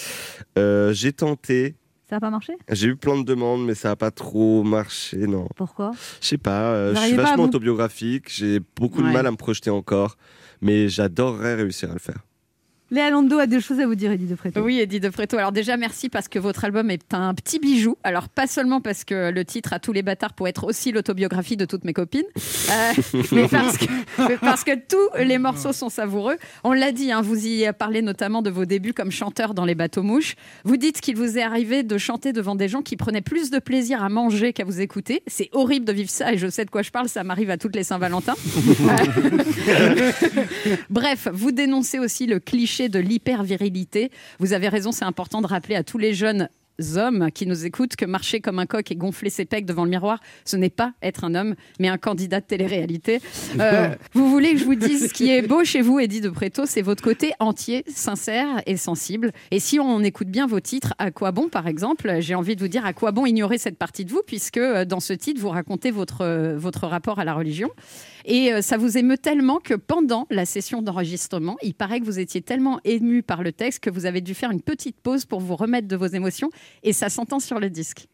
Euh, 0.57 0.93
J'ai 0.93 1.13
tenté. 1.13 1.75
Ça 2.09 2.15
n'a 2.15 2.19
pas 2.21 2.31
marché? 2.31 2.53
J'ai 2.71 2.87
eu 2.87 2.95
plein 2.95 3.17
de 3.19 3.23
demandes, 3.23 3.63
mais 3.65 3.75
ça 3.75 3.89
n'a 3.89 3.95
pas 3.95 4.09
trop 4.09 4.63
marché, 4.63 5.27
non. 5.27 5.47
Pourquoi? 5.55 5.91
Je 6.21 6.27
sais 6.27 6.37
pas, 6.39 6.71
euh, 6.73 6.95
je 6.95 6.99
suis 7.01 7.15
vachement 7.15 7.43
vous- 7.43 7.49
autobiographique, 7.49 8.25
j'ai 8.29 8.59
beaucoup 8.75 9.03
de 9.03 9.07
mal 9.07 9.27
à 9.27 9.31
me 9.31 9.37
projeter 9.37 9.69
encore, 9.69 10.17
mais 10.59 10.89
j'adorerais 10.89 11.53
réussir 11.55 11.91
à 11.91 11.93
le 11.93 11.99
faire. 11.99 12.17
Léa 12.91 13.11
Lando 13.11 13.37
a 13.37 13.45
des 13.45 13.61
choses 13.61 13.79
à 13.79 13.85
vous 13.85 13.93
dire, 13.93 14.11
Eddie 14.11 14.25
de 14.25 14.33
Préto. 14.33 14.61
Oui, 14.61 14.79
Eddie 14.79 14.99
de 14.99 15.09
Préto. 15.09 15.37
Alors 15.37 15.51
déjà, 15.51 15.77
merci 15.77 16.09
parce 16.09 16.27
que 16.27 16.39
votre 16.39 16.65
album 16.65 16.89
est 16.89 17.13
un 17.13 17.35
petit 17.35 17.59
bijou. 17.59 17.97
Alors 18.03 18.29
pas 18.29 18.47
seulement 18.47 18.81
parce 18.81 19.03
que 19.03 19.29
le 19.29 19.45
titre 19.45 19.73
à 19.73 19.79
tous 19.79 19.93
les 19.93 20.01
bâtards 20.01 20.33
pour 20.33 20.47
être 20.47 20.63
aussi 20.63 20.91
l'autobiographie 20.91 21.55
de 21.55 21.65
toutes 21.65 21.83
mes 21.83 21.93
copines, 21.93 22.25
euh, 22.35 22.91
mais, 23.31 23.47
parce 23.47 23.77
que, 23.77 23.85
mais 24.27 24.37
parce 24.37 24.63
que 24.63 24.71
tous 24.71 25.23
les 25.23 25.37
morceaux 25.37 25.71
sont 25.71 25.89
savoureux. 25.89 26.37
On 26.63 26.73
l'a 26.73 26.91
dit, 26.91 27.11
hein, 27.11 27.21
vous 27.21 27.45
y 27.45 27.71
parlez 27.77 28.01
notamment 28.01 28.41
de 28.41 28.49
vos 28.49 28.65
débuts 28.65 28.93
comme 28.93 29.11
chanteur 29.11 29.53
dans 29.53 29.65
les 29.65 29.75
bateaux 29.75 30.01
mouches. 30.01 30.35
Vous 30.63 30.77
dites 30.77 30.99
qu'il 30.99 31.15
vous 31.15 31.37
est 31.37 31.43
arrivé 31.43 31.83
de 31.83 31.97
chanter 31.99 32.33
devant 32.33 32.55
des 32.55 32.67
gens 32.67 32.81
qui 32.81 32.97
prenaient 32.97 33.21
plus 33.21 33.51
de 33.51 33.59
plaisir 33.59 34.03
à 34.03 34.09
manger 34.09 34.51
qu'à 34.51 34.63
vous 34.63 34.81
écouter. 34.81 35.21
C'est 35.27 35.49
horrible 35.51 35.85
de 35.85 35.93
vivre 35.93 36.09
ça 36.09 36.33
et 36.33 36.39
je 36.39 36.47
sais 36.47 36.65
de 36.65 36.71
quoi 36.71 36.81
je 36.81 36.89
parle, 36.89 37.07
ça 37.07 37.23
m'arrive 37.23 37.51
à 37.51 37.57
toutes 37.57 37.75
les 37.75 37.83
Saint-Valentin. 37.83 38.33
Bref, 40.89 41.27
vous 41.31 41.51
dénoncez 41.51 41.99
aussi 41.99 42.25
le 42.25 42.39
cliché 42.39 42.78
cliché 42.79 42.89
de 42.89 42.99
l'hyper-virilité. 42.99 44.09
Vous 44.39 44.53
avez 44.53 44.69
raison, 44.69 44.91
c'est 44.91 45.05
important 45.05 45.41
de 45.41 45.47
rappeler 45.47 45.75
à 45.75 45.83
tous 45.83 45.97
les 45.97 46.13
jeunes 46.13 46.47
hommes 46.95 47.29
qui 47.33 47.45
nous 47.45 47.65
écoutent 47.65 47.97
que 47.97 48.05
marcher 48.05 48.39
comme 48.39 48.57
un 48.57 48.65
coq 48.65 48.89
et 48.89 48.95
gonfler 48.95 49.29
ses 49.29 49.43
pecs 49.43 49.65
devant 49.65 49.83
le 49.83 49.89
miroir, 49.89 50.21
ce 50.45 50.55
n'est 50.55 50.69
pas 50.69 50.93
être 51.01 51.25
un 51.25 51.35
homme, 51.35 51.55
mais 51.77 51.89
un 51.89 51.97
candidat 51.97 52.39
de 52.39 52.45
télé-réalité. 52.45 53.19
Euh, 53.59 53.93
vous 54.13 54.29
voulez 54.29 54.53
que 54.53 54.59
je 54.59 54.63
vous 54.63 54.75
dise 54.75 55.09
ce 55.09 55.13
qui 55.13 55.29
est 55.29 55.41
beau 55.47 55.65
chez 55.65 55.81
vous, 55.81 55.99
Eddie 55.99 56.21
de 56.21 56.29
Préto, 56.29 56.65
c'est 56.65 56.81
votre 56.81 57.03
côté 57.03 57.33
entier, 57.39 57.83
sincère 57.93 58.61
et 58.65 58.77
sensible. 58.77 59.33
Et 59.51 59.59
si 59.59 59.77
on 59.77 60.01
écoute 60.01 60.29
bien 60.29 60.47
vos 60.47 60.61
titres, 60.61 60.93
à 60.99 61.11
quoi 61.11 61.33
bon, 61.33 61.49
par 61.49 61.67
exemple, 61.67 62.15
j'ai 62.19 62.35
envie 62.35 62.55
de 62.55 62.61
vous 62.61 62.69
dire 62.69 62.85
à 62.85 62.93
quoi 62.93 63.11
bon 63.11 63.25
ignorer 63.25 63.57
cette 63.57 63.77
partie 63.77 64.05
de 64.05 64.11
vous, 64.11 64.21
puisque 64.25 64.57
euh, 64.57 64.85
dans 64.85 65.01
ce 65.01 65.11
titre, 65.11 65.41
vous 65.41 65.49
racontez 65.49 65.91
votre, 65.91 66.21
euh, 66.21 66.57
votre 66.57 66.87
rapport 66.87 67.19
à 67.19 67.25
la 67.25 67.33
religion. 67.33 67.71
Et 68.25 68.53
euh, 68.53 68.61
ça 68.61 68.77
vous 68.77 68.97
émeut 68.97 69.17
tellement 69.17 69.59
que 69.59 69.73
pendant 69.73 70.27
la 70.29 70.45
session 70.45 70.81
d'enregistrement, 70.81 71.57
il 71.61 71.73
paraît 71.73 71.99
que 71.99 72.05
vous 72.05 72.19
étiez 72.19 72.41
tellement 72.41 72.79
ému 72.83 73.23
par 73.23 73.43
le 73.43 73.51
texte 73.51 73.79
que 73.79 73.89
vous 73.89 74.05
avez 74.05 74.21
dû 74.21 74.33
faire 74.33 74.51
une 74.51 74.61
petite 74.61 74.99
pause 74.99 75.25
pour 75.25 75.39
vous 75.39 75.55
remettre 75.55 75.87
de 75.87 75.95
vos 75.95 76.07
émotions. 76.07 76.49
Et 76.83 76.93
ça 76.93 77.09
s'entend 77.09 77.39
sur 77.39 77.59
le 77.59 77.69
disque. 77.69 78.07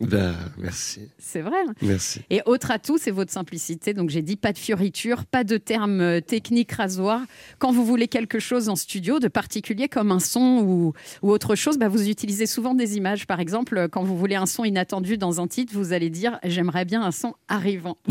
Bah, 0.00 0.32
merci. 0.58 1.00
C'est 1.18 1.40
vrai. 1.42 1.58
hein. 1.68 1.74
Merci. 1.82 2.22
Et 2.30 2.40
autre 2.46 2.70
atout, 2.70 2.96
c'est 2.98 3.10
votre 3.10 3.30
simplicité. 3.32 3.92
Donc 3.94 4.10
j'ai 4.10 4.22
dit 4.22 4.36
pas 4.36 4.52
de 4.52 4.58
fioriture, 4.58 5.24
pas 5.26 5.44
de 5.44 5.56
termes 5.58 6.00
euh, 6.00 6.20
techniques 6.20 6.72
rasoirs. 6.72 7.20
Quand 7.58 7.70
vous 7.72 7.84
voulez 7.84 8.08
quelque 8.08 8.38
chose 8.38 8.68
en 8.68 8.76
studio 8.76 9.18
de 9.18 9.28
particulier 9.28 9.88
comme 9.88 10.10
un 10.10 10.18
son 10.20 10.62
ou, 10.64 10.92
ou 11.22 11.30
autre 11.30 11.54
chose, 11.54 11.76
bah, 11.78 11.88
vous 11.88 12.08
utilisez 12.08 12.46
souvent 12.46 12.74
des 12.74 12.96
images. 12.96 13.26
Par 13.26 13.40
exemple, 13.40 13.76
euh, 13.76 13.88
quand 13.88 14.02
vous 14.02 14.16
voulez 14.16 14.36
un 14.36 14.46
son 14.46 14.64
inattendu 14.64 15.18
dans 15.18 15.40
un 15.40 15.46
titre, 15.48 15.72
vous 15.74 15.92
allez 15.92 16.10
dire 16.10 16.38
j'aimerais 16.44 16.84
bien 16.84 17.02
un 17.02 17.12
son 17.12 17.34
arrivant. 17.48 17.96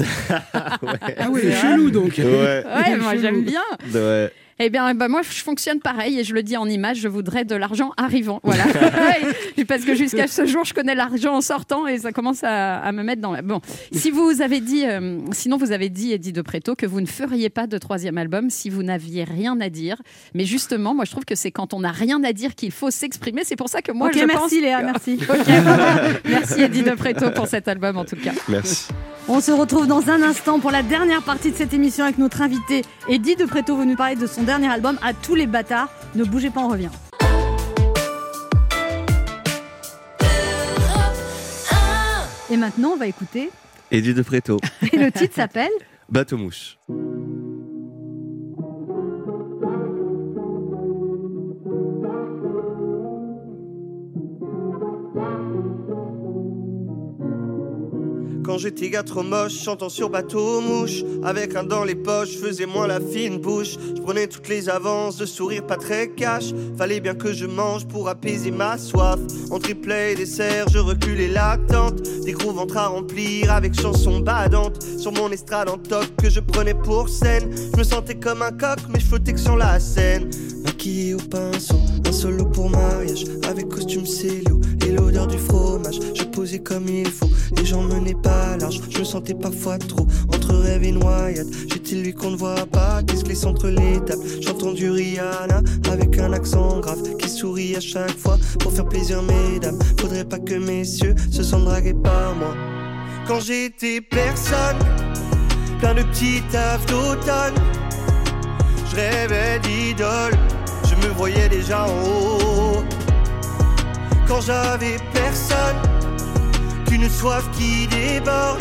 Ah 1.22 1.30
oui, 1.32 1.42
c'est 1.44 1.54
chelou 1.56 1.90
donc. 1.92 2.14
Ouais. 2.18 2.64
Ouais, 2.66 2.98
moi 2.98 3.16
j'aime 3.18 3.44
bien. 3.44 3.62
Ouais. 3.94 4.32
Eh 4.62 4.70
bien, 4.70 4.94
bah, 4.94 5.08
moi, 5.08 5.22
je 5.22 5.42
fonctionne 5.42 5.80
pareil 5.80 6.20
et 6.20 6.24
je 6.24 6.34
le 6.34 6.44
dis 6.44 6.58
en 6.58 6.68
image, 6.68 6.98
je 6.98 7.08
voudrais 7.08 7.46
de 7.46 7.56
l'argent 7.56 7.92
arrivant. 7.98 8.40
Voilà. 8.44 8.64
Ouais, 9.58 9.64
Parce 9.66 9.84
que 9.86 9.96
jusqu'à 9.96 10.28
ce 10.28 10.46
jour, 10.46 10.66
je 10.66 10.74
connais 10.74 10.96
l'argent 10.96 11.36
en 11.36 11.42
sortant 11.42 11.88
et 11.88 12.00
ça 12.00 12.12
commence 12.12 12.44
à, 12.44 12.78
à 12.80 12.92
me 12.92 13.04
mettre 13.04 13.22
dans 13.22 13.32
la... 13.32 13.42
Bon, 13.42 13.62
si 13.92 14.12
vous 14.12 14.42
avez 14.42 14.60
dit, 14.60 14.86
euh, 14.86 15.20
sinon 15.32 15.58
vous 15.58 15.72
avez 15.72 15.90
dit, 15.90 16.12
Eddie 16.12 16.34
de 16.34 16.42
Préto, 16.42 16.76
que 16.76 16.86
vous 16.86 17.00
ne 17.02 17.06
feriez 17.06 17.50
pas 17.50 17.68
de 17.68 17.78
troisième 17.78 18.18
album 18.18 18.50
si 18.50 18.70
vous 18.70 18.84
n'aviez 18.84 19.24
rien 19.24 19.60
à 19.62 19.70
dire. 19.70 20.02
Mais 20.34 20.46
justement, 20.46 20.94
moi, 20.94 21.06
je 21.06 21.12
trouve 21.12 21.26
que 21.26 21.36
c'est 21.36 21.52
quand 21.52 21.74
on 21.74 21.80
n'a 21.82 21.92
rien 21.92 22.24
à 22.24 22.34
dire 22.34 22.56
qu'il 22.56 22.72
faut 22.72 22.92
s'exprimer. 22.92 23.42
C'est 23.46 23.56
pour 23.56 23.70
ça 23.70 23.82
que 23.82 23.92
moi, 23.92 24.08
Ok, 24.08 24.18
je 24.20 24.26
merci, 24.26 24.40
pense... 24.42 24.52
Léa, 24.52 24.80
que- 24.82 24.86
merci. 24.86 25.20
Ok, 25.30 26.20
merci 26.26 26.62
Eddie 26.62 26.84
de 26.84 26.92
Préto 26.92 27.30
pour 27.32 27.48
cet 27.48 27.68
album 27.68 27.98
en 27.98 28.06
tout 28.06 28.16
cas. 28.18 28.32
Merci. 28.48 28.88
On 29.32 29.42
se 29.42 29.52
retrouve 29.52 29.86
dans 29.86 30.10
un 30.10 30.24
instant 30.24 30.60
pour 30.60 30.72
la 30.72 30.82
dernière 30.82 31.22
partie 31.22 31.52
de 31.52 31.56
cette 31.56 31.72
émission 31.74 32.04
avec 32.04 32.18
notre 32.18 32.42
invité 32.42 32.82
Eddie 33.08 33.36
de 33.36 33.46
Préto 33.46 33.76
veut 33.78 33.86
nous 33.86 33.96
parler 33.96 34.16
de 34.16 34.26
son 34.26 34.42
dernier 34.50 34.70
album 34.70 34.98
À 35.04 35.14
tous 35.14 35.36
les 35.36 35.46
bâtards. 35.46 35.92
Ne 36.16 36.24
bougez 36.24 36.50
pas, 36.50 36.62
on 36.62 36.70
revient. 36.70 36.90
Et 42.50 42.58
maintenant, 42.58 42.94
on 42.94 42.98
va 42.98 43.06
écouter. 43.06 43.52
Eddie 43.92 44.16
de 44.16 44.24
Préto. 44.24 44.60
Et 44.92 44.98
le 44.98 45.12
titre 45.12 45.36
s'appelle 45.36 45.70
Bateau 46.10 46.38
Quand 58.50 58.58
j'étais 58.58 58.90
gars 58.90 59.04
trop 59.04 59.22
moche, 59.22 59.54
chantant 59.54 59.90
sur 59.90 60.10
bateau 60.10 60.60
mouche, 60.60 61.04
avec 61.24 61.56
un 61.56 61.64
dans 61.64 61.84
les 61.84 61.94
poches, 61.94 62.36
faisais 62.36 62.66
moins 62.66 62.88
la 62.88 63.00
fine 63.00 63.38
bouche. 63.38 63.76
Je 63.96 64.02
prenais 64.02 64.26
toutes 64.26 64.48
les 64.48 64.70
avances, 64.70 65.18
de 65.18 65.28
sourire 65.28 65.68
pas 65.68 65.78
très 65.78 66.08
cash. 66.08 66.46
Fallait 66.76 67.00
bien 67.00 67.14
que 67.14 67.32
je 67.32 67.46
mange 67.46 67.88
pour 67.88 68.10
apaiser 68.10 68.50
ma 68.50 68.80
soif. 68.80 69.20
En 69.52 69.60
triplet 69.60 70.14
et 70.14 70.16
dessert, 70.16 70.66
je 70.68 70.80
reculais 70.80 71.28
l'attente. 71.28 72.02
Des 72.26 72.32
gros 72.32 72.52
ventres 72.52 72.78
à 72.78 72.88
remplir 72.88 73.52
avec 73.52 73.80
chansons 73.80 74.20
badantes. 74.20 74.82
Sur 74.98 75.12
mon 75.12 75.30
estrade 75.30 75.70
en 75.70 75.78
toc 75.78 76.08
que 76.20 76.32
je 76.32 76.40
prenais 76.40 76.74
pour 76.74 77.08
scène. 77.08 77.52
Je 77.56 77.78
me 77.78 77.84
sentais 77.84 78.16
comme 78.16 78.42
un 78.42 78.52
coq, 78.52 78.80
mais 78.90 79.00
je 79.00 79.06
flottais 79.06 79.34
que 79.34 79.40
sur 79.40 79.58
la 79.58 79.80
scène. 79.80 80.28
Maquillé 80.66 81.14
au 81.14 81.20
pinceau, 81.20 81.80
un 82.04 82.12
solo 82.12 82.46
pour 82.46 82.72
mariage, 82.72 83.26
avec 83.48 83.70
costume 83.70 84.08
célio 84.08 84.60
et 84.86 84.92
l'odeur 84.92 85.28
du 85.28 85.38
fromage. 85.38 86.00
Je 86.16 86.24
posais 86.24 86.60
comme 86.60 86.88
il 86.88 87.10
faut, 87.10 87.30
les 87.56 87.66
gens 87.66 87.84
menaient 87.84 88.16
pas 88.16 88.39
Je 88.70 89.00
me 89.00 89.04
sentais 89.04 89.34
parfois 89.34 89.78
trop 89.78 90.06
entre 90.34 90.54
rêve 90.56 90.84
et 90.84 90.92
noyade. 90.92 91.48
J'étais 91.72 91.96
lui 91.96 92.14
qu'on 92.14 92.32
ne 92.32 92.36
voit 92.36 92.66
pas, 92.66 93.02
qui 93.04 93.18
se 93.18 93.24
glisse 93.24 93.46
entre 93.46 93.68
les 93.68 94.00
tables. 94.06 94.24
J'entends 94.42 94.74
du 94.74 94.90
Rihanna 94.90 95.62
avec 95.92 96.18
un 96.20 96.34
accent 96.34 96.80
grave 96.80 97.02
qui 97.18 97.30
sourit 97.30 97.76
à 97.76 97.80
chaque 97.80 98.18
fois 98.18 98.38
pour 98.60 98.72
faire 98.72 98.88
plaisir, 98.88 99.22
mesdames. 99.24 99.80
Faudrait 100.00 100.26
pas 100.26 100.40
que 100.40 100.56
messieurs 100.56 101.16
se 101.32 101.44
sentent 101.44 101.66
dragués 101.66 101.94
par 101.94 102.36
moi. 102.36 102.54
Quand 103.28 103.40
j'étais 103.40 104.02
personne, 104.02 104.78
plein 105.80 105.94
de 105.94 106.04
petits 106.04 106.42
tafs 106.52 106.86
d'automne. 106.86 107.56
Je 108.92 108.96
rêvais 108.96 109.60
d'idole, 109.60 110.34
je 110.84 110.96
me 111.08 111.14
voyais 111.14 111.48
déjà 111.50 111.86
en 111.86 111.90
haut. 111.90 112.84
Quand 114.28 114.42
j'avais 114.42 114.98
personne, 115.14 115.78
qu'une 116.90 117.10
soif 117.10 117.44
qui 117.58 117.88
déborde. 117.88 118.60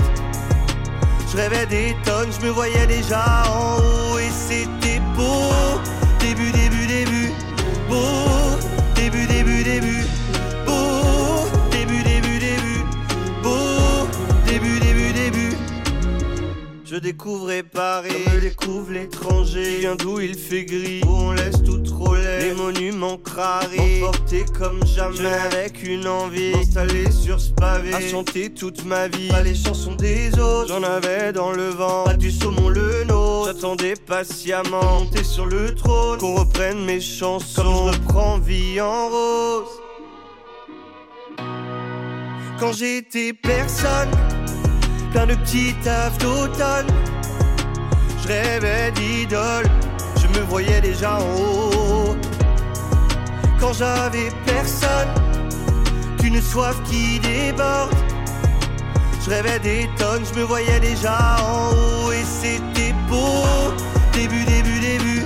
Je 1.30 1.36
rêvais 1.36 1.66
des 1.66 1.96
tonnes, 2.04 2.30
je 2.38 2.46
me 2.46 2.50
voyais 2.50 2.86
déjà 2.86 3.42
en 3.48 3.78
haut 3.78 4.18
et 4.18 4.30
c'était 4.30 5.00
beau. 5.16 5.80
Début, 6.20 6.50
début, 6.52 6.86
début, 6.86 7.32
beau. 7.88 8.56
Début, 8.94 9.26
début, 9.26 9.62
début, 9.62 10.04
beau. 10.66 11.48
Début, 11.70 12.02
début, 12.02 12.38
début, 12.38 12.84
beau. 13.42 14.06
Début, 14.46 14.78
début, 14.80 15.12
début. 15.12 15.56
Je 16.84 16.96
découvrais 16.96 17.62
Paris, 17.62 18.24
me 18.34 18.40
découvre 18.40 18.92
l'étranger. 18.92 19.74
Qui 19.74 19.80
vient 19.80 19.96
d'où 19.96 20.20
il 20.20 20.34
fait 20.34 20.64
gris, 20.64 21.02
où 21.06 21.10
on 21.10 21.32
laisse 21.32 21.62
tout 21.62 21.78
trop 21.78 22.16
monuments 22.58 23.16
crarés, 23.16 24.02
emportés 24.02 24.44
comme 24.58 24.84
jamais. 24.84 25.28
avec 25.28 25.82
une 25.82 26.06
envie, 26.06 26.52
installé 26.54 27.10
sur 27.10 27.40
ce 27.40 27.50
pavé. 27.52 27.94
À 27.94 28.00
chanter 28.00 28.50
toute 28.50 28.84
ma 28.84 29.08
vie, 29.08 29.28
pas 29.28 29.42
les 29.42 29.54
chansons 29.54 29.94
des 29.94 30.30
autres. 30.38 30.68
J'en 30.68 30.82
avais 30.82 31.32
dans 31.32 31.52
le 31.52 31.68
vent, 31.68 32.04
pas 32.04 32.14
du 32.14 32.30
saumon 32.30 32.68
le 32.68 33.04
nôtre. 33.04 33.52
J'attendais 33.52 33.94
patiemment, 33.94 35.00
monter 35.00 35.24
sur 35.24 35.46
le 35.46 35.74
trône. 35.74 36.18
Qu'on 36.18 36.34
reprenne 36.34 36.84
mes 36.84 37.00
chansons, 37.00 37.62
comme 37.62 37.92
je 37.92 37.98
reprends 37.98 38.38
vie 38.38 38.80
en 38.80 39.08
rose. 39.08 39.68
Quand 42.58 42.72
j'étais 42.72 43.32
personne 43.32 44.10
plein 45.12 45.26
de 45.26 45.34
petits 45.34 45.74
tafs 45.82 46.18
d'automne. 46.18 46.86
Je 48.22 48.28
rêvais 48.28 48.90
d'idole, 48.92 49.66
je 50.20 50.38
me 50.38 50.44
voyais 50.44 50.80
déjà 50.80 51.18
en 51.18 51.22
haut. 51.22 51.77
Quand 53.60 53.72
j'avais 53.72 54.30
personne, 54.46 55.08
qu'une 56.18 56.40
soif 56.40 56.76
qui 56.84 57.18
déborde. 57.20 57.94
Je 59.24 59.30
rêvais 59.30 59.58
des 59.58 59.88
tonnes, 59.98 60.24
je 60.24 60.38
me 60.38 60.44
voyais 60.44 60.80
déjà 60.80 61.36
en 61.42 61.70
haut 61.72 62.12
et 62.12 62.24
c'était 62.24 62.94
beau. 63.08 63.74
Début, 64.12 64.44
début, 64.44 64.80
début, 64.80 65.22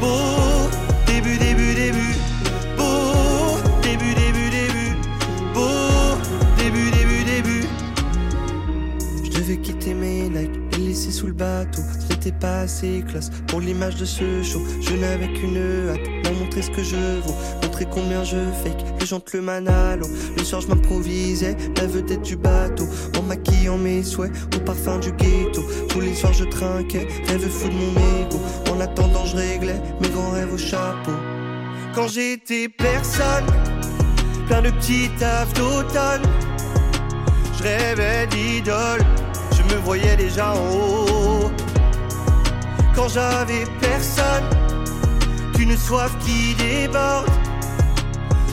beau. 0.00 0.68
Début, 1.06 1.36
début, 1.38 1.74
début, 1.74 2.16
beau. 2.76 3.58
Début, 3.82 4.14
début, 4.14 4.50
début, 4.50 4.96
beau. 5.54 6.16
Début, 6.58 6.90
début, 6.90 7.24
début. 7.24 7.68
Je 9.22 9.30
devais 9.30 9.58
quitter 9.58 9.94
mes 9.94 10.28
Nike 10.28 10.58
et 10.72 10.78
laisser 10.78 11.12
sous 11.12 11.26
le 11.28 11.34
bateau. 11.34 11.82
Ce 12.00 12.14
n'était 12.14 12.32
pas 12.32 12.60
assez 12.60 13.04
classe 13.08 13.30
pour 13.46 13.60
l'image 13.60 13.96
de 13.96 14.04
ce 14.04 14.42
show. 14.42 14.62
Je 14.80 14.94
n'avais 14.94 15.28
qu'une 15.32 15.90
hâte, 15.90 16.34
montrer 16.40 16.62
ce 16.62 16.70
que 16.70 16.82
je 16.82 17.20
vaux. 17.20 17.65
Montrer 17.76 17.92
combien 17.92 18.24
je 18.24 18.38
fake, 18.64 18.86
les 18.98 19.04
gens 19.04 19.20
te 19.20 19.36
le 19.36 19.42
manalo. 19.42 20.06
Le 20.34 20.44
soir, 20.44 20.62
je 20.62 20.68
m'improvisais, 20.68 21.54
la 21.76 21.86
vedette 21.86 22.22
du 22.22 22.34
bateau. 22.34 22.88
En 23.18 23.22
maquillant 23.22 23.76
mes 23.76 24.02
souhaits, 24.02 24.32
au 24.56 24.60
parfum 24.60 24.98
du 24.98 25.12
ghetto. 25.12 25.62
Tous 25.90 26.00
les 26.00 26.14
soirs, 26.14 26.32
je 26.32 26.44
trinquais, 26.44 27.06
rêve 27.28 27.46
fou 27.46 27.68
de 27.68 27.74
mon 27.74 27.90
ego. 28.22 28.40
En 28.72 28.80
attendant, 28.80 29.26
je 29.26 29.36
réglais 29.36 29.78
mes 30.00 30.08
grands 30.08 30.30
rêves 30.30 30.54
au 30.54 30.56
chapeau. 30.56 31.12
Quand 31.94 32.08
j'étais 32.08 32.70
personne, 32.70 33.44
plein 34.46 34.62
de 34.62 34.70
petits 34.70 35.10
tafs 35.18 35.52
d'automne. 35.52 36.22
Je 37.58 37.62
rêvais 37.62 38.26
d'idole, 38.28 39.04
je 39.52 39.74
me 39.74 39.78
voyais 39.82 40.16
déjà 40.16 40.54
en 40.54 40.70
haut. 40.70 41.50
Quand 42.94 43.08
j'avais 43.08 43.66
personne, 43.82 44.44
qu'une 45.54 45.76
soif 45.76 46.16
qui 46.24 46.54
déborde. 46.54 47.26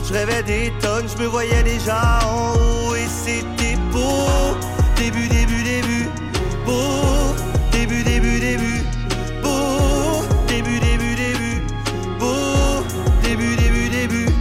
Je 0.06 0.12
rêvais 0.12 0.42
des 0.42 0.70
tonnes, 0.80 1.06
je 1.08 1.22
me 1.22 1.26
voyais 1.26 1.62
déjà 1.62 2.18
en 2.26 2.52
haut 2.52 2.94
et 2.94 3.06
c'était 3.08 3.76
beau. 3.90 4.54
Début, 4.96 5.28
début, 5.28 5.62
début, 5.62 6.08
beau. 6.66 7.34
Début, 7.72 8.02
début, 8.02 8.38
début, 8.38 8.82
beau. 9.42 10.22
Début, 10.46 10.78
début, 10.78 11.14
début, 11.14 11.62
beau. 12.18 12.84
Début, 13.22 13.56
début, 13.56 13.88
début. 13.88 14.32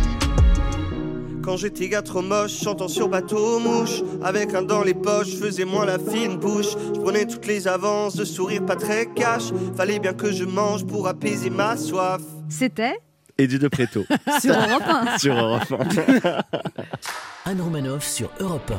Quand 1.41 1.55
j'étais 1.55 1.88
gars 1.88 2.01
trop 2.01 2.22
moche, 2.22 2.59
chantant 2.61 2.89
sur 2.89 3.07
bateau 3.07 3.59
mouche, 3.59 4.03
avec 4.22 4.53
un 4.53 4.64
dans 4.64 4.84
les 4.84 4.93
poches, 4.93 5.38
faisais 5.38 5.66
moins 5.66 5.86
la 5.86 5.97
fine 5.97 6.38
bouche. 6.38 6.76
Je 6.93 6.99
prenais 6.99 7.26
toutes 7.26 7.47
les 7.47 7.70
avances, 7.70 8.18
de 8.18 8.26
sourire 8.26 8.66
pas 8.66 8.76
très 8.76 9.05
cash. 9.05 9.53
Fallait 9.78 9.99
bien 9.99 10.14
que 10.14 10.30
je 10.30 10.43
mange 10.43 10.86
pour 10.86 11.07
apaiser 11.07 11.49
ma 11.49 11.78
soif. 11.78 12.22
C'était 12.49 12.99
Eddie 13.38 13.59
de 13.59 13.67
Préto. 13.67 14.05
Sur 14.41 14.53
Europe 14.53 14.84
1. 14.88 15.17
Sur 15.17 15.36
Europe 15.36 15.73
1. 16.23 16.41
Anne 17.45 17.59
Romanoff 17.59 18.05
sur 18.05 18.31
Europe 18.39 18.71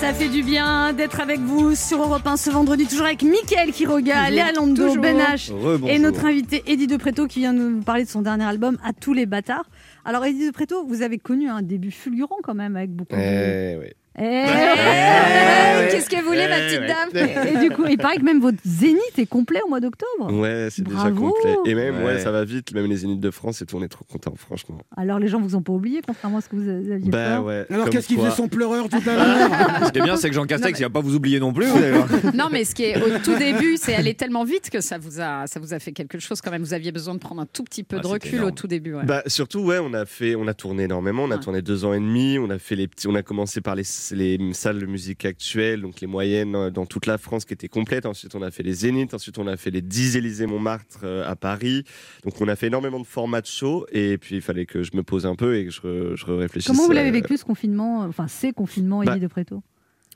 Ça 0.00 0.12
fait 0.12 0.28
du 0.28 0.42
bien 0.42 0.92
d'être 0.92 1.20
avec 1.20 1.38
vous 1.38 1.76
sur 1.76 2.02
Europe 2.02 2.26
1 2.26 2.36
ce 2.36 2.50
vendredi, 2.50 2.86
toujours 2.88 3.06
avec 3.06 3.22
Mickaël 3.22 3.70
Quiroga. 3.70 4.30
Léa 4.30 4.50
Lando, 4.50 4.86
Toujours. 4.86 5.02
Ben 5.02 5.16
H 5.16 5.52
et 5.88 6.00
notre 6.00 6.24
invité 6.24 6.64
Eddie 6.66 6.88
De 6.88 6.96
Préto 6.96 7.28
qui 7.28 7.38
vient 7.38 7.52
nous 7.52 7.80
parler 7.82 8.02
de 8.04 8.08
son 8.08 8.22
dernier 8.22 8.44
album 8.44 8.78
À 8.82 8.92
tous 8.92 9.12
les 9.12 9.26
bâtards. 9.26 9.70
Alors 10.04 10.24
Eddie 10.24 10.46
De 10.46 10.50
Préto, 10.50 10.84
vous 10.86 11.02
avez 11.02 11.18
connu 11.18 11.48
un 11.48 11.62
début 11.62 11.92
fulgurant 11.92 12.38
quand 12.42 12.54
même 12.54 12.74
avec 12.74 12.90
beaucoup 12.90 13.14
de... 13.14 13.20
Eh 13.20 13.76
oui. 13.80 13.92
Eh 14.20 14.22
ouais. 14.22 15.88
Qu'est-ce 15.90 16.08
que 16.10 16.16
vous 16.16 16.26
voulez, 16.28 16.48
ma 16.48 16.56
petite 16.56 16.80
dame 16.80 17.46
Et 17.46 17.68
du 17.68 17.70
coup, 17.74 17.84
il 17.88 17.96
paraît 17.98 18.16
que 18.16 18.22
même 18.24 18.40
votre 18.40 18.58
zénith 18.64 18.98
est 19.18 19.26
complet 19.26 19.60
au 19.64 19.68
mois 19.68 19.80
d'octobre. 19.80 20.32
Ouais, 20.32 20.68
c'est 20.70 20.82
déjà 20.82 20.96
Bravo. 21.10 21.30
complet. 21.32 21.54
Et 21.66 21.74
même, 21.74 22.02
ouais. 22.04 22.18
Ça 22.20 22.30
va 22.30 22.44
vite. 22.44 22.72
Même 22.74 22.86
les 22.86 22.96
Zéniths 22.96 23.20
de 23.20 23.30
France 23.30 23.62
et 23.62 23.66
tout, 23.66 23.76
on 23.76 23.82
est 23.82 23.88
trop 23.88 24.04
contents, 24.04 24.34
franchement. 24.36 24.78
Alors 24.96 25.18
les 25.18 25.28
gens 25.28 25.40
vous 25.40 25.54
ont 25.56 25.62
pas 25.62 25.72
oublié, 25.72 26.00
contrairement 26.06 26.38
à 26.38 26.40
ce 26.40 26.48
que 26.48 26.56
vous 26.56 26.68
aviez 26.68 27.10
Bah 27.10 27.40
peur. 27.42 27.48
Alors 27.70 27.90
qu'est-ce 27.90 28.08
qu'il 28.08 28.18
faisait 28.18 28.30
son 28.30 28.48
pleureur 28.48 28.88
tout 28.88 28.98
à 29.08 29.14
l'heure 29.14 29.48
Ce 29.86 29.92
qui 29.92 29.98
est 29.98 30.02
bien, 30.02 30.16
c'est 30.16 30.28
que 30.28 30.34
Jean 30.34 30.46
Castex, 30.46 30.78
il 30.78 30.82
va 30.82 30.90
pas 30.90 31.00
vous 31.00 31.14
oublier 31.14 31.40
non 31.40 31.52
plus. 31.52 31.66
Non, 32.34 32.48
mais 32.52 32.64
ce 32.64 32.74
qui 32.74 32.84
est 32.84 32.96
au 33.02 33.18
tout 33.22 33.36
début, 33.36 33.76
c'est 33.76 33.94
aller 33.94 34.14
tellement 34.14 34.44
vite 34.44 34.70
que 34.70 34.80
ça 34.80 34.98
vous 34.98 35.20
a, 35.20 35.46
ça 35.46 35.58
vous 35.60 35.74
a 35.74 35.78
fait 35.78 35.92
quelque 35.92 36.18
chose 36.18 36.40
quand 36.40 36.50
même. 36.50 36.62
Vous 36.62 36.74
aviez 36.74 36.92
besoin 36.92 37.14
de 37.14 37.18
prendre 37.18 37.40
un 37.40 37.46
tout 37.46 37.62
petit 37.64 37.82
peu 37.84 37.96
Ah, 37.98 38.02
de 38.02 38.06
recul 38.06 38.44
au 38.44 38.50
tout 38.50 38.66
début. 38.66 38.94
ouais. 38.94 39.04
Bah, 39.04 39.22
surtout, 39.26 39.60
ouais, 39.60 39.78
on 39.78 39.92
a 39.94 40.04
fait, 40.06 40.34
on 40.36 40.46
a 40.46 40.54
tourné 40.54 40.84
énormément. 40.84 41.24
On 41.24 41.30
a 41.30 41.38
tourné 41.38 41.62
deux 41.62 41.84
ans 41.84 41.92
et 41.94 41.98
demi. 42.00 42.38
On 42.38 42.50
a 42.50 42.58
fait 42.58 42.76
les 42.76 42.86
petits, 42.88 43.08
on 43.08 43.14
a 43.14 43.22
commencé 43.22 43.60
par 43.60 43.74
les, 43.74 43.84
les 44.12 44.38
salles 44.52 44.78
de 44.78 44.86
musique 44.86 45.24
actuelles, 45.24 45.82
donc 45.82 46.00
les 46.00 46.06
moyennes 46.06 46.54
euh, 46.54 46.70
dans 46.70 46.86
toute 46.86 47.06
la 47.06 47.18
France 47.18 47.44
qui 47.44 47.52
étaient 47.54 47.68
complètes. 47.68 48.06
Ensuite, 48.06 48.34
on 48.34 48.42
a 48.42 48.50
fait 48.50 48.62
les 48.62 48.72
Zéniths. 48.72 49.14
Ensuite, 49.14 49.38
on 49.38 49.46
a 49.46 49.56
fait 49.56 49.70
les 49.70 49.82
10 49.82 50.16
Élysées 50.16 50.46
Montmartre 50.46 51.00
euh, 51.04 51.28
à 51.28 51.36
Paris. 51.36 51.84
Donc, 52.24 52.40
on 52.40 52.48
a 52.48 52.56
fait 52.56 52.68
énormément 52.68 53.00
de 53.00 53.06
formats 53.06 53.40
de 53.40 53.46
show. 53.46 53.86
Et 53.92 54.18
puis, 54.18 54.36
il 54.36 54.42
fallait 54.42 54.66
que 54.66 54.82
je 54.82 54.90
me 54.94 55.02
pose 55.02 55.26
un 55.26 55.34
peu 55.34 55.56
et 55.56 55.66
que 55.66 55.70
je, 55.70 56.16
je 56.16 56.26
réfléchisse. 56.26 56.70
Comment 56.70 56.86
vous 56.86 56.92
l'avez 56.92 57.10
euh, 57.10 57.12
vécu 57.12 57.36
ce 57.36 57.44
confinement, 57.44 58.02
euh, 58.02 58.08
enfin 58.08 58.28
ces 58.28 58.52
confinements, 58.52 59.02
Bah, 59.02 59.12
Eddie 59.12 59.20
De 59.20 59.26
Préto 59.28 59.62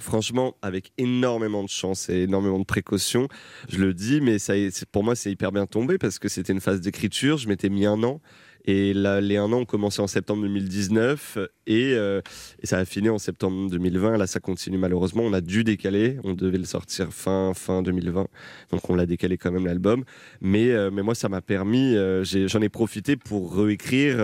Franchement, 0.00 0.56
avec 0.62 0.92
énormément 0.98 1.62
de 1.62 1.68
chance 1.68 2.08
et 2.08 2.22
énormément 2.22 2.58
de 2.58 2.64
précautions, 2.64 3.28
je 3.68 3.78
le 3.78 3.94
dis, 3.94 4.20
mais 4.20 4.38
ça, 4.38 4.54
pour 4.90 5.04
moi, 5.04 5.14
c'est 5.14 5.30
hyper 5.30 5.52
bien 5.52 5.66
tombé 5.66 5.96
parce 5.96 6.18
que 6.18 6.28
c'était 6.28 6.52
une 6.52 6.60
phase 6.60 6.80
d'écriture. 6.80 7.36
Je 7.36 7.46
m'étais 7.46 7.68
mis 7.68 7.86
un 7.86 8.02
an. 8.02 8.20
Et 8.64 8.94
là, 8.94 9.20
les 9.20 9.36
un 9.36 9.44
an 9.52 9.60
ont 9.60 9.64
commencé 9.64 10.00
en 10.00 10.06
septembre 10.06 10.42
2019 10.42 11.38
et, 11.66 11.94
euh, 11.94 12.20
et 12.62 12.66
ça 12.66 12.78
a 12.78 12.84
fini 12.84 13.08
en 13.08 13.18
septembre 13.18 13.70
2020. 13.70 14.16
Là, 14.16 14.26
ça 14.26 14.40
continue 14.40 14.78
malheureusement. 14.78 15.22
On 15.24 15.32
a 15.32 15.40
dû 15.40 15.64
décaler. 15.64 16.18
On 16.24 16.34
devait 16.34 16.58
le 16.58 16.64
sortir 16.64 17.12
fin, 17.12 17.52
fin 17.54 17.82
2020. 17.82 18.26
Donc, 18.70 18.90
on 18.90 18.94
l'a 18.94 19.06
décalé 19.06 19.36
quand 19.36 19.50
même 19.50 19.66
l'album. 19.66 20.04
Mais, 20.40 20.70
euh, 20.70 20.90
mais 20.92 21.02
moi, 21.02 21.14
ça 21.14 21.28
m'a 21.28 21.40
permis, 21.40 21.96
euh, 21.96 22.24
j'en 22.24 22.60
ai, 22.60 22.68
profité 22.68 23.16
pour 23.16 23.54
réécrire, 23.54 24.16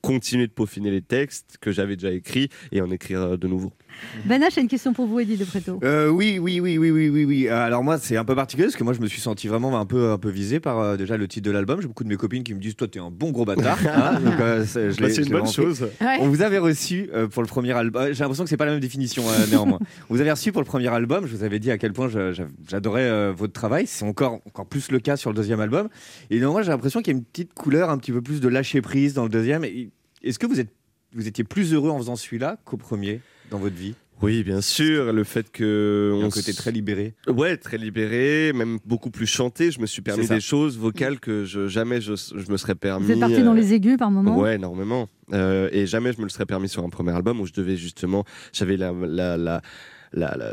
continuer 0.00 0.46
de 0.46 0.52
peaufiner 0.52 0.90
les 0.90 1.02
textes 1.02 1.58
que 1.60 1.72
j'avais 1.72 1.96
déjà 1.96 2.10
écrits 2.10 2.48
et 2.70 2.80
en 2.80 2.90
écrire 2.90 3.36
de 3.36 3.46
nouveaux. 3.46 3.72
Ben 4.24 4.42
H, 4.42 4.54
j'ai 4.54 4.60
une 4.60 4.68
question 4.68 4.92
pour 4.92 5.06
vous, 5.06 5.20
Eddie 5.20 5.36
De 5.36 5.44
Préto. 5.44 5.78
Euh, 5.84 6.08
oui, 6.08 6.38
oui, 6.38 6.60
oui, 6.60 6.76
oui, 6.78 6.90
oui, 6.90 7.08
oui, 7.08 7.24
oui. 7.24 7.48
Alors 7.48 7.82
moi, 7.82 7.98
c'est 7.98 8.16
un 8.16 8.24
peu 8.24 8.34
particulier 8.34 8.66
parce 8.66 8.76
que 8.76 8.84
moi, 8.84 8.92
je 8.92 9.00
me 9.00 9.06
suis 9.06 9.20
senti 9.20 9.48
vraiment 9.48 9.78
un 9.78 9.86
peu, 9.86 10.10
un 10.10 10.18
peu 10.18 10.28
visé 10.30 10.60
par 10.60 10.78
euh, 10.80 10.96
déjà 10.96 11.16
le 11.16 11.26
titre 11.28 11.46
de 11.46 11.50
l'album. 11.50 11.80
J'ai 11.80 11.88
beaucoup 11.88 12.04
de 12.04 12.08
mes 12.08 12.16
copines 12.16 12.42
qui 12.44 12.54
me 12.54 12.60
disent, 12.60 12.76
toi, 12.76 12.88
t'es 12.88 12.98
un 12.98 13.10
bon 13.10 13.30
gros 13.30 13.44
bâtard. 13.44 13.78
hein. 13.86 14.20
Donc, 14.20 14.38
euh, 14.40 14.64
c'est 14.66 14.92
je 14.92 15.00
Bah, 15.00 15.08
c'est 15.10 15.22
une 15.22 15.30
bonne 15.30 15.46
chose. 15.46 15.82
Ouais. 16.00 16.16
On 16.20 16.28
vous 16.28 16.42
avait 16.42 16.58
reçu 16.58 17.08
euh, 17.14 17.26
pour 17.28 17.42
le 17.42 17.48
premier 17.48 17.72
album. 17.72 18.12
J'ai 18.12 18.20
l'impression 18.20 18.44
que 18.44 18.50
c'est 18.50 18.56
pas 18.56 18.66
la 18.66 18.72
même 18.72 18.80
définition 18.80 19.22
euh, 19.28 19.46
néanmoins. 19.50 19.78
On 20.10 20.14
vous 20.14 20.20
avez 20.20 20.30
reçu 20.30 20.52
pour 20.52 20.60
le 20.62 20.66
premier 20.66 20.88
album. 20.88 21.26
Je 21.26 21.34
vous 21.36 21.44
avais 21.44 21.58
dit 21.58 21.70
à 21.70 21.78
quel 21.78 21.92
point 21.92 22.08
je- 22.08 22.32
j'adorais 22.68 23.02
euh, 23.08 23.32
votre 23.34 23.52
travail. 23.52 23.86
C'est 23.86 24.04
encore, 24.04 24.40
encore 24.46 24.66
plus 24.66 24.90
le 24.90 24.98
cas 25.00 25.16
sur 25.16 25.30
le 25.30 25.36
deuxième 25.36 25.60
album. 25.60 25.88
Et 26.30 26.40
moi, 26.40 26.62
j'ai 26.62 26.70
l'impression 26.70 27.00
qu'il 27.00 27.12
y 27.12 27.16
a 27.16 27.18
une 27.18 27.24
petite 27.24 27.54
couleur, 27.54 27.88
un 27.90 27.98
petit 27.98 28.12
peu 28.12 28.20
plus 28.20 28.40
de 28.40 28.48
lâcher 28.48 28.82
prise 28.82 29.14
dans 29.14 29.22
le 29.24 29.30
deuxième. 29.30 29.64
Et 29.64 29.90
Est-ce 30.22 30.38
que 30.38 30.46
vous 30.46 30.60
êtes, 30.60 30.68
vous 31.14 31.26
étiez 31.28 31.44
plus 31.44 31.72
heureux 31.72 31.90
en 31.90 31.98
faisant 31.98 32.16
celui-là 32.16 32.58
qu'au 32.64 32.76
premier? 32.76 33.20
Dans 33.52 33.58
votre 33.58 33.76
vie? 33.76 33.94
Oui, 34.22 34.44
bien 34.44 34.60
sûr. 34.60 35.12
Le 35.12 35.24
fait 35.24 35.50
que 35.50 36.12
on 36.14 36.26
un 36.26 36.30
côté 36.30 36.54
très 36.54 36.70
libéré. 36.70 37.14
Ouais, 37.26 37.56
très 37.56 37.76
libéré, 37.76 38.52
même 38.54 38.78
beaucoup 38.84 39.10
plus 39.10 39.26
chanté. 39.26 39.70
Je 39.70 39.80
me 39.80 39.86
suis 39.86 40.00
permis 40.00 40.28
des 40.28 40.40
choses 40.40 40.78
vocales 40.78 41.18
que 41.18 41.44
je, 41.44 41.66
jamais 41.66 42.00
je, 42.00 42.14
je 42.14 42.50
me 42.50 42.56
serais 42.56 42.76
permis. 42.76 43.06
Vous 43.06 43.12
êtes 43.12 43.20
parti 43.20 43.42
dans 43.42 43.52
euh, 43.52 43.56
les 43.56 43.74
aigus 43.74 43.96
par 43.96 44.10
moment? 44.10 44.38
Ouais, 44.38 44.54
énormément. 44.54 45.08
Euh, 45.32 45.68
et 45.72 45.86
jamais 45.86 46.12
je 46.12 46.18
me 46.18 46.24
le 46.24 46.28
serais 46.28 46.46
permis 46.46 46.68
sur 46.68 46.84
un 46.84 46.88
premier 46.88 47.12
album 47.12 47.40
où 47.40 47.46
je 47.46 47.52
devais 47.52 47.76
justement, 47.76 48.24
j'avais 48.52 48.76
la, 48.76 48.92
la, 48.92 49.36
la, 49.36 49.60
la, 50.12 50.36
la, 50.36 50.52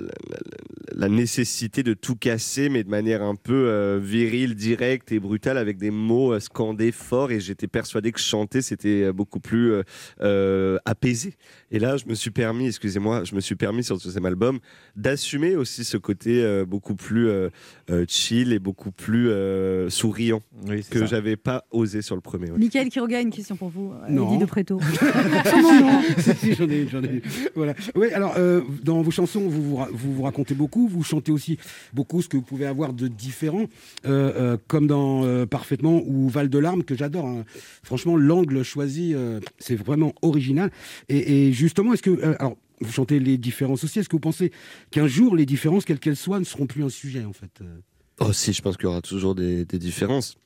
la- 0.95 1.09
nécessité 1.09 1.81
de 1.83 1.93
tout 1.93 2.15
casser, 2.15 2.69
mais 2.69 2.83
de 2.83 2.89
manière 2.89 3.21
un 3.23 3.35
peu 3.35 3.67
euh, 3.67 3.99
virile, 4.01 4.55
directe 4.55 5.11
et 5.11 5.19
brutale, 5.19 5.57
avec 5.57 5.77
des 5.77 5.91
mots 5.91 6.33
euh, 6.33 6.39
scandés 6.39 6.91
forts. 6.91 7.31
Et 7.31 7.39
j'étais 7.39 7.67
persuadé 7.67 8.11
que 8.11 8.19
chanter, 8.19 8.61
c'était 8.61 9.03
euh, 9.05 9.13
beaucoup 9.13 9.39
plus 9.39 9.71
euh, 9.71 9.83
euh, 10.21 10.77
apaisé. 10.85 11.33
Et 11.71 11.79
là, 11.79 11.97
je 11.97 12.05
me 12.05 12.15
suis 12.15 12.31
permis, 12.31 12.67
excusez-moi, 12.67 13.23
je 13.23 13.35
me 13.35 13.39
suis 13.41 13.55
permis 13.55 13.83
sur 13.83 13.99
ce 13.99 14.05
deuxième 14.05 14.25
album 14.25 14.59
d'assumer 14.95 15.55
aussi 15.55 15.83
ce 15.83 15.97
côté 15.97 16.43
euh, 16.43 16.65
beaucoup 16.65 16.95
plus 16.95 17.27
euh, 17.29 17.49
euh, 17.89 18.05
chill 18.07 18.53
et 18.53 18.59
beaucoup 18.59 18.91
plus 18.91 19.29
euh, 19.29 19.89
souriant 19.89 20.41
Oui, 20.67 20.83
que 20.89 21.05
j'avais 21.05 21.35
pas 21.37 21.65
osé 21.71 22.01
sur 22.01 22.15
le 22.15 22.21
premier. 22.21 22.51
ouais. 22.51 22.57
Michael 22.57 22.89
Quiroga, 22.89 23.19
une 23.21 23.31
question 23.31 23.55
pour 23.55 23.69
vous, 23.69 23.93
Non. 24.09 24.29
Eddie 24.29 24.39
De 24.39 24.45
Préto. 24.45 24.79
Comment 25.51 25.79
non? 25.81 26.01
Si, 26.17 26.33
si, 26.35 26.53
j'en 26.55 26.69
ai, 26.69 26.87
j'en 26.87 27.03
ai. 27.03 27.21
Voilà. 27.55 27.73
Oui, 27.95 28.11
alors, 28.11 28.33
euh, 28.37 28.61
dans 28.83 29.01
vos 29.01 29.11
chansons, 29.11 29.47
vous 29.49 29.61
vous, 29.63 29.75
ra- 29.75 29.89
vous 29.91 30.13
vous 30.13 30.23
racontez 30.23 30.53
beaucoup, 30.55 30.87
vous 30.87 31.03
chantez 31.03 31.31
aussi 31.31 31.57
beaucoup 31.93 32.21
ce 32.21 32.29
que 32.29 32.37
vous 32.37 32.43
pouvez 32.43 32.65
avoir 32.65 32.93
de 32.93 33.07
différent, 33.07 33.65
euh, 34.05 34.31
euh, 34.35 34.57
comme 34.67 34.87
dans 34.87 35.25
euh, 35.25 35.45
Parfaitement 35.45 36.01
ou 36.05 36.29
Val 36.29 36.49
de 36.49 36.57
Larmes, 36.59 36.83
que 36.83 36.95
j'adore. 36.95 37.25
hein. 37.25 37.43
Franchement, 37.83 38.15
l'angle 38.15 38.63
choisi, 38.63 39.15
c'est 39.57 39.75
vraiment 39.75 40.13
original. 40.21 40.71
Et, 41.09 41.51
justement, 41.51 41.93
est-ce 41.93 42.01
que. 42.03 42.23
alors, 42.39 42.55
vous 42.81 42.91
chantez 42.93 43.19
les 43.19 43.37
différences 43.37 43.83
aussi. 43.83 43.99
Est-ce 43.99 44.07
que 44.07 44.15
vous 44.15 44.21
pensez 44.21 44.51
qu'un 44.91 45.07
jour, 45.07 45.35
les 45.35 45.45
différences, 45.45 45.83
quelles 45.83 45.99
qu'elles 45.99 46.15
soient, 46.15 46.39
ne 46.39 46.45
seront 46.45 46.65
plus 46.65 46.83
un 46.83 46.89
sujet, 46.89 47.25
en 47.25 47.33
fait 47.33 47.61
Oh 48.19 48.31
si, 48.31 48.53
je 48.53 48.61
pense 48.61 48.77
qu'il 48.77 48.85
y 48.85 48.87
aura 48.87 49.01
toujours 49.01 49.35
des 49.35 49.65
différences. 49.65 50.37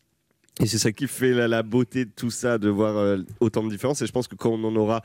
Et 0.60 0.68
c'est 0.68 0.78
ça 0.78 0.92
qui 0.92 1.08
fait 1.08 1.32
la, 1.34 1.48
la 1.48 1.64
beauté 1.64 2.06
de 2.06 2.12
tout 2.16 2.30
ça, 2.30 2.58
de 2.60 2.70
voir 2.70 2.96
euh, 2.98 3.18
autant 3.40 3.64
de 3.64 3.70
différences. 3.72 4.02
Et 4.04 4.06
je 4.06 4.12
pense 4.12 4.28
que 4.28 4.36
quand 4.36 4.52
on 4.52 4.64
en 4.64 4.76
aura 4.76 5.02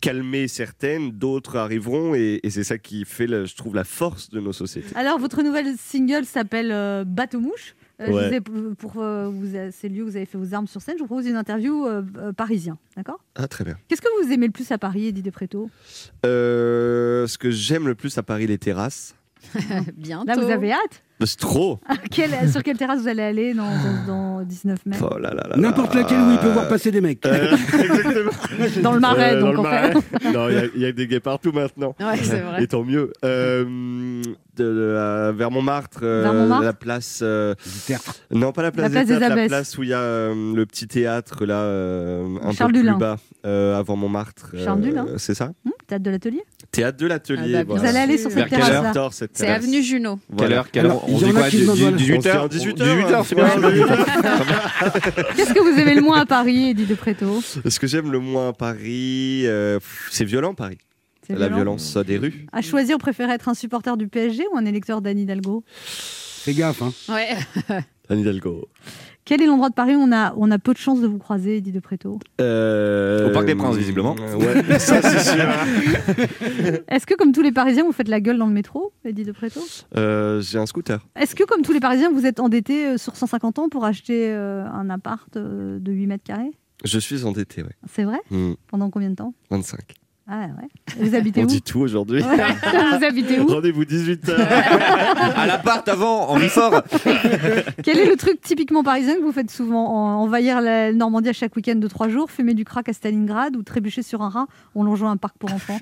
calmé 0.00 0.48
certaines, 0.48 1.12
d'autres 1.12 1.56
arriveront. 1.56 2.14
Et, 2.16 2.40
et 2.42 2.50
c'est 2.50 2.64
ça 2.64 2.76
qui 2.76 3.04
fait, 3.04 3.28
je 3.28 3.54
trouve, 3.56 3.74
la 3.76 3.84
force 3.84 4.30
de 4.30 4.40
nos 4.40 4.52
sociétés. 4.52 4.94
Alors, 4.96 5.18
votre 5.20 5.42
nouvelle 5.42 5.76
single 5.78 6.24
s'appelle 6.24 6.72
euh, 6.72 7.04
Bateau 7.04 7.38
Mouche. 7.40 7.76
Euh, 8.00 8.06
je 8.06 8.12
Ouais. 8.12 8.28
vous 8.28 8.34
ai- 8.34 8.74
pour 8.74 8.94
euh, 9.00 9.28
vous, 9.28 9.54
euh, 9.54 9.68
c'est 9.72 9.88
le 9.88 9.94
lieu 9.96 10.02
où 10.02 10.06
vous 10.06 10.16
avez 10.16 10.24
fait 10.26 10.38
vos 10.38 10.54
armes 10.54 10.66
sur 10.66 10.80
scène. 10.82 10.94
Je 10.96 11.02
vous 11.02 11.06
propose 11.06 11.26
une 11.26 11.36
interview 11.36 11.86
euh, 11.86 12.02
euh, 12.16 12.32
parisien, 12.32 12.76
d'accord? 12.96 13.22
Ah, 13.36 13.46
très 13.46 13.62
bien. 13.62 13.76
Qu'est-ce 13.88 14.00
que 14.02 14.08
vous 14.24 14.32
aimez 14.32 14.46
le 14.46 14.52
plus 14.52 14.72
à 14.72 14.78
Paris, 14.78 15.06
Eddie 15.08 15.22
De 15.22 15.30
Préto? 15.30 15.70
Euh, 16.26 17.26
ce 17.26 17.38
que 17.38 17.50
j'aime 17.50 17.86
le 17.86 17.94
plus 17.94 18.16
à 18.18 18.22
Paris, 18.22 18.46
les 18.46 18.58
terrasses. 18.58 19.14
Bientôt. 19.96 20.26
Là, 20.26 20.34
vous 20.36 20.50
avez 20.50 20.72
hâte? 20.72 21.02
C'est 21.24 21.38
trop 21.38 21.78
quelle- 22.10 22.48
Sur 22.50 22.62
quelle 22.62 22.76
terrasse 22.78 23.00
vous 23.02 23.08
allez 23.08 23.22
aller 23.22 23.54
dans, 23.54 23.64
dans- 23.64 24.38
dans 24.38 24.42
19 24.42 24.78
mai 24.86 24.96
Oh 25.02 25.18
là 25.18 25.30
là 25.34 25.46
là 25.48 25.56
N'importe 25.56 25.94
laquelle 25.94 26.20
où 26.20 26.30
il 26.32 26.38
peut 26.38 26.48
voir 26.50 26.68
passer 26.68 26.90
des 26.90 27.00
mecs. 27.00 27.24
Euh, 27.26 27.52
exactement. 27.78 28.30
Dans 28.82 28.92
le 28.92 29.00
Marais, 29.00 29.34
Euh, 29.34 29.40
donc, 29.40 29.54
dans 29.56 29.60
en 29.64 29.70
le 29.70 30.00
fait. 30.00 30.32
Non, 30.32 30.48
il 30.48 30.54
y 30.54 30.58
a- 30.58 30.64
il 30.74 30.80
y, 30.82 30.86
a 30.86 30.92
des 30.92 31.06
gays 31.06 31.20
partout 31.20 31.52
maintenant. 31.52 31.94
Ouais, 32.00 32.16
c'est 32.22 32.40
vrai. 32.40 32.62
Et 32.62 32.66
tant 32.66 32.82
mieux. 32.84 33.12
Euh, 33.24 33.64
de, 34.56 34.64
de- 34.64 35.30
vers 35.36 35.50
Montmartre, 35.50 36.00
euh, 36.02 36.22
Vers 36.22 36.34
Montmartre 36.34 36.64
la 36.64 36.72
place. 36.72 37.20
euh, 37.22 37.54
Du 37.64 37.78
théâtre. 37.86 38.14
non, 38.30 38.52
pas 38.52 38.62
la 38.62 38.72
place, 38.72 38.84
La 38.84 38.90
place 38.90 39.06
des 39.06 39.14
des 39.14 39.20
la 39.36 39.46
place 39.46 39.78
où 39.78 39.82
il 39.82 39.88
y 39.90 39.94
a 39.94 39.98
euh, 40.00 40.54
le 40.54 40.66
petit 40.66 40.86
théâtre 40.88 41.44
là, 41.46 41.54
euh, 41.60 42.26
un 42.42 42.52
Charles 42.52 42.72
peu 42.72 42.78
Dulin. 42.78 42.92
plus 42.94 43.00
bas, 43.00 43.16
euh, 43.46 43.78
avant 43.78 43.96
Montmartre. 43.96 44.50
Charles 44.62 44.80
Dulin. 44.80 45.06
C'est 45.16 45.34
ça 45.34 45.52
Hum, 45.64 45.72
Théâtre 45.86 46.04
de 46.04 46.10
l'atelier 46.10 46.42
Théâtre 46.70 46.98
de 46.98 47.06
l'atelier. 47.06 47.56
Ah 47.56 47.64
bah, 47.64 47.74
Vous 47.76 47.84
allez 47.84 47.98
aller 47.98 48.18
sur 48.18 48.30
Vers 48.30 48.48
cette 48.48 48.58
terrasse-là 48.58 49.08
cette 49.12 49.30
C'est 49.36 49.46
terrasse. 49.46 49.62
avenue 49.64 49.82
Junot. 49.82 50.16
Quelle 50.28 50.36
Voilà. 50.38 50.56
heure, 50.58 50.70
quelle 50.70 50.86
heure 50.86 51.09
On 51.14 51.18
dit 51.18 51.32
quoi 51.32 51.48
qui 51.48 51.56
se 51.58 51.62
demandent, 51.62 51.78
voilà. 51.78 51.96
18h 51.96 52.38
On 52.38 52.44
se 52.44 52.48
dit 52.48 52.58
18 52.58 52.78
18h, 52.78 53.12
heures, 53.12 53.26
c'est 53.26 53.34
bien. 53.34 53.44
ouais. 53.44 53.80
18h. 53.80 55.34
Qu'est-ce 55.36 55.52
que 55.54 55.60
vous 55.60 55.78
aimez 55.80 55.94
le 55.94 56.02
moins 56.02 56.20
à 56.20 56.26
Paris, 56.26 56.70
Eddie 56.70 56.86
De 56.86 56.94
Préto? 56.94 57.40
Ce 57.42 57.78
que 57.78 57.86
j'aime 57.86 58.10
le 58.10 58.18
moins 58.18 58.48
à 58.48 58.52
Paris, 58.52 59.42
euh, 59.46 59.78
c'est 60.10 60.24
violent 60.24 60.54
Paris. 60.54 60.78
La 61.28 61.48
violence 61.48 61.96
des 61.96 62.18
rues. 62.18 62.46
À 62.52 62.60
choisir, 62.60 62.96
vous 62.96 63.00
préférez 63.00 63.32
être 63.34 63.48
un 63.48 63.54
supporter 63.54 63.96
du 63.96 64.08
PSG 64.08 64.44
ou 64.52 64.56
un 64.58 64.64
électeur 64.64 65.00
d'Anne 65.00 65.18
Hidalgo? 65.18 65.62
Fais 65.76 66.54
gaffe, 66.54 66.82
hein. 66.82 66.92
Ouais. 67.08 67.36
Anne 68.08 68.18
Hidalgo. 68.20 68.66
Quel 69.30 69.42
est 69.42 69.46
l'endroit 69.46 69.68
de 69.68 69.74
Paris 69.74 69.94
où 69.94 70.00
on 70.00 70.10
a, 70.10 70.34
on 70.36 70.50
a 70.50 70.58
peu 70.58 70.72
de 70.72 70.78
chances 70.78 71.00
de 71.00 71.06
vous 71.06 71.18
croiser, 71.18 71.58
Eddie 71.58 71.70
De 71.70 71.78
Préto 71.78 72.18
Euh, 72.40 73.28
Au 73.28 73.32
Parc 73.32 73.46
des 73.46 73.54
Princes, 73.54 73.76
visiblement. 73.76 74.16
euh, 74.18 74.34
Ouais, 74.34 74.78
ça 74.80 75.00
c'est 75.02 75.20
sûr. 75.20 75.44
Est-ce 76.88 77.06
que, 77.06 77.14
comme 77.14 77.30
tous 77.30 77.42
les 77.42 77.52
Parisiens, 77.52 77.84
vous 77.84 77.92
faites 77.92 78.08
la 78.08 78.20
gueule 78.20 78.38
dans 78.38 78.48
le 78.48 78.52
métro, 78.52 78.92
Eddie 79.04 79.22
De 79.22 79.30
Préto 79.30 79.60
Euh, 79.96 80.40
J'ai 80.40 80.58
un 80.58 80.66
scooter. 80.66 81.06
Est-ce 81.14 81.36
que, 81.36 81.44
comme 81.44 81.62
tous 81.62 81.70
les 81.72 81.78
Parisiens, 81.78 82.10
vous 82.10 82.26
êtes 82.26 82.40
endetté 82.40 82.98
sur 82.98 83.14
150 83.14 83.60
ans 83.60 83.68
pour 83.68 83.84
acheter 83.84 84.32
euh, 84.32 84.64
un 84.66 84.90
appart 84.90 85.36
euh, 85.36 85.78
de 85.78 85.92
8 85.92 86.06
mètres 86.08 86.24
carrés? 86.24 86.50
Je 86.84 86.98
suis 86.98 87.24
endetté, 87.24 87.62
ouais. 87.62 87.76
C'est 87.88 88.02
vrai? 88.02 88.18
Hmm, 88.32 88.54
Pendant 88.66 88.90
combien 88.90 89.10
de 89.10 89.14
temps? 89.14 89.32
25. 89.52 89.78
Ah 90.32 90.46
ouais. 90.60 90.68
Vous 91.08 91.14
habitez 91.16 91.40
On 91.40 91.44
où 91.44 91.46
dit 91.46 91.60
tout 91.60 91.80
aujourd'hui. 91.80 92.22
Vous 92.98 93.04
habitez 93.04 93.40
où 93.40 93.48
Rendez-vous 93.48 93.82
18h. 93.82 94.30
à 95.36 95.46
l'appart 95.46 95.88
avant, 95.88 96.30
en 96.30 96.38
fort. 96.38 96.82
Quel 97.82 97.98
est 97.98 98.06
le 98.08 98.16
truc 98.16 98.40
typiquement 98.40 98.84
parisien 98.84 99.16
que 99.16 99.22
vous 99.22 99.32
faites 99.32 99.50
souvent 99.50 99.86
En- 99.88 100.20
Envahir 100.22 100.60
la 100.60 100.92
Normandie 100.92 101.30
à 101.30 101.32
chaque 101.32 101.56
week-end 101.56 101.74
de 101.74 101.88
trois 101.88 102.08
jours, 102.08 102.30
fumer 102.30 102.54
du 102.54 102.64
crack 102.64 102.88
à 102.88 102.92
Stalingrad 102.92 103.56
ou 103.56 103.62
trébucher 103.64 104.02
sur 104.02 104.22
un 104.22 104.28
rat 104.28 104.46
en 104.76 104.84
longeant 104.84 105.08
un 105.10 105.16
parc 105.16 105.36
pour 105.36 105.52
enfants? 105.52 105.78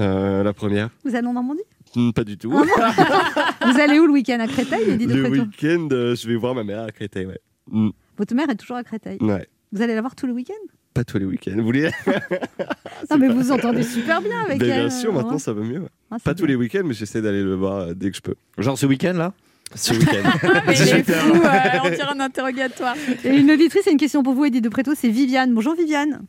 Euh, 0.00 0.42
la 0.42 0.54
première 0.54 0.88
Vous 1.04 1.14
allez 1.14 1.26
en 1.26 1.34
Normandie? 1.34 1.60
Hmm, 1.94 2.12
Pas 2.12 2.24
du 2.24 2.38
tout. 2.38 2.50
Vous 2.50 3.78
allez 3.78 3.98
où 3.98 4.06
le 4.06 4.12
week-end? 4.12 4.38
À 4.40 4.46
Créteil, 4.46 4.96
Le 4.96 5.28
week-end, 5.28 5.88
euh, 5.92 6.14
je 6.16 6.26
vais 6.28 6.36
voir 6.36 6.54
ma 6.54 6.64
mère 6.64 6.84
à 6.84 6.90
Créteil, 6.90 7.26
ouais. 7.26 7.38
Hmm, 7.70 7.90
Votre 8.16 8.34
mère 8.34 8.48
est 8.48 8.54
toujours 8.56 8.78
à 8.78 8.84
Créteil? 8.84 9.18
Ouais. 9.20 9.46
Vous 9.70 9.82
allez 9.82 9.94
la 9.94 10.00
voir 10.00 10.14
tout 10.14 10.26
le 10.26 10.32
week-end? 10.32 10.54
Pas 10.94 11.04
tous 11.04 11.18
les 11.18 11.24
week-ends. 11.24 11.52
Vous 11.56 11.62
voulez 11.64 11.90
Non, 13.10 13.18
mais 13.18 13.28
vous 13.28 13.36
vous 13.38 13.50
entendez 13.52 13.82
super 13.82 14.20
bien 14.20 14.40
avec 14.44 14.58
Ben, 14.58 14.70
elle. 14.70 14.80
Bien 14.88 14.90
sûr, 14.90 15.12
maintenant 15.12 15.32
ouais. 15.32 15.38
ça 15.38 15.52
va 15.52 15.62
mieux. 15.62 15.82
Ah, 16.10 16.16
Pas 16.22 16.34
tous 16.34 16.46
les 16.46 16.54
week-ends, 16.54 16.82
mais 16.84 16.94
j'essaie 16.94 17.22
d'aller 17.22 17.42
le 17.42 17.54
voir 17.54 17.76
euh, 17.78 17.94
dès 17.94 18.10
que 18.10 18.16
je 18.16 18.20
peux. 18.22 18.34
Genre 18.58 18.78
ce 18.78 18.86
week-end 18.86 19.14
là? 19.14 19.32
Ce 19.74 19.94
week-end. 19.94 20.28
Mais 20.66 20.74
il 20.76 20.88
est 20.88 21.10
fou, 21.10 21.34
euh, 21.34 21.78
on 21.84 21.88
dirait 21.88 22.02
un 22.14 22.20
interrogatoire. 22.20 22.94
Et 23.24 23.34
une 23.38 23.50
auditrice, 23.50 23.82
c'est 23.84 23.92
une 23.92 23.96
question 23.96 24.22
pour 24.22 24.34
vous, 24.34 24.44
Eddie 24.44 24.60
de 24.60 24.68
Préto, 24.68 24.92
c'est 24.94 25.08
Viviane. 25.08 25.54
Bonjour 25.54 25.74
Viviane. 25.74 26.26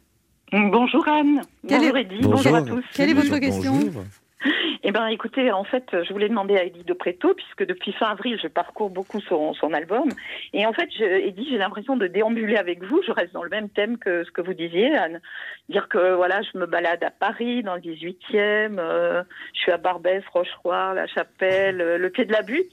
Bonjour 0.53 1.05
Anne. 1.09 1.41
Quelle 1.67 1.79
Bonjour 1.81 1.97
est-. 1.97 2.07
Bonjour. 2.21 2.31
Bonjour 2.31 2.55
à 2.55 2.61
tous. 2.61 2.83
Quelle 2.93 3.09
est 3.09 3.13
votre 3.13 3.37
question? 3.39 3.79
Eh 4.83 4.91
ben, 4.91 5.07
écoutez, 5.07 5.51
en 5.51 5.63
fait, 5.63 5.85
je 5.91 6.11
voulais 6.11 6.27
demander 6.27 6.57
à 6.57 6.63
Eddie 6.65 6.83
de 6.83 6.93
Préto, 6.93 7.33
puisque 7.33 7.65
depuis 7.65 7.93
fin 7.93 8.07
avril, 8.07 8.37
je 8.41 8.47
parcours 8.47 8.89
beaucoup 8.89 9.21
son, 9.21 9.53
album. 9.73 10.09
Et 10.51 10.65
en 10.65 10.73
fait, 10.73 10.89
je, 10.97 11.03
Eddie, 11.03 11.47
j'ai 11.49 11.57
l'impression 11.57 11.95
de 11.95 12.07
déambuler 12.07 12.57
avec 12.57 12.83
vous. 12.83 13.01
Je 13.07 13.11
reste 13.11 13.33
dans 13.33 13.43
le 13.43 13.49
même 13.49 13.69
thème 13.69 13.97
que 13.97 14.23
ce 14.25 14.31
que 14.31 14.41
vous 14.41 14.53
disiez, 14.53 14.93
Anne. 14.95 15.21
Dire 15.69 15.87
que, 15.87 16.13
voilà, 16.15 16.41
je 16.41 16.57
me 16.57 16.65
balade 16.65 17.03
à 17.03 17.11
Paris, 17.11 17.63
dans 17.63 17.75
le 17.75 17.81
18e, 17.81 18.77
euh, 18.77 19.23
je 19.53 19.59
suis 19.61 19.71
à 19.71 19.77
Barbès, 19.77 20.23
Rocheroy, 20.33 20.93
La 20.93 21.07
Chapelle, 21.07 21.79
euh, 21.79 21.97
le 21.97 22.09
Pied 22.09 22.25
de 22.25 22.33
la 22.33 22.41
Butte. 22.41 22.71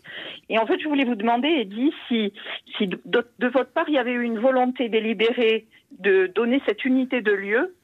Et 0.49 0.59
en 0.59 0.67
fait, 0.67 0.81
je 0.81 0.89
voulais 0.89 1.05
vous 1.05 1.15
demander, 1.15 1.49
Eddie, 1.49 1.95
si, 2.09 2.33
si 2.77 2.89
de 2.89 3.47
votre 3.47 3.71
part, 3.71 3.89
il 3.89 3.95
y 3.95 3.99
avait 3.99 4.13
eu 4.13 4.23
une 4.23 4.41
volonté 4.41 4.89
délibérée 4.89 5.67
de 5.99 6.27
donner 6.27 6.61
cette 6.67 6.85
unité 6.85 7.21
de 7.21 7.33
lieu 7.33 7.75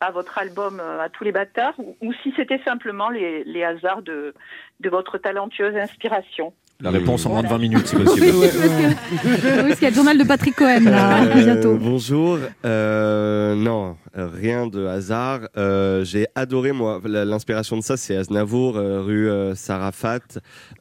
à 0.00 0.10
votre 0.10 0.38
album 0.38 0.80
euh, 0.80 1.00
à 1.00 1.08
tous 1.08 1.24
les 1.24 1.32
bâtards 1.32 1.74
ou, 1.78 1.96
ou 2.02 2.12
si 2.22 2.32
c'était 2.36 2.60
simplement 2.64 3.08
les, 3.10 3.44
les 3.44 3.64
hasards 3.64 4.02
de, 4.02 4.34
de 4.80 4.88
votre 4.90 5.18
talentueuse 5.18 5.74
inspiration. 5.76 6.52
La 6.78 6.90
réponse 6.90 7.24
en 7.24 7.30
moins 7.30 7.42
de 7.42 7.48
20 7.48 7.56
minutes, 7.56 7.86
si 7.86 7.96
Oui, 7.96 8.04
possible. 8.04 8.26
oui, 8.34 8.94
parce 9.24 9.74
qu'il 9.76 9.82
y 9.84 9.86
a 9.86 9.88
le 9.90 9.94
journal 9.94 10.18
de 10.18 10.24
Patrick 10.24 10.54
Cohen 10.56 10.80
là, 10.84 11.22
Euh, 11.24 11.34
bientôt. 11.42 11.76
Bonjour. 11.78 12.38
Euh, 12.66 13.54
non, 13.54 13.96
rien 14.14 14.66
de 14.66 14.84
hasard. 14.84 15.48
Euh, 15.56 16.04
J'ai 16.04 16.26
adoré 16.34 16.72
moi 16.72 17.00
l'inspiration 17.06 17.78
de 17.78 17.82
ça, 17.82 17.96
c'est 17.96 18.14
Aznavour, 18.16 18.76
euh, 18.76 19.00
rue 19.00 19.30
euh, 19.30 19.54
Sarafat, 19.54 20.20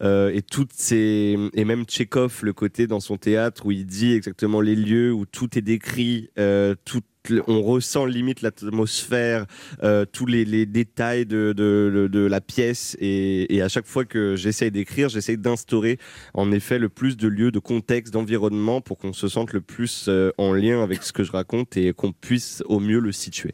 euh, 0.02 0.32
et 0.34 0.42
toutes 0.42 0.74
ces 0.74 1.38
et 1.54 1.64
même 1.64 1.86
Tchekhov, 1.86 2.40
le 2.44 2.52
côté 2.52 2.88
dans 2.88 3.00
son 3.00 3.16
théâtre 3.16 3.66
où 3.66 3.72
il 3.72 3.86
dit 3.86 4.14
exactement 4.16 4.60
les 4.60 4.76
lieux 4.76 5.14
où 5.14 5.26
tout 5.26 5.58
est 5.58 5.62
décrit, 5.62 6.30
euh, 6.38 6.76
tout 6.84 7.00
on 7.48 7.62
ressent 7.62 8.06
limite 8.06 8.42
l'atmosphère, 8.42 9.46
euh, 9.84 10.06
tous 10.06 10.26
les, 10.26 10.46
les 10.46 10.66
détails 10.66 11.26
de, 11.26 11.54
de, 11.56 11.92
de- 11.94 12.08
de 12.08 12.20
la 12.26 12.42
pièce 12.42 12.96
et, 13.00 13.54
et 13.56 13.62
à 13.62 13.70
chaque 13.70 13.86
fois 13.88 14.06
que 14.06 14.36
j'essaye 14.36 14.72
d'écrire, 14.72 15.10
j'essaye 15.10 15.38
d'instaurer 15.38 15.98
en 16.34 16.52
effet 16.52 16.80
le 16.80 16.90
plus 16.90 17.18
de 17.18 17.28
lieux, 17.28 17.52
de 17.52 17.60
contexte, 17.60 18.14
d'environnement 18.14 18.82
pour 18.82 18.98
qu'on 18.98 19.14
se 19.14 19.28
sente 19.28 19.54
le 19.54 19.62
plus 19.62 20.06
euh, 20.08 20.32
en 20.38 20.54
lien 20.54 20.82
avec 20.84 21.04
ce 21.04 21.12
que 21.14 21.24
je 21.24 21.32
raconte 21.32 21.78
et 21.78 21.94
qu'on 21.94 22.12
puisse 22.12 22.64
au 22.68 22.80
mieux 22.80 23.00
le 23.00 23.12
situer. 23.12 23.54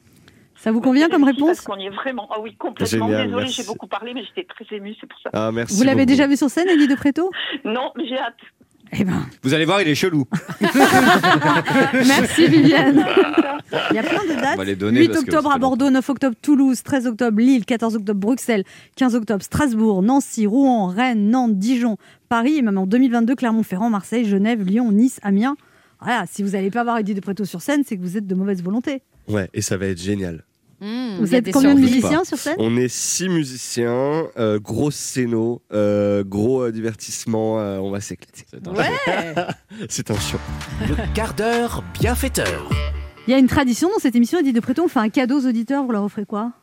Ça 0.56 0.72
vous 0.72 0.82
convient 0.82 1.10
comme 1.10 1.24
Parce 1.24 1.36
réponse? 1.36 1.62
qu'on 1.62 1.78
y 1.78 1.86
est 1.88 1.90
vraiment. 1.90 2.30
Ah 2.32 2.40
oui, 2.40 2.56
complètement. 2.56 3.08
Génial, 3.08 3.28
Désolée, 3.30 3.48
j'ai 3.48 3.64
beaucoup 3.64 3.88
parlé, 3.88 4.14
mais 4.14 4.24
j'étais 4.24 4.46
très 4.48 4.76
émue, 4.76 4.94
c'est 5.02 5.08
pour 5.08 5.20
ça. 5.20 5.32
Ah, 5.34 5.52
merci 5.52 5.76
Vous 5.76 5.82
l'avez 5.84 6.06
déjà 6.06 6.28
vu 6.28 6.38
sur 6.38 6.52
scène, 6.52 6.70
Eddie 6.70 6.88
de 6.88 6.94
Préto? 6.94 7.32
Non, 7.66 7.92
mais 7.98 8.06
j'ai 8.08 8.18
hâte. 8.20 8.36
Eh 8.94 9.04
ben, 9.06 9.26
Vous 9.42 9.54
allez 9.54 9.66
voir, 9.66 9.82
il 9.82 9.88
est 9.88 9.96
chelou. 9.96 10.26
merci 11.94 12.48
Viviane. 12.48 13.06
Il 13.92 13.96
y 13.96 14.00
a 14.00 14.04
plein 14.04 14.24
de 14.24 14.42
dates. 14.42 14.56
On 14.56 14.58
va 14.58 14.66
les 14.66 14.76
donner 14.76 15.00
8 15.02 15.08
parce 15.08 15.20
que 15.24 15.30
octobre 15.30 15.52
à 15.52 15.58
Bordeaux, 15.58 15.90
9 15.90 16.10
octobre 16.10 16.36
Toulouse, 16.42 16.84
13 16.84 17.08
octobre 17.08 17.40
Lille, 17.40 17.66
14 17.66 17.96
octobre 17.96 18.20
Bruxelles, 18.20 18.64
15 18.98 19.16
octobre 19.16 19.44
Strasbourg, 19.44 20.02
Nancy, 20.02 20.46
Rouen, 20.46 20.88
Rennes, 20.88 21.30
Nantes, 21.30 21.58
Dijon, 21.58 21.98
Paris 22.28 22.58
et 22.58 22.62
même 22.62 22.78
en 22.78 22.86
2022 22.86 23.36
Clermont-Ferrand, 23.36 23.90
Marseille, 23.90 24.26
Genève, 24.26 24.62
Lyon, 24.64 24.92
Nice, 24.92 25.20
Amiens. 25.24 25.56
Voilà, 26.02 26.26
si 26.30 26.44
vous 26.44 26.50
n'allez 26.52 26.72
pas 26.72 26.84
voir 26.84 26.98
Eddie 26.98 27.14
de 27.14 27.22
Préto 27.22 27.46
sur 27.46 27.62
scène, 27.62 27.84
c'est 27.86 27.96
que 27.96 28.02
vous 28.02 28.18
êtes 28.18 28.28
de 28.28 28.36
mauvaise 28.36 28.62
volonté. 28.62 29.02
Ouais, 29.28 29.50
et 29.54 29.62
ça 29.62 29.78
va 29.78 29.86
être 29.86 30.02
génial. 30.02 30.44
Vous 30.82 31.36
êtes 31.36 31.52
combien 31.52 31.76
de 31.76 31.80
musiciens 31.80 32.24
sur 32.24 32.38
scène 32.38 32.56
On 32.58 32.76
est 32.76 32.88
six 32.88 33.30
musiciens, 33.30 34.28
euh, 34.38 34.60
grosse 34.60 34.96
scéno, 34.96 35.62
euh, 35.74 36.24
gros 36.24 36.64
euh, 36.64 36.72
divertissement, 36.72 37.60
euh, 37.60 37.78
on 37.78 37.92
va 37.92 38.02
s'éclater. 38.02 38.46
C'est 39.90 40.10
un 40.10 40.20
show. 40.20 40.40
Le 40.90 40.96
quart 41.14 41.36
d'heure 41.36 41.84
bienfaiteur. 42.00 42.70
Il 43.28 43.32
y 43.32 43.34
a 43.36 43.38
une 43.38 43.48
tradition 43.48 43.88
dans 43.90 44.00
cette 44.00 44.16
émission, 44.16 44.40
Eddie 44.40 44.54
de 44.54 44.60
Préto, 44.60 44.84
on 44.84 44.88
fait 44.88 45.00
un 45.00 45.10
cadeau 45.10 45.40
aux 45.40 45.46
auditeurs, 45.48 45.84
vous 45.84 45.92
leur 45.92 46.04
offrez 46.04 46.26
quoi? 46.26 46.54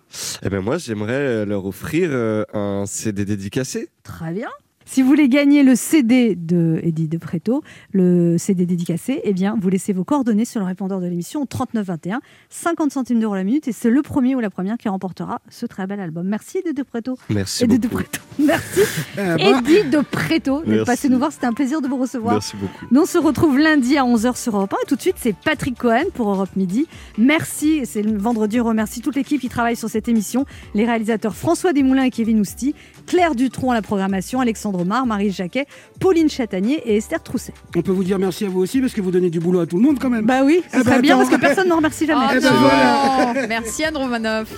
Eh 0.43 0.49
ben 0.49 0.61
moi, 0.61 0.77
j'aimerais 0.79 1.13
euh, 1.13 1.45
leur 1.45 1.65
offrir 1.65 2.09
euh, 2.11 2.45
un 2.53 2.85
CD 2.87 3.25
dédicacé. 3.25 3.89
Très 4.03 4.33
bien. 4.33 4.49
Si 4.91 5.03
vous 5.03 5.09
voulez 5.09 5.29
gagner 5.29 5.65
le 5.65 5.77
CD 5.77 6.35
de 6.35 6.81
Eddie 6.83 7.09
de 7.09 7.19
Préto, 7.19 7.63
le 7.93 8.39
CD 8.39 8.65
dédicacé, 8.65 9.21
eh 9.23 9.35
bien, 9.35 9.55
vous 9.61 9.69
laissez 9.69 9.93
vos 9.93 10.03
coordonnées 10.03 10.47
sur 10.47 10.61
le 10.61 10.67
répondeur 10.67 10.99
de 10.99 11.07
l'émission 11.07 11.43
au 11.43 11.45
3921, 11.45 12.23
50 12.49 12.91
centimes 12.91 13.21
d'euros 13.21 13.35
la 13.35 13.45
minute, 13.45 13.69
et 13.69 13.73
c'est 13.73 13.91
le 13.91 14.01
premier 14.01 14.35
ou 14.35 14.41
la 14.41 14.49
première 14.49 14.79
qui 14.79 14.89
remportera 14.89 15.43
ce 15.51 15.67
très 15.67 15.87
bel 15.87 16.01
album. 16.01 16.27
Merci 16.27 16.61
Eddie 16.65 16.73
de 16.73 16.83
Préto. 16.83 17.19
Merci 17.29 17.65
Eddie 17.65 17.79
de 17.79 17.87
beaucoup. 17.87 18.03
Préto. 18.03 18.21
Merci. 18.39 18.81
Ah, 19.19 19.37
bah. 19.37 19.59
Eddie 19.59 19.91
de 19.91 20.01
Préto 20.01 20.63
d'être 20.63 20.87
passé 20.87 21.11
nous 21.11 21.19
voir, 21.19 21.33
c'était 21.33 21.47
un 21.47 21.53
plaisir 21.53 21.83
de 21.83 21.89
vous 21.89 21.99
recevoir. 21.99 22.33
Merci 22.37 22.57
beaucoup. 22.57 22.87
Nous, 22.91 23.03
on 23.03 23.07
se 23.07 23.19
retrouve 23.19 23.59
lundi 23.59 23.99
à 23.99 24.05
11h 24.05 24.41
sur 24.41 24.57
Europe 24.57 24.73
1. 24.73 24.77
Et 24.85 24.87
tout 24.89 24.97
de 24.97 25.03
suite, 25.03 25.17
c'est 25.19 25.35
Patrick 25.37 25.77
Cohen 25.77 26.05
pour 26.15 26.31
Europe 26.31 26.57
Midi. 26.57 26.87
Merci, 27.19 27.83
c'est 27.85 28.01
le 28.01 28.17
vendredi, 28.17 28.59
on 28.59 28.65
remercie 28.65 29.03
toute 29.03 29.17
l'équipe 29.17 29.39
qui 29.39 29.51
travaille 29.51 29.77
sur 29.77 29.91
cette 29.91 30.09
émission. 30.09 30.47
Les 30.75 30.87
réalisateurs 30.87 31.37
François 31.37 31.75
Desmoulins 31.75 32.05
et 32.05 32.11
Kevin 32.11 32.41
Ousti, 32.41 32.75
Claire 33.07 33.35
Dutronc 33.35 33.73
à 33.73 33.75
la 33.75 33.83
programmation, 33.83 34.41
Alexandre 34.41 34.78
Mar, 34.85 35.07
Marie 35.07 35.31
Jacquet, 35.31 35.67
Pauline 36.01 36.29
Chatanier 36.29 36.83
et 36.85 36.97
Esther 36.97 37.23
Trousset. 37.23 37.53
On 37.77 37.83
peut 37.83 37.93
vous 37.93 38.05
dire 38.05 38.19
merci 38.19 38.45
à 38.45 38.49
vous 38.49 38.61
aussi 38.61 38.81
parce 38.81 38.93
que 38.93 39.01
vous 39.01 39.11
donnez 39.11 39.31
du 39.31 39.41
boulot 39.41 39.61
à 39.61 39.67
tout 39.67 39.77
le 39.77 39.83
monde 39.83 39.99
quand 40.01 40.11
même. 40.11 40.25
Bah 40.27 40.41
oui, 40.45 40.63
Eh 40.73 40.77
ce 40.79 40.83
serait 40.83 40.97
ben, 40.97 41.01
bien 41.03 41.17
parce 41.17 41.31
que 41.31 41.37
personne 41.37 41.69
ne 41.69 41.75
remercie 41.75 42.07
jamais. 42.07 42.27
Oh 42.29 42.35
Eh 42.37 42.41
ben, 42.41 42.53
non 42.53 42.59
voilà. 42.61 43.47
Merci 43.49 43.85
Anne 43.85 43.97
Romanoff. 43.97 44.49